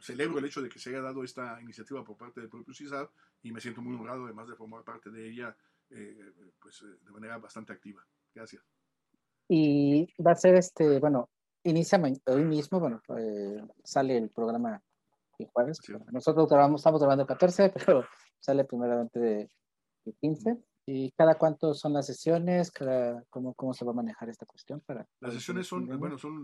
celebro 0.01 0.39
el 0.39 0.45
hecho 0.45 0.61
de 0.61 0.67
que 0.67 0.77
se 0.77 0.89
haya 0.89 1.01
dado 1.01 1.23
esta 1.23 1.61
iniciativa 1.61 2.03
por 2.03 2.17
parte 2.17 2.41
del 2.41 2.49
propio 2.49 2.73
CISAD 2.73 3.07
y 3.43 3.53
me 3.53 3.61
siento 3.61 3.81
muy 3.81 3.95
honrado 3.95 4.25
además 4.25 4.49
de 4.49 4.57
formar 4.57 4.83
parte 4.83 5.09
de 5.09 5.29
ella 5.29 5.55
pues, 6.59 6.83
de 7.01 7.11
manera 7.11 7.37
bastante 7.37 7.71
activa. 7.71 8.05
Gracias. 8.35 8.61
Y 9.47 10.07
va 10.21 10.31
a 10.31 10.35
ser 10.35 10.55
este, 10.55 10.99
bueno, 10.99 11.29
inicia 11.63 12.01
hoy 12.25 12.45
mismo, 12.45 12.79
bueno, 12.79 13.01
sale 13.83 14.17
el 14.17 14.29
programa 14.29 14.81
el 15.39 15.47
jueves. 15.47 15.79
Nosotros 16.11 16.47
grabamos, 16.49 16.81
estamos 16.81 16.99
grabando 17.01 17.23
el 17.23 17.27
14, 17.67 17.73
pero 17.85 18.05
sale 18.39 18.65
primeramente 18.65 19.19
de, 19.19 19.49
15. 20.19 20.57
¿Y 20.85 21.11
cada 21.11 21.35
cuánto 21.35 21.73
son 21.73 21.93
las 21.93 22.05
sesiones? 22.05 22.69
Cada, 22.69 23.23
cómo, 23.29 23.53
¿Cómo 23.53 23.73
se 23.73 23.85
va 23.85 23.91
a 23.91 23.95
manejar 23.95 24.29
esta 24.29 24.45
cuestión? 24.45 24.81
Para, 24.81 25.07
las 25.21 25.33
sesiones 25.33 25.65
son, 25.65 25.87
bueno, 25.97 26.17
son 26.17 26.43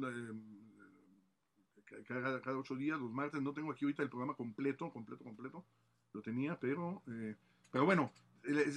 cada, 2.08 2.42
cada, 2.42 2.58
ocho 2.58 2.76
días, 2.76 2.98
los 2.98 3.12
martes. 3.12 3.42
No 3.42 3.54
tengo 3.54 3.72
aquí 3.72 3.84
ahorita 3.84 4.04
el 4.04 4.10
programa 4.10 4.36
completo, 4.36 4.90
completo, 4.92 5.24
completo. 5.26 5.66
Lo 6.14 6.22
tenía, 6.22 6.58
pero, 6.58 7.04
eh, 7.08 7.36
pero 7.70 7.86
bueno, 7.86 8.12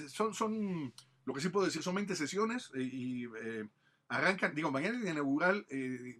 son, 0.09 0.33
son, 0.33 0.93
lo 1.25 1.33
que 1.33 1.41
sí 1.41 1.49
puedo 1.49 1.65
decir, 1.65 1.81
son 1.81 1.95
20 1.95 2.15
sesiones 2.15 2.69
eh, 2.75 2.83
y 2.83 3.25
eh, 3.25 3.69
arrancan, 4.07 4.53
digo, 4.53 4.71
mañana 4.71 4.97
es 4.97 5.09
inaugural, 5.09 5.65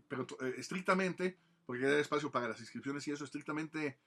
pero 0.08 0.26
estrictamente, 0.58 1.38
porque 1.66 1.86
hay 1.86 2.02
espacio 2.02 2.32
para 2.32 2.48
las 2.48 2.60
inscripciones 2.60 3.08
y 3.08 3.12
eso, 3.12 3.24
estrictamente, 3.24 4.00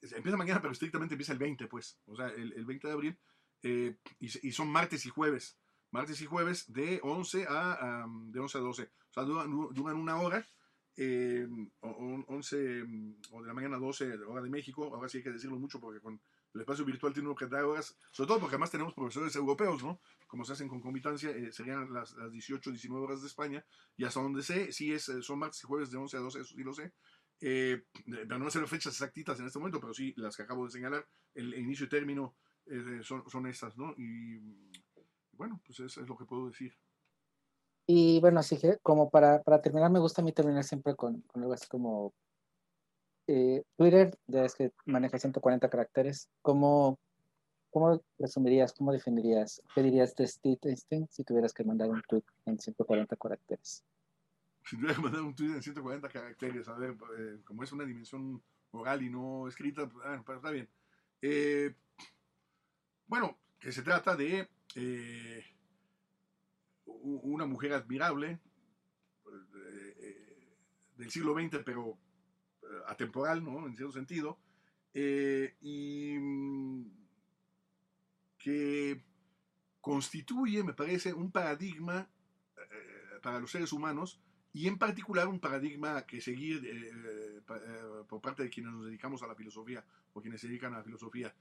empieza 0.00 0.36
mañana, 0.36 0.60
pero 0.60 0.72
estrictamente 0.72 1.14
empieza 1.14 1.32
el 1.32 1.38
20, 1.38 1.66
pues, 1.66 1.98
o 2.06 2.16
sea, 2.16 2.28
el, 2.28 2.52
el 2.52 2.64
20 2.64 2.86
de 2.86 2.92
abril, 2.92 3.18
y, 3.62 3.96
y, 4.20 4.52
son 4.52 4.68
martes 4.68 5.06
y 5.06 5.08
jueves, 5.08 5.56
martes 5.90 6.20
y 6.20 6.26
jueves 6.26 6.72
de 6.72 7.00
11 7.02 7.46
a, 7.48 8.06
de 8.26 8.40
11 8.40 8.58
a 8.58 8.60
12, 8.60 8.82
o 8.82 9.14
sea, 9.14 9.22
duran 9.22 9.96
una 9.96 10.16
hora 10.16 10.46
eh, 10.96 11.46
11 11.80 12.82
o 13.32 13.42
de 13.42 13.48
la 13.48 13.54
mañana 13.54 13.78
12 13.78 14.16
de 14.16 14.24
hora 14.24 14.42
de 14.42 14.50
México, 14.50 14.94
ahora 14.94 15.08
sí 15.08 15.18
hay 15.18 15.24
que 15.24 15.32
decirlo 15.32 15.58
mucho 15.58 15.80
porque 15.80 16.00
con 16.00 16.20
el 16.54 16.60
espacio 16.60 16.84
virtual 16.84 17.12
tiene 17.12 17.28
uno 17.28 17.36
que 17.36 17.46
horas, 17.46 17.96
sobre 18.12 18.28
todo 18.28 18.40
porque 18.40 18.54
además 18.54 18.70
tenemos 18.70 18.94
profesores 18.94 19.34
europeos, 19.34 19.82
¿no? 19.82 20.00
Como 20.28 20.44
se 20.44 20.52
hacen 20.52 20.68
con 20.68 20.78
concomitancia, 20.78 21.30
eh, 21.30 21.50
serían 21.52 21.92
las, 21.92 22.12
las, 22.12 22.30
18, 22.30 22.70
19 22.70 23.04
horas 23.04 23.20
de 23.22 23.26
España, 23.26 23.64
y 23.96 24.04
hasta 24.04 24.20
donde 24.20 24.42
sé, 24.42 24.72
sí 24.72 24.92
es, 24.92 25.08
eh, 25.08 25.20
son 25.20 25.40
martes 25.40 25.62
y 25.64 25.66
jueves 25.66 25.90
de 25.90 25.98
11 25.98 26.16
a 26.16 26.20
12, 26.20 26.40
eso 26.40 26.54
sí 26.54 26.62
lo 26.62 26.72
sé. 26.72 26.92
Eh, 27.40 27.84
no 28.06 28.50
sé 28.50 28.60
las 28.60 28.70
fechas 28.70 28.92
exactitas 28.92 29.38
en 29.40 29.46
este 29.46 29.58
momento, 29.58 29.80
pero 29.80 29.92
sí 29.92 30.14
las 30.16 30.36
que 30.36 30.44
acabo 30.44 30.64
de 30.64 30.70
señalar, 30.70 31.06
el, 31.34 31.54
inicio 31.54 31.86
y 31.86 31.88
término 31.88 32.36
son, 33.02 33.28
son 33.28 33.46
estas, 33.46 33.76
¿no? 33.76 33.92
Y 33.98 34.38
bueno, 35.32 35.60
pues 35.66 35.80
eso 35.80 36.00
es 36.00 36.08
lo 36.08 36.16
que 36.16 36.24
puedo 36.24 36.46
decir. 36.48 36.72
Y 37.86 38.20
bueno, 38.20 38.40
así 38.40 38.56
que 38.56 38.78
como 38.78 39.10
para, 39.10 39.42
para 39.42 39.60
terminar, 39.60 39.90
me 39.90 39.98
gusta 39.98 40.22
a 40.22 40.24
mí 40.24 40.32
terminar 40.32 40.64
siempre 40.64 40.94
con 40.94 41.22
algo 41.34 41.52
así 41.52 41.66
como 41.66 42.14
eh, 43.26 43.62
Twitter, 43.76 44.18
ya 44.26 44.44
es 44.44 44.54
que 44.54 44.72
maneja 44.84 45.18
140 45.18 45.68
caracteres. 45.68 46.28
¿Cómo, 46.42 46.98
cómo 47.70 48.02
resumirías, 48.18 48.72
cómo 48.72 48.92
definirías, 48.92 49.62
qué 49.74 49.82
dirías 49.82 50.14
de 50.14 50.26
Steve 50.26 50.58
Einstein 50.62 51.08
si 51.10 51.24
tuvieras 51.24 51.52
que 51.52 51.64
mandar 51.64 51.90
un 51.90 52.02
tweet 52.08 52.24
en 52.46 52.58
140 52.58 53.16
caracteres? 53.16 53.84
Si 54.64 54.76
tuviera 54.76 54.94
que 54.94 55.02
mandar 55.02 55.22
un 55.22 55.34
tweet 55.34 55.54
en 55.54 55.62
140 55.62 56.08
caracteres, 56.08 56.68
a 56.68 56.74
ver, 56.74 56.96
eh, 57.18 57.40
como 57.44 57.62
es 57.62 57.72
una 57.72 57.84
dimensión 57.84 58.42
oral 58.72 59.02
y 59.02 59.10
no 59.10 59.48
escrita, 59.48 59.88
pues, 59.88 60.04
bueno, 60.04 60.22
pero 60.26 60.38
está 60.38 60.50
bien. 60.50 60.68
Eh, 61.22 61.74
bueno, 63.06 63.38
que 63.58 63.72
se 63.72 63.82
trata 63.82 64.16
de 64.16 64.48
una 66.84 67.46
mujer 67.46 67.72
admirable 67.72 68.40
del 70.96 71.10
siglo 71.10 71.34
XX, 71.34 71.62
pero 71.64 71.98
atemporal, 72.86 73.44
¿no? 73.44 73.66
En 73.66 73.76
cierto 73.76 73.92
sentido, 73.92 74.38
y 74.94 76.16
mm, 76.18 76.84
que 78.38 79.02
constituye, 79.80 80.62
me 80.62 80.74
parece, 80.74 81.12
un 81.12 81.30
paradigma 81.30 82.08
para 83.22 83.40
los 83.40 83.50
seres 83.50 83.72
humanos 83.72 84.20
y 84.52 84.68
en 84.68 84.78
particular 84.78 85.26
un 85.28 85.40
paradigma 85.40 86.06
que 86.06 86.20
seguir 86.20 86.62
por 88.06 88.20
parte 88.20 88.42
de 88.44 88.50
quienes 88.50 88.72
nos 88.72 88.86
dedicamos 88.86 89.22
a 89.22 89.26
la 89.26 89.34
filosofía 89.34 89.84
o 90.12 90.20
quienes 90.20 90.40
se 90.40 90.48
dedican 90.48 90.74
a 90.74 90.78
la 90.78 90.84
filosofía 90.84 91.34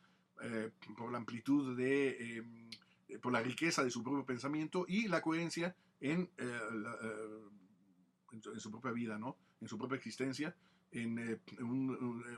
por 0.97 1.11
la 1.11 1.17
amplitud 1.17 1.77
de 1.77 2.37
eh, 2.37 3.19
por 3.21 3.31
la 3.31 3.41
riqueza 3.41 3.83
de 3.83 3.91
su 3.91 4.03
propio 4.03 4.25
pensamiento 4.25 4.85
y 4.87 5.07
la 5.07 5.21
coherencia 5.21 5.75
en, 5.99 6.29
eh, 6.37 6.59
eh, 7.03 7.39
en, 8.31 8.59
su 8.59 8.71
propia 8.71 8.91
vida, 8.91 9.17
¿no? 9.17 9.37
en 9.61 9.67
su 9.67 9.77
propia 9.77 9.97
existencia, 9.97 10.55
en, 10.93 11.39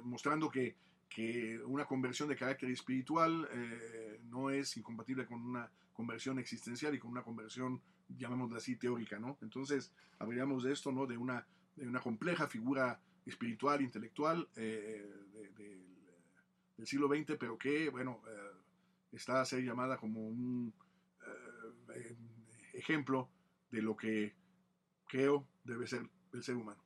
mostrando 0.03 0.49
que, 0.49 0.76
una 1.65 1.86
conversión 1.86 2.27
de 2.27 2.36
carácter 2.36 2.69
espiritual 2.69 3.48
no 4.23 4.49
es 4.49 4.76
incompatible 4.76 5.26
con 5.26 5.41
una 5.41 5.72
conversión 5.94 6.40
existencial 6.40 6.94
y 6.94 6.99
con 6.99 7.11
una 7.11 7.23
conversión, 7.23 7.82
llamémosla 8.10 8.57
así, 8.57 8.76
teórica. 8.76 9.18
¿no? 9.18 9.38
Entonces, 9.41 9.94
hablaríamos 10.19 10.64
de 10.64 10.73
esto, 10.73 10.91
¿no? 10.91 11.06
de, 11.06 11.18
una, 11.18 11.48
compleja 12.03 12.49
figura 12.49 12.99
espiritual, 13.26 13.82
intelectual 13.82 14.49
del 14.56 15.86
siglo 16.86 17.07
XX, 17.07 17.38
pero 17.40 17.57
que, 17.57 17.90
bueno, 17.90 18.22
está 19.15 19.41
a 19.41 19.45
ser 19.45 19.64
llamada 19.64 19.98
como 19.98 20.27
un 20.27 20.73
eh, 21.95 22.15
ejemplo 22.73 23.30
de 23.72 23.82
lo 23.82 23.95
que 23.95 24.34
creo 25.07 25.48
debe 25.64 25.88
ser 25.88 26.07
el 26.34 26.44
ser 26.44 26.56
humano. 26.56 26.84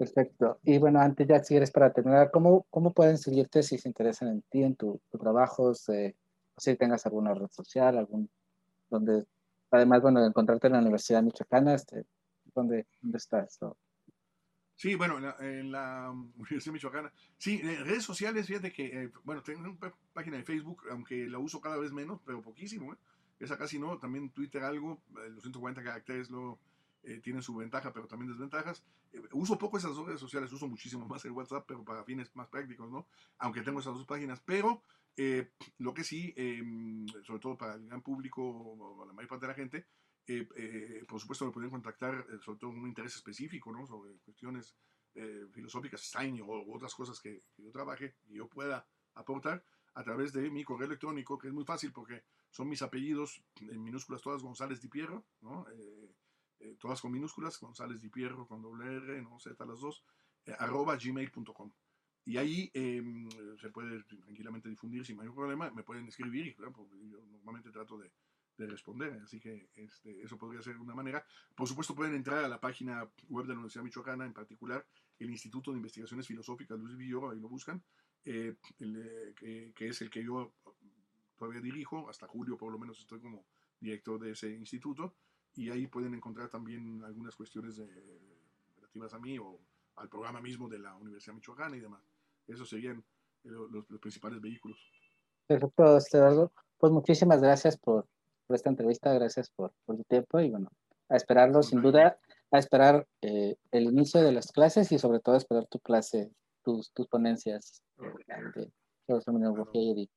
Perfecto. 0.00 0.58
Y 0.62 0.78
bueno, 0.78 0.98
antes 0.98 1.28
ya 1.28 1.44
si 1.44 1.54
eres 1.54 1.70
para 1.70 1.92
terminar, 1.92 2.30
¿cómo, 2.30 2.66
cómo 2.70 2.94
pueden 2.94 3.18
seguirte 3.18 3.62
si 3.62 3.76
se 3.76 3.86
interesan 3.86 4.28
en 4.28 4.40
ti, 4.40 4.62
en 4.62 4.74
tu, 4.74 4.98
trabajos? 5.20 5.86
Eh, 5.90 6.16
si 6.56 6.74
tengas 6.74 7.04
alguna 7.04 7.34
red 7.34 7.48
social, 7.48 7.98
algún, 7.98 8.30
donde, 8.88 9.26
además, 9.70 10.00
bueno, 10.00 10.22
de 10.22 10.28
encontrarte 10.28 10.68
en 10.68 10.72
la 10.72 10.78
Universidad 10.78 11.22
Michoacana, 11.22 11.74
este, 11.74 12.06
¿dónde, 12.54 12.86
dónde 13.02 13.18
está 13.18 13.40
esto? 13.40 13.76
Sí, 14.74 14.94
bueno, 14.94 15.18
en 15.38 15.70
la, 15.70 16.10
Universidad 16.10 16.72
Michoacana. 16.72 17.12
Sí, 17.36 17.60
en 17.62 17.84
redes 17.84 18.02
sociales, 18.02 18.46
fíjate 18.46 18.72
que, 18.72 18.86
eh, 18.86 19.10
bueno, 19.24 19.42
tengo 19.42 19.60
una 19.60 19.92
página 20.14 20.38
de 20.38 20.44
Facebook, 20.44 20.80
aunque 20.90 21.28
la 21.28 21.38
uso 21.38 21.60
cada 21.60 21.76
vez 21.76 21.92
menos, 21.92 22.22
pero 22.24 22.40
poquísimo, 22.40 22.94
¿eh? 22.94 22.96
Esa 23.38 23.58
casi 23.58 23.78
no, 23.78 23.98
también 23.98 24.30
Twitter 24.30 24.62
algo, 24.62 25.02
eh, 25.10 25.28
los 25.28 25.42
140 25.42 25.82
caracteres 25.82 26.30
luego 26.30 26.58
eh, 27.02 27.20
tienen 27.20 27.42
su 27.42 27.54
ventaja, 27.54 27.92
pero 27.92 28.06
también 28.06 28.30
desventajas. 28.30 28.84
uso 29.32 29.58
poco 29.58 29.78
esas 29.78 29.94
dos 29.94 30.06
redes 30.06 30.20
sociales, 30.20 30.52
uso 30.52 30.68
muchísimo 30.68 31.06
más 31.06 31.24
el 31.24 31.32
WhatsApp, 31.32 31.64
pero 31.66 31.84
para 31.84 32.04
fines 32.04 32.34
más 32.36 32.48
prácticos, 32.48 32.90
¿no? 32.90 33.08
Aunque 33.38 33.62
tengo 33.62 33.80
esas 33.80 33.94
dos 33.94 34.06
páginas, 34.06 34.40
pero 34.40 34.82
lo 35.78 35.92
que 35.92 36.04
sí, 36.04 36.32
em, 36.36 37.06
sobre 37.24 37.40
todo 37.40 37.56
para 37.58 37.74
el 37.74 37.86
gran 37.86 38.00
público, 38.00 38.42
o 38.42 39.04
la 39.04 39.12
mayor 39.12 39.28
parte 39.28 39.46
de 39.46 39.52
la 39.52 39.54
gente, 39.54 39.86
eh, 40.26 40.48
eh, 40.54 41.04
por 41.08 41.20
supuesto 41.20 41.44
me 41.44 41.50
pueden 41.50 41.70
contactar 41.70 42.14
eh, 42.14 42.38
sobre 42.44 42.60
todo 42.60 42.70
un 42.70 42.86
interés 42.86 43.16
específico, 43.16 43.72
¿no? 43.72 43.86
Sobre 43.86 44.16
cuestiones 44.18 44.76
filosóficas, 45.52 46.02
Stein 46.02 46.40
o 46.40 46.72
otras 46.72 46.94
cosas 46.94 47.18
que, 47.20 47.42
yo 47.58 47.72
trabaje 47.72 48.14
y 48.28 48.36
yo 48.36 48.48
pueda 48.48 48.86
aportar 49.14 49.64
a 49.94 50.04
través 50.04 50.32
de 50.32 50.48
mi 50.50 50.62
correo 50.62 50.86
electrónico, 50.86 51.36
que 51.36 51.48
es 51.48 51.52
muy 51.52 51.64
fácil 51.64 51.90
porque 51.92 52.22
son 52.48 52.68
mis 52.68 52.80
apellidos 52.80 53.42
en 53.60 53.82
minúsculas 53.82 54.22
todas 54.22 54.40
González 54.40 54.80
Di 54.80 54.86
Pierro, 54.86 55.24
¿no? 55.40 55.66
Todas 56.78 57.00
con 57.00 57.12
minúsculas, 57.12 57.58
González 57.58 58.00
Di 58.00 58.08
Pierro 58.08 58.46
con 58.46 58.62
doble 58.62 58.96
R, 58.96 59.22
no 59.22 59.38
Z 59.38 59.64
las 59.64 59.80
dos, 59.80 60.04
arroba 60.58 60.96
gmail.com. 60.96 61.72
Y 62.24 62.36
ahí 62.36 62.70
em, 62.74 63.28
se 63.58 63.70
puede 63.70 64.02
tranquilamente 64.04 64.68
difundir 64.68 65.04
sin 65.04 65.16
mayor 65.16 65.34
problema, 65.34 65.70
me 65.70 65.82
pueden 65.82 66.06
escribir 66.06 66.46
y 66.46 66.54
yo 66.54 67.20
normalmente 67.26 67.70
trato 67.70 67.98
de, 67.98 68.12
de 68.60 68.66
responder. 68.66 69.20
Así 69.24 69.40
que 69.40 69.70
este, 69.74 70.22
eso 70.22 70.36
podría 70.36 70.62
ser 70.62 70.76
una 70.76 70.94
manera. 70.94 71.24
Por 71.54 71.66
supuesto, 71.66 71.94
pueden 71.94 72.14
entrar 72.14 72.44
a 72.44 72.48
la 72.48 72.60
página 72.60 73.08
web 73.28 73.46
de 73.46 73.54
la 73.54 73.58
Universidad 73.58 73.84
Michoacana, 73.84 74.26
en 74.26 74.32
particular 74.32 74.86
el 75.18 75.30
Instituto 75.30 75.70
de 75.70 75.78
Investigaciones 75.78 76.26
Filosóficas 76.26 76.78
Luis 76.78 76.96
Villoro, 76.96 77.30
ahí 77.30 77.40
lo 77.40 77.48
buscan, 77.48 77.82
eh, 78.24 78.56
que, 79.36 79.72
que, 79.74 79.88
es 79.88 80.00
el 80.00 80.10
que 80.10 80.24
yo 80.24 80.54
todavía 81.36 81.60
dirijo, 81.60 82.08
hasta 82.08 82.26
julio 82.26 82.56
por 82.56 82.72
lo 82.72 82.78
menos 82.78 82.98
estoy 82.98 83.20
como 83.20 83.44
director 83.78 84.18
de 84.18 84.32
ese 84.32 84.50
instituto, 84.50 85.14
y 85.54 85.70
ahí 85.70 85.86
pueden 85.86 86.14
encontrar 86.14 86.48
también 86.48 87.02
algunas 87.04 87.34
cuestiones 87.36 87.76
de, 87.76 87.88
relativas 88.76 89.14
a 89.14 89.18
mí 89.18 89.38
o 89.38 89.58
al 89.96 90.08
programa 90.08 90.40
mismo 90.40 90.68
de 90.68 90.78
la 90.78 90.94
Universidad 90.96 91.34
Michoacana 91.34 91.76
y 91.76 91.80
demás. 91.80 92.02
Esos 92.46 92.68
serían 92.68 92.98
eh, 93.44 93.48
los, 93.48 93.88
los 93.88 94.00
principales 94.00 94.40
vehículos. 94.40 94.78
Perfecto, 95.46 95.98
Eduardo. 96.12 96.52
Pues 96.78 96.92
muchísimas 96.92 97.42
gracias 97.42 97.76
por, 97.76 98.06
por 98.46 98.56
esta 98.56 98.70
entrevista, 98.70 99.12
gracias 99.12 99.50
por, 99.50 99.72
por, 99.84 99.96
tu 99.96 100.04
tiempo 100.04 100.40
y 100.40 100.50
bueno, 100.50 100.70
a 101.08 101.16
esperarlo 101.16 101.62
sin 101.62 101.82
duda, 101.82 102.18
a 102.50 102.58
esperar 102.58 103.06
eh, 103.20 103.56
el 103.70 103.84
inicio 103.84 104.22
de 104.22 104.32
las 104.32 104.50
clases 104.52 104.90
y 104.92 104.98
sobre 104.98 105.20
todo 105.20 105.34
a 105.34 105.38
esperar 105.38 105.66
tu 105.66 105.78
clase, 105.80 106.30
tus, 106.64 106.90
tus 106.92 107.06
ponencias 107.08 107.82
de, 107.98 108.70
de 109.06 109.20
fenomenología 109.20 109.82
y 109.82 110.10